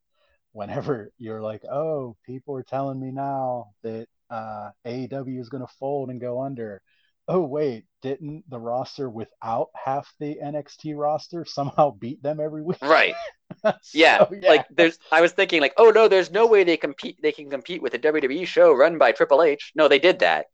whenever 0.53 1.11
you're 1.17 1.41
like 1.41 1.63
oh 1.65 2.15
people 2.25 2.55
are 2.55 2.63
telling 2.63 2.99
me 2.99 3.11
now 3.11 3.67
that 3.83 4.07
uh 4.29 4.69
AEW 4.85 5.39
is 5.39 5.49
going 5.49 5.65
to 5.65 5.73
fold 5.79 6.09
and 6.09 6.21
go 6.21 6.41
under 6.41 6.81
oh 7.27 7.41
wait 7.41 7.85
didn't 8.01 8.43
the 8.49 8.59
roster 8.59 9.09
without 9.09 9.69
half 9.73 10.13
the 10.19 10.37
NXT 10.41 10.93
roster 10.95 11.45
somehow 11.45 11.91
beat 11.91 12.21
them 12.23 12.39
every 12.39 12.63
week 12.63 12.77
Right. 12.81 13.15
So, 13.63 13.71
Yeah, 13.93 14.25
like 14.43 14.65
there's 14.69 14.99
I 15.11 15.21
was 15.21 15.31
thinking 15.31 15.61
like, 15.61 15.73
oh 15.77 15.89
no, 15.89 16.07
there's 16.07 16.29
no 16.29 16.45
way 16.47 16.63
they 16.63 16.77
compete 16.77 17.17
they 17.21 17.31
can 17.31 17.49
compete 17.49 17.81
with 17.81 17.93
a 17.93 17.99
WWE 17.99 18.45
show 18.45 18.73
run 18.73 18.97
by 18.97 19.11
Triple 19.13 19.41
H. 19.41 19.71
No, 19.73 19.87
they 19.87 19.99
did 19.99 20.19
that. 20.19 20.47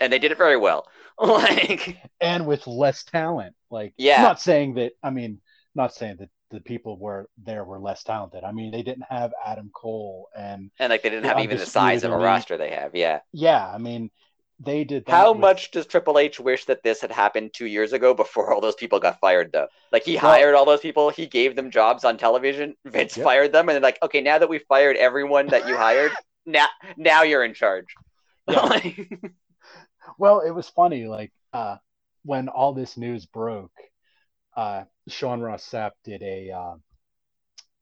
And 0.00 0.12
they 0.12 0.18
did 0.18 0.32
it 0.32 0.38
very 0.38 0.56
well. 0.56 0.86
like 1.18 1.96
and 2.20 2.46
with 2.46 2.66
less 2.66 3.04
talent 3.04 3.54
like 3.70 3.94
Yeah. 3.96 4.22
not 4.22 4.40
saying 4.40 4.74
that 4.74 4.92
I 5.02 5.10
mean 5.10 5.40
not 5.74 5.94
saying 5.94 6.16
that 6.18 6.28
the 6.50 6.60
people 6.60 6.98
were 6.98 7.28
there 7.42 7.64
were 7.64 7.78
less 7.78 8.02
talented 8.02 8.42
I 8.44 8.52
mean 8.52 8.70
they 8.72 8.82
didn't 8.82 9.04
have 9.08 9.32
Adam 9.44 9.70
Cole 9.74 10.28
and 10.36 10.70
and 10.78 10.90
like 10.90 11.02
they 11.02 11.10
didn't 11.10 11.26
have 11.26 11.38
even 11.38 11.58
the 11.58 11.66
size 11.66 12.04
of 12.04 12.12
a 12.12 12.16
roster 12.16 12.56
they 12.56 12.70
have. 12.70 12.94
Yeah. 12.94 13.20
yeah 13.32 13.66
I 13.66 13.78
mean 13.78 14.10
they 14.62 14.84
did 14.84 15.06
that 15.06 15.10
How 15.12 15.32
with- 15.32 15.40
much 15.40 15.70
does 15.70 15.86
Triple 15.86 16.18
H 16.18 16.38
wish 16.38 16.66
that 16.66 16.82
this 16.82 17.00
had 17.00 17.10
happened 17.10 17.52
two 17.54 17.66
years 17.66 17.92
ago 17.94 18.12
before 18.14 18.52
all 18.52 18.60
those 18.60 18.74
people 18.74 19.00
got 19.00 19.18
fired, 19.18 19.50
though? 19.52 19.68
Like 19.90 20.04
he 20.04 20.14
Well- 20.16 20.20
hired 20.32 20.54
all 20.54 20.64
those 20.66 20.80
people, 20.80 21.08
he 21.10 21.26
gave 21.26 21.56
them 21.56 21.70
jobs 21.70 22.04
on 22.04 22.16
television. 22.18 22.76
Vince 22.84 23.16
Yep. 23.16 23.24
fired 23.24 23.52
them, 23.52 23.68
and 23.68 23.76
then 23.76 23.82
like, 23.82 23.98
okay, 24.02 24.20
now 24.20 24.38
that 24.38 24.48
we 24.48 24.58
fired 24.58 24.96
everyone 24.96 25.46
that 25.48 25.66
you 25.66 25.76
hired, 25.76 26.12
now 26.46 26.66
now 26.96 27.22
you're 27.22 27.44
in 27.44 27.54
charge. 27.54 27.94
Yeah. 28.48 28.80
Well, 30.18 30.40
it 30.40 30.50
was 30.50 30.68
funny. 30.68 31.06
Like 31.06 31.32
uh, 31.52 31.76
when 32.24 32.48
all 32.48 32.72
this 32.74 32.96
news 32.96 33.26
broke, 33.26 33.72
uh, 34.56 34.84
Sean 35.08 35.40
Ross 35.40 35.64
Sapp 35.68 35.92
did 36.04 36.22
a 36.22 36.50
uh, 36.50 36.74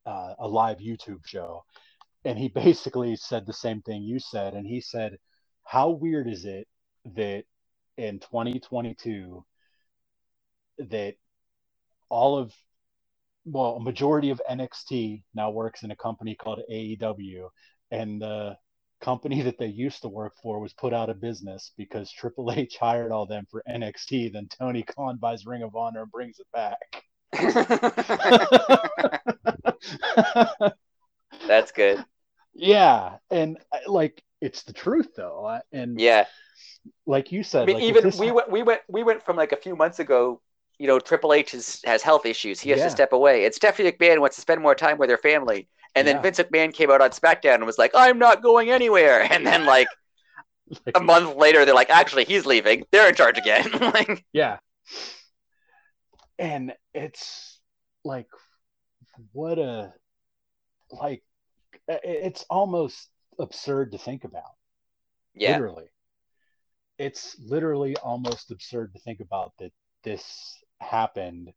uh, 0.07 0.35
a 0.39 0.47
live 0.47 0.79
YouTube 0.79 1.27
show, 1.27 1.65
and 2.25 2.39
he 2.39 2.49
basically 2.49 3.17
said 3.17 3.47
the 3.47 3.53
same 3.53 3.83
thing 3.83 4.03
you 4.03 4.19
said. 4.21 4.55
And 4.55 4.67
he 4.67 4.81
said, 4.81 5.19
"How 5.69 5.91
weird 5.91 6.29
is 6.29 6.47
it 6.47 6.67
that 7.15 7.45
in 7.99 8.21
2022 8.21 9.45
that 10.79 11.17
all 12.09 12.39
of 12.39 12.55
well, 13.45 13.77
a 13.77 13.81
majority 13.81 14.31
of 14.31 14.41
NXT 14.49 15.25
now 15.35 15.51
works 15.51 15.83
in 15.83 15.91
a 15.91 15.97
company 15.97 16.35
called 16.35 16.61
AEW, 16.71 17.51
and 17.91 18.21
the 18.23 18.57
company 19.01 19.43
that 19.43 19.59
they 19.59 19.67
used 19.67 20.01
to 20.03 20.09
work 20.09 20.35
for 20.43 20.61
was 20.61 20.73
put 20.75 20.93
out 20.95 21.11
of 21.11 21.21
business 21.21 21.73
because 21.77 22.11
Triple 22.13 22.53
H 22.53 22.77
hired 22.81 23.13
all 23.13 23.27
them 23.27 23.47
for 23.51 23.63
NXT. 23.69 24.33
Then 24.33 24.49
Tony 24.49 24.83
Khan 24.85 25.19
buys 25.19 25.45
Ring 25.47 25.63
of 25.63 25.77
Honor 25.77 26.03
and 26.03 26.11
brings 26.11 26.39
it 26.41 26.47
back. 26.53 27.05
That's 31.47 31.73
good. 31.73 32.05
yeah, 32.55 33.17
and 33.31 33.59
uh, 33.73 33.79
like 33.91 34.23
it's 34.41 34.63
the 34.63 34.73
truth 34.73 35.15
though, 35.17 35.61
and 35.73 36.01
Yeah. 36.01 36.27
like 37.07 37.33
you 37.33 37.43
said, 37.43 37.63
I 37.63 37.67
mean, 37.67 37.77
like, 37.77 37.85
even 37.85 38.11
we 38.19 38.29
ha- 38.29 38.35
went, 38.35 38.51
we 38.51 38.63
went, 38.63 38.81
we 38.89 39.03
went 39.03 39.23
from 39.25 39.37
like 39.37 39.53
a 39.53 39.57
few 39.57 39.77
months 39.77 39.99
ago. 39.99 40.41
You 40.79 40.87
know, 40.87 41.01
Triple 41.01 41.33
H 41.33 41.55
is, 41.55 41.81
has 41.85 42.03
health 42.03 42.25
issues. 42.25 42.61
He 42.61 42.71
has 42.71 42.79
Yeah. 42.81 42.85
to 42.85 42.91
step 42.91 43.13
away. 43.13 43.45
And 43.45 43.55
Stephanie 43.55 43.91
McMahon 43.91 44.21
wants 44.21 44.37
to 44.37 44.43
spend 44.43 44.63
more 44.63 44.75
time 44.77 44.99
with 44.99 45.11
her 45.11 45.19
family. 45.19 45.69
And 45.95 46.07
then 46.07 46.17
Yeah. 46.17 46.23
Vince 46.23 46.39
McMahon 46.39 46.73
came 46.73 46.91
out 46.91 47.01
on 47.01 47.11
SmackDown 47.11 47.57
and 47.57 47.67
was 47.67 47.79
like, 47.79 47.91
"I'm 47.95 48.19
not 48.19 48.43
going 48.43 48.71
anywhere." 48.71 49.27
And 49.33 49.47
then 49.47 49.65
like 49.65 49.89
like, 50.87 50.97
a 50.97 51.01
month 51.01 51.37
later, 51.37 51.65
they're 51.65 51.75
like, 51.75 51.91
"Actually, 51.91 52.25
he's 52.25 52.47
leaving. 52.47 52.85
They're 52.93 53.09
in 53.09 53.15
charge 53.15 53.39
again." 53.39 53.71
like, 53.81 54.25
yeah, 54.33 54.59
and 56.39 56.73
it's 56.95 57.61
like 58.05 58.29
what 59.33 59.59
a 59.59 59.93
like 60.91 61.23
it's 61.89 62.45
almost 62.51 63.09
absurd 63.39 63.93
to 63.93 63.99
think 63.99 64.25
about. 64.25 64.55
yeah, 65.35 65.53
literally 65.53 65.91
it's 66.99 67.37
literally 67.41 67.97
almost 67.97 68.51
absurd 68.51 68.93
to 68.93 68.99
think 69.01 69.21
about 69.21 69.53
that 69.59 69.73
this 70.03 70.59
happened 70.81 71.53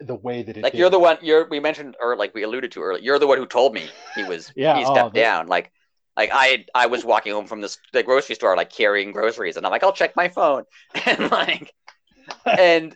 the 0.00 0.14
way 0.14 0.42
that 0.42 0.56
it 0.56 0.62
like 0.62 0.72
did. 0.72 0.78
you're 0.78 0.90
the 0.90 0.98
one. 0.98 1.18
You're 1.22 1.48
we 1.48 1.60
mentioned 1.60 1.96
or 2.00 2.16
like 2.16 2.34
we 2.34 2.42
alluded 2.42 2.72
to 2.72 2.82
earlier. 2.82 3.02
You're 3.02 3.18
the 3.18 3.26
one 3.26 3.38
who 3.38 3.46
told 3.46 3.74
me 3.74 3.88
he 4.14 4.24
was. 4.24 4.52
Yeah, 4.56 4.76
he 4.78 4.84
oh, 4.84 4.94
stepped 4.94 5.14
the- 5.14 5.20
down. 5.20 5.46
Like. 5.48 5.72
Like 6.14 6.28
I, 6.30 6.66
I 6.74 6.88
was 6.88 7.06
walking 7.06 7.32
home 7.32 7.46
from 7.46 7.62
the, 7.62 7.74
the 7.94 8.02
grocery 8.02 8.34
store, 8.34 8.54
like 8.54 8.68
carrying 8.68 9.12
groceries, 9.12 9.56
and 9.56 9.64
I'm 9.64 9.72
like, 9.72 9.82
I'll 9.82 9.94
check 9.94 10.14
my 10.14 10.28
phone, 10.28 10.64
and 11.06 11.30
like, 11.30 11.72
and 12.44 12.94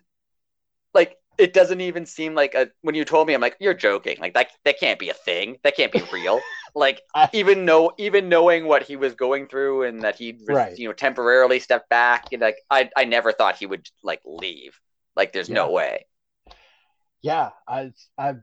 like 0.92 1.16
it 1.38 1.52
doesn't 1.52 1.80
even 1.80 2.06
seem 2.06 2.34
like 2.34 2.54
a 2.54 2.68
when 2.82 2.94
you 2.94 3.04
told 3.04 3.26
me 3.26 3.34
i'm 3.34 3.40
like 3.40 3.56
you're 3.60 3.74
joking. 3.74 4.16
Like 4.20 4.34
that 4.34 4.48
that 4.64 4.78
can't 4.80 4.98
be 4.98 5.10
a 5.10 5.14
thing. 5.14 5.56
That 5.64 5.76
can't 5.76 5.92
be 5.92 6.02
real. 6.12 6.40
Like 6.74 7.00
I- 7.14 7.30
even 7.32 7.64
know 7.64 7.92
even 7.98 8.28
knowing 8.28 8.66
what 8.66 8.82
he 8.82 8.96
was 8.96 9.14
going 9.14 9.48
through 9.48 9.84
and 9.84 10.02
that 10.02 10.16
he 10.16 10.38
Right. 10.48 10.76
you 10.76 10.88
know 10.88 10.92
temporarily 10.92 11.58
stepped 11.60 11.88
back 11.88 12.26
and 12.32 12.42
like 12.42 12.58
i 12.70 12.90
i 12.96 13.04
never 13.04 13.32
thought 13.32 13.56
he 13.56 13.66
would 13.66 13.88
like 14.02 14.20
leave. 14.26 14.78
Like 15.16 15.32
there's 15.32 15.50
no 15.50 15.70
way. 15.70 16.06
Yeah 17.22 17.50
I, 17.68 17.92
i've 18.18 18.42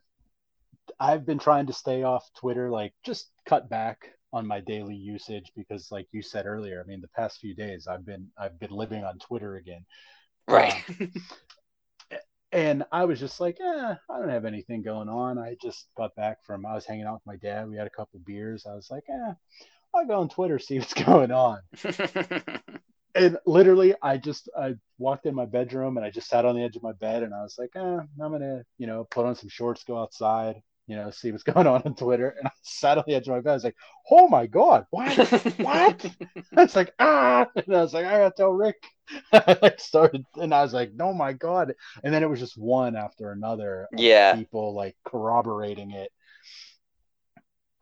i've 1.00 1.26
been 1.26 1.40
trying 1.40 1.66
to 1.68 1.74
stay 1.74 2.04
off 2.04 2.30
twitter 2.38 2.70
like 2.70 2.94
just 3.04 3.32
cut 3.46 3.70
back 3.70 4.10
on 4.32 4.48
my 4.48 4.60
daily 4.60 4.96
usage 4.96 5.52
because 5.56 5.92
like 5.92 6.08
you 6.12 6.22
said 6.22 6.46
earlier 6.46 6.82
i 6.84 6.88
mean 6.88 7.02
the 7.02 7.08
past 7.10 7.40
few 7.40 7.54
days 7.56 7.88
i've 7.88 8.06
been 8.06 8.28
i've 8.38 8.60
been 8.60 8.72
living 8.72 9.04
on 9.04 9.18
twitter 9.20 9.56
again. 9.58 9.86
Right. 10.48 10.74
Uh, 10.74 10.96
and 12.54 12.84
i 12.92 13.06
was 13.06 13.20
just 13.20 13.42
like 13.42 13.58
eh, 13.62 13.96
i 14.10 14.20
don't 14.20 14.30
have 14.30 14.46
anything 14.46 14.84
going 14.84 15.10
on. 15.10 15.38
I 15.40 15.58
just 15.62 15.88
got 15.98 16.16
back 16.16 16.38
from 16.46 16.66
i 16.66 16.76
was 16.76 16.86
hanging 16.86 17.06
out 17.06 17.16
with 17.16 17.26
my 17.26 17.38
dad. 17.38 17.70
We 17.70 17.78
had 17.78 17.88
a 17.88 17.92
couple 17.92 18.20
beers. 18.26 18.66
I 18.70 18.76
was 18.76 18.90
like 18.92 19.04
eh, 19.10 19.34
i'll 19.96 20.08
go 20.08 20.22
on 20.22 20.30
twitter 20.30 20.60
see 20.60 20.80
what's 20.80 20.94
going 21.06 21.32
on. 21.32 21.60
And 23.16 23.38
literally 23.46 23.94
i 24.02 24.18
just 24.18 24.50
i 24.58 24.76
walked 24.98 25.28
in 25.28 25.36
my 25.36 25.46
bedroom 25.46 25.98
and 25.98 26.06
i 26.06 26.10
just 26.10 26.30
sat 26.30 26.46
on 26.46 26.56
the 26.56 26.64
edge 26.64 26.76
of 26.76 26.84
my 26.84 26.94
bed 26.94 27.24
and 27.24 27.34
i 27.34 27.44
was 27.44 27.58
like 27.60 27.72
eh, 27.76 27.80
i'm 27.82 28.08
gonna 28.32 28.64
you 28.80 28.88
know 28.88 29.06
put 29.12 29.28
on 29.28 29.36
some 29.36 29.50
shorts 29.50 29.84
go 29.84 30.00
outside 30.00 30.64
you 30.88 30.96
know, 30.96 31.10
see 31.12 31.32
what's 31.32 31.44
going 31.44 31.68
on 31.68 31.82
on 31.84 31.96
Twitter. 31.96 32.36
And 32.38 32.48
I 32.48 32.52
sat 32.62 32.98
on 32.98 33.04
the 33.08 33.16
edge 33.16 33.28
of 33.28 33.34
my 33.34 33.42
bed. 33.42 33.52
I 33.52 33.54
was 33.54 33.64
like, 33.64 33.76
oh 34.12 34.28
my 34.28 34.48
God, 34.48 34.86
what? 34.90 35.16
what? 35.58 36.06
I 36.58 36.64
was 36.64 36.76
like, 36.76 36.94
ah. 37.00 37.48
And 37.56 37.76
I 37.76 37.82
was 37.82 37.94
like, 37.94 38.06
I 38.06 38.18
gotta 38.18 38.34
tell 38.36 38.52
Rick. 38.52 38.84
I 39.34 39.58
like 39.62 39.80
started 39.80 40.26
and 40.36 40.54
I 40.54 40.64
was 40.64 40.74
like, 40.74 40.92
oh 41.00 41.14
my 41.14 41.34
God. 41.34 41.74
And 42.04 42.14
then 42.14 42.24
it 42.24 42.30
was 42.30 42.40
just 42.40 42.58
one 42.58 42.96
after 42.96 43.32
another. 43.32 43.88
Yeah. 43.96 44.36
People 44.36 44.74
like 44.74 44.96
corroborating 45.06 45.92
it. 45.92 46.12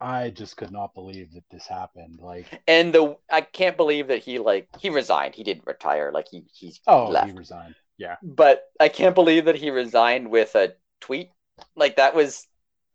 I 0.00 0.30
just 0.30 0.56
could 0.56 0.72
not 0.72 0.94
believe 0.94 1.32
that 1.34 1.44
this 1.48 1.64
happened. 1.64 2.18
Like, 2.20 2.46
and 2.66 2.92
the 2.92 3.16
I 3.30 3.40
can't 3.40 3.76
believe 3.76 4.08
that 4.08 4.18
he 4.18 4.40
like 4.40 4.68
he 4.80 4.90
resigned. 4.90 5.36
He 5.36 5.44
didn't 5.44 5.64
retire. 5.64 6.10
Like 6.12 6.26
he 6.28 6.42
he 6.52 6.74
oh 6.88 7.08
left. 7.08 7.30
he 7.30 7.36
resigned. 7.36 7.76
Yeah, 7.98 8.16
but 8.20 8.64
I 8.80 8.88
can't 8.88 9.14
believe 9.14 9.44
that 9.44 9.54
he 9.54 9.70
resigned 9.70 10.28
with 10.28 10.56
a 10.56 10.74
tweet. 11.00 11.30
Like 11.76 11.96
that 11.96 12.16
was 12.16 12.48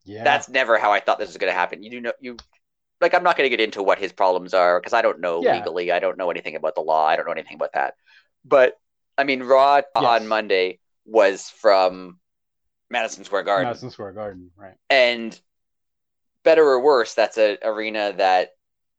yeah. 0.07 0.23
That's 0.23 0.49
never 0.49 0.77
how 0.77 0.91
I 0.91 0.99
thought 0.99 1.19
this 1.19 1.29
was 1.29 1.37
going 1.37 1.51
to 1.51 1.57
happen. 1.57 1.83
You 1.83 1.91
do 1.91 2.01
know 2.01 2.13
you 2.19 2.37
like 3.01 3.13
I'm 3.13 3.23
not 3.23 3.37
going 3.37 3.49
to 3.49 3.55
get 3.55 3.63
into 3.63 3.83
what 3.83 3.99
his 3.99 4.11
problems 4.11 4.53
are 4.53 4.79
because 4.79 4.93
I 4.93 5.01
don't 5.01 5.19
know 5.19 5.41
Yeah. 5.41 5.55
legally. 5.57 5.91
I 5.91 5.99
don't 5.99 6.17
know 6.17 6.31
anything 6.31 6.55
about 6.55 6.75
the 6.75 6.81
law. 6.81 7.05
I 7.05 7.15
don't 7.15 7.25
know 7.25 7.31
anything 7.33 7.55
about 7.55 7.73
that. 7.73 7.95
But 8.45 8.79
I 9.17 9.23
mean, 9.23 9.43
Raw 9.43 9.81
on 9.95 10.27
Monday 10.27 10.79
was 11.05 11.49
from 11.49 12.19
Madison 12.89 13.23
Square 13.23 13.43
Garden, 13.43 13.67
Madison 13.67 13.91
Square 13.91 14.13
Garden, 14.13 14.51
right? 14.57 14.75
and 14.89 15.39
better 16.43 16.63
or 16.63 16.79
worse, 16.79 17.13
that's 17.13 17.37
an 17.37 17.57
arena 17.63 18.13
that 18.17 18.51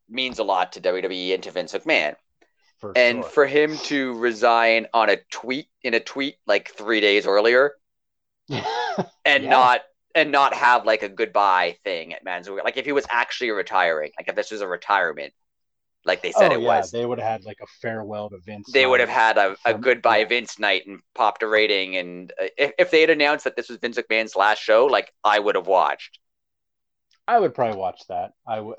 means 0.09 0.39
a 0.39 0.45
lot 0.45 0.73
to 0.73 0.81
WWE 0.81 1.35
and 1.35 1.43
to 1.45 1.51
Vince 1.51 1.73
McMahon. 1.73 2.17
For 2.79 2.93
And 2.97 3.23
sure. 3.23 3.31
for 3.31 3.47
him 3.47 3.77
to 3.79 4.15
resign 4.19 4.87
on 4.95 5.11
a 5.11 5.17
tweet 5.31 5.69
in 5.83 5.95
a 5.95 6.01
tweet 6.01 6.37
like 6.47 6.71
three 6.71 7.01
days 7.01 7.27
earlier 7.27 7.73
and 9.25 9.45
Yeah. 9.45 9.51
not 9.51 9.83
and 10.15 10.33
not 10.33 10.55
have 10.55 10.85
like 10.87 11.03
a 11.03 11.09
goodbye 11.09 11.77
thing 11.85 12.15
at 12.15 12.45
Square. 12.45 12.65
Like 12.65 12.77
if 12.77 12.87
he 12.87 12.93
was 12.93 13.07
actually 13.11 13.51
retiring, 13.51 14.11
like 14.19 14.29
if 14.29 14.35
this 14.35 14.51
was 14.51 14.61
a 14.61 14.69
retirement, 14.69 15.33
like 16.05 16.23
they 16.23 16.33
said 16.33 16.53
oh, 16.53 16.55
it 16.55 16.61
yeah, 16.63 16.79
was, 16.79 16.91
they 16.91 17.05
would 17.05 17.19
have 17.19 17.29
had 17.29 17.45
like 17.45 17.59
a 17.63 17.67
farewell 17.83 18.31
to 18.31 18.39
Vince. 18.39 18.71
they 18.73 18.87
would 18.87 19.01
have 19.01 19.09
had 19.09 19.37
a, 19.37 19.57
a 19.65 19.75
goodbye 19.75 20.19
yeah. 20.19 20.29
Vince 20.29 20.59
night 20.59 20.87
and 20.87 21.01
popped 21.15 21.43
a 21.43 21.47
rating. 21.47 21.97
And 21.97 22.33
uh, 22.41 22.47
if, 22.57 22.73
if 22.79 22.91
they 22.91 23.01
had 23.01 23.11
announced 23.11 23.45
that 23.45 23.57
this 23.57 23.69
was 23.69 23.79
Vince 23.79 23.99
McMahon's 23.99 24.37
last 24.37 24.61
show, 24.61 24.87
like 24.87 25.13
I 25.23 25.39
would 25.39 25.55
have 25.55 25.67
watched. 25.67 26.19
I 27.27 27.39
would 27.39 27.55
probably 27.55 27.79
watch 27.79 28.01
that. 28.09 28.33
I 28.47 28.61
would. 28.61 28.77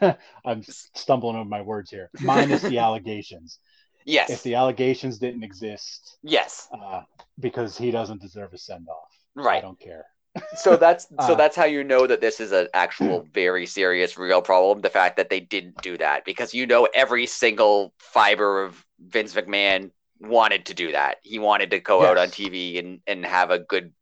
I'm 0.44 0.62
stumbling 0.62 1.36
over 1.36 1.48
my 1.48 1.60
words 1.60 1.90
here. 1.90 2.10
Minus 2.20 2.62
the 2.62 2.78
allegations. 2.86 3.58
Yes, 4.04 4.30
If 4.30 4.42
the 4.42 4.54
allegations 4.54 5.18
didn't 5.18 5.42
exist, 5.44 6.18
yes, 6.22 6.70
uh, 6.70 7.02
because 7.38 7.76
he 7.78 7.90
doesn't 7.90 8.20
deserve 8.22 8.52
a 8.54 8.58
send 8.58 8.88
off. 8.88 9.12
Right. 9.34 9.58
I 9.58 9.60
don't 9.60 9.78
care. 9.78 10.06
So 10.54 10.76
that's 10.76 11.08
so 11.20 11.34
Uh, 11.34 11.36
that's 11.36 11.56
how 11.56 11.64
you 11.66 11.84
know 11.84 12.06
that 12.06 12.20
this 12.20 12.40
is 12.40 12.52
an 12.52 12.68
actual 12.74 13.26
very 13.32 13.66
serious 13.66 14.16
real 14.16 14.42
problem. 14.42 14.82
The 14.82 14.90
fact 14.90 15.16
that 15.16 15.30
they 15.30 15.40
didn't 15.40 15.80
do 15.80 15.98
that 15.98 16.24
because 16.24 16.54
you 16.54 16.66
know 16.66 16.88
every 16.94 17.26
single 17.26 17.94
fiber 17.98 18.62
of 18.64 18.84
Vince 19.00 19.34
McMahon 19.34 19.90
wanted 20.20 20.66
to 20.66 20.74
do 20.74 20.92
that. 20.92 21.18
He 21.22 21.38
wanted 21.40 21.70
to 21.72 21.80
go 21.80 22.04
out 22.04 22.18
on 22.18 22.30
TV 22.30 22.78
and 22.78 23.00
and 23.06 23.26
have 23.26 23.50
a 23.50 23.58
good 23.60 23.92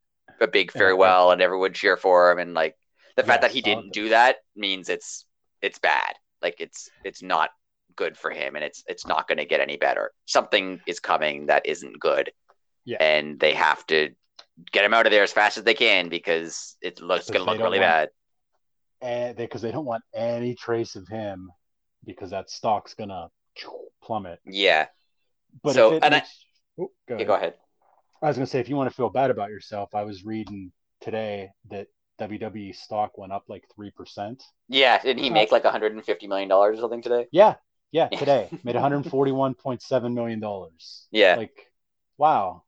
a 0.41 0.49
big 0.49 0.73
Yeah, 0.75 0.93
farewell 0.97 1.31
and 1.33 1.43
everyone 1.43 1.73
cheer 1.75 1.97
for 1.97 2.33
him 2.33 2.39
and 2.39 2.55
like 2.55 2.77
the 3.17 3.25
fact 3.25 3.43
that 3.43 3.53
he 3.53 3.63
didn't 3.63 3.93
do 3.93 4.11
that 4.11 4.37
means 4.57 4.89
it's 4.91 5.27
it's 5.63 5.79
bad. 5.79 6.15
Like 6.43 6.57
it's 6.61 6.91
it's 7.05 7.23
not 7.23 7.51
good 7.97 8.17
for 8.17 8.31
him 8.31 8.55
and 8.57 8.65
it's 8.65 8.83
it's 8.87 9.07
not 9.07 9.29
going 9.29 9.39
to 9.39 9.45
get 9.45 9.61
any 9.61 9.77
better. 9.77 10.13
Something 10.27 10.81
is 10.87 11.01
coming 11.01 11.47
that 11.47 11.67
isn't 11.67 11.99
good. 12.01 12.33
Yeah. 12.85 12.99
And 13.01 13.39
they 13.39 13.55
have 13.55 13.87
to 13.89 14.11
get 14.73 14.85
him 14.85 14.93
out 14.95 15.07
of 15.07 15.13
there 15.13 15.23
as 15.23 15.33
fast 15.33 15.57
as 15.59 15.65
they 15.65 15.75
can 15.75 16.09
because 16.09 16.77
it 16.83 17.01
looks 17.01 17.31
going 17.31 17.45
to 17.45 17.51
look 17.51 17.61
really 17.61 17.79
want- 17.79 17.91
bad. 17.91 18.09
And 19.01 19.37
because 19.37 19.63
they, 19.63 19.73
don't 19.73 19.85
want 19.85 20.05
any 20.15 20.55
trace 20.55 20.95
of 20.95 21.09
him, 21.09 21.51
because 22.05 22.31
that 22.31 22.51
stock's 22.51 22.95
gonna 22.95 23.29
plummet. 24.01 24.39
Yeah. 24.45 24.87
But 25.63 25.75
So, 25.75 25.99
and 25.99 26.15
I- 26.15 26.23
oh, 26.79 26.91
go 27.09 27.15
Yeah, 27.15 27.15
ahead. 27.17 27.27
go 27.27 27.35
ahead. 27.35 27.55
I 28.23 28.29
was 28.29 28.37
gonna 28.37 28.47
say 28.47 28.61
if 28.61 28.69
you 28.69 28.77
want 28.77 28.89
to 28.91 28.95
feel 28.95 29.11
bad 29.11 29.31
about 29.33 29.51
yourself, 29.51 29.93
I 29.95 30.05
was 30.05 30.25
reading 30.25 30.71
today 31.01 31.51
that 31.71 31.89
WWE 32.21 32.73
stock 32.73 33.19
went 33.19 33.33
up 33.33 33.43
like 33.49 33.65
three 33.75 33.91
percent. 33.91 34.41
Yeah, 34.69 35.03
didn't 35.03 35.25
he 35.25 35.31
Uh, 35.31 35.35
make 35.35 35.51
like 35.51 35.65
150 35.65 36.29
million 36.29 36.49
dollars 36.49 36.79
or 36.79 36.83
something 36.83 37.03
today? 37.03 37.27
Yeah, 37.33 37.55
yeah, 37.93 38.09
today 38.19 38.49
made 38.65 38.75
141.7 38.75 40.15
million 40.15 40.41
dollars. 40.41 41.07
Yeah. 41.11 41.37
Like, 41.37 41.73
wow, 42.19 42.65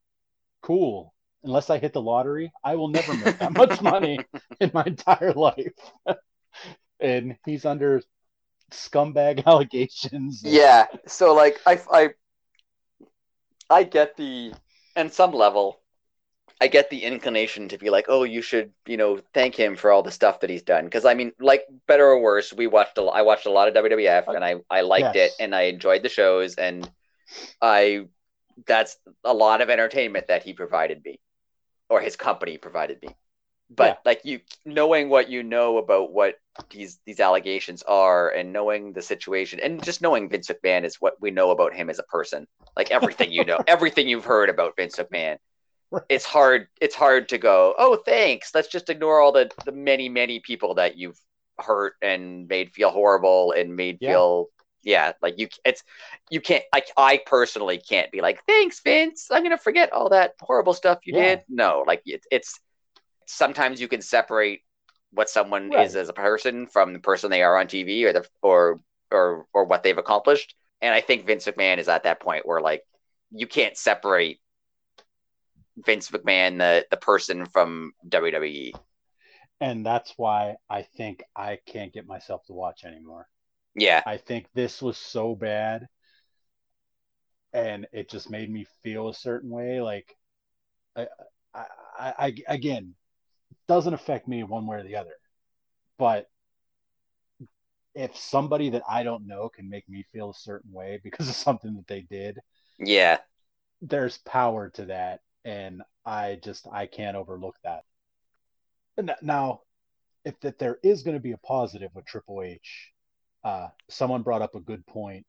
cool. 0.61 1.13
Unless 1.43 1.69
I 1.69 1.77
hit 1.77 1.93
the 1.93 2.01
lottery, 2.01 2.51
I 2.63 2.75
will 2.75 2.87
never 2.87 3.13
make 3.13 3.37
that 3.39 3.53
much 3.53 3.81
money 3.81 4.19
in 4.59 4.71
my 4.73 4.83
entire 4.85 5.33
life. 5.33 5.73
and 6.99 7.37
he's 7.45 7.65
under 7.65 8.01
scumbag 8.71 9.45
allegations. 9.45 10.41
Yeah. 10.43 10.85
So 11.07 11.33
like 11.33 11.59
I 11.65 11.79
I 11.91 12.09
I 13.69 13.83
get 13.83 14.17
the 14.17 14.53
and 14.95 15.11
some 15.11 15.33
level 15.33 15.81
I 16.61 16.67
get 16.67 16.89
the 16.89 17.03
inclination 17.03 17.67
to 17.69 17.77
be 17.77 17.89
like, 17.89 18.05
"Oh, 18.07 18.23
you 18.23 18.41
should, 18.41 18.73
you 18.87 18.97
know, 18.97 19.19
thank 19.33 19.55
him 19.55 19.75
for 19.75 19.91
all 19.91 20.03
the 20.03 20.11
stuff 20.11 20.39
that 20.39 20.49
he's 20.49 20.63
done." 20.63 20.89
Cuz 20.89 21.05
I 21.05 21.13
mean, 21.13 21.33
like 21.39 21.65
better 21.87 22.05
or 22.05 22.19
worse, 22.19 22.53
we 22.53 22.67
watched 22.67 22.97
a, 22.97 23.03
I 23.03 23.21
watched 23.23 23.45
a 23.45 23.51
lot 23.51 23.67
of 23.67 23.73
WWF 23.73 24.27
and 24.27 24.43
I 24.43 24.55
I 24.69 24.81
liked 24.81 25.15
Yes. 25.15 25.15
it 25.15 25.31
and 25.39 25.53
I 25.55 25.63
enjoyed 25.63 26.03
the 26.03 26.09
shows 26.09 26.55
and 26.55 26.89
I 27.61 28.07
that's 28.67 28.97
a 29.23 29.33
lot 29.33 29.61
of 29.61 29.69
entertainment 29.69 30.27
that 30.27 30.43
he 30.43 30.53
provided 30.53 31.03
me 31.05 31.19
or 31.89 32.01
his 32.01 32.15
company 32.15 32.57
provided 32.57 33.01
me. 33.01 33.09
But 33.69 33.97
Yeah. 33.97 33.97
like 34.05 34.21
you 34.25 34.41
knowing 34.65 35.09
what 35.09 35.29
you 35.29 35.43
know 35.43 35.77
about 35.77 36.11
what 36.13 36.35
these 36.71 36.99
these 37.05 37.19
allegations 37.19 37.83
are 37.83 38.29
and 38.29 38.53
knowing 38.53 38.93
the 38.93 39.01
situation 39.01 39.59
and 39.59 39.83
just 39.83 40.01
knowing 40.01 40.29
Vince 40.29 40.49
McMahon 40.49 40.83
is 40.85 41.01
what 41.01 41.19
we 41.21 41.31
know 41.31 41.51
about 41.51 41.73
him 41.75 41.89
as 41.89 41.99
a 41.99 42.03
person. 42.03 42.47
Like 42.77 42.91
everything 42.91 43.31
you 43.31 43.45
know, 43.45 43.59
everything 43.67 44.07
you've 44.07 44.25
heard 44.25 44.49
about 44.49 44.75
Vince 44.77 44.97
McMahon. 44.97 45.37
It's 46.09 46.25
hard 46.25 46.67
it's 46.81 46.95
hard 46.95 47.29
to 47.29 47.37
go, 47.37 47.73
"Oh, 47.77 47.97
thanks. 48.05 48.51
Let's 48.53 48.67
just 48.67 48.89
ignore 48.89 49.19
all 49.21 49.31
the 49.31 49.51
the 49.65 49.71
many 49.71 50.09
many 50.09 50.39
people 50.39 50.75
that 50.75 50.97
you've 50.97 51.19
hurt 51.59 51.93
and 52.01 52.47
made 52.47 52.73
feel 52.73 52.89
horrible 52.91 53.53
and 53.53 53.75
made 53.75 53.99
Yeah. 53.99 54.11
feel 54.11 54.49
yeah, 54.83 55.13
like 55.21 55.39
you 55.39 55.47
it's 55.65 55.83
you 56.29 56.41
can't 56.41 56.63
I 56.73 56.83
I 56.97 57.21
personally 57.25 57.77
can't 57.79 58.11
be 58.11 58.21
like, 58.21 58.39
"Thanks, 58.47 58.81
Vince. 58.81 59.27
I'm 59.31 59.41
going 59.43 59.57
to 59.57 59.63
forget 59.63 59.91
all 59.93 60.09
that 60.09 60.33
horrible 60.39 60.73
stuff 60.73 60.99
you 61.05 61.13
Yeah. 61.13 61.37
did." 61.37 61.41
No, 61.49 61.83
like 61.87 62.01
it, 62.05 62.23
it's 62.31 62.59
sometimes 63.27 63.81
you 63.81 63.87
can 63.87 64.01
separate 64.01 64.61
what 65.11 65.29
someone 65.29 65.71
Right. 65.71 65.87
is 65.87 65.95
as 65.95 66.09
a 66.09 66.13
person 66.13 66.67
from 66.67 66.93
the 66.93 66.99
person 66.99 67.29
they 67.31 67.43
are 67.43 67.57
on 67.57 67.67
TV 67.67 68.05
or 68.05 68.13
the 68.13 68.27
or 68.41 68.81
or 69.11 69.45
or 69.53 69.65
what 69.65 69.83
they've 69.83 69.97
accomplished. 69.97 70.55
And 70.81 70.93
I 70.93 71.01
think 71.01 71.25
Vince 71.25 71.45
McMahon 71.45 71.77
is 71.77 71.87
at 71.87 72.03
that 72.03 72.19
point 72.19 72.45
where 72.45 72.61
like 72.61 72.83
you 73.31 73.47
can't 73.47 73.77
separate 73.77 74.39
Vince 75.77 76.09
McMahon 76.11 76.57
the 76.59 76.85
the 76.89 76.97
person 76.97 77.45
from. 77.45 77.93
WWE. 78.07 78.73
And 79.59 79.85
that's 79.85 80.13
why 80.17 80.55
I 80.69 80.83
think 80.83 81.23
I 81.35 81.57
can't 81.65 81.91
get 81.93 82.07
myself 82.07 82.45
to 82.45 82.53
watch 82.53 82.83
anymore. 82.85 83.27
Yeah. 83.75 84.03
I 84.05 84.17
think 84.17 84.47
this 84.53 84.81
was 84.81 84.97
so 84.97 85.35
bad 85.35 85.87
and 87.53 87.87
it 87.93 88.09
just 88.09 88.29
made 88.29 88.51
me 88.51 88.65
feel 88.83 89.09
a 89.09 89.13
certain 89.13 89.49
way. 89.49 89.81
Like, 89.81 90.15
I, 90.95 91.07
I, 91.53 91.65
I, 91.99 92.13
I 92.19 92.35
again, 92.47 92.95
doesn't 93.67 93.93
affect 93.93 94.27
me 94.27 94.43
one 94.43 94.67
way 94.67 94.77
or 94.79 94.83
the 94.83 94.97
other. 94.97 95.15
But 95.97 96.29
if 97.93 98.15
somebody 98.17 98.69
that 98.71 98.83
I 98.87 99.03
don't 99.03 99.25
know 99.27 99.49
can 99.49 99.69
make 99.69 99.87
me 99.87 100.03
feel 100.11 100.29
a 100.31 100.33
certain 100.35 100.71
way 100.71 100.99
because 101.03 101.29
of 101.29 101.35
something 101.35 101.75
that 101.75 101.87
they 101.87 102.01
did, 102.01 102.39
Yeah. 102.79 103.19
there's 103.81 104.17
power 104.19 104.69
to 104.71 104.85
that. 104.85 105.21
And 105.45 105.83
I 106.05 106.39
just, 106.43 106.67
I 106.71 106.87
can't 106.87 107.15
overlook 107.15 107.55
that. 107.63 107.83
And 108.97 109.15
Now, 109.21 109.61
if 110.25 110.39
that 110.41 110.57
there 110.59 110.79
is 110.83 111.03
going 111.03 111.15
to 111.15 111.21
be 111.21 111.33
a 111.33 111.37
positive 111.37 111.91
with 111.93 112.05
Triple 112.05 112.41
H, 112.41 112.91
uh, 113.43 113.67
someone 113.89 114.23
brought 114.23 114.41
up 114.41 114.55
a 114.55 114.59
good 114.59 114.85
point 114.87 115.25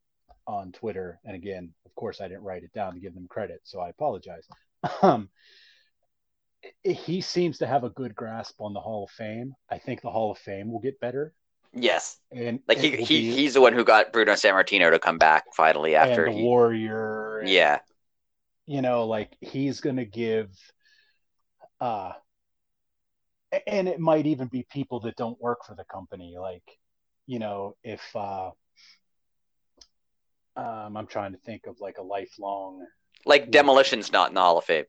on 0.47 0.71
Twitter, 0.71 1.19
and 1.23 1.35
again, 1.35 1.71
of 1.85 1.93
course, 1.93 2.19
I 2.19 2.27
didn't 2.27 2.43
write 2.43 2.63
it 2.63 2.73
down 2.73 2.93
to 2.95 2.99
give 2.99 3.13
them 3.13 3.27
credit, 3.29 3.61
so 3.63 3.79
I 3.79 3.89
apologize. 3.89 4.47
Um, 5.01 5.29
he 6.83 7.21
seems 7.21 7.59
to 7.59 7.67
have 7.67 7.83
a 7.83 7.89
good 7.89 8.15
grasp 8.15 8.59
on 8.59 8.73
the 8.73 8.79
Hall 8.79 9.03
of 9.03 9.11
Fame. 9.11 9.53
I 9.69 9.77
think 9.77 10.01
the 10.01 10.09
Hall 10.09 10.31
of 10.31 10.37
Fame 10.37 10.71
will 10.71 10.79
get 10.79 10.99
better. 10.99 11.33
Yes, 11.73 12.17
and 12.31 12.59
like 12.67 12.79
he, 12.79 12.91
he 12.91 13.21
be- 13.21 13.35
he's 13.35 13.53
the 13.53 13.61
one 13.61 13.73
who 13.73 13.83
got 13.83 14.11
Bruno 14.11 14.33
Sammartino 14.33 14.89
to 14.89 14.99
come 14.99 15.17
back 15.17 15.45
finally 15.53 15.95
after 15.95 16.27
he. 16.27 16.41
Warrior. 16.41 17.39
and, 17.39 17.49
Yeah, 17.49 17.79
you 18.67 18.81
know, 18.81 19.05
like 19.07 19.35
he's 19.41 19.81
gonna 19.81 20.05
give. 20.05 20.49
uh 21.81 22.11
and 23.65 23.87
it 23.87 23.99
might 23.99 24.25
even 24.25 24.47
be 24.49 24.65
people 24.69 24.99
that 24.99 25.15
don't 25.15 25.39
work 25.41 25.59
for 25.65 25.73
the 25.75 25.85
company 25.85 26.35
like 26.37 26.63
you 27.27 27.39
know 27.39 27.75
if 27.83 28.01
uh 28.15 28.51
um 30.57 30.97
i'm 30.97 31.07
trying 31.07 31.31
to 31.31 31.37
think 31.39 31.65
of 31.65 31.79
like 31.79 31.97
a 31.97 32.01
lifelong 32.01 32.85
like 33.25 33.49
Demolition's 33.51 34.11
not 34.11 34.29
in 34.29 34.35
the 34.35 34.41
Hall 34.41 34.57
of 34.57 34.65
Fame 34.65 34.85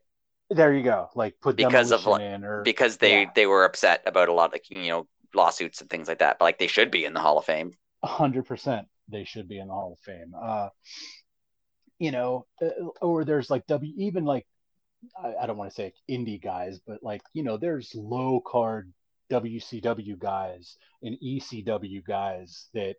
there 0.49 0.73
you 0.73 0.83
go 0.83 1.09
like 1.15 1.35
put 1.41 1.55
Because 1.55 1.91
of, 1.91 2.05
in 2.07 2.43
or 2.43 2.63
because 2.63 2.97
they 2.97 3.21
Yeah. 3.21 3.31
they 3.35 3.45
were 3.45 3.63
upset 3.65 4.03
about 4.05 4.29
a 4.29 4.33
lot 4.33 4.47
of 4.47 4.51
like 4.53 4.69
you 4.69 4.89
know 4.89 5.07
lawsuits 5.33 5.79
and 5.81 5.89
things 5.89 6.07
like 6.07 6.19
that. 6.19 6.37
But 6.39 6.45
like 6.45 6.59
they 6.59 6.67
should 6.67 6.91
be 6.91 7.05
in 7.05 7.13
the 7.13 7.19
Hall 7.19 7.37
of 7.37 7.45
Fame. 7.45 7.73
hundred 8.03 8.45
percent 8.45 8.87
they 9.07 9.23
should 9.23 9.47
be 9.47 9.59
in 9.59 9.67
the 9.67 9.73
Hall 9.73 9.93
of 9.93 9.99
Fame. 9.99 10.33
Uh, 10.39 10.69
you 11.99 12.11
know, 12.11 12.45
uh, 12.61 12.69
or 13.01 13.23
there's 13.25 13.49
like 13.49 13.67
W, 13.67 13.93
even 13.97 14.25
like 14.25 14.45
I, 15.21 15.35
I 15.43 15.45
don't 15.45 15.57
want 15.57 15.69
to 15.69 15.75
say 15.75 15.93
indie 16.09 16.41
guys, 16.41 16.79
but 16.85 17.03
like 17.03 17.21
you 17.33 17.43
know, 17.43 17.57
there's 17.57 17.93
low 17.95 18.41
card 18.45 18.91
WCW 19.31 20.17
guys 20.17 20.77
and 21.03 21.17
ECW 21.21 22.03
guys 22.03 22.67
that 22.73 22.95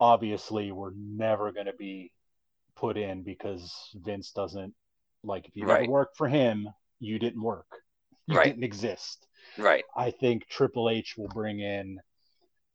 obviously 0.00 0.70
were 0.70 0.94
never 0.96 1.50
going 1.52 1.66
to 1.66 1.72
be 1.72 2.12
put 2.76 2.96
in 2.96 3.22
because 3.24 3.90
Vince 3.96 4.30
doesn't 4.30 4.74
like 5.24 5.48
if 5.48 5.56
you 5.56 5.64
Right. 5.64 5.80
never 5.80 5.90
worked 5.90 6.16
for 6.16 6.28
him, 6.28 6.68
you 7.00 7.18
didn't 7.18 7.42
work, 7.42 7.66
you 8.26 8.36
Right. 8.36 8.44
didn't 8.44 8.64
exist. 8.64 9.26
Right. 9.56 9.84
I 9.96 10.12
think 10.12 10.46
Triple 10.48 10.88
H 10.90 11.16
will 11.18 11.28
bring 11.28 11.58
in 11.60 11.98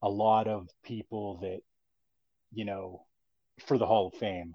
a 0.02 0.10
lot 0.10 0.48
of 0.48 0.68
people 0.84 1.38
that, 1.42 1.62
you 2.54 2.66
know, 2.66 3.06
for 3.66 3.78
the 3.78 3.86
Hall 3.86 4.08
of 4.08 4.20
Fame 4.20 4.54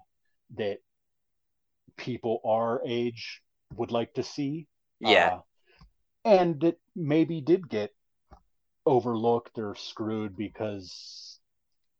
that 0.57 0.77
people 1.99 2.41
our 2.45 2.81
age 2.87 3.41
would 3.75 3.91
like 3.91 4.13
to 4.15 4.23
see. 4.23 4.67
Yeah. 4.99 5.31
Uh, 5.31 5.39
and 6.25 6.63
it 6.63 6.79
maybe 6.95 7.41
did 7.41 7.69
get 7.69 7.91
overlooked 8.85 9.57
or 9.59 9.75
screwed 9.75 10.35
because 10.37 11.39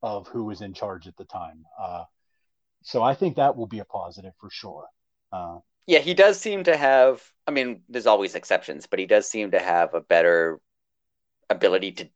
of 0.03 0.27
who 0.29 0.45
was 0.45 0.61
in 0.61 0.73
charge 0.73 1.07
at 1.07 1.17
the 1.17 1.25
time. 1.25 1.65
Uh, 1.81 2.05
so 2.83 3.03
I 3.03 3.15
think 3.15 3.37
that 3.37 3.57
will 3.57 3.67
be 3.67 3.79
a 3.79 3.85
positive 3.85 4.33
for 4.39 4.49
sure. 4.51 4.87
Uh, 5.33 5.59
Yeah, 5.87 5.99
he 5.99 6.13
does 6.13 6.39
seem 6.39 6.63
to 6.65 6.77
have. 6.77 7.23
I 7.47 7.51
mean, 7.51 7.83
there's 7.89 8.05
always 8.07 8.35
exceptions, 8.35 8.85
but 8.87 8.99
he 8.99 9.05
does 9.07 9.27
seem 9.29 9.51
to 9.51 9.59
have 9.59 9.93
a 9.93 10.01
better 10.01 10.59
ability 11.49 11.93
to 11.93 12.09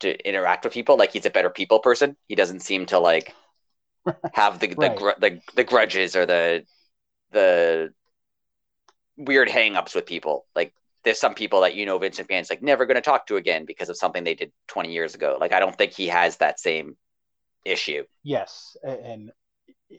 to 0.00 0.28
interact 0.28 0.64
with 0.64 0.74
people. 0.74 0.96
Like 0.98 1.12
he's 1.12 1.26
a 1.26 1.30
better 1.30 1.50
people 1.50 1.80
person. 1.80 2.16
He 2.28 2.36
doesn't 2.36 2.60
seem 2.62 2.86
to 2.86 2.98
like 3.00 3.36
have 4.32 4.58
the 4.60 4.74
the 4.74 4.88
Right. 4.88 4.90
gr- 4.90 5.18
the, 5.20 5.42
the 5.54 5.64
grudges 5.64 6.16
or 6.16 6.26
the 6.26 6.66
the 7.32 7.92
weird 9.16 9.48
hangups 9.48 9.94
with 9.94 10.06
people. 10.06 10.46
Like 10.54 10.72
there's 11.04 11.20
some 11.20 11.34
people 11.34 11.60
that 11.62 11.74
you 11.74 11.86
know 11.86 11.98
Vince 11.98 12.18
McMahon's 12.18 12.50
like 12.50 12.62
never 12.62 12.86
going 12.86 12.96
to 12.96 13.00
talk 13.00 13.26
to 13.28 13.36
again 13.36 13.64
because 13.66 13.88
of 13.88 13.96
something 13.96 14.24
they 14.24 14.34
did 14.34 14.52
20 14.68 14.92
years 14.92 15.14
ago. 15.14 15.36
Like 15.40 15.52
I 15.52 15.60
don't 15.60 15.76
think 15.76 15.92
he 15.92 16.08
has 16.08 16.36
that 16.38 16.60
same 16.60 16.96
issue. 17.64 18.04
yes 18.22 18.76
and 18.84 19.32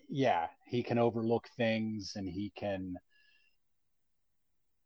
yeah 0.10 0.48
he 0.66 0.84
can 0.84 0.98
overlook 0.98 1.48
things 1.58 2.14
and 2.16 2.28
he 2.28 2.52
can 2.58 2.96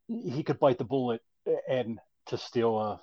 he 0.08 0.42
could 0.42 0.58
bite 0.58 0.78
the 0.78 0.84
bullet 0.84 1.20
and 1.68 1.98
to 2.26 2.36
steal 2.36 2.78
a, 2.78 3.00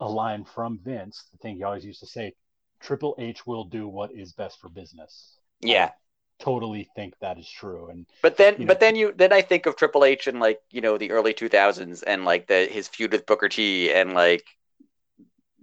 a 0.00 0.08
line 0.08 0.44
from 0.44 0.78
vince 0.82 1.24
the 1.32 1.38
thing 1.38 1.56
he 1.56 1.62
always 1.62 1.84
used 1.84 2.00
to 2.00 2.06
say 2.06 2.34
triple 2.80 3.14
h 3.18 3.46
will 3.46 3.64
do 3.64 3.88
what 3.88 4.10
is 4.12 4.32
best 4.32 4.58
for 4.60 4.68
business 4.68 5.38
Yeah. 5.60 5.90
Totally 6.40 6.84
think 6.96 7.14
that 7.20 7.38
is 7.38 7.48
true 7.48 7.88
and 7.90 8.06
But 8.22 8.36
then, 8.36 8.58
you 8.58 8.66
know- 8.66 8.68
but 8.68 8.80
then 8.80 8.96
you 8.96 9.12
then 9.12 9.32
I 9.32 9.40
think 9.42 9.66
of 9.66 9.76
Triple 9.76 10.04
H 10.04 10.26
in 10.26 10.38
like 10.40 10.60
you 10.70 10.80
know 10.80 10.98
the 10.98 11.10
early 11.10 11.32
two 11.34 11.48
thousands 11.48 12.02
and 12.02 12.24
like 12.24 12.46
the 12.46 12.66
his 12.66 12.88
feud 12.88 13.12
with 13.12 13.26
Booker 13.26 13.48
T 13.48 13.92
and 13.92 14.14
like 14.14 14.44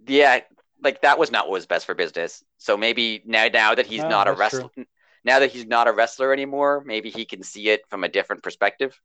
yeah, 0.08 0.42
like 0.84 1.02
that 1.02 1.20
was 1.20 1.32
not 1.32 1.46
what 1.48 1.54
was 1.54 1.66
best 1.66 1.86
for 1.86 1.96
business. 1.96 2.44
So 2.58 2.78
maybe 2.78 3.22
now 3.26 3.48
now 3.48 3.76
that 3.76 3.88
he's 3.88 4.02
No, 4.02 4.10
not 4.10 4.28
a 4.28 4.34
wrestler, 4.34 4.70
now 5.24 5.40
that 5.40 5.52
he's 5.52 5.66
not 5.66 5.88
a 5.88 5.94
wrestler 5.94 6.34
anymore, 6.34 6.84
maybe 6.86 7.10
he 7.10 7.26
can 7.26 7.44
see 7.44 7.70
it 7.70 7.88
from 7.90 8.04
a 8.04 8.10
different 8.10 8.44
perspective. 8.44 9.00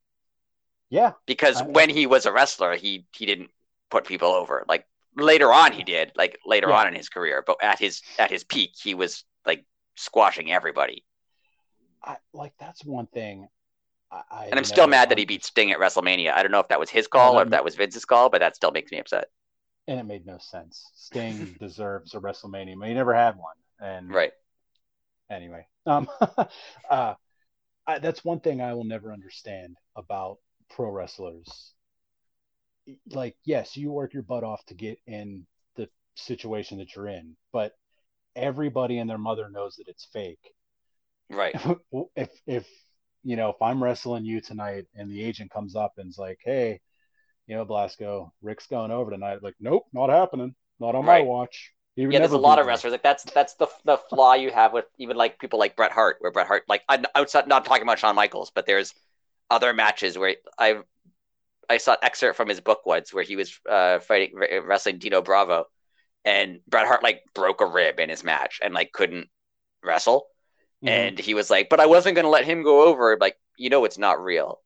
yeah 0.90 1.12
Because 1.27 1.61
I- 1.61 1.66
when 1.66 1.89
he 1.90 2.07
was 2.07 2.27
a 2.27 2.32
wrestler, 2.32 2.77
he 2.77 3.07
he 3.15 3.27
didn't 3.27 3.51
put 3.90 4.07
people 4.07 4.28
over. 4.32 4.65
Like 4.69 4.86
later 5.16 5.53
on, 5.53 5.73
he 5.73 5.82
did. 5.85 6.12
Like 6.16 6.39
later 6.44 6.69
Yeah. 6.69 6.74
on 6.74 6.89
in 6.89 6.94
his 6.94 7.09
career, 7.09 7.43
but 7.47 7.62
at 7.62 7.78
his 7.78 8.03
at 8.19 8.31
his 8.31 8.44
peak, 8.44 8.73
he 8.82 8.94
was 8.94 9.24
like 9.47 9.65
squashing 9.97 10.51
everybody. 10.53 11.05
I, 12.05 12.16
like 12.33 12.55
that's 12.59 12.85
one 12.85 13.07
thing 13.09 13.49
I, 14.12 14.23
I 14.31 14.47
And 14.53 14.59
I'm 14.59 14.65
still 14.65 14.87
mad 14.87 15.09
that 15.09 15.19
he 15.19 15.24
beat 15.24 15.45
Sting 15.45 15.73
at 15.73 15.81
WrestleMania. 15.81 16.33
I 16.33 16.43
don't 16.43 16.53
know 16.53 16.61
if 16.61 16.69
that 16.69 16.79
was 16.79 16.91
his 16.91 17.09
call 17.09 17.39
or 17.41 17.43
if 17.43 17.51
that 17.51 17.65
was 17.65 17.74
Vince's 17.74 18.05
call, 18.05 18.31
but 18.31 18.39
that 18.41 18.55
still 18.55 18.70
makes 18.70 18.93
me 18.93 18.99
upset. 18.99 19.31
and 19.87 19.99
it 20.01 20.05
made 20.05 20.27
no 20.27 20.39
sense 20.39 20.91
sting 20.95 21.49
deserves 21.61 22.15
a 22.15 22.20
wrestlemania 22.20 22.87
he 22.87 22.95
never 22.95 23.15
had 23.15 23.37
one 23.37 23.57
and 23.81 24.15
Right. 24.15 24.33
anyway 25.31 25.66
um 25.87 26.09
uh 26.91 27.15
I, 27.87 27.99
that's 28.01 28.24
one 28.24 28.41
thing 28.41 28.61
i 28.61 28.74
will 28.74 28.85
never 28.85 29.12
understand 29.12 29.77
about 29.97 30.39
pro 30.70 30.91
wrestlers 30.91 31.74
like 33.11 33.37
yes 33.45 33.77
you 33.77 33.91
work 33.93 34.12
your 34.12 34.23
butt 34.23 34.45
off 34.45 34.65
to 34.66 34.74
get 34.74 34.99
in 35.07 35.47
the 35.77 35.89
situation 36.16 36.79
that 36.79 36.95
you're 36.95 37.09
in 37.09 37.37
but 37.53 37.73
everybody 38.37 38.99
and 38.99 39.09
their 39.11 39.19
mother 39.19 39.49
knows 39.51 39.77
that 39.77 39.89
it's 39.89 40.07
fake 40.07 40.55
Right. 41.33 41.55
if 42.17 42.31
if 42.47 42.69
you 43.25 43.37
know 43.37 43.51
if 43.51 43.63
i'm 43.63 43.83
wrestling 43.83 44.25
you 44.25 44.41
tonight 44.41 44.87
and 44.97 45.11
the 45.11 45.23
agent 45.23 45.51
comes 45.51 45.77
up 45.77 45.93
and's 45.99 46.19
like 46.19 46.41
hey 46.45 46.81
you 47.47 47.55
know 47.55 47.65
blasco 47.65 48.33
rick's 48.43 48.67
going 48.67 48.91
over 48.91 49.11
tonight 49.11 49.43
like 49.43 49.55
nope 49.61 49.85
not 49.93 50.11
happening. 50.11 50.55
Not 50.83 50.97
on 50.97 51.05
my 51.05 51.21
watch. 51.21 51.73
He 51.95 52.03
Yeah, 52.03 52.19
there's 52.19 52.33
a 52.33 52.39
lot 52.39 52.59
of 52.59 52.67
wrestlers 52.67 52.91
like 52.91 53.05
that's 53.05 53.23
that's 53.23 53.55
the 53.55 53.69
the 53.85 53.99
flaw 53.99 54.35
you 54.35 54.51
have 54.51 54.73
with 54.73 54.87
even 54.99 55.17
like 55.17 55.39
people 55.39 55.61
like 55.61 55.77
Bret 55.77 55.93
Hart, 55.93 56.17
where 56.19 56.33
Bret 56.33 56.49
Hart 56.49 56.65
like 56.69 56.83
I'm 56.89 57.05
not 57.47 57.65
talking 57.65 57.83
about 57.83 58.01
Shawn 58.01 58.17
Michaels, 58.17 58.51
but 58.53 58.67
there's 58.67 58.93
other 59.49 59.73
matches 59.73 60.19
where 60.19 60.37
I 60.59 60.81
I 61.71 61.77
saw 61.77 61.93
an 61.93 61.99
excerpt 62.03 62.37
from 62.37 62.49
his 62.49 62.61
book 62.61 62.85
once 62.85 63.15
where 63.15 63.23
he 63.23 63.37
was 63.37 63.57
uh, 63.71 64.01
fighting 64.01 64.33
wrestling 64.65 64.99
Dino 64.99 65.23
Bravo, 65.23 65.67
and 66.25 66.59
Bret 66.67 66.89
Hart 66.89 67.05
like 67.05 67.23
broke 67.35 67.61
a 67.61 67.67
rib 67.67 68.01
in 68.01 68.09
his 68.09 68.25
match 68.25 68.59
and 68.63 68.75
like 68.75 68.91
couldn't 68.93 69.29
wrestle, 69.85 70.27
Mhm. 70.83 70.89
and 70.89 71.19
he 71.19 71.35
was 71.35 71.51
like, 71.51 71.69
"But 71.69 71.81
I 71.81 71.87
wasn't 71.87 72.17
gonna 72.17 72.29
let 72.29 72.45
him 72.45 72.63
go 72.63 72.83
over." 72.89 73.17
Like 73.21 73.39
you 73.57 73.71
know, 73.71 73.85
it's 73.85 73.99
not 73.99 74.23
real, 74.23 74.61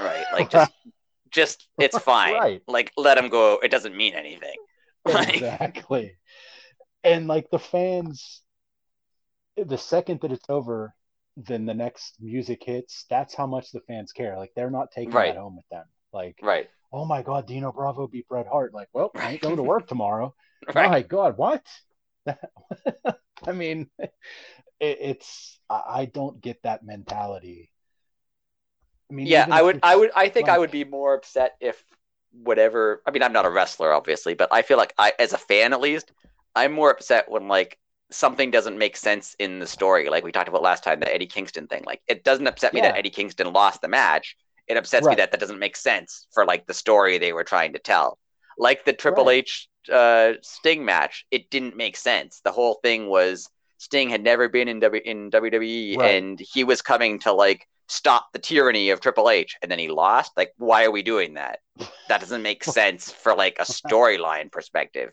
right? 0.00 0.24
Like 0.32 0.50
just 0.50 0.72
just 1.30 1.68
it's 1.78 1.98
fine. 1.98 2.34
Right. 2.34 2.62
Like 2.66 2.92
let 2.96 3.18
him 3.18 3.28
go. 3.28 3.58
It 3.62 3.70
doesn't 3.70 3.96
mean 3.96 4.14
anything. 4.14 4.56
Exactly. 5.06 6.16
And 7.02 7.26
like 7.28 7.50
the 7.50 7.58
fans, 7.58 8.40
the 9.56 9.76
second 9.76 10.20
that 10.22 10.32
it's 10.32 10.48
over, 10.48 10.94
then 11.36 11.66
the 11.66 11.74
next 11.74 12.16
music 12.20 12.62
hits. 12.64 13.04
That's 13.10 13.34
how 13.34 13.46
much 13.46 13.70
the 13.70 13.80
fans 13.80 14.12
care. 14.12 14.38
Like 14.38 14.52
they're 14.56 14.70
not 14.70 14.90
taking 14.92 15.12
Right. 15.12 15.34
that 15.34 15.40
home 15.40 15.56
with 15.56 15.68
them. 15.70 15.84
Like, 16.12 16.38
Right. 16.42 16.70
oh 16.92 17.04
my 17.04 17.22
God, 17.22 17.46
Dino 17.46 17.70
Bravo 17.72 18.06
beat 18.06 18.26
Bret 18.28 18.46
Hart. 18.46 18.72
Like, 18.72 18.88
well, 18.94 19.10
I 19.14 19.32
ain't 19.32 19.42
going 19.42 19.56
to 19.56 19.62
work 19.62 19.86
tomorrow. 19.88 20.34
Right. 20.74 20.88
My 20.88 21.02
God, 21.02 21.36
what? 21.36 21.62
I 23.46 23.52
mean, 23.52 23.88
it, 23.98 24.12
it's 24.80 25.60
I, 25.68 25.82
I 25.86 26.04
don't 26.06 26.40
get 26.40 26.62
that 26.62 26.84
mentality. 26.84 27.70
I 29.10 29.14
mean, 29.14 29.26
yeah 29.26 29.46
i 29.50 29.62
would 29.62 29.78
i 29.82 29.94
would 29.94 30.10
i 30.16 30.28
think 30.28 30.48
i 30.48 30.58
would 30.58 30.70
be 30.70 30.82
more 30.82 31.14
upset 31.14 31.56
if 31.60 31.84
whatever 32.32 33.02
i 33.06 33.10
mean 33.10 33.22
i'm 33.22 33.34
not 33.34 33.44
a 33.44 33.50
wrestler 33.50 33.92
obviously 33.92 34.34
but 34.34 34.48
i 34.50 34.62
feel 34.62 34.78
like 34.78 34.92
i 34.98 35.12
as 35.20 35.32
a 35.34 35.38
fan 35.38 35.72
at 35.72 35.80
least 35.80 36.10
i'm 36.56 36.72
more 36.72 36.90
upset 36.90 37.30
when 37.30 37.46
like 37.46 37.78
something 38.10 38.50
doesn't 38.50 38.78
make 38.78 38.96
sense 38.96 39.34
in 39.38 39.58
the 39.58 39.66
story. 39.66 40.08
Like 40.08 40.24
we 40.24 40.32
talked 40.32 40.48
about 40.48 40.62
last 40.62 40.84
time 40.84 41.00
the 41.00 41.12
eddie 41.12 41.26
kingston 41.26 41.66
thing. 41.66 41.82
Like 41.84 42.00
it 42.06 42.24
doesn't 42.24 42.46
upset 42.46 42.74
me 42.74 42.80
that 42.80 42.96
eddie 42.96 43.10
kingston 43.10 43.52
lost 43.52 43.80
the 43.80 43.88
match. 43.88 44.36
It 44.66 44.76
upsets 44.76 45.08
me 45.08 45.16
that 45.16 45.30
that 45.30 45.40
doesn't 45.40 45.58
make 45.58 45.76
sense 45.76 46.26
for 46.32 46.46
like 46.46 46.66
the 46.66 46.74
story 46.74 47.18
they 47.18 47.32
were 47.32 47.44
trying 47.44 47.74
to 47.74 47.78
tell 47.78 48.18
like 48.58 48.84
the 48.84 48.92
triple 48.92 49.26
Right. 49.26 49.38
h 49.46 49.68
uh 49.92 50.32
sting 50.42 50.84
match 50.84 51.26
it 51.30 51.50
didn't 51.50 51.76
make 51.76 51.96
sense 51.96 52.40
the 52.44 52.52
whole 52.52 52.74
thing 52.82 53.08
was 53.08 53.50
sting 53.78 54.08
had 54.08 54.22
never 54.22 54.48
been 54.48 54.68
in 54.68 54.80
w 54.80 55.02
in 55.04 55.30
wwe 55.30 55.96
Right. 55.96 56.14
and 56.14 56.40
he 56.40 56.64
was 56.64 56.80
coming 56.82 57.18
to 57.20 57.32
like 57.32 57.66
stop 57.88 58.32
the 58.32 58.38
tyranny 58.38 58.90
of 58.90 59.00
Triple 59.00 59.28
H 59.28 59.56
and 59.60 59.70
then 59.70 59.78
he 59.78 59.88
lost. 59.88 60.32
Like, 60.38 60.54
why 60.56 60.84
are 60.86 60.90
we 60.90 61.02
doing 61.02 61.34
that? 61.34 61.58
That 62.08 62.20
doesn't 62.20 62.40
make 62.42 62.64
sense 62.80 63.12
for 63.12 63.34
like 63.36 63.58
a 63.58 63.64
storyline 63.64 64.50
perspective. 64.50 65.12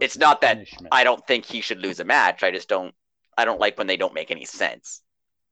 It's 0.00 0.16
not 0.18 0.40
that. 0.42 0.58
I 0.92 1.02
don't 1.04 1.26
think 1.26 1.44
he 1.46 1.60
should 1.60 1.78
lose 1.80 1.98
a 2.00 2.04
match. 2.04 2.42
I 2.42 2.50
just 2.50 2.68
don't 2.68 2.94
I 3.36 3.44
don't 3.44 3.60
like 3.60 3.78
when 3.78 3.86
they 3.86 3.96
don't 3.96 4.14
make 4.14 4.30
any 4.30 4.44
sense. 4.44 5.02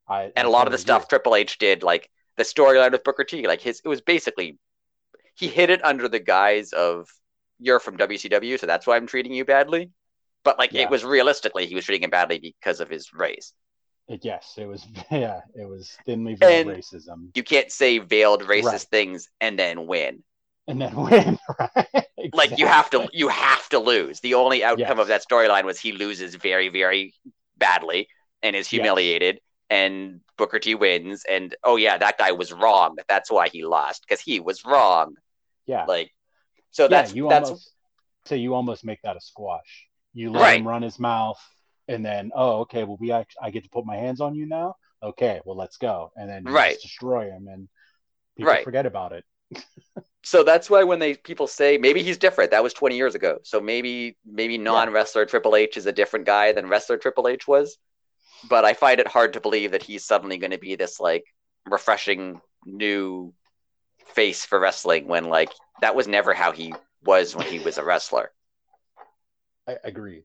I- 0.08 0.32
And 0.36 0.46
I 0.46 0.48
a 0.48 0.50
lot 0.50 0.66
of 0.66 0.72
the 0.72 0.78
stuff. 0.78 1.08
Triple 1.08 1.34
H 1.34 1.58
did, 1.58 1.82
like 1.82 2.10
the 2.36 2.42
storyline 2.44 2.92
with 2.92 3.02
Booker 3.04 3.24
T, 3.24 3.46
like 3.46 3.60
his 3.60 3.80
it 3.84 3.88
was 3.88 4.00
basically 4.00 4.58
he 5.36 5.48
hid 5.48 5.70
it 5.70 5.84
under 5.84 6.08
the 6.08 6.18
guise 6.20 6.72
of 6.72 7.08
you're 7.58 7.80
from 7.80 7.96
WCW, 7.96 8.58
so 8.58 8.66
that's 8.66 8.86
why 8.86 8.96
I'm 8.96 9.06
treating 9.06 9.32
you 9.32 9.44
badly. 9.44 9.90
But 10.44 10.58
like 10.58 10.72
Yeah. 10.72 10.82
it 10.82 10.90
was 10.90 11.04
realistically, 11.04 11.66
he 11.66 11.74
was 11.74 11.84
treating 11.84 12.02
him 12.04 12.10
badly 12.10 12.38
because 12.38 12.80
of 12.80 12.88
his 12.90 13.12
race. 13.12 13.52
It, 14.08 14.24
yes, 14.24 14.54
it 14.56 14.66
was. 14.66 14.86
Yeah, 15.10 15.40
it 15.54 15.68
was 15.68 15.96
thinly 16.04 16.34
veiled 16.34 16.68
And- 16.68 16.82
racism, 16.82 17.30
You 17.34 17.42
can't 17.42 17.70
say 17.72 17.98
veiled 17.98 18.42
racist 18.42 18.64
Right. 18.72 18.80
things 18.82 19.28
and 19.40 19.58
then 19.58 19.86
win. 19.86 20.22
and 20.68 20.80
then 20.80 20.94
win. 21.08 21.38
Right? 21.58 22.06
Like 22.32 22.58
you 22.58 22.66
have 22.66 22.90
to 22.90 23.08
you 23.12 23.28
have 23.28 23.68
to 23.70 23.78
lose. 23.78 24.20
The 24.20 24.34
only 24.34 24.64
outcome 24.64 24.98
of 25.00 25.08
that 25.08 25.24
storyline 25.28 25.64
was 25.64 25.78
he 25.80 25.92
loses 25.92 26.34
very 26.34 26.68
very 26.68 27.14
badly 27.56 28.08
and 28.42 28.54
is 28.56 28.66
Yes. 28.66 28.70
humiliated 28.70 29.40
and 29.70 30.20
Booker 30.38 30.58
T 30.60 30.74
wins 30.74 31.24
and 31.28 31.54
oh 31.64 31.76
yeah, 31.76 31.98
that 31.98 32.18
guy 32.18 32.32
was 32.32 32.52
wrong. 32.52 32.96
That's 33.08 33.30
why 33.30 33.48
he 33.48 33.64
lost 33.64 34.02
because 34.06 34.20
he 34.20 34.38
was 34.40 34.64
wrong. 34.64 35.14
Yeah. 35.66 35.84
Like 35.86 36.12
so 36.70 36.84
yeah, 36.84 36.88
that's 36.88 37.14
you 37.14 37.28
that's 37.28 37.50
almost 37.50 37.72
so 38.26 38.34
you 38.34 38.54
almost 38.54 38.84
make 38.84 39.00
that 39.02 39.16
a 39.16 39.20
squash. 39.20 39.86
You 40.14 40.30
let 40.30 40.42
Right. 40.42 40.60
him 40.60 40.66
run 40.66 40.82
his 40.82 40.98
mouth, 40.98 41.40
and 41.88 42.04
then 42.04 42.30
oh, 42.34 42.60
okay, 42.60 42.84
well, 42.84 42.96
we 43.00 43.12
act- 43.12 43.36
I 43.40 43.50
get 43.50 43.64
to 43.64 43.70
put 43.70 43.84
my 43.86 43.96
hands 43.96 44.20
on 44.20 44.34
you 44.34 44.46
now. 44.46 44.76
Okay, 45.02 45.40
well, 45.44 45.56
let's 45.56 45.76
go, 45.76 46.10
and 46.16 46.28
then 46.28 46.44
Right. 46.44 46.72
just 46.72 46.82
destroy 46.82 47.30
him, 47.30 47.48
and 47.48 47.68
people 48.36 48.52
Right. 48.52 48.64
forget 48.64 48.86
about 48.86 49.12
it. 49.12 49.24
so 50.24 50.42
that's 50.42 50.68
why 50.68 50.82
when 50.82 50.98
they 50.98 51.14
people 51.14 51.46
say 51.46 51.78
maybe 51.78 52.02
he's 52.02 52.18
different 52.18 52.50
that 52.50 52.62
was 52.62 52.74
20 52.74 52.96
years 52.96 53.14
ago 53.14 53.38
so 53.44 53.60
maybe 53.60 54.16
maybe 54.26 54.58
non-wrestler 54.58 55.24
triple 55.24 55.54
h 55.54 55.76
is 55.76 55.86
a 55.86 55.92
different 55.92 56.26
guy 56.26 56.50
than 56.52 56.68
wrestler 56.68 56.96
triple 56.98 57.28
h 57.28 57.46
was 57.46 57.78
but 58.50 58.64
i 58.64 58.74
find 58.74 58.98
it 58.98 59.06
hard 59.06 59.32
to 59.32 59.40
believe 59.40 59.70
that 59.70 59.84
he's 59.84 60.04
suddenly 60.04 60.36
going 60.36 60.50
to 60.50 60.58
be 60.58 60.74
this 60.74 60.98
like 60.98 61.24
refreshing 61.64 62.40
new 62.64 63.32
face 64.16 64.44
for 64.44 64.58
wrestling 64.58 65.06
when 65.06 65.24
like 65.38 65.52
that 65.82 65.94
was 65.94 66.08
never 66.08 66.32
how 66.34 66.50
he 66.52 66.74
was 67.04 67.36
when 67.36 67.46
he 67.46 67.58
was 67.60 67.78
a 67.78 67.84
wrestler 67.84 68.32
I 69.68 69.76
agreed. 69.84 70.24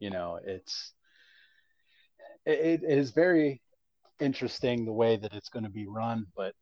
You 0.00 0.10
know, 0.10 0.38
it's 0.44 0.92
it, 2.46 2.82
it 2.82 2.98
is 2.98 3.10
very 3.10 3.60
interesting 4.20 4.84
the 4.84 4.92
way 4.92 5.16
that 5.16 5.32
it's 5.34 5.48
going 5.48 5.64
to 5.64 5.70
be 5.70 5.86
run, 5.86 6.26
but 6.36 6.54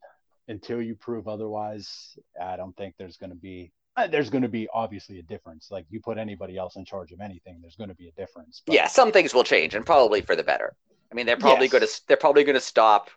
until 0.49 0.81
you 0.83 0.95
prove 0.97 1.29
otherwise, 1.29 2.17
I 2.41 2.57
don't 2.57 2.77
think 2.77 2.95
there's 2.99 3.17
going 3.17 3.31
to 3.31 3.37
be 3.37 3.73
uh, 3.97 4.07
there's 4.07 4.31
going 4.31 4.43
to 4.43 4.49
be 4.49 4.69
obviously 4.75 5.19
a 5.19 5.23
difference. 5.23 5.69
Like 5.71 5.87
you 5.91 6.01
put 6.01 6.19
anybody 6.19 6.57
else 6.57 6.77
in 6.77 6.85
charge 6.85 7.13
of 7.13 7.21
anything, 7.21 7.59
there's 7.61 7.77
going 7.77 7.91
to 7.91 7.97
be 7.97 8.09
a 8.09 8.13
difference. 8.13 8.63
But 8.67 8.75
yeah 8.75 8.89
some 8.89 9.13
things 9.13 9.33
will 9.35 9.45
change 9.45 9.75
and 9.75 9.87
probably 9.87 10.21
for 10.21 10.37
the 10.37 10.43
better 10.45 10.75
i 11.11 11.15
mean 11.15 11.27
they're 11.27 11.37
probably 11.49 11.67
Yes. 11.67 11.73
going 11.73 11.87
to 11.87 12.01
they're 12.07 12.17
probably 12.27 12.45
going 12.45 12.55
to 12.55 12.61
stop 12.75 13.11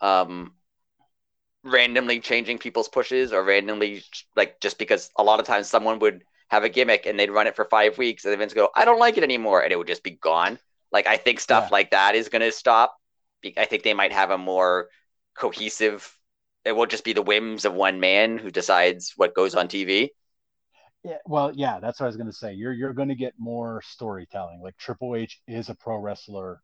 um 0.00 0.52
randomly 1.66 2.20
changing 2.20 2.58
people's 2.58 2.88
pushes 2.88 3.32
or 3.32 3.44
randomly 3.44 4.04
like 4.36 4.60
just 4.60 4.78
because 4.78 5.10
a 5.18 5.22
lot 5.24 5.40
of 5.40 5.46
times 5.46 5.68
someone 5.68 5.98
would 6.00 6.24
have 6.48 6.64
a 6.64 6.68
gimmick 6.68 7.06
and 7.06 7.18
they'd 7.18 7.30
run 7.30 7.46
it 7.46 7.56
for 7.56 7.64
five 7.66 7.98
weeks 7.98 8.24
and 8.24 8.40
then 8.40 8.48
go, 8.50 8.70
I 8.74 8.84
don't 8.84 9.00
like 9.00 9.16
it 9.18 9.24
anymore, 9.24 9.62
and 9.62 9.72
it 9.72 9.76
would 9.76 9.88
just 9.88 10.04
be 10.04 10.12
gone. 10.12 10.58
Like 10.92 11.06
I 11.06 11.16
think 11.16 11.40
stuff 11.40 11.70
Yeah. 11.70 11.72
like 11.72 11.90
that 11.90 12.14
is 12.14 12.28
going 12.28 12.42
to 12.42 12.52
stop. 12.52 12.96
I 13.56 13.64
think 13.66 13.82
they 13.82 13.94
might 13.94 14.12
have 14.12 14.30
a 14.30 14.38
more 14.38 14.88
cohesive. 15.36 16.16
It 16.64 16.72
will 16.72 16.86
just 16.86 17.04
be 17.04 17.12
the 17.12 17.22
whims 17.22 17.64
of 17.64 17.74
one 17.74 18.00
man 18.00 18.38
who 18.38 18.50
decides 18.50 19.12
what 19.16 19.34
goes 19.34 19.54
on 19.54 19.68
TV. 19.68 20.12
Yeah, 21.04 21.18
well, 21.26 21.52
yeah, 21.54 21.78
that's 21.80 22.00
what 22.00 22.06
I 22.06 22.08
was 22.08 22.16
going 22.16 22.26
to 22.28 22.32
say. 22.32 22.52
You're 22.54 22.72
you're 22.72 22.92
going 22.92 23.08
to 23.08 23.14
get 23.14 23.34
more 23.38 23.80
storytelling. 23.82 24.60
Like 24.60 24.76
Triple 24.76 25.14
H 25.14 25.40
is 25.46 25.68
a 25.68 25.74
pro 25.74 25.98
wrestler 25.98 26.62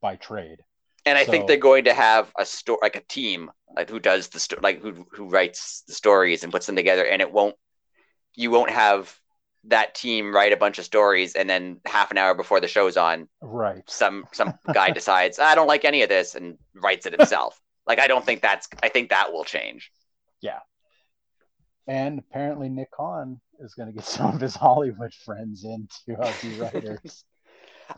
by 0.00 0.16
trade. 0.16 0.64
And 1.08 1.18
I 1.18 1.24
think 1.24 1.46
they're 1.46 1.56
going 1.56 1.84
to 1.84 1.94
have 1.94 2.32
a 2.38 2.44
story, 2.44 2.78
like 2.82 2.96
a 2.96 3.00
team, 3.00 3.50
like 3.74 3.88
who 3.90 3.98
does 3.98 4.28
the 4.28 4.40
sto- 4.40 4.60
like 4.62 4.80
who 4.80 5.06
who 5.12 5.28
writes 5.28 5.82
the 5.86 5.94
stories 5.94 6.42
and 6.42 6.52
puts 6.52 6.66
them 6.66 6.76
together. 6.76 7.04
And 7.06 7.22
it 7.22 7.32
won't, 7.32 7.56
you 8.34 8.50
won't 8.50 8.70
have 8.70 9.14
that 9.64 9.94
team 9.94 10.34
write 10.34 10.52
a 10.52 10.56
bunch 10.56 10.78
of 10.78 10.84
stories 10.84 11.34
and 11.34 11.50
then 11.50 11.80
half 11.84 12.10
an 12.10 12.18
hour 12.18 12.34
before 12.34 12.60
the 12.60 12.68
show's 12.68 12.96
on, 12.96 13.28
Right. 13.42 13.82
some 13.86 14.24
some 14.32 14.54
guy 14.72 14.90
decides 14.90 15.38
I 15.38 15.54
don't 15.54 15.66
like 15.66 15.84
any 15.84 16.02
of 16.02 16.08
this 16.08 16.34
and 16.34 16.58
writes 16.74 17.06
it 17.06 17.12
himself. 17.18 17.60
like 17.86 17.98
I 17.98 18.06
don't 18.06 18.24
think 18.24 18.42
that's. 18.42 18.68
I 18.82 18.88
think 18.88 19.10
that 19.10 19.32
will 19.32 19.44
change. 19.44 19.90
Yeah. 20.40 20.60
And 21.86 22.18
apparently 22.18 22.68
Nick 22.68 22.90
Khan 22.92 23.40
is 23.60 23.74
going 23.74 23.88
to 23.88 23.94
get 23.94 24.04
some 24.16 24.34
of 24.34 24.40
his 24.40 24.54
Hollywood 24.54 25.12
friends 25.14 25.64
in 25.64 25.88
to 26.06 26.16
uh, 26.20 26.32
be 26.42 26.60
writers. 26.60 27.24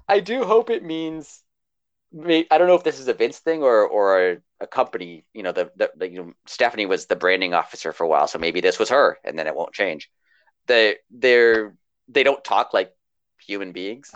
I 0.08 0.20
do 0.20 0.44
hope 0.44 0.70
it 0.70 0.84
means. 0.84 1.42
I 2.12 2.58
don't 2.58 2.66
know 2.66 2.74
if 2.74 2.84
this 2.84 2.98
is 2.98 3.08
a 3.08 3.14
Vince 3.14 3.38
thing 3.38 3.62
or 3.62 3.86
or 3.86 4.30
a, 4.32 4.38
a 4.60 4.66
company. 4.66 5.24
You 5.32 5.42
know, 5.44 5.52
the, 5.52 5.70
the, 5.76 5.90
the 5.96 6.08
you 6.10 6.22
know 6.22 6.32
Stephanie 6.46 6.86
was 6.86 7.06
the 7.06 7.16
branding 7.16 7.54
officer 7.54 7.92
for 7.92 8.04
a 8.04 8.08
while, 8.08 8.26
so 8.26 8.38
maybe 8.38 8.60
this 8.60 8.78
was 8.78 8.88
her, 8.90 9.18
and 9.24 9.38
then 9.38 9.46
it 9.46 9.54
won't 9.54 9.72
change. 9.72 10.10
They 10.66 10.96
they're 11.10 11.74
they 12.08 12.22
don't 12.24 12.42
talk 12.44 12.74
like 12.74 12.92
human 13.40 13.72
beings. 13.72 14.10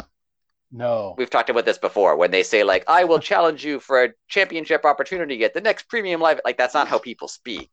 no. 0.72 1.14
We've 1.16 1.30
talked 1.30 1.50
about 1.50 1.64
this 1.64 1.78
before 1.78 2.16
when 2.16 2.30
they 2.32 2.42
say 2.42 2.64
like, 2.64 2.84
"I 2.88 3.04
will 3.04 3.20
challenge 3.20 3.64
you 3.64 3.80
for 3.80 4.04
a 4.04 4.12
championship 4.28 4.84
opportunity 4.84 5.44
at 5.44 5.54
the 5.54 5.60
next 5.60 5.88
premium 5.88 6.20
live." 6.20 6.40
Like 6.44 6.58
that's 6.58 6.74
not 6.74 6.88
how 6.88 6.98
people 6.98 7.28
speak. 7.28 7.70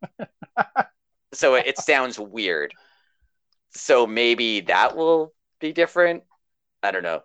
so 1.33 1.55
it, 1.55 1.67
it 1.67 1.77
sounds 1.79 2.19
weird. 2.19 2.73
So 3.71 4.05
maybe 4.07 4.61
that 4.61 4.95
will 4.95 5.33
be 5.59 5.73
different. 5.73 6.23
I 6.83 6.91
don't 6.91 7.03
know. 7.03 7.23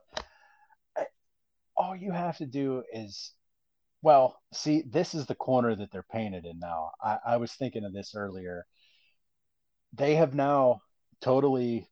All 1.77 1.97
you 1.97 2.13
have 2.13 2.37
to 2.39 2.47
do 2.47 2.83
is 2.93 3.33
well 4.03 4.41
see 4.53 4.83
this 4.83 5.15
is 5.15 5.27
the 5.27 5.35
corner 5.35 5.75
that 5.75 5.91
they're 5.93 6.03
painted 6.13 6.45
in 6.45 6.59
now. 6.59 6.93
I, 7.03 7.19
I 7.27 7.37
was 7.39 7.53
thinking 7.55 7.85
of 7.85 7.93
this 7.93 8.15
earlier. 8.17 8.67
They 9.93 10.15
have 10.17 10.35
now 10.35 10.83
totally 11.21 11.91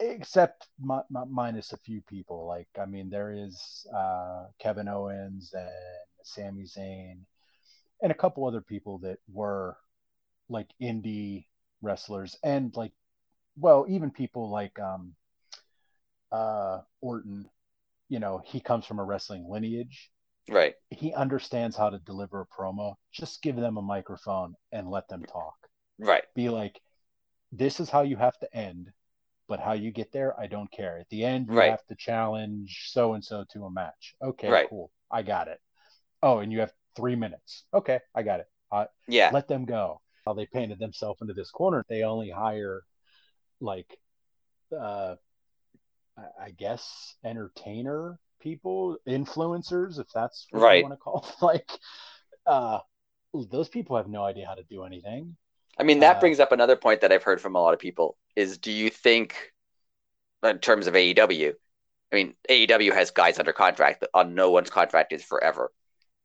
except 0.00 0.68
mi- 0.80 1.08
mi- 1.10 1.26
minus 1.28 1.72
a 1.72 1.78
few 1.78 2.02
people. 2.02 2.46
Like 2.46 2.68
i 2.80 2.86
mean 2.86 3.10
there 3.10 3.32
is 3.32 3.86
uh, 3.94 4.46
kevin 4.58 4.88
owens 4.88 5.52
and 5.54 5.70
Sami 6.24 6.64
Zayn 6.64 7.24
and 8.02 8.12
a 8.12 8.14
couple 8.14 8.46
other 8.46 8.60
people 8.62 8.98
that 9.00 9.18
were 9.32 9.76
like 10.48 10.68
indie 10.82 11.46
wrestlers 11.82 12.36
and 12.44 12.76
like 12.76 12.92
well 13.56 13.86
even 13.88 14.10
people 14.10 14.50
like 14.50 14.78
um 14.80 15.14
uh 16.32 16.80
orton 17.00 17.48
you 18.12 18.20
know, 18.20 18.42
he 18.44 18.60
comes 18.60 18.84
from 18.84 18.98
a 18.98 19.04
wrestling 19.04 19.46
lineage. 19.48 20.10
Right. 20.46 20.74
He 20.90 21.14
understands 21.14 21.74
how 21.74 21.88
to 21.88 21.98
deliver 22.00 22.42
a 22.42 22.46
promo. 22.46 22.96
Just 23.10 23.40
give 23.40 23.56
them 23.56 23.78
a 23.78 23.82
microphone 23.82 24.54
and 24.70 24.90
let 24.90 25.08
them 25.08 25.24
talk. 25.24 25.54
Right. 25.98 26.24
Be 26.34 26.50
like, 26.50 26.78
this 27.52 27.80
is 27.80 27.88
how 27.88 28.02
you 28.02 28.16
have 28.16 28.38
to 28.40 28.54
end, 28.54 28.92
but 29.48 29.60
how 29.60 29.72
you 29.72 29.90
get 29.92 30.12
there, 30.12 30.38
I 30.38 30.46
don't 30.46 30.70
care. 30.70 30.98
At 30.98 31.08
the 31.08 31.24
end, 31.24 31.46
you 31.48 31.54
Right. 31.54 31.70
have 31.70 31.86
to 31.86 31.94
challenge 31.94 32.90
so 32.90 33.14
and 33.14 33.24
so 33.24 33.44
to 33.52 33.64
a 33.64 33.70
match. 33.70 34.14
Okay, 34.20 34.50
Right. 34.50 34.68
cool. 34.68 34.92
I 35.10 35.22
got 35.22 35.48
it. 35.48 35.62
Oh, 36.22 36.40
and 36.40 36.52
you 36.52 36.60
have 36.60 36.74
three 36.94 37.16
minutes. 37.16 37.64
Okay, 37.72 37.98
I 38.14 38.22
got 38.22 38.40
it. 38.40 38.46
Uh, 38.70 38.88
yeah. 39.08 39.30
Let 39.32 39.48
them 39.48 39.64
go. 39.64 40.02
How 40.26 40.34
they 40.34 40.44
painted 40.44 40.78
themselves 40.78 41.22
into 41.22 41.32
this 41.32 41.50
corner. 41.50 41.82
They 41.88 42.02
only 42.02 42.28
hire 42.28 42.82
like 43.60 43.98
uh 44.78 45.16
I- 46.40 46.50
guess 46.50 47.14
entertainer 47.24 48.18
people, 48.40 48.98
influencers, 49.08 49.98
if 49.98 50.08
that's 50.14 50.46
what 50.50 50.60
Right. 50.60 50.76
you 50.78 50.82
want 50.82 50.94
to 50.94 50.98
call 50.98 51.20
them. 51.20 51.32
like 51.42 51.70
uh 52.46 52.80
those 53.50 53.68
people 53.68 53.96
have 53.96 54.08
no 54.08 54.24
idea 54.24 54.46
how 54.46 54.54
to 54.54 54.64
do 54.64 54.84
anything. 54.84 55.36
I 55.78 55.84
mean, 55.84 56.00
that 56.00 56.16
Uh, 56.16 56.20
brings 56.20 56.40
up 56.40 56.52
another 56.52 56.76
point 56.76 57.00
that 57.00 57.12
I've 57.12 57.22
heard 57.22 57.40
from 57.40 57.56
a 57.56 57.60
lot 57.60 57.74
of 57.74 57.80
people 57.80 58.16
is 58.36 58.58
do 58.58 58.70
you 58.72 58.90
think, 58.90 59.52
in 60.42 60.58
terms 60.58 60.86
of 60.86 60.96
AEW, 60.96 61.54
I 62.12 62.16
mean, 62.16 62.34
AEW 62.48 62.92
has 62.92 63.10
guys 63.10 63.38
under 63.38 63.52
contract, 63.52 64.00
but 64.00 64.10
on 64.14 64.34
no 64.34 64.50
one's 64.50 64.70
contract 64.70 65.12
is 65.12 65.24
forever. 65.24 65.72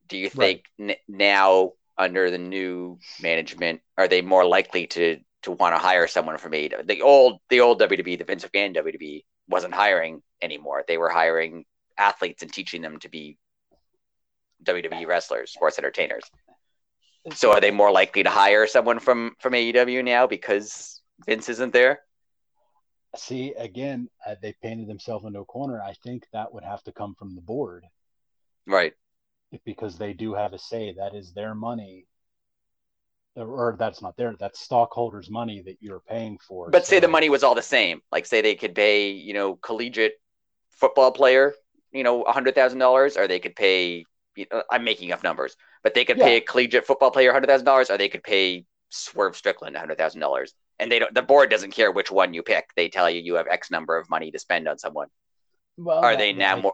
Do 0.07 0.17
you 0.17 0.29
think 0.29 0.65
n- 0.79 0.95
now, 1.07 1.73
under 1.97 2.31
the 2.31 2.37
new 2.37 2.99
management, 3.21 3.81
are 3.97 4.07
they 4.07 4.21
more 4.21 4.45
likely 4.45 4.87
to 4.87 5.19
to 5.43 5.51
want 5.51 5.75
to 5.75 5.79
hire 5.79 6.07
someone 6.07 6.37
from 6.37 6.53
AEW? 6.53 6.87
The 6.87 7.01
old 7.03 7.41
the 7.49 7.61
old 7.61 7.79
WWE, 7.79 8.17
the 8.17 8.25
Vince 8.25 8.45
McMahon 8.45 8.75
WWE, 8.75 9.25
wasn't 9.47 9.73
hiring 9.73 10.21
anymore. 10.41 10.83
They 10.87 10.97
were 10.97 11.09
hiring 11.09 11.65
athletes 11.97 12.43
and 12.43 12.51
teaching 12.51 12.81
them 12.81 12.99
to 12.99 13.09
be 13.09 13.37
WWE 14.63 15.07
wrestlers, 15.07 15.51
sports 15.51 15.77
entertainers. 15.77 16.23
So 17.33 17.51
are 17.51 17.59
they 17.61 17.71
more 17.71 17.91
likely 17.91 18.23
to 18.23 18.29
hire 18.29 18.67
someone 18.67 18.99
from 18.99 19.35
from 19.39 19.53
AEW 19.53 20.03
now 20.03 20.27
because 20.27 21.01
Vince 21.25 21.49
isn't 21.49 21.73
there? 21.73 21.99
See, 23.15 23.53
again, 23.57 24.09
uh, 24.25 24.35
they 24.41 24.53
painted 24.61 24.87
themselves 24.87 25.25
into 25.25 25.39
a 25.39 25.45
corner. 25.45 25.81
I 25.81 25.93
think 26.03 26.25
that 26.33 26.53
would 26.53 26.63
have 26.63 26.83
to 26.83 26.91
come 26.91 27.15
from 27.15 27.35
the 27.35 27.41
board 27.41 27.83
Right. 28.65 28.93
because 29.65 29.97
they 29.97 30.13
do 30.13 30.33
have 30.33 30.53
a 30.53 30.59
say. 30.59 30.93
That 30.93 31.15
is 31.15 31.33
their 31.33 31.55
money. 31.55 32.05
Or 33.37 33.75
that's 33.77 34.01
not 34.01 34.17
there 34.17 34.35
that's 34.39 34.59
stockholders' 34.59 35.29
money 35.29 35.61
that 35.61 35.77
you're 35.79 35.99
paying 35.99 36.39
for. 36.39 36.69
But 36.71 36.87
say 36.87 36.99
the 36.99 37.07
money 37.07 37.29
was 37.29 37.43
all 37.43 37.53
the 37.55 37.61
same. 37.61 38.01
Like 38.11 38.25
say 38.25 38.41
they 38.41 38.55
could 38.55 38.73
pay, 38.73 39.11
you 39.11 39.33
know, 39.33 39.55
collegiate 39.55 40.13
football 40.71 41.11
player, 41.11 41.53
you 41.91 42.03
know, 42.03 42.23
a 42.23 42.31
hundred 42.31 42.55
thousand 42.55 42.79
dollars, 42.79 43.15
or 43.15 43.27
they 43.27 43.39
could 43.39 43.55
pay. 43.55 44.05
you 44.35 44.45
know, 44.51 44.63
I'm 44.71 44.83
making 44.83 45.11
up 45.11 45.23
numbers, 45.23 45.55
but 45.83 45.93
they 45.93 46.03
could 46.05 46.17
pay 46.17 46.37
a 46.37 46.41
collegiate 46.41 46.85
football 46.87 47.11
player 47.11 47.31
hundred 47.31 47.47
thousand 47.47 47.65
dollars, 47.65 47.89
or 47.91 47.97
they 47.97 48.09
could 48.09 48.23
pay 48.23 48.65
Swerve 48.89 49.35
Strickland 49.37 49.77
hundred 49.77 49.97
thousand 49.99 50.21
dollars, 50.21 50.53
and 50.79 50.91
they 50.91 50.97
don't. 50.99 51.13
The 51.13 51.21
board 51.21 51.51
doesn't 51.51 51.71
care 51.71 51.91
which 51.91 52.09
one 52.09 52.33
you 52.33 52.41
pick. 52.41 52.69
They 52.75 52.89
tell 52.89 53.07
you 53.09 53.21
you 53.21 53.35
have 53.35 53.47
X 53.47 53.69
number 53.69 53.97
of 53.97 54.09
money 54.09 54.31
to 54.31 54.39
spend 54.39 54.67
on 54.67 54.79
someone. 54.79 55.09
Well, 55.77 55.99
Are 56.03 56.15
they 56.17 56.33
now 56.33 56.55
that- 56.55 56.61
more? 56.63 56.73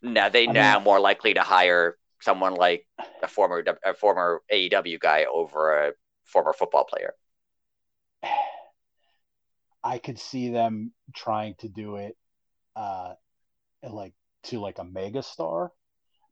Now 0.00 0.28
they 0.30 0.48
I 0.48 0.52
now 0.52 0.74
mean- 0.76 0.84
more 0.84 1.00
likely 1.00 1.34
to 1.34 1.42
hire 1.42 1.96
someone 2.20 2.54
like 2.54 2.86
a 3.22 3.28
former 3.28 3.64
a 3.84 3.94
former 3.94 4.42
AEW 4.50 4.98
guy 4.98 5.24
over 5.24 5.88
a 5.88 5.92
former 6.24 6.52
football 6.52 6.84
player. 6.84 7.14
I 9.82 9.98
could 9.98 10.18
see 10.18 10.50
them 10.50 10.92
trying 11.14 11.54
to 11.60 11.68
do 11.68 11.96
it, 11.96 12.16
uh, 12.76 13.14
like 13.82 14.14
to 14.44 14.60
like 14.60 14.78
a 14.78 14.84
mega 14.84 15.22
star, 15.22 15.72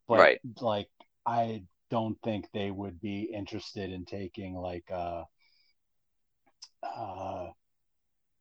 but 0.08 0.18
Right. 0.18 0.40
like 0.60 0.88
I 1.24 1.64
don't 1.90 2.20
think 2.22 2.46
they 2.52 2.70
would 2.70 3.00
be 3.00 3.22
interested 3.32 3.92
in 3.92 4.04
taking 4.04 4.54
like 4.54 4.90
uh, 4.90 5.24
uh, 6.82 7.50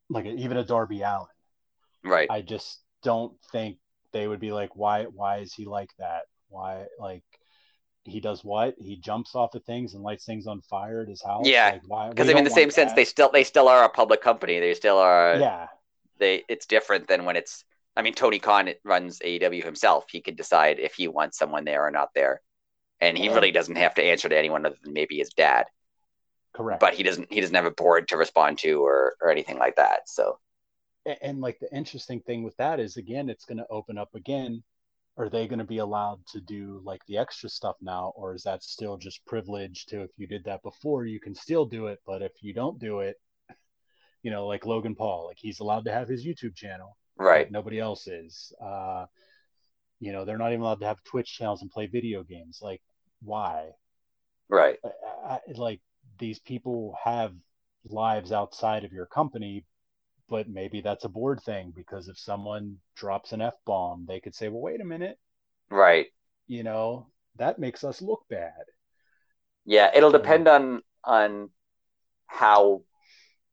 like 0.10 0.26
a, 0.26 0.30
even 0.30 0.58
a 0.58 0.64
Darby 0.66 1.02
Allin. 1.02 1.28
Right. 2.04 2.30
I 2.30 2.42
just 2.42 2.82
don't 3.04 3.34
think 3.52 3.78
they 4.12 4.28
would 4.28 4.40
be 4.40 4.52
like, 4.52 4.76
why 4.76 5.06
why 5.06 5.38
is 5.40 5.54
he 5.54 5.66
like 5.66 5.92
that? 6.00 6.24
Why 6.50 6.86
like 7.00 7.24
he 8.04 8.20
does 8.20 8.44
what? 8.44 8.76
He 8.80 8.98
jumps 8.98 9.36
off 9.36 9.56
of 9.56 9.64
things 9.66 9.94
and 9.94 10.04
lights 10.04 10.26
things 10.26 10.48
on 10.48 10.62
fire 10.62 11.02
at 11.02 11.10
his 11.10 11.24
house. 11.24 11.46
Yeah, 11.48 11.80
like. 11.90 12.16
Because 12.16 12.28
we 12.28 12.32
I 12.32 12.34
mean, 12.34 12.44
don't 12.44 12.44
the 12.44 12.50
same 12.52 12.72
sense, 12.72 12.92
that. 12.92 12.96
they 12.96 13.06
still 13.06 13.30
they 13.32 13.44
still 13.44 13.68
are 13.68 13.84
a 13.84 13.90
public 13.90 14.22
company. 14.22 14.60
They 14.60 14.74
still 14.74 14.98
are. 14.98 15.38
yeah 15.40 15.68
They 16.18 16.44
it's 16.50 16.66
different 16.66 17.08
than 17.08 17.26
when 17.26 17.36
it's. 17.36 17.64
I 17.98 18.02
mean, 18.02 18.14
Tony 18.14 18.40
Khan 18.40 18.70
runs 18.84 19.20
AEW 19.20 19.64
himself. 19.64 20.06
He 20.10 20.22
can 20.22 20.36
decide 20.36 20.80
if 20.80 20.96
he 20.96 21.08
wants 21.08 21.38
someone 21.38 21.64
there 21.66 21.86
or 21.86 21.92
not 21.92 22.10
there, 22.14 22.42
and 23.02 23.18
he 23.18 23.30
Yeah. 23.30 23.34
really 23.34 23.52
doesn't 23.52 23.78
have 23.78 23.96
to 23.96 24.04
answer 24.04 24.30
to 24.30 24.38
anyone 24.38 24.66
other 24.66 24.78
than 24.84 24.94
maybe 24.94 25.18
his 25.18 25.30
dad. 25.32 25.66
correct. 26.54 26.80
But 26.80 26.94
he 26.94 27.04
doesn't. 27.04 27.32
He 27.32 27.42
doesn't 27.42 27.56
have 27.56 27.66
a 27.66 27.72
board 27.72 28.08
to 28.10 28.18
respond 28.18 28.60
to 28.60 28.84
or 28.84 29.16
or 29.22 29.30
anything 29.32 29.58
like 29.58 29.76
that. 29.78 30.08
So 30.10 30.40
and, 31.06 31.18
and 31.22 31.42
like 31.42 31.60
the 31.60 31.74
interesting 31.76 32.22
thing 32.22 32.44
with 32.44 32.56
that 32.58 32.80
is 32.80 32.98
again 32.98 33.30
it's 33.30 33.46
going 33.46 33.58
to 33.58 33.68
open 33.70 33.98
up 33.98 34.14
again 34.16 34.64
are 35.18 35.30
they 35.30 35.48
going 35.48 35.60
to 35.60 35.66
be 35.66 35.78
allowed 35.78 36.20
to 36.28 36.42
do 36.42 36.82
like 36.84 37.02
the 37.08 37.18
extra 37.18 37.50
stuff 37.50 37.76
now 37.82 38.12
or 38.16 38.34
is 38.34 38.44
that 38.44 38.64
still 38.64 38.98
just 38.98 39.26
privilege 39.26 39.86
to 39.86 40.02
if 40.02 40.12
you 40.18 40.28
did 40.28 40.44
that 40.44 40.62
before 40.64 41.06
you 41.06 41.20
can 41.20 41.34
still 41.34 41.66
do 41.66 41.88
it 41.88 42.00
but 42.06 42.22
if 42.22 42.32
you 42.42 42.54
don't 42.54 42.80
do 42.80 43.00
it 43.00 43.16
you 44.24 44.32
know 44.32 44.48
like 44.48 44.66
logan 44.66 44.96
paul 44.96 45.26
like 45.28 45.38
he's 45.40 45.60
allowed 45.60 45.86
to 45.86 45.92
have 45.92 46.08
his 46.08 46.26
youtube 46.26 46.56
channel 46.56 46.98
right, 47.18 47.52
nobody 47.52 47.80
else 47.80 48.08
is 48.08 48.52
uh 48.62 49.06
you 50.00 50.12
know 50.12 50.26
they're 50.26 50.38
not 50.38 50.52
even 50.52 50.62
allowed 50.62 50.80
to 50.80 50.86
have 50.86 51.02
twitch 51.04 51.34
channels 51.38 51.62
and 51.62 51.72
play 51.72 51.88
video 51.88 52.24
games 52.24 52.60
like 52.62 52.82
why? 53.26 53.72
Right, 54.50 54.78
I, 54.84 55.34
I, 55.34 55.40
like 55.56 55.82
these 56.20 56.40
people 56.40 56.96
have 57.04 57.34
lives 57.86 58.32
outside 58.32 58.84
of 58.84 58.92
your 58.92 59.08
company 59.08 59.66
but 60.30 60.50
maybe 60.50 60.82
that's 60.82 61.06
a 61.06 61.10
board 61.10 61.42
thing 61.42 61.72
because 61.76 62.08
if 62.08 62.18
someone 62.18 62.78
drops 62.96 63.32
an 63.32 63.42
f-bomb 63.42 64.06
they 64.08 64.20
could 64.20 64.36
say 64.36 64.50
well 64.50 64.62
wait 64.62 64.82
a 64.82 64.86
minute 64.86 65.18
right. 65.70 66.08
you 66.48 66.64
know 66.64 67.08
that 67.38 67.60
makes 67.60 67.84
us 67.84 68.02
look 68.02 68.24
bad 68.30 68.64
Yeah, 69.66 69.90
it'll 69.96 70.12
So- 70.12 70.18
depend 70.20 70.48
on 70.48 70.82
on 71.04 71.50
how 72.28 72.82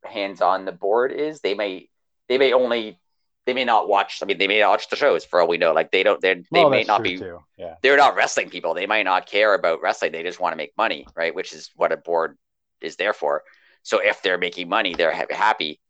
hands 0.05 0.41
on 0.41 0.65
the 0.65 0.73
board 0.73 1.13
is. 1.13 1.41
They 1.41 1.55
may 1.55 1.89
they 2.29 2.39
may 2.39 2.53
only 2.53 2.99
they 3.47 3.55
may 3.55 3.65
not 3.65 3.89
watch. 3.89 4.21
I 4.23 4.27
mean, 4.27 4.39
they 4.39 4.47
may 4.47 4.61
not 4.61 4.71
watch 4.71 4.89
the 4.89 4.97
shows 4.97 5.25
for 5.25 5.41
all 5.41 5.49
we 5.49 5.59
know. 5.59 5.73
Like 5.73 5.91
they 5.91 6.03
don't. 6.03 6.21
They 6.21 6.35
they 6.35 6.63
well, 6.63 6.71
may 6.71 6.85
not 6.85 7.03
be. 7.03 7.21
yeah 7.59 7.75
They're 7.83 7.97
not 7.97 8.15
wrestling 8.15 8.51
people. 8.51 8.75
They 8.75 8.87
might 8.87 9.05
not 9.05 9.27
care 9.27 9.55
about 9.55 9.81
wrestling. 9.83 10.13
They 10.13 10.23
just 10.23 10.41
want 10.41 10.53
to 10.53 10.57
make 10.57 10.73
money, 10.77 11.07
right? 11.17 11.35
Which 11.35 11.53
is 11.53 11.71
what 11.77 11.93
a 11.93 11.97
board 11.97 12.39
is 12.81 12.97
there 12.97 13.13
for. 13.13 13.43
So 13.83 13.99
if 13.99 14.23
they're 14.23 14.39
making 14.39 14.69
money, 14.69 14.95
they're 14.95 15.13
happy. 15.31 15.81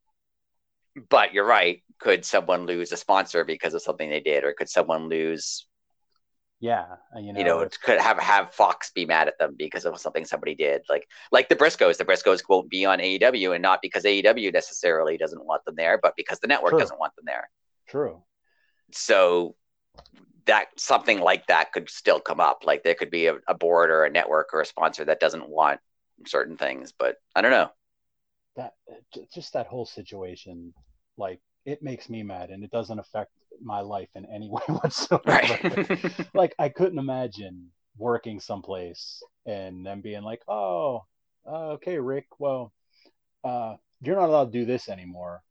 But 1.09 1.33
you're 1.33 1.47
right. 1.47 1.83
Could 1.99 2.25
someone 2.25 2.67
lose 2.67 2.93
a 2.93 2.97
sponsor 2.97 3.45
because 3.45 3.75
of 3.75 3.83
something 3.83 4.11
they 4.11 4.21
did, 4.21 4.45
or 4.45 4.53
could 4.53 4.69
someone 4.69 5.09
lose 5.09 5.67
yeah 6.61 6.85
you 7.21 7.33
know, 7.33 7.39
you 7.41 7.45
know, 7.45 7.61
it 7.61 7.77
could 7.83 8.01
have 8.01 8.19
have 8.19 8.55
Fox 8.55 8.93
be 8.95 9.05
mad 9.05 9.27
at 9.27 9.39
them 9.39 9.55
because 9.59 9.85
of 9.85 9.99
something 9.99 10.25
somebody 10.25 10.55
did. 10.55 10.83
Like 10.89 11.09
like 11.31 11.49
the 11.49 11.57
Briscoes, 11.57 11.97
the 11.97 12.05
Briscoes 12.05 12.43
won't 12.49 12.71
be 12.71 12.85
on 12.85 12.99
AEW, 12.99 13.55
and 13.55 13.63
not 13.63 13.81
because 13.83 14.05
AEW 14.05 14.53
necessarily 14.53 15.17
doesn't 15.17 15.45
want 15.45 15.65
them 15.65 15.75
there, 15.77 15.99
but 16.03 16.15
because 16.17 16.39
the 16.41 16.47
network 16.47 16.71
True. 16.71 16.81
doesn't 16.81 17.01
want 17.01 17.15
them 17.17 17.25
there. 17.27 17.51
true 17.89 18.23
So 18.93 19.57
that 20.47 20.69
something 20.77 21.21
like 21.21 21.47
that 21.47 21.73
could 21.73 21.89
still 21.89 22.21
come 22.21 22.41
up. 22.41 22.63
Like 22.65 22.83
there 22.83 22.95
could 22.95 23.11
be 23.11 23.27
a, 23.27 23.37
a 23.49 23.55
board 23.55 23.91
or 23.91 24.05
a 24.05 24.11
network 24.11 24.51
or 24.53 24.61
a 24.61 24.67
sponsor 24.67 25.05
that 25.05 25.21
doesn't 25.21 25.49
want 25.49 25.81
certain 26.27 26.57
things, 26.57 26.93
but 26.97 27.17
I 27.35 27.43
don't 27.43 27.51
know. 27.51 27.71
That 28.57 28.73
just 29.33 29.53
that 29.53 29.67
whole 29.67 29.87
situation 29.87 30.73
like 31.17 31.41
it 31.65 31.83
makes 31.83 32.09
me 32.09 32.23
mad 32.23 32.51
and 32.51 32.65
it 32.65 32.71
doesn't 32.71 32.99
affect 32.99 33.31
my 33.63 33.81
life 33.81 34.09
in 34.15 34.27
any 34.27 34.49
way 34.51 34.63
whatsoever 34.69 35.23
Right. 35.27 36.31
like 36.35 36.55
I 36.59 36.69
couldn't 36.69 36.99
imagine 36.99 37.71
working 37.99 38.41
someplace 38.41 39.23
and 39.47 39.85
them 39.85 40.01
being 40.01 40.23
like, 40.23 40.41
"Oh, 40.49 41.05
uh, 41.47 41.73
okay, 41.73 41.99
Rick. 41.99 42.27
Well, 42.39 42.73
uh, 43.45 43.77
you're 44.01 44.17
not 44.17 44.29
allowed 44.29 44.53
to 44.53 44.59
do 44.59 44.65
this 44.65 44.89
anymore." 44.89 45.43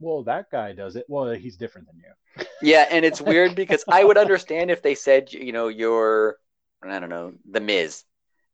Well, 0.00 0.22
that 0.24 0.50
guy 0.50 0.72
does 0.72 0.96
it. 0.96 1.04
Well, 1.08 1.32
he's 1.32 1.56
different 1.56 1.86
than 1.88 1.98
you. 1.98 2.46
Yeah, 2.62 2.86
and 2.90 3.04
it's 3.04 3.20
weird 3.30 3.54
because 3.54 3.84
I 3.88 4.04
would 4.04 4.18
understand 4.18 4.70
if 4.70 4.82
they 4.82 4.94
said, 4.94 5.32
you 5.32 5.52
know, 5.52 5.68
you're, 5.68 6.36
I 6.82 6.98
don't 6.98 7.08
know, 7.08 7.34
The 7.50 7.60
Miz, 7.60 8.04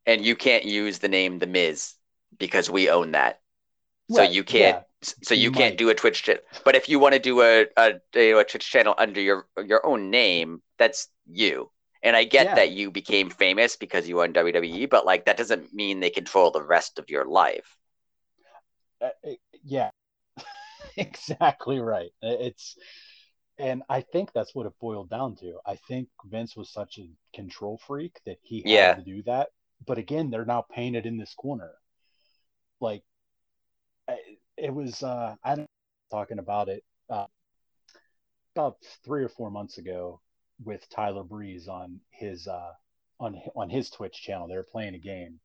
and 0.06 0.24
you 0.24 0.36
can't 0.36 0.64
use 0.64 0.98
the 0.98 1.08
name 1.08 1.38
The 1.38 1.46
Miz 1.46 1.94
because 2.38 2.70
we 2.70 2.90
own 2.90 3.12
that. 3.12 3.40
So 4.10 4.22
you 4.22 4.44
can't. 4.44 4.78
yeah. 4.78 4.82
So 5.02 5.34
you 5.34 5.50
You 5.50 5.50
can't 5.50 5.76
might. 5.76 5.78
do 5.78 5.88
a 5.90 5.94
Twitch 5.94 6.22
channel. 6.22 6.42
But 6.64 6.74
if 6.76 6.88
you 6.88 6.98
want 6.98 7.14
to 7.14 7.18
do 7.20 7.40
a, 7.42 7.66
a 7.76 7.94
you 8.14 8.32
know, 8.32 8.38
a 8.40 8.44
Twitch 8.44 8.70
channel 8.70 8.94
under 8.98 9.20
your 9.20 9.48
your 9.64 9.84
own 9.86 10.10
name, 10.10 10.62
that's 10.78 11.08
you. 11.26 11.70
And 12.02 12.16
I 12.16 12.24
get 12.24 12.54
Yeah. 12.54 12.54
that 12.54 12.70
you 12.72 12.90
became 12.90 13.30
famous 13.30 13.76
because 13.76 14.08
you 14.08 14.16
won 14.16 14.32
WWE, 14.32 14.86
but 14.86 15.06
like 15.06 15.26
that 15.26 15.36
doesn't 15.36 15.72
mean 15.72 16.00
they 16.00 16.10
control 16.10 16.50
the 16.50 16.62
rest 16.62 16.98
of 16.98 17.10
your 17.10 17.24
life. 17.26 17.76
Uh, 19.00 19.10
yeah, 19.64 19.90
exactly 20.96 21.78
right. 21.80 22.10
It's, 22.22 22.76
and 23.58 23.82
I 23.88 24.00
think 24.00 24.32
that's 24.32 24.54
what 24.54 24.66
it 24.66 24.72
boiled 24.80 25.10
down 25.10 25.36
to. 25.36 25.58
I 25.66 25.76
think 25.76 26.08
Vince 26.24 26.56
was 26.56 26.72
such 26.72 26.98
a 26.98 27.10
control 27.34 27.78
freak 27.86 28.20
that 28.26 28.38
he 28.42 28.62
had 28.62 28.92
Yeah. 28.92 28.94
to 28.94 29.02
do 29.02 29.22
that. 29.24 29.50
But 29.86 29.98
again, 29.98 30.30
they're 30.30 30.44
now 30.44 30.62
painted 30.62 31.06
in 31.06 31.18
this 31.18 31.34
corner. 31.34 31.72
Like, 32.80 33.04
I- 34.10 34.36
it 34.56 34.74
was. 34.74 35.02
Uh, 35.02 35.36
I'm 35.44 35.66
talking 36.10 36.38
about 36.38 36.68
it 36.68 36.84
uh, 37.08 37.26
about 38.56 38.76
three 39.04 39.24
or 39.24 39.28
four 39.28 39.50
months 39.50 39.78
ago 39.78 40.20
with 40.64 40.88
Tyler 40.90 41.24
Breeze 41.24 41.68
on 41.68 42.00
his 42.10 42.46
uh, 42.46 42.72
on 43.20 43.40
on 43.56 43.70
his 43.70 43.90
Twitch 43.90 44.20
channel. 44.22 44.48
They 44.48 44.56
were 44.56 44.66
playing 44.70 44.94
a 44.94 44.98
game, 44.98 45.40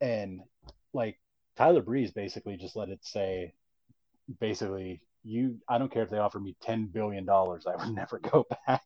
and 0.00 0.40
like 0.92 1.18
Tyler 1.56 1.82
Breeze 1.82 2.12
basically 2.12 2.56
just 2.56 2.76
let 2.76 2.88
it 2.90 3.04
say, 3.04 3.54
basically, 4.40 5.02
you. 5.24 5.58
I 5.68 5.78
don't 5.78 5.92
care 5.92 6.02
if 6.02 6.10
they 6.10 6.18
offer 6.18 6.40
me 6.40 6.56
ten 6.62 6.86
billion 6.86 7.24
dollars, 7.24 7.66
I 7.66 7.76
would 7.76 7.94
never 7.94 8.18
go 8.18 8.46
back 8.66 8.82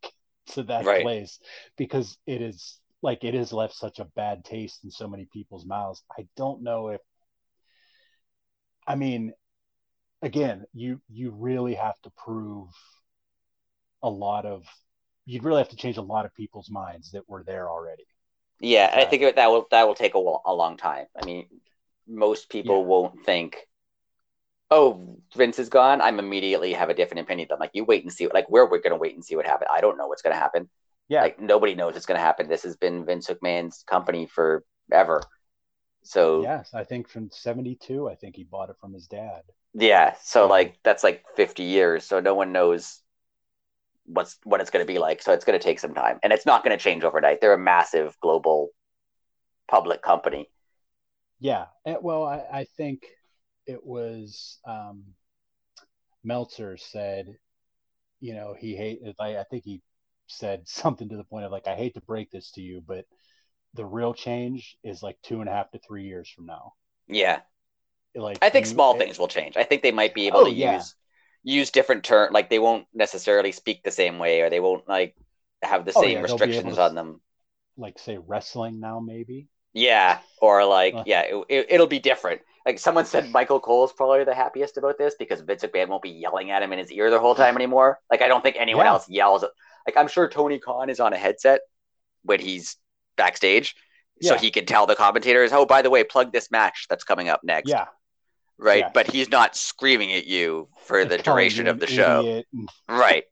to 0.49 0.63
that 0.65 0.85
Right. 0.85 1.01
place 1.01 1.39
because 1.77 2.19
it 2.27 2.43
is 2.43 2.81
like 3.03 3.25
it 3.25 3.35
has 3.35 3.53
left 3.53 3.75
such 3.75 3.99
a 3.99 4.05
bad 4.17 4.45
taste 4.45 4.85
in 4.85 4.91
so 4.91 5.09
many 5.09 5.27
people's 5.33 5.67
mouths. 5.67 6.03
I 6.19 6.27
don't 6.37 6.63
know 6.63 6.89
if. 6.89 7.01
I 8.87 8.95
mean, 8.97 9.33
again, 10.23 10.67
you 10.75 11.01
you 11.09 11.33
really 11.33 11.75
have 11.75 12.01
to 12.03 12.11
prove 12.13 12.71
a 14.03 14.09
lot 14.09 14.47
of. 14.47 14.65
You'd 15.27 15.45
really 15.45 15.59
have 15.59 15.69
to 15.71 15.77
change 15.77 15.97
a 15.99 16.03
lot 16.03 16.25
of 16.25 16.35
people's 16.35 16.71
minds 16.71 17.11
that 17.11 17.29
were 17.29 17.43
there 17.43 17.69
already. 17.69 18.07
Yeah, 18.61 18.89
and 18.91 19.01
I 19.01 19.05
think 19.05 19.37
that 19.37 19.47
will 19.51 19.67
that 19.71 19.87
will 19.87 19.95
take 19.95 20.15
a, 20.15 20.19
a 20.19 20.55
long 20.55 20.77
time. 20.77 21.07
I 21.21 21.23
mean, 21.23 21.49
most 22.07 22.49
people 22.49 22.85
Yeah. 22.85 22.85
won't 22.85 23.25
think, 23.25 23.67
"Oh, 24.71 25.17
Vince 25.37 25.59
is 25.59 25.69
gone." 25.69 26.01
I'm 26.01 26.19
immediately 26.19 26.73
have 26.73 26.89
a 26.89 26.95
different 26.95 27.21
opinion. 27.21 27.49
I'm 27.53 27.59
like, 27.59 27.71
you 27.75 27.85
wait 27.85 28.03
and 28.05 28.13
see. 28.13 28.29
Like, 28.29 28.49
we're 28.51 28.69
we're 28.69 28.81
gonna 28.81 28.97
wait 28.97 29.15
and 29.15 29.25
see 29.25 29.37
what 29.37 29.47
happens. 29.47 29.69
I 29.73 29.81
don't 29.81 29.97
know 29.99 30.07
what's 30.09 30.23
gonna 30.23 30.37
happen. 30.37 30.69
Yeah, 31.09 31.29
Like, 31.29 31.41
nobody 31.41 31.75
knows 31.75 31.95
what's 31.95 32.07
gonna 32.07 32.21
happen. 32.21 32.49
This 32.49 32.63
has 32.65 32.77
been 32.77 33.05
Vince 33.05 33.29
McMahon's 33.29 33.83
company 33.85 34.27
forever. 34.27 35.23
So 36.07 36.43
yes, 36.43 36.71
I 36.73 36.85
think 36.85 37.09
from 37.09 37.31
'72, 37.31 38.09
I 38.09 38.15
think 38.15 38.37
he 38.37 38.45
bought 38.45 38.71
it 38.71 38.77
from 38.81 38.93
his 38.93 39.07
dad. 39.07 39.43
Yeah, 39.75 40.15
so 40.23 40.47
like 40.47 40.79
that's 40.83 41.05
like 41.05 41.25
50 41.37 41.65
years. 41.65 42.05
So 42.05 42.21
no 42.21 42.35
one 42.35 42.53
knows 42.53 43.01
what's 44.07 44.39
what 44.45 44.61
it's 44.61 44.71
gonna 44.71 44.85
be 44.85 44.99
like. 44.99 45.21
So 45.21 45.33
it's 45.33 45.45
gonna 45.45 45.59
take 45.59 45.81
some 45.81 45.95
time, 45.95 46.19
and 46.23 46.33
it's 46.33 46.47
not 46.47 46.63
gonna 46.63 46.79
change 46.79 47.05
overnight. 47.05 47.41
They're 47.41 47.55
a 47.55 47.59
massive 47.59 48.17
global 48.21 48.71
public 49.69 50.03
company. 50.03 50.49
Yeah, 51.41 51.67
and, 51.85 51.99
well, 52.01 52.25
I, 52.25 52.45
I 52.53 52.67
think 52.77 53.03
it 53.67 53.85
was 53.85 54.59
um, 54.67 55.03
Meltzer 56.25 56.77
said, 56.77 57.37
you 58.21 58.35
know, 58.35 58.55
he 58.59 58.75
hated. 58.75 59.17
I, 59.19 59.39
I 59.39 59.45
think 59.45 59.65
he 59.65 59.83
said 60.29 60.63
something 60.69 61.09
to 61.09 61.17
the 61.17 61.25
point 61.25 61.45
of 61.45 61.53
like, 61.53 61.67
I 61.67 61.75
hate 61.75 61.95
to 61.95 62.01
break 62.01 62.31
this 62.31 62.53
to 62.53 62.63
you, 62.63 62.83
but 62.87 63.05
the 63.77 63.85
real 63.85 64.15
change 64.15 64.77
is 64.83 65.03
like 65.03 65.17
two 65.23 65.41
and 65.41 65.49
a 65.49 65.53
half 65.53 65.71
to 65.71 65.79
three 65.79 66.05
years 66.05 66.29
from 66.29 66.47
now. 66.47 66.73
Yeah, 67.09 67.41
Like 68.15 68.39
I 68.43 68.51
think 68.51 68.67
you- 68.67 68.73
small 68.73 68.95
it- 68.95 68.99
things 68.99 69.19
will 69.19 69.29
change. 69.29 69.57
I 69.57 69.63
think 69.65 69.83
they 69.83 69.93
might 69.93 70.15
be 70.15 70.27
able 70.27 70.41
Oh, 70.41 70.45
to 70.45 70.51
yeah. 70.51 70.77
use 70.77 70.95
use 71.49 71.71
different 71.71 72.03
term 72.03 72.33
like 72.33 72.51
they 72.51 72.59
won't 72.59 72.89
necessarily 72.93 73.53
speak 73.53 73.85
the 73.85 73.91
same 73.93 74.19
way 74.19 74.41
or 74.41 74.51
they 74.51 74.59
won't 74.59 74.89
like 74.89 75.15
have 75.63 75.85
the 75.85 75.93
Oh, 75.95 76.03
same 76.03 76.17
yeah, 76.19 76.23
restrictions 76.23 76.75
to- 76.75 76.83
on 76.83 76.95
them. 76.97 77.21
like 77.77 77.99
say 78.01 78.19
wrestling 78.19 78.81
now 78.81 78.99
maybe. 79.01 79.47
Yeah, 79.73 80.19
or 80.41 80.65
like 80.65 80.95
Uh. 80.95 81.03
yeah, 81.07 81.21
it, 81.23 81.45
it, 81.49 81.67
it'll 81.71 81.87
be 81.87 81.99
different. 82.01 82.41
Like 82.65 82.79
someone 82.81 83.05
said, 83.05 83.31
Michael 83.31 83.61
Cole 83.61 83.85
is 83.85 83.93
probably 83.93 84.25
the 84.25 84.35
happiest 84.35 84.77
about 84.77 84.99
this 84.99 85.15
because 85.19 85.41
Vince 85.43 85.63
McMahon 85.63 85.87
won't 85.89 86.03
be 86.03 86.11
yelling 86.11 86.51
at 86.51 86.63
him 86.63 86.73
in 86.73 86.81
his 86.81 86.91
ear 86.91 87.11
the 87.11 87.21
whole 87.21 87.35
time 87.37 87.55
anymore. 87.55 88.01
Like 88.11 88.23
I 88.23 88.29
don't 88.29 88.43
think 88.43 88.57
anyone 88.59 88.87
Yeah. 88.87 88.93
else 88.93 89.09
yells. 89.09 89.45
At, 89.45 89.51
like 89.87 89.97
I'm 89.97 90.09
sure 90.09 90.29
Tony 90.29 90.59
Khan 90.59 90.91
is 90.91 90.99
on 90.99 91.13
a 91.13 91.17
headset 91.19 91.61
when 92.23 92.41
he's 92.41 92.77
backstage, 93.17 93.75
so 94.23 94.37
he 94.37 94.51
can 94.51 94.67
tell 94.67 94.87
the 94.87 94.97
commentators, 94.97 95.53
"Oh, 95.53 95.67
by 95.67 95.83
the 95.83 95.91
way, 95.91 96.05
plug 96.05 96.33
this 96.33 96.51
match 96.51 96.87
that's 96.89 97.05
coming 97.05 97.29
up 97.29 97.41
next." 97.45 97.71
Yeah. 97.71 97.87
right. 98.59 98.81
yeah. 98.81 98.91
But 98.93 99.11
he's 99.11 99.29
not 99.29 99.57
screaming 99.57 100.13
at 100.13 100.27
you 100.27 100.69
for 100.85 101.05
the 101.05 101.19
duration 101.19 101.67
of 101.67 101.81
the 101.81 101.87
show, 101.87 102.43
right? 102.89 103.25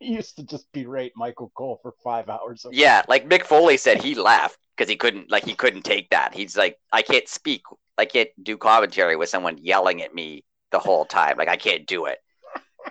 He 0.00 0.14
used 0.14 0.36
to 0.36 0.44
just 0.44 0.70
berate 0.72 1.12
Michael 1.16 1.50
Cole 1.54 1.78
for 1.82 1.92
five 2.02 2.28
hours. 2.28 2.64
Yeah, 2.70 3.02
like 3.08 3.28
Mick 3.28 3.44
Foley 3.44 3.76
said, 3.76 4.02
he 4.02 4.14
laughed 4.14 4.58
because 4.76 4.88
he 4.88 4.96
couldn't 4.96 5.30
like 5.30 5.44
he 5.44 5.54
couldn't 5.54 5.82
take 5.82 6.10
that. 6.10 6.34
He's 6.34 6.56
like, 6.56 6.76
I 6.92 7.02
can't 7.02 7.28
speak, 7.28 7.62
I 7.96 8.04
can't 8.04 8.30
do 8.42 8.56
commentary 8.56 9.16
with 9.16 9.28
someone 9.28 9.58
yelling 9.58 10.02
at 10.02 10.14
me 10.14 10.44
the 10.70 10.78
whole 10.78 11.04
time. 11.04 11.36
Like 11.36 11.48
I 11.48 11.56
can't 11.56 11.86
do 11.86 12.06
it. 12.06 12.18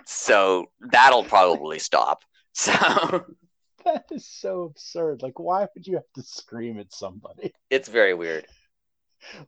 So 0.04 0.66
that'll 0.80 1.24
probably 1.24 1.78
stop. 1.78 2.22
So 2.54 2.72
That 3.84 4.06
is 4.10 4.26
so 4.26 4.62
absurd. 4.64 5.22
Like, 5.22 5.38
why 5.38 5.66
would 5.74 5.86
you 5.86 5.94
have 5.94 6.10
to 6.16 6.22
scream 6.22 6.78
at 6.78 6.92
somebody? 6.92 7.52
it's 7.70 7.88
very 7.88 8.14
weird. 8.14 8.46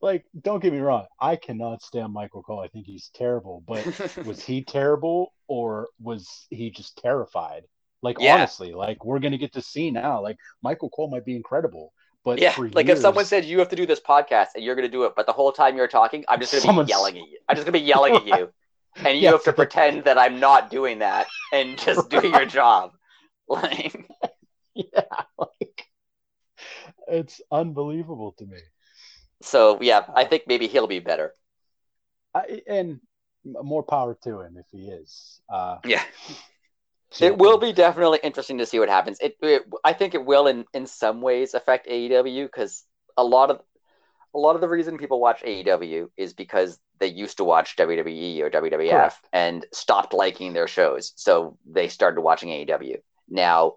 Like, 0.02 0.24
don't 0.38 0.60
get 0.60 0.72
me 0.72 0.80
wrong. 0.80 1.06
I 1.20 1.36
cannot 1.36 1.80
stand 1.82 2.12
Michael 2.12 2.42
Cole. 2.42 2.58
I 2.58 2.66
think 2.66 2.86
he's 2.86 3.08
terrible. 3.14 3.62
But 3.68 3.86
was 4.26 4.42
he 4.44 4.64
terrible 4.64 5.32
or 5.46 5.88
was 6.00 6.46
he 6.50 6.70
just 6.70 6.98
terrified? 6.98 7.62
Like, 8.02 8.16
Yeah. 8.18 8.34
honestly, 8.34 8.72
like, 8.72 9.04
we're 9.04 9.20
going 9.20 9.30
to 9.30 9.38
get 9.38 9.52
to 9.52 9.62
see 9.62 9.92
now. 9.92 10.22
Like, 10.22 10.38
Michael 10.60 10.90
Cole 10.90 11.08
might 11.08 11.24
be 11.24 11.36
incredible. 11.36 11.92
But 12.24 12.40
yeah, 12.40 12.50
for 12.50 12.68
like 12.70 12.88
if 12.88 12.98
someone 12.98 13.22
years- 13.22 13.28
said 13.28 13.44
you 13.44 13.60
have 13.60 13.68
to 13.68 13.76
do 13.76 13.86
this 13.86 14.00
podcast 14.00 14.48
and 14.56 14.64
you're 14.64 14.74
gonna 14.74 14.88
do 14.88 15.04
it, 15.04 15.14
but 15.16 15.24
the 15.24 15.32
whole 15.32 15.52
time 15.52 15.76
you're 15.76 15.88
talking, 15.88 16.24
I'm 16.28 16.38
just 16.40 16.52
gonna 16.52 16.84
be 16.84 16.88
yelling 16.90 17.16
at 17.16 17.28
you. 17.28 17.38
I'm 17.48 17.56
just 17.56 17.64
gonna 17.64 17.78
be 17.78 17.84
yelling 17.84 18.14
at 18.16 18.26
you, 18.26 18.52
and 18.96 19.16
you 19.16 19.24
Yeah, 19.24 19.30
have 19.30 19.44
to 19.44 19.54
pretend 19.54 20.04
that 20.04 20.18
I'm 20.18 20.38
not 20.38 20.68
doing 20.70 20.98
that 20.98 21.28
and 21.50 21.78
just 21.78 22.10
do 22.10 22.28
your 22.28 22.44
job. 22.44 22.92
Like, 23.50 24.08
yeah, 24.74 25.24
like, 25.36 25.88
it's 27.08 27.40
unbelievable 27.50 28.32
to 28.38 28.46
me. 28.46 28.58
so 29.42 29.78
yeah, 29.82 30.04
I 30.14 30.24
think 30.24 30.44
maybe 30.46 30.68
he'll 30.68 30.86
be 30.86 31.00
better. 31.00 31.34
I, 32.32 32.62
and 32.68 33.00
more 33.44 33.82
power 33.82 34.16
to 34.22 34.40
him 34.40 34.56
if 34.56 34.66
he 34.70 34.88
is. 34.88 35.40
Uh, 35.52 35.78
Yeah. 35.84 36.04
It 37.20 37.38
will 37.38 37.58
be 37.58 37.72
definitely 37.72 38.20
interesting 38.22 38.58
to 38.58 38.66
see 38.66 38.78
what 38.78 38.88
happens. 38.88 39.18
It, 39.20 39.36
it 39.42 39.62
I 39.82 39.92
think 39.94 40.14
it 40.14 40.24
will 40.24 40.46
in 40.46 40.64
in 40.72 40.86
some 40.86 41.20
ways 41.20 41.54
affect 41.54 41.88
AEW 41.88 42.44
because 42.44 42.84
a 43.16 43.24
lot 43.24 43.50
of 43.50 43.60
a 44.32 44.38
lot 44.38 44.54
of 44.54 44.60
the 44.60 44.68
reason 44.68 44.96
people 44.96 45.20
watch 45.20 45.42
AEW 45.42 46.08
is 46.16 46.34
because 46.34 46.78
they 47.00 47.08
used 47.08 47.38
to 47.38 47.44
watch 47.44 47.74
WWE 47.76 48.40
or 48.42 48.50
WWF 48.50 48.90
Correct. 48.90 49.28
and 49.32 49.66
stopped 49.72 50.12
liking 50.12 50.52
their 50.52 50.68
shows, 50.68 51.12
so 51.16 51.58
they 51.68 51.88
started 51.88 52.20
watching 52.20 52.50
AEW. 52.50 52.98
Now, 53.30 53.74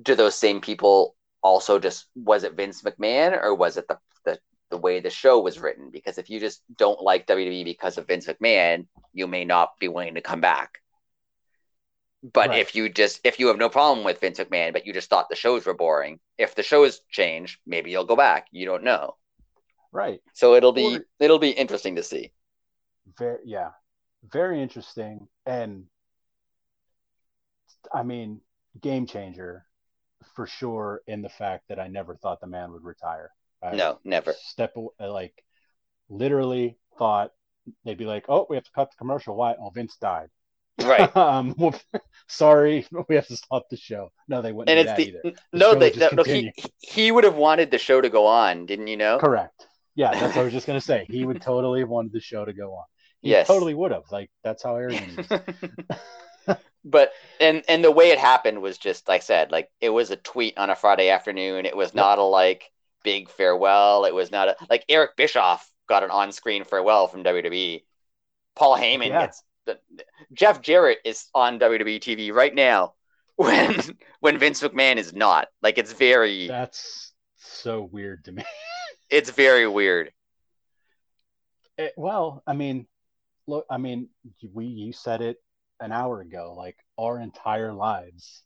do 0.00 0.14
those 0.14 0.34
same 0.34 0.60
people 0.60 1.16
also 1.42 1.78
just 1.78 2.06
was 2.14 2.44
it 2.44 2.54
Vince 2.54 2.82
McMahon 2.82 3.32
or 3.42 3.54
was 3.54 3.76
it 3.76 3.88
the 3.88 3.98
the 4.24 4.38
the 4.70 4.76
way 4.76 5.00
the 5.00 5.10
show 5.10 5.40
was 5.40 5.58
written? 5.58 5.90
Because 5.90 6.18
if 6.18 6.30
you 6.30 6.38
just 6.40 6.62
don't 6.76 7.00
like 7.02 7.26
WWE 7.26 7.64
because 7.64 7.98
of 7.98 8.06
Vince 8.06 8.26
McMahon, 8.26 8.86
you 9.12 9.26
may 9.26 9.44
not 9.44 9.78
be 9.80 9.88
willing 9.88 10.14
to 10.14 10.20
come 10.20 10.40
back. 10.40 10.78
But 12.22 12.50
Right. 12.50 12.60
if 12.60 12.74
you 12.76 12.88
just 12.88 13.20
if 13.24 13.40
you 13.40 13.48
have 13.48 13.58
no 13.58 13.68
problem 13.68 14.04
with 14.04 14.20
Vince 14.20 14.38
McMahon, 14.38 14.72
but 14.72 14.86
you 14.86 14.92
just 14.92 15.10
thought 15.10 15.28
the 15.28 15.34
shows 15.34 15.66
were 15.66 15.74
boring, 15.74 16.20
if 16.38 16.54
the 16.54 16.62
shows 16.62 17.00
change, 17.10 17.58
maybe 17.66 17.90
you'll 17.90 18.04
go 18.04 18.16
back. 18.16 18.46
You 18.52 18.66
don't 18.66 18.84
know. 18.84 19.16
right. 19.90 20.22
So 20.32 20.54
it'll 20.54 20.72
be 20.72 20.96
Or- 20.96 21.06
it'll 21.18 21.38
be 21.38 21.50
interesting 21.50 21.96
to 21.96 22.02
see. 22.02 22.32
Very, 23.18 23.40
yeah, 23.44 23.72
very 24.24 24.62
interesting. 24.62 25.28
And 25.44 25.86
I 27.92 28.02
mean, 28.04 28.40
game 28.80 29.06
changer 29.06 29.64
for 30.34 30.46
sure 30.46 31.02
in 31.06 31.22
the 31.22 31.28
fact 31.28 31.68
that 31.68 31.78
I 31.78 31.88
never 31.88 32.16
thought 32.16 32.40
the 32.40 32.46
man 32.46 32.72
would 32.72 32.84
retire. 32.84 33.30
I 33.62 33.76
No, 33.76 34.00
never. 34.04 34.34
Step 34.34 34.74
like 34.98 35.34
literally 36.08 36.78
thought 36.98 37.32
they'd 37.84 37.98
be 37.98 38.04
like, 38.06 38.26
"Oh, 38.28 38.46
we 38.48 38.56
have 38.56 38.64
to 38.64 38.72
cut 38.72 38.90
the 38.90 38.96
commercial. 38.98 39.36
Why? 39.36 39.54
Oh, 39.58 39.70
Vince 39.70 39.96
died." 39.96 40.30
Right. 40.82 41.10
um, 41.16 41.54
well, 41.58 41.74
sorry, 42.28 42.86
we 43.08 43.14
have 43.16 43.26
to 43.28 43.36
stop 43.36 43.68
the 43.70 43.76
show. 43.76 44.12
No, 44.28 44.42
they 44.42 44.52
wouldn't 44.52 44.70
And 44.70 44.78
it's 44.78 44.90
that 44.90 44.98
the 44.98 45.08
either. 45.08 45.22
The 45.52 45.58
no, 45.58 45.74
they, 45.74 45.90
just 45.90 46.12
no, 46.12 46.22
he 46.24 46.52
he 46.80 47.12
would 47.12 47.24
have 47.24 47.36
wanted 47.36 47.70
the 47.70 47.78
show 47.78 48.00
to 48.00 48.08
go 48.08 48.26
on, 48.26 48.66
didn't 48.66 48.88
you 48.88 48.96
know? 48.96 49.18
Correct. 49.18 49.66
Yeah, 49.94 50.10
that's 50.12 50.34
what 50.34 50.38
I 50.38 50.44
was 50.44 50.52
just 50.52 50.66
gonna 50.66 50.80
say. 50.80 51.06
He 51.10 51.24
would 51.24 51.40
totally 51.42 51.80
have 51.80 51.88
wanted 51.88 52.12
the 52.12 52.20
show 52.20 52.44
to 52.44 52.52
go 52.52 52.72
on. 52.74 52.84
He 53.22 53.30
Yes. 53.30 53.46
totally 53.46 53.74
would 53.74 53.92
have. 53.92 54.04
Like 54.10 54.30
that's 54.42 54.62
how 54.62 54.76
arrogant 54.76 55.12
is. 55.20 55.34
But 56.84 57.12
and 57.40 57.62
and 57.68 57.84
the 57.84 57.90
way 57.90 58.10
it 58.10 58.18
happened 58.18 58.60
was 58.62 58.78
just 58.78 59.08
like 59.08 59.20
I 59.20 59.24
said, 59.24 59.50
like 59.52 59.70
it 59.80 59.90
was 59.90 60.10
a 60.10 60.16
tweet 60.16 60.58
on 60.58 60.70
a 60.70 60.76
Friday 60.76 61.10
afternoon. 61.10 61.66
It 61.66 61.76
was 61.76 61.94
not 61.94 62.18
a 62.18 62.22
like 62.22 62.70
big 63.04 63.28
farewell. 63.30 64.04
It 64.04 64.14
was 64.14 64.30
not 64.30 64.48
a 64.48 64.56
like 64.70 64.84
Eric 64.88 65.16
Bischoff 65.16 65.68
got 65.88 66.04
an 66.04 66.10
on-screen 66.10 66.64
farewell 66.64 67.08
from 67.08 67.22
WWE. 67.24 67.84
Paul 68.54 68.76
Heyman 68.76 69.08
Yeah. 69.08 69.20
gets 69.26 69.42
the, 69.64 69.78
Jeff 70.32 70.60
Jarrett 70.60 70.98
is 71.04 71.26
on 71.34 71.58
WWE 71.58 72.00
TV 72.00 72.32
right 72.32 72.54
now 72.54 72.94
when 73.36 73.76
when 74.20 74.38
Vince 74.38 74.60
McMahon 74.62 74.96
is 74.96 75.12
not. 75.12 75.48
Like 75.62 75.78
it's 75.78 75.92
very 75.92 76.48
That's 76.48 77.12
so 77.36 77.82
weird 77.90 78.24
to 78.24 78.32
me. 78.32 78.42
it's 79.10 79.30
very 79.30 79.66
weird. 79.66 80.08
It- 80.08 80.14
Eh, 81.78 81.88
well, 81.96 82.42
I 82.46 82.52
mean, 82.52 82.86
look, 83.46 83.64
I 83.70 83.78
mean, 83.78 84.10
we 84.52 84.66
you 84.66 84.92
said 84.92 85.22
it 85.22 85.41
an 85.82 85.92
hour 85.92 86.20
ago. 86.22 86.54
Like 86.56 86.76
our 86.98 87.20
entire 87.20 87.72
lives, 87.74 88.42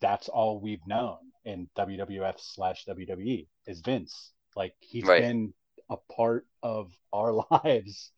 that's 0.00 0.28
all 0.28 0.60
we've 0.60 0.86
known 0.86 1.18
in 1.44 1.68
WWF 1.76 2.36
slash 2.38 2.84
WWE 2.86 3.48
is 3.66 3.80
Vince. 3.80 4.32
Like 4.56 4.74
he's 4.80 5.04
Right. 5.06 5.22
been 5.22 5.54
a 5.90 5.96
part 6.14 6.46
of 6.62 6.92
our 7.12 7.32
lives. 7.50 8.12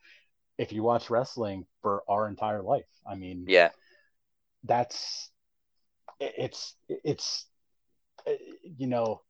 If 0.59 0.73
you 0.73 0.83
watch 0.83 1.11
wrestling 1.11 1.67
for 1.83 2.03
our 2.09 2.29
entire 2.29 2.63
life, 2.63 2.87
I 3.07 3.15
mean, 3.17 3.45
Yeah. 3.49 3.71
that's 4.65 5.31
it's 6.21 6.77
it's 6.89 7.47
you 8.63 8.87
know 8.89 9.23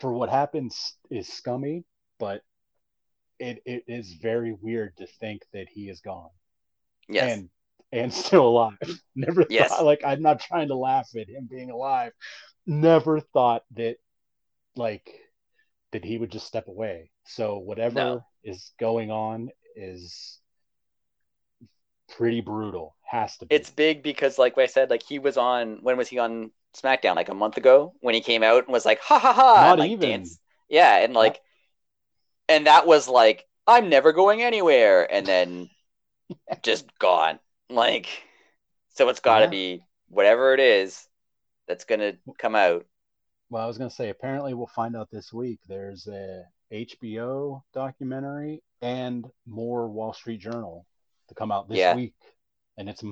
for 0.00 0.12
what 0.12 0.28
happens 0.30 0.96
is 1.10 1.28
scummy 1.28 1.84
but 2.18 2.42
it, 3.38 3.62
it 3.66 3.84
is 3.86 4.14
very 4.22 4.52
weird 4.52 4.96
to 4.96 5.06
think 5.20 5.42
that 5.52 5.68
he 5.68 5.88
is 5.88 6.00
gone 6.00 6.30
Yes. 7.08 7.42
and 7.42 7.48
and 7.92 8.12
still 8.14 8.46
alive 8.48 8.76
never 9.14 9.44
Yes. 9.48 9.68
thought 9.68 9.84
like 9.84 10.02
i'm 10.04 10.22
not 10.22 10.40
trying 10.40 10.68
to 10.68 10.76
laugh 10.76 11.08
at 11.18 11.28
him 11.28 11.46
being 11.50 11.70
alive 11.70 12.12
never 12.66 13.20
thought 13.20 13.62
that 13.72 13.96
like 14.76 15.10
that 15.92 16.04
he 16.04 16.18
would 16.18 16.32
just 16.32 16.46
step 16.46 16.68
away 16.68 17.10
so 17.26 17.58
whatever 17.58 18.22
No. 18.22 18.26
is 18.44 18.72
going 18.78 19.10
on 19.10 19.50
is 19.76 20.40
pretty 22.08 22.40
brutal 22.40 22.96
has 23.04 23.36
to 23.36 23.46
be 23.46 23.50
it's 23.50 23.70
big 23.70 24.02
because 24.02 24.38
like 24.38 24.58
I 24.58 24.66
said, 24.66 24.90
like 24.90 25.02
he 25.02 25.18
was 25.18 25.36
on 25.36 25.78
when 25.82 25.96
was 25.96 26.08
he 26.08 26.18
on 26.18 26.50
SmackDown? 26.76 27.16
Like 27.16 27.28
a 27.28 27.34
month 27.34 27.56
ago 27.56 27.94
when 28.00 28.14
he 28.14 28.20
came 28.20 28.42
out 28.42 28.64
and 28.64 28.72
was 28.72 28.84
like, 28.84 29.00
ha 29.00 29.18
ha 29.18 29.32
ha 29.32 29.66
Not 29.66 29.78
and, 29.78 29.78
like, 29.78 29.92
even. 29.92 29.98
dance. 30.00 30.38
Yeah, 30.68 30.96
and 30.98 31.14
like 31.14 31.40
and 32.48 32.66
that 32.66 32.86
was 32.86 33.08
like, 33.08 33.44
I'm 33.66 33.88
never 33.88 34.12
going 34.12 34.42
anywhere, 34.42 35.10
and 35.12 35.26
then 35.26 35.68
just 36.62 36.86
gone. 36.98 37.38
Like 37.70 38.08
so 38.94 39.08
it's 39.08 39.20
gotta 39.20 39.48
Yeah. 39.48 39.48
be 39.48 39.84
whatever 40.08 40.54
it 40.54 40.60
is 40.60 41.08
that's 41.68 41.84
gonna 41.84 42.14
come 42.38 42.56
out. 42.56 42.86
Well, 43.50 43.62
I 43.62 43.66
was 43.66 43.78
going 43.78 43.90
to 43.90 43.96
say, 43.96 44.08
apparently 44.10 44.54
we'll 44.54 44.66
find 44.66 44.96
out 44.96 45.10
this 45.10 45.32
week. 45.32 45.60
There's 45.68 46.06
a 46.08 46.44
HBO 46.70 47.64
documentary 47.72 48.62
and 48.82 49.26
more 49.46 49.88
Wall 49.88 50.12
Street 50.12 50.38
Journal 50.40 50.86
to 51.28 51.34
come 51.34 51.52
out 51.52 51.68
this 51.68 51.88
Yeah. 51.88 51.88
week, 51.88 52.14
and 52.76 52.88
it's 52.88 53.02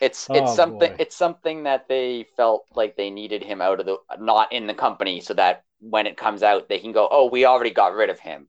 It's 0.00 0.28
it's 0.32 0.50
Oh, 0.50 0.52
something 0.52 0.90
boy. 0.90 0.98
it's 0.98 1.14
something 1.16 1.62
that 1.64 1.86
they 1.88 2.24
felt 2.36 2.66
like 2.74 2.96
they 2.96 3.10
needed 3.10 3.42
him 3.44 3.60
out 3.60 3.78
of 3.80 3.86
the 3.86 3.98
not 4.18 4.52
in 4.52 4.66
the 4.66 4.74
company 4.74 5.20
so 5.20 5.34
that 5.34 5.64
when 5.80 6.06
it 6.08 6.16
comes 6.16 6.42
out 6.42 6.68
they 6.68 6.78
can 6.80 6.90
go, 6.92 7.08
Oh, 7.10 7.26
we 7.26 7.44
already 7.44 7.70
got 7.70 7.94
rid 7.94 8.10
of 8.10 8.18
him. 8.20 8.48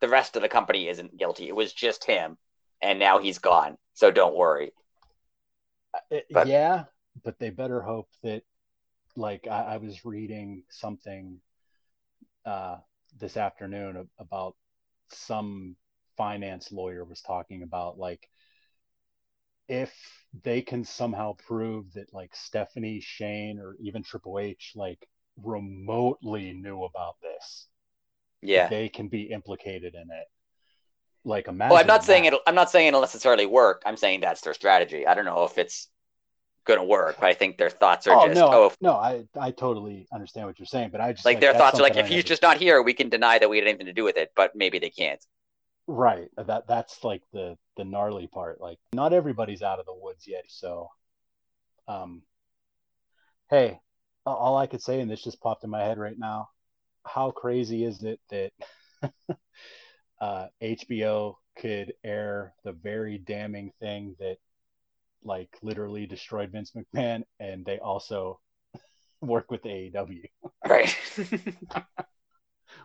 The 0.00 0.08
rest 0.08 0.36
of 0.36 0.42
the 0.42 0.48
company 0.48 0.88
isn't 0.88 1.16
guilty. 1.16 1.48
It 1.48 1.56
was 1.56 1.72
just 1.72 2.04
him 2.04 2.36
and 2.82 2.98
now 2.98 3.18
he's 3.18 3.38
gone. 3.38 3.78
So 3.94 4.10
don't 4.10 4.36
worry. 4.36 4.72
it- 6.10 6.26
But- 6.30 6.46
yeah, 6.48 6.84
but 7.24 7.38
they 7.38 7.50
better 7.50 7.80
hope 7.80 8.10
that, 8.22 8.42
like, 9.16 9.46
I, 9.46 9.74
I 9.74 9.76
was 9.78 10.04
reading 10.04 10.64
something 10.68 11.40
uh, 12.44 12.76
this 13.18 13.36
afternoon 13.36 14.08
about 14.18 14.54
some 15.08 15.76
finance 16.16 16.72
lawyer 16.72 17.04
was 17.04 17.20
talking 17.20 17.62
about 17.62 17.98
like 17.98 18.28
if 19.68 19.92
they 20.42 20.62
can 20.62 20.84
somehow 20.84 21.34
prove 21.46 21.92
that 21.94 22.12
like 22.14 22.34
Stephanie, 22.34 23.00
Shane, 23.00 23.58
or 23.58 23.76
even 23.80 24.02
Triple 24.02 24.38
H 24.38 24.72
like 24.76 25.06
remotely 25.42 26.52
knew 26.52 26.84
about 26.84 27.16
this, 27.20 27.66
yeah, 28.42 28.68
they 28.68 28.88
can 28.88 29.08
be 29.08 29.22
implicated 29.22 29.94
in 29.94 30.02
it. 30.10 30.26
Like 31.24 31.48
imagine. 31.48 31.72
Well, 31.72 31.80
I'm 31.80 31.86
not 31.86 32.00
that. 32.02 32.06
saying 32.06 32.24
it. 32.26 32.34
I'm 32.46 32.54
not 32.54 32.70
saying 32.70 32.88
it'll 32.88 33.00
necessarily 33.00 33.46
work. 33.46 33.82
I'm 33.84 33.96
saying 33.96 34.20
that's 34.20 34.40
their 34.42 34.54
strategy. 34.54 35.06
I 35.06 35.14
don't 35.14 35.24
know 35.24 35.44
if 35.44 35.58
it's 35.58 35.88
going 36.64 36.78
to 36.78 36.84
work, 36.84 37.16
but 37.20 37.26
I 37.26 37.34
think 37.34 37.58
their 37.58 37.70
thoughts 37.70 38.06
are 38.06 38.14
Oh 38.14 38.26
just 38.26 38.36
no, 38.36 38.48
oh, 38.52 38.66
if, 38.66 38.76
no, 38.80 38.94
I 38.94 39.24
I 39.38 39.50
totally 39.50 40.06
understand 40.12 40.46
what 40.46 40.58
you're 40.58 40.66
saying, 40.66 40.90
but 40.90 41.00
I 41.00 41.12
just 41.12 41.24
like, 41.24 41.40
their 41.40 41.54
thoughts 41.54 41.78
are 41.78 41.82
like 41.82 41.96
if 41.96 42.06
I 42.06 42.08
he's 42.08 42.16
never- 42.18 42.28
just 42.28 42.42
not 42.42 42.58
here, 42.58 42.82
we 42.82 42.92
can 42.94 43.08
deny 43.08 43.38
that 43.38 43.48
we 43.48 43.58
had 43.58 43.66
anything 43.66 43.86
to 43.86 43.92
do 43.92 44.04
with 44.04 44.16
it, 44.16 44.32
but 44.36 44.54
maybe 44.54 44.78
they 44.78 44.90
can't. 44.90 45.24
right. 45.86 46.28
That 46.36 46.66
that's 46.66 47.02
like 47.04 47.22
the 47.32 47.56
the 47.76 47.84
gnarly 47.84 48.26
part. 48.26 48.60
Like 48.60 48.78
not 48.92 49.12
everybody's 49.12 49.62
out 49.62 49.78
of 49.80 49.86
the 49.86 49.94
woods 49.94 50.26
yet, 50.26 50.44
so 50.48 50.88
um, 51.88 52.22
hey, 53.50 53.80
all 54.24 54.56
I 54.56 54.66
could 54.66 54.82
say, 54.82 55.00
and 55.00 55.10
this 55.10 55.22
just 55.22 55.40
popped 55.40 55.64
in 55.64 55.70
my 55.70 55.82
head 55.82 55.98
right 55.98 56.18
now, 56.18 56.48
how 57.06 57.30
crazy 57.30 57.84
is 57.84 58.02
it 58.02 58.20
that 58.30 58.52
uh, 60.20 60.46
HBO 60.62 61.36
could 61.58 61.94
air 62.04 62.54
the 62.64 62.72
very 62.72 63.18
damning 63.18 63.72
thing 63.80 64.16
that 64.18 64.36
like 65.24 65.56
literally 65.62 66.06
destroyed 66.06 66.52
Vince 66.52 66.72
McMahon, 66.72 67.22
and 67.40 67.64
they 67.64 67.78
also 67.78 68.40
work 69.20 69.50
with 69.50 69.62
AEW. 69.62 70.24
Right. 70.66 70.96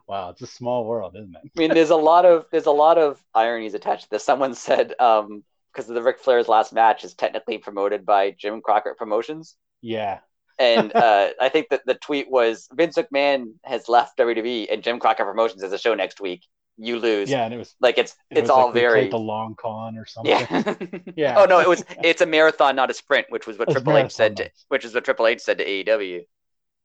Wow, 0.07 0.30
it's 0.30 0.41
a 0.41 0.48
small 0.48 0.85
world, 0.85 1.15
isn't 1.15 1.35
it? 1.35 1.52
I 1.56 1.60
mean, 1.60 1.73
there's 1.73 1.89
a 1.89 1.95
lot 1.95 2.26
of 2.26 2.45
there's 2.52 2.65
a 2.65 2.72
lot 2.72 2.98
of 2.98 3.22
ironies 3.34 3.73
attached 3.73 4.03
to 4.03 4.10
this. 4.10 4.23
Someone 4.23 4.53
said 4.56 4.93
um 4.99 5.43
because 5.72 5.89
of 5.89 5.95
the 5.95 6.03
Ric 6.03 6.19
Flair's 6.19 6.48
last 6.48 6.73
match 6.73 7.03
is 7.03 7.14
technically 7.14 7.57
promoted 7.57 8.06
by 8.06 8.31
Jim 8.31 8.61
Crockett 8.61 8.98
Promotions. 8.98 9.56
Yeah, 9.81 10.19
And 10.61 10.95
uh, 10.95 11.29
I 11.41 11.49
think 11.49 11.69
that 11.69 11.81
the 11.85 11.95
tweet 11.95 12.29
was 12.29 12.69
Vince 12.71 12.95
McMahon 12.97 13.53
has 13.65 13.89
left 13.89 14.17
WWE 14.19 14.71
and 14.71 14.83
Jim 14.83 14.99
Crockett 14.99 15.25
Promotions 15.25 15.63
has 15.63 15.73
a 15.73 15.77
show 15.77 15.95
next 15.95 16.21
week. 16.21 16.45
You 16.77 16.99
lose. 16.99 17.29
yeah, 17.29 17.43
and 17.45 17.53
it 17.53 17.57
was 17.57 17.75
Like 17.81 17.97
it's 17.97 18.15
it 18.29 18.39
it's 18.39 18.49
all 18.49 18.67
like 18.67 18.73
very 18.75 19.09
the 19.09 19.17
long 19.17 19.55
con 19.55 19.97
or 19.97 20.05
something. 20.05 20.31
yeah. 20.31 20.73
Yeah. 21.15 21.35
Oh 21.39 21.45
no, 21.45 21.59
it 21.59 21.67
was 21.67 21.83
it's 22.03 22.21
a 22.21 22.25
marathon, 22.25 22.75
not 22.75 22.89
a 22.89 22.93
sprint, 22.93 23.27
which 23.29 23.45
was 23.45 23.57
what 23.57 23.67
It's 23.67 23.73
Triple 23.73 23.97
H 23.97 24.11
said 24.11 24.38
to 24.38 24.49
which 24.69 24.85
is 24.85 24.93
what 24.93 25.03
Triple 25.03 25.27
H 25.27 25.41
said 25.41 25.57
to 25.57 25.65
AEW. 25.65 26.21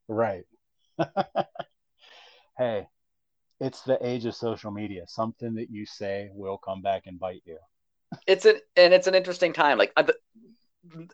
Right. 0.09 0.44
hey, 2.59 2.89
it's 3.61 3.82
the 3.82 3.98
age 4.07 4.24
of 4.27 4.35
social 4.35 4.70
media. 4.70 5.05
Something 5.07 5.55
that 5.55 5.70
you 5.70 5.86
say 5.86 6.28
will 6.32 6.59
come 6.59 6.82
back 6.82 7.03
and 7.07 7.19
bite 7.19 7.43
you. 7.44 7.59
It's 8.27 8.44
an 8.44 8.57
and 8.77 8.93
it's 8.93 9.07
an 9.07 9.15
interesting 9.15 9.53
time. 9.53 9.78
Like 9.78 9.93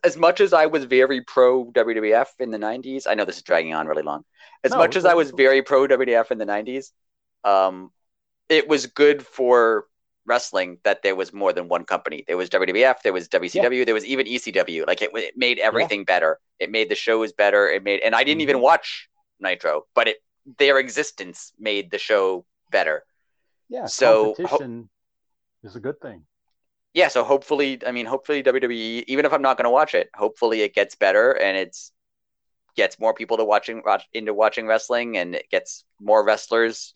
as 0.04 0.16
much 0.16 0.40
as 0.40 0.52
I 0.52 0.66
was 0.66 0.84
very 0.84 1.22
pro 1.22 1.64
WWF 1.72 2.28
in 2.38 2.50
the 2.50 2.58
'90s, 2.58 3.06
I 3.06 3.14
know 3.14 3.24
this 3.24 3.36
is 3.36 3.42
dragging 3.42 3.74
on 3.74 3.86
really 3.86 4.02
long. 4.02 4.24
As 4.64 4.72
No, 4.72 4.78
much 4.78 4.96
as 4.96 5.04
I 5.04 5.14
was 5.14 5.30
very 5.30 5.62
pro 5.62 5.86
WWF 5.86 6.30
in 6.30 6.38
the 6.38 6.44
'90s, 6.46 6.92
um, 7.44 7.90
it 8.48 8.68
was 8.68 8.86
good 8.86 9.26
for 9.26 9.86
wrestling 10.24 10.78
that 10.84 11.02
there 11.02 11.16
was 11.16 11.32
more 11.32 11.52
than 11.52 11.68
one 11.68 11.84
company. 11.84 12.24
There 12.26 12.36
was 12.36 12.48
WWF, 12.50 13.02
there 13.02 13.12
was 13.12 13.28
WCW, 13.28 13.84
there 13.84 13.94
was 13.94 14.04
even 14.04 14.26
ECW. 14.26 14.84
Like 14.86 15.02
it, 15.02 15.10
it 15.14 15.34
made 15.36 15.58
everything 15.58 16.04
better. 16.04 16.38
It 16.60 16.70
made 16.70 16.88
the 16.88 16.94
shows 16.94 17.32
better. 17.32 17.68
It 17.68 17.82
made, 17.82 18.00
and 18.00 18.14
I 18.14 18.24
didn't 18.24 18.42
even 18.42 18.56
Mhm. 18.58 18.62
watch 18.62 19.08
Nitro, 19.40 19.86
but 19.94 20.08
it 20.08 20.18
their 20.58 20.78
existence 20.78 21.52
made 21.58 21.90
the 21.90 21.98
show 21.98 22.44
better. 22.70 23.04
Yeah, 23.68 23.86
So, 23.86 24.34
ho- 24.34 24.34
competition 24.34 24.90
is 25.62 25.76
a 25.76 25.80
good 25.80 26.00
thing. 26.00 26.26
Yeah, 26.94 27.08
so 27.08 27.24
hopefully, 27.24 27.80
I 27.86 27.92
mean, 27.92 28.06
hopefully 28.06 28.42
WWE, 28.42 29.04
even 29.08 29.24
if 29.24 29.32
I'm 29.32 29.42
not 29.42 29.56
going 29.56 29.64
to 29.64 29.70
watch 29.70 29.94
it, 29.94 30.10
hopefully 30.14 30.62
it 30.62 30.74
gets 30.74 30.94
better 30.94 31.32
and 31.32 31.56
it's 31.56 31.92
gets 32.76 32.98
more 32.98 33.14
people 33.14 33.36
to 33.38 33.44
watching 33.44 33.82
watch, 33.84 34.04
into 34.14 34.34
watching 34.34 34.66
wrestling 34.66 35.16
and 35.18 35.34
it 35.34 35.50
gets 35.50 35.84
more 36.00 36.24
wrestlers 36.24 36.94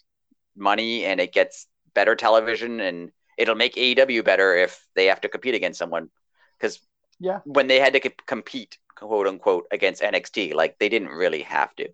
money 0.57 1.05
and 1.05 1.21
it 1.21 1.33
gets 1.33 1.67
better 1.95 2.17
television 2.17 2.81
and 2.81 3.13
it'll 3.39 3.55
make 3.57 3.77
AEW 3.77 4.23
better 4.23 4.57
if 4.57 4.87
they 4.97 5.07
have 5.07 5.21
to 5.23 5.29
compete 5.29 5.55
against 5.55 5.79
someone 5.79 6.11
because 6.59 6.81
Yeah. 7.19 7.41
when 7.45 7.67
they 7.67 7.81
had 7.81 7.93
to 7.95 8.11
compete 8.27 8.79
quote 8.97 9.27
unquote 9.27 9.67
against 9.71 10.03
NXT, 10.03 10.55
like 10.55 10.79
they 10.79 10.89
didn't 10.89 11.09
really 11.09 11.43
have 11.43 11.75
to. 11.77 11.89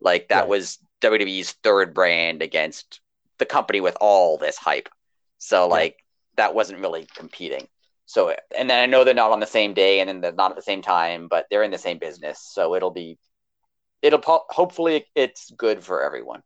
Like 0.00 0.28
that 0.28 0.48
Right. 0.48 0.48
was 0.48 0.78
WWE's 1.00 1.52
third 1.52 1.94
brand 1.94 2.42
against 2.42 3.00
the 3.38 3.46
company 3.46 3.80
with 3.80 3.96
all 4.00 4.38
this 4.38 4.56
hype. 4.56 4.88
So 5.38 5.68
like 5.68 6.03
that 6.36 6.54
wasn't 6.54 6.80
really 6.80 7.06
competing. 7.14 7.68
So 8.06 8.34
and 8.56 8.68
then 8.68 8.78
I 8.82 8.86
know 8.86 9.04
they're 9.04 9.14
not 9.14 9.32
on 9.32 9.40
the 9.40 9.46
same 9.46 9.74
day 9.74 10.00
and 10.00 10.08
then 10.08 10.20
they're 10.20 10.32
not 10.32 10.50
at 10.50 10.56
the 10.56 10.62
same 10.62 10.82
time, 10.82 11.28
but 11.28 11.46
they're 11.50 11.62
in 11.62 11.70
the 11.70 11.78
same 11.78 11.98
business. 11.98 12.40
So 12.40 12.74
it'll 12.74 12.90
be 12.90 13.18
it'll 14.02 14.18
po- 14.18 14.44
hopefully 14.48 15.06
it's 15.14 15.50
good 15.50 15.82
for 15.82 16.02
everyone. 16.02 16.42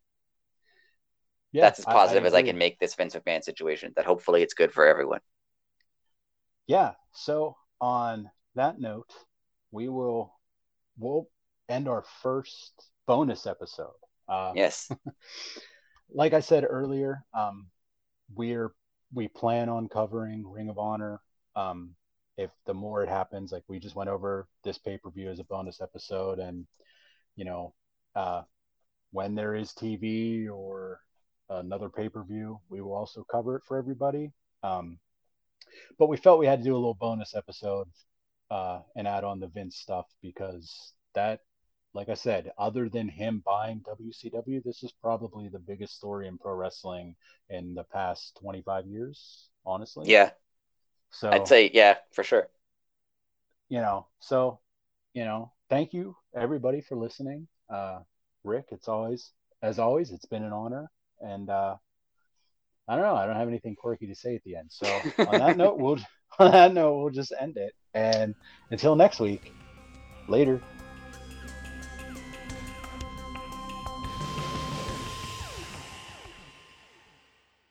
Yeah, 1.51 1.63
That's 1.63 1.79
as 1.79 1.85
I- 1.87 1.93
positive 1.93 2.25
as 2.25 2.33
I 2.33 2.43
can 2.43 2.57
make 2.57 2.79
this 2.79 2.95
Vince 2.95 3.15
McMahon 3.15 3.43
situation. 3.43 3.91
That 3.95 4.05
hopefully 4.05 4.41
it's 4.41 4.53
good 4.53 4.71
for 4.71 4.85
everyone. 4.85 5.19
Yeah. 6.67 6.93
So 7.13 7.55
on 7.81 8.29
that 8.55 8.79
note, 8.79 9.11
we 9.71 9.89
will 9.89 10.33
we'll 10.97 11.27
end 11.67 11.87
our 11.87 12.03
first 12.21 12.73
bonus 13.07 13.45
episode. 13.47 13.93
Uh, 14.27 14.53
Yes. 14.55 14.89
like 16.11 16.33
I 16.33 16.39
said 16.39 16.65
earlier, 16.67 17.23
um, 17.33 17.67
we're 18.35 18.71
we 19.13 19.27
plan 19.27 19.69
on 19.69 19.89
covering 19.89 20.49
Ring 20.49 20.69
of 20.69 20.77
Honor. 20.77 21.21
Um, 21.55 21.95
if 22.37 22.51
the 22.65 22.73
more 22.73 23.03
it 23.03 23.09
happens, 23.09 23.51
like 23.51 23.63
we 23.67 23.79
just 23.79 23.95
went 23.95 24.09
over 24.09 24.47
this 24.63 24.77
pay 24.77 24.97
per 24.97 25.09
view 25.09 25.29
as 25.29 25.39
a 25.39 25.43
bonus 25.43 25.81
episode, 25.81 26.39
and 26.39 26.65
you 27.35 27.45
know, 27.45 27.73
uh, 28.15 28.43
when 29.11 29.35
there 29.35 29.55
is 29.55 29.73
TV 29.73 30.47
or 30.47 30.99
another 31.49 31.89
pay 31.89 32.09
per 32.09 32.23
view, 32.23 32.59
we 32.69 32.81
will 32.81 32.93
also 32.93 33.25
cover 33.29 33.55
it 33.55 33.63
for 33.67 33.77
everybody. 33.77 34.31
Um, 34.63 34.99
but 35.97 36.07
we 36.07 36.17
felt 36.17 36.39
we 36.39 36.47
had 36.47 36.59
to 36.59 36.65
do 36.65 36.73
a 36.73 36.77
little 36.77 36.93
bonus 36.93 37.35
episode 37.35 37.87
uh, 38.49 38.79
and 38.95 39.07
add 39.07 39.23
on 39.23 39.39
the 39.39 39.47
Vince 39.47 39.77
stuff 39.77 40.05
because 40.21 40.93
that 41.15 41.41
like 41.93 42.09
I 42.09 42.13
said, 42.13 42.51
other 42.57 42.87
than 42.87 43.07
him 43.07 43.41
buying 43.45 43.81
WCW, 43.81 44.63
this 44.63 44.83
is 44.83 44.91
probably 44.91 45.49
the 45.49 45.59
biggest 45.59 45.95
story 45.95 46.27
in 46.27 46.37
pro 46.37 46.53
wrestling 46.53 47.15
in 47.49 47.73
the 47.73 47.83
past 47.83 48.37
25 48.41 48.85
years, 48.85 49.49
honestly. 49.65 50.09
Yeah. 50.09 50.31
So 51.11 51.29
I'd 51.31 51.47
say 51.47 51.71
yeah, 51.73 51.95
for 52.11 52.23
sure. 52.23 52.47
you 53.69 53.79
know, 53.79 54.07
so 54.19 54.59
you 55.13 55.25
know, 55.25 55.51
thank 55.69 55.93
you 55.93 56.15
everybody 56.35 56.81
for 56.81 56.95
listening. 56.95 57.47
Uh, 57.69 57.99
Rick, 58.43 58.67
it's 58.71 58.87
always 58.87 59.31
as 59.61 59.79
always, 59.79 60.11
it's 60.11 60.25
been 60.25 60.43
an 60.43 60.53
honor, 60.53 60.89
and 61.19 61.49
uh, 61.49 61.75
I 62.87 62.95
don't 62.95 63.03
know, 63.03 63.15
I 63.15 63.25
don't 63.25 63.35
have 63.35 63.47
anything 63.47 63.75
quirky 63.75 64.07
to 64.07 64.15
say 64.15 64.35
at 64.35 64.43
the 64.43 64.55
end. 64.55 64.69
So 64.69 64.85
on 65.17 65.39
that 65.39 65.57
note, 65.57 65.77
we'll 65.79 65.99
on 66.39 66.51
that 66.51 66.73
note 66.73 66.97
we'll 66.97 67.09
just 67.09 67.33
end 67.39 67.57
it, 67.57 67.73
and 67.95 68.35
until 68.69 68.95
next 68.95 69.19
week, 69.19 69.51
later. 70.27 70.61